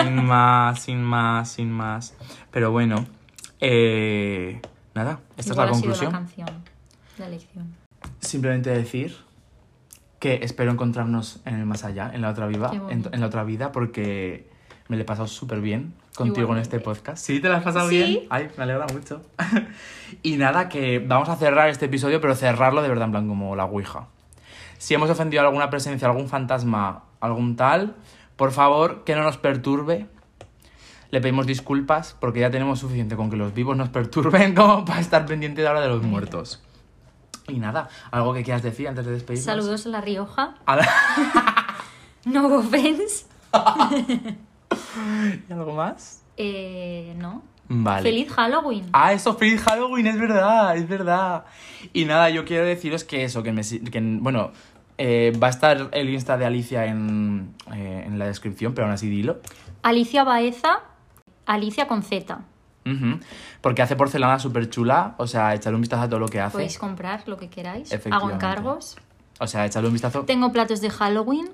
Sin 0.00 0.24
más, 0.26 0.80
sin 0.80 1.02
más, 1.02 1.50
sin 1.50 1.72
más. 1.72 2.14
Pero 2.52 2.70
bueno, 2.70 3.04
eh, 3.58 4.60
nada, 4.94 5.18
esta 5.36 5.54
Igual 5.54 5.54
es 5.54 5.56
la 5.56 5.62
ha 5.72 5.74
sido 5.74 5.80
conclusión. 5.80 6.12
la 6.12 6.18
canción, 6.20 6.64
la 7.18 7.28
lección. 7.28 7.74
Simplemente 8.20 8.70
decir 8.70 9.16
que 10.20 10.40
espero 10.42 10.70
encontrarnos 10.70 11.40
en 11.46 11.56
el 11.56 11.66
más 11.66 11.82
allá, 11.82 12.10
en 12.14 12.20
la 12.20 12.30
otra 12.30 12.46
vida, 12.46 12.70
en, 12.90 13.20
la 13.20 13.26
otra 13.26 13.42
vida, 13.42 13.72
porque 13.72 14.48
me 14.86 14.96
lo 14.96 15.02
he 15.02 15.06
pasado 15.06 15.26
súper 15.26 15.60
bien 15.60 15.94
contigo 16.14 16.52
en 16.52 16.58
este 16.60 16.76
Igualmente. 16.76 16.80
podcast. 16.80 17.24
¿Sí? 17.24 17.40
¿Te 17.40 17.48
lo 17.48 17.54
has 17.56 17.62
pasado 17.64 17.88
Sí. 17.88 17.96
bien? 17.96 18.20
Ay, 18.30 18.48
me 18.56 18.64
alegra 18.64 18.86
mucho. 18.92 19.22
y 20.22 20.36
nada, 20.36 20.68
que 20.68 20.98
vamos 20.98 21.28
a 21.30 21.36
cerrar 21.36 21.70
este 21.70 21.86
episodio, 21.86 22.20
pero 22.20 22.34
cerrarlo 22.34 22.82
de 22.82 22.88
verdad 22.88 23.06
en 23.06 23.10
plan 23.12 23.28
como 23.28 23.56
la 23.56 23.64
Ouija. 23.64 24.06
Si 24.76 24.94
hemos 24.94 25.08
ofendido 25.10 25.42
a 25.42 25.46
alguna 25.46 25.70
presencia, 25.70 26.06
algún 26.06 26.28
fantasma, 26.28 27.04
algún 27.20 27.56
tal, 27.56 27.96
por 28.36 28.52
favor, 28.52 29.04
que 29.04 29.14
no 29.14 29.22
nos 29.22 29.38
perturbe. 29.38 30.06
Le 31.10 31.20
pedimos 31.20 31.46
disculpas 31.46 32.14
porque 32.20 32.40
ya 32.40 32.50
tenemos 32.50 32.78
suficiente 32.78 33.16
con 33.16 33.30
que 33.30 33.36
los 33.36 33.52
vivos 33.54 33.76
nos 33.76 33.88
perturben 33.88 34.54
como 34.54 34.84
para 34.84 35.00
estar 35.00 35.24
pendiente 35.24 35.62
de 35.62 35.68
ahora 35.68 35.80
de 35.80 35.88
los 35.88 36.02
muertos. 36.02 36.62
Y 37.50 37.58
nada, 37.58 37.88
algo 38.10 38.32
que 38.32 38.42
quieras 38.42 38.62
decir 38.62 38.88
antes 38.88 39.04
de 39.04 39.12
despedirnos. 39.12 39.44
Saludos 39.44 39.86
a 39.86 39.88
La 39.90 40.00
Rioja. 40.00 40.54
A 40.66 40.76
la- 40.76 40.88
No 42.24 42.46
offense. 42.58 43.26
¿Y 45.48 45.52
algo 45.52 45.72
más? 45.74 46.22
Eh, 46.36 47.14
no. 47.16 47.42
Vale. 47.68 48.02
Feliz 48.02 48.32
Halloween. 48.32 48.86
Ah, 48.92 49.12
eso, 49.12 49.34
feliz 49.36 49.62
Halloween, 49.62 50.06
es 50.08 50.18
verdad, 50.18 50.76
es 50.76 50.88
verdad. 50.88 51.44
Y 51.92 52.04
nada, 52.04 52.28
yo 52.30 52.44
quiero 52.44 52.64
deciros 52.66 53.04
que 53.04 53.24
eso, 53.24 53.42
que 53.42 53.52
me... 53.52 53.62
Que, 53.62 54.00
bueno, 54.20 54.50
eh, 54.98 55.32
va 55.40 55.46
a 55.46 55.50
estar 55.50 55.88
el 55.92 56.08
Insta 56.10 56.36
de 56.36 56.46
Alicia 56.46 56.86
en, 56.86 57.54
eh, 57.72 58.04
en 58.06 58.18
la 58.18 58.26
descripción, 58.26 58.74
pero 58.74 58.86
aún 58.86 58.94
así 58.94 59.08
dilo. 59.08 59.38
Alicia 59.82 60.24
Baeza. 60.24 60.80
Alicia 61.46 61.86
con 61.86 62.02
Z. 62.02 62.40
Porque 63.60 63.82
hace 63.82 63.94
porcelana 63.96 64.38
súper 64.38 64.68
chula, 64.70 65.14
o 65.18 65.26
sea, 65.26 65.54
echarle 65.54 65.76
un 65.76 65.82
vistazo 65.82 66.02
a 66.02 66.08
todo 66.08 66.18
lo 66.20 66.28
que 66.28 66.40
hace. 66.40 66.52
Podéis 66.52 66.78
comprar 66.78 67.22
lo 67.28 67.36
que 67.36 67.48
queráis. 67.48 67.92
Hago 68.10 68.30
encargos. 68.30 68.96
O 69.38 69.46
sea, 69.46 69.64
echarle 69.66 69.88
un 69.88 69.94
vistazo. 69.94 70.22
Tengo 70.24 70.50
platos 70.52 70.80
de 70.80 70.90
Halloween. 70.90 71.50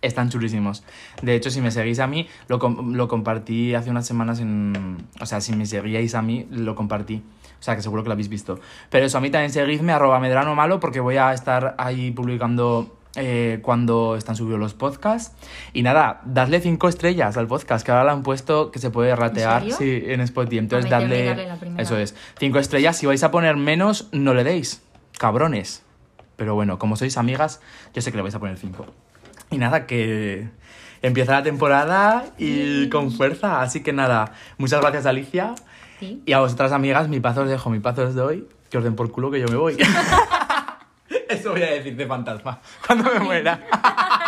Están 0.00 0.30
chulísimos. 0.30 0.82
De 1.22 1.36
hecho, 1.36 1.48
si 1.50 1.60
me 1.60 1.70
seguís 1.70 2.00
a 2.00 2.08
mí, 2.08 2.26
lo, 2.48 2.58
com- 2.58 2.94
lo 2.94 3.06
compartí 3.06 3.74
hace 3.76 3.88
unas 3.90 4.04
semanas 4.06 4.40
en... 4.40 4.96
O 5.20 5.26
sea, 5.26 5.40
si 5.40 5.54
me 5.54 5.64
seguíais 5.64 6.16
a 6.16 6.22
mí, 6.22 6.48
lo 6.50 6.74
compartí. 6.74 7.22
O 7.60 7.62
sea, 7.62 7.76
que 7.76 7.82
seguro 7.82 8.02
que 8.02 8.08
lo 8.08 8.14
habéis 8.14 8.28
visto. 8.28 8.58
Pero 8.90 9.06
eso, 9.06 9.18
a 9.18 9.20
mí 9.20 9.30
también 9.30 9.52
seguidme, 9.52 9.92
arroba 9.92 10.18
medrano 10.18 10.56
malo, 10.56 10.80
porque 10.80 10.98
voy 10.98 11.18
a 11.18 11.32
estar 11.32 11.76
ahí 11.78 12.10
publicando 12.10 12.96
eh, 13.14 13.58
cuando 13.62 14.16
están 14.16 14.36
subidos 14.36 14.58
los 14.58 14.74
podcasts. 14.74 15.36
Y 15.72 15.82
nada, 15.82 16.22
dadle 16.24 16.60
cinco 16.60 16.88
estrellas 16.88 17.36
al 17.36 17.46
podcast, 17.46 17.84
que 17.84 17.92
ahora 17.92 18.04
lo 18.04 18.10
han 18.12 18.22
puesto 18.22 18.70
que 18.70 18.78
se 18.78 18.90
puede 18.90 19.14
ratear 19.14 19.70
sí, 19.70 20.02
en 20.06 20.20
Spotify. 20.22 20.58
Entonces, 20.58 20.90
dadle... 20.90 21.46
la. 21.46 21.58
Eso 21.78 21.98
es. 21.98 22.14
Cinco 22.38 22.58
estrellas. 22.58 22.96
Si 22.96 23.06
vais 23.06 23.22
a 23.22 23.30
poner 23.30 23.56
menos, 23.56 24.08
no 24.12 24.34
le 24.34 24.44
deis. 24.44 24.82
Cabrones. 25.18 25.82
Pero 26.36 26.54
bueno, 26.54 26.78
como 26.78 26.96
sois 26.96 27.16
amigas, 27.18 27.60
yo 27.94 28.02
sé 28.02 28.10
que 28.10 28.16
le 28.16 28.22
vais 28.22 28.34
a 28.34 28.40
poner 28.40 28.56
cinco. 28.56 28.86
Y 29.50 29.58
nada, 29.58 29.86
que 29.86 30.48
empieza 31.02 31.32
la 31.32 31.42
temporada 31.42 32.24
y 32.38 32.88
con 32.88 33.12
fuerza. 33.12 33.60
Así 33.60 33.82
que 33.82 33.92
nada, 33.92 34.32
muchas 34.56 34.80
gracias 34.80 35.04
Alicia. 35.04 35.54
Sí. 36.00 36.22
Y 36.24 36.32
a 36.32 36.40
vosotras 36.40 36.72
amigas, 36.72 37.08
mi 37.08 37.20
paz 37.20 37.36
os 37.36 37.48
dejo, 37.48 37.68
mi 37.68 37.80
paz 37.80 37.98
os 37.98 38.14
doy. 38.14 38.48
Que 38.70 38.78
os 38.78 38.84
den 38.84 38.96
por 38.96 39.12
culo 39.12 39.30
que 39.30 39.38
yo 39.38 39.46
me 39.48 39.56
voy. 39.56 39.76
Eso 41.32 41.52
voy 41.52 41.62
a 41.62 41.70
decir 41.70 41.96
de 41.96 42.06
fantasma 42.06 42.60
cuando 42.86 43.10
me 43.10 43.20
muera. 43.20 43.58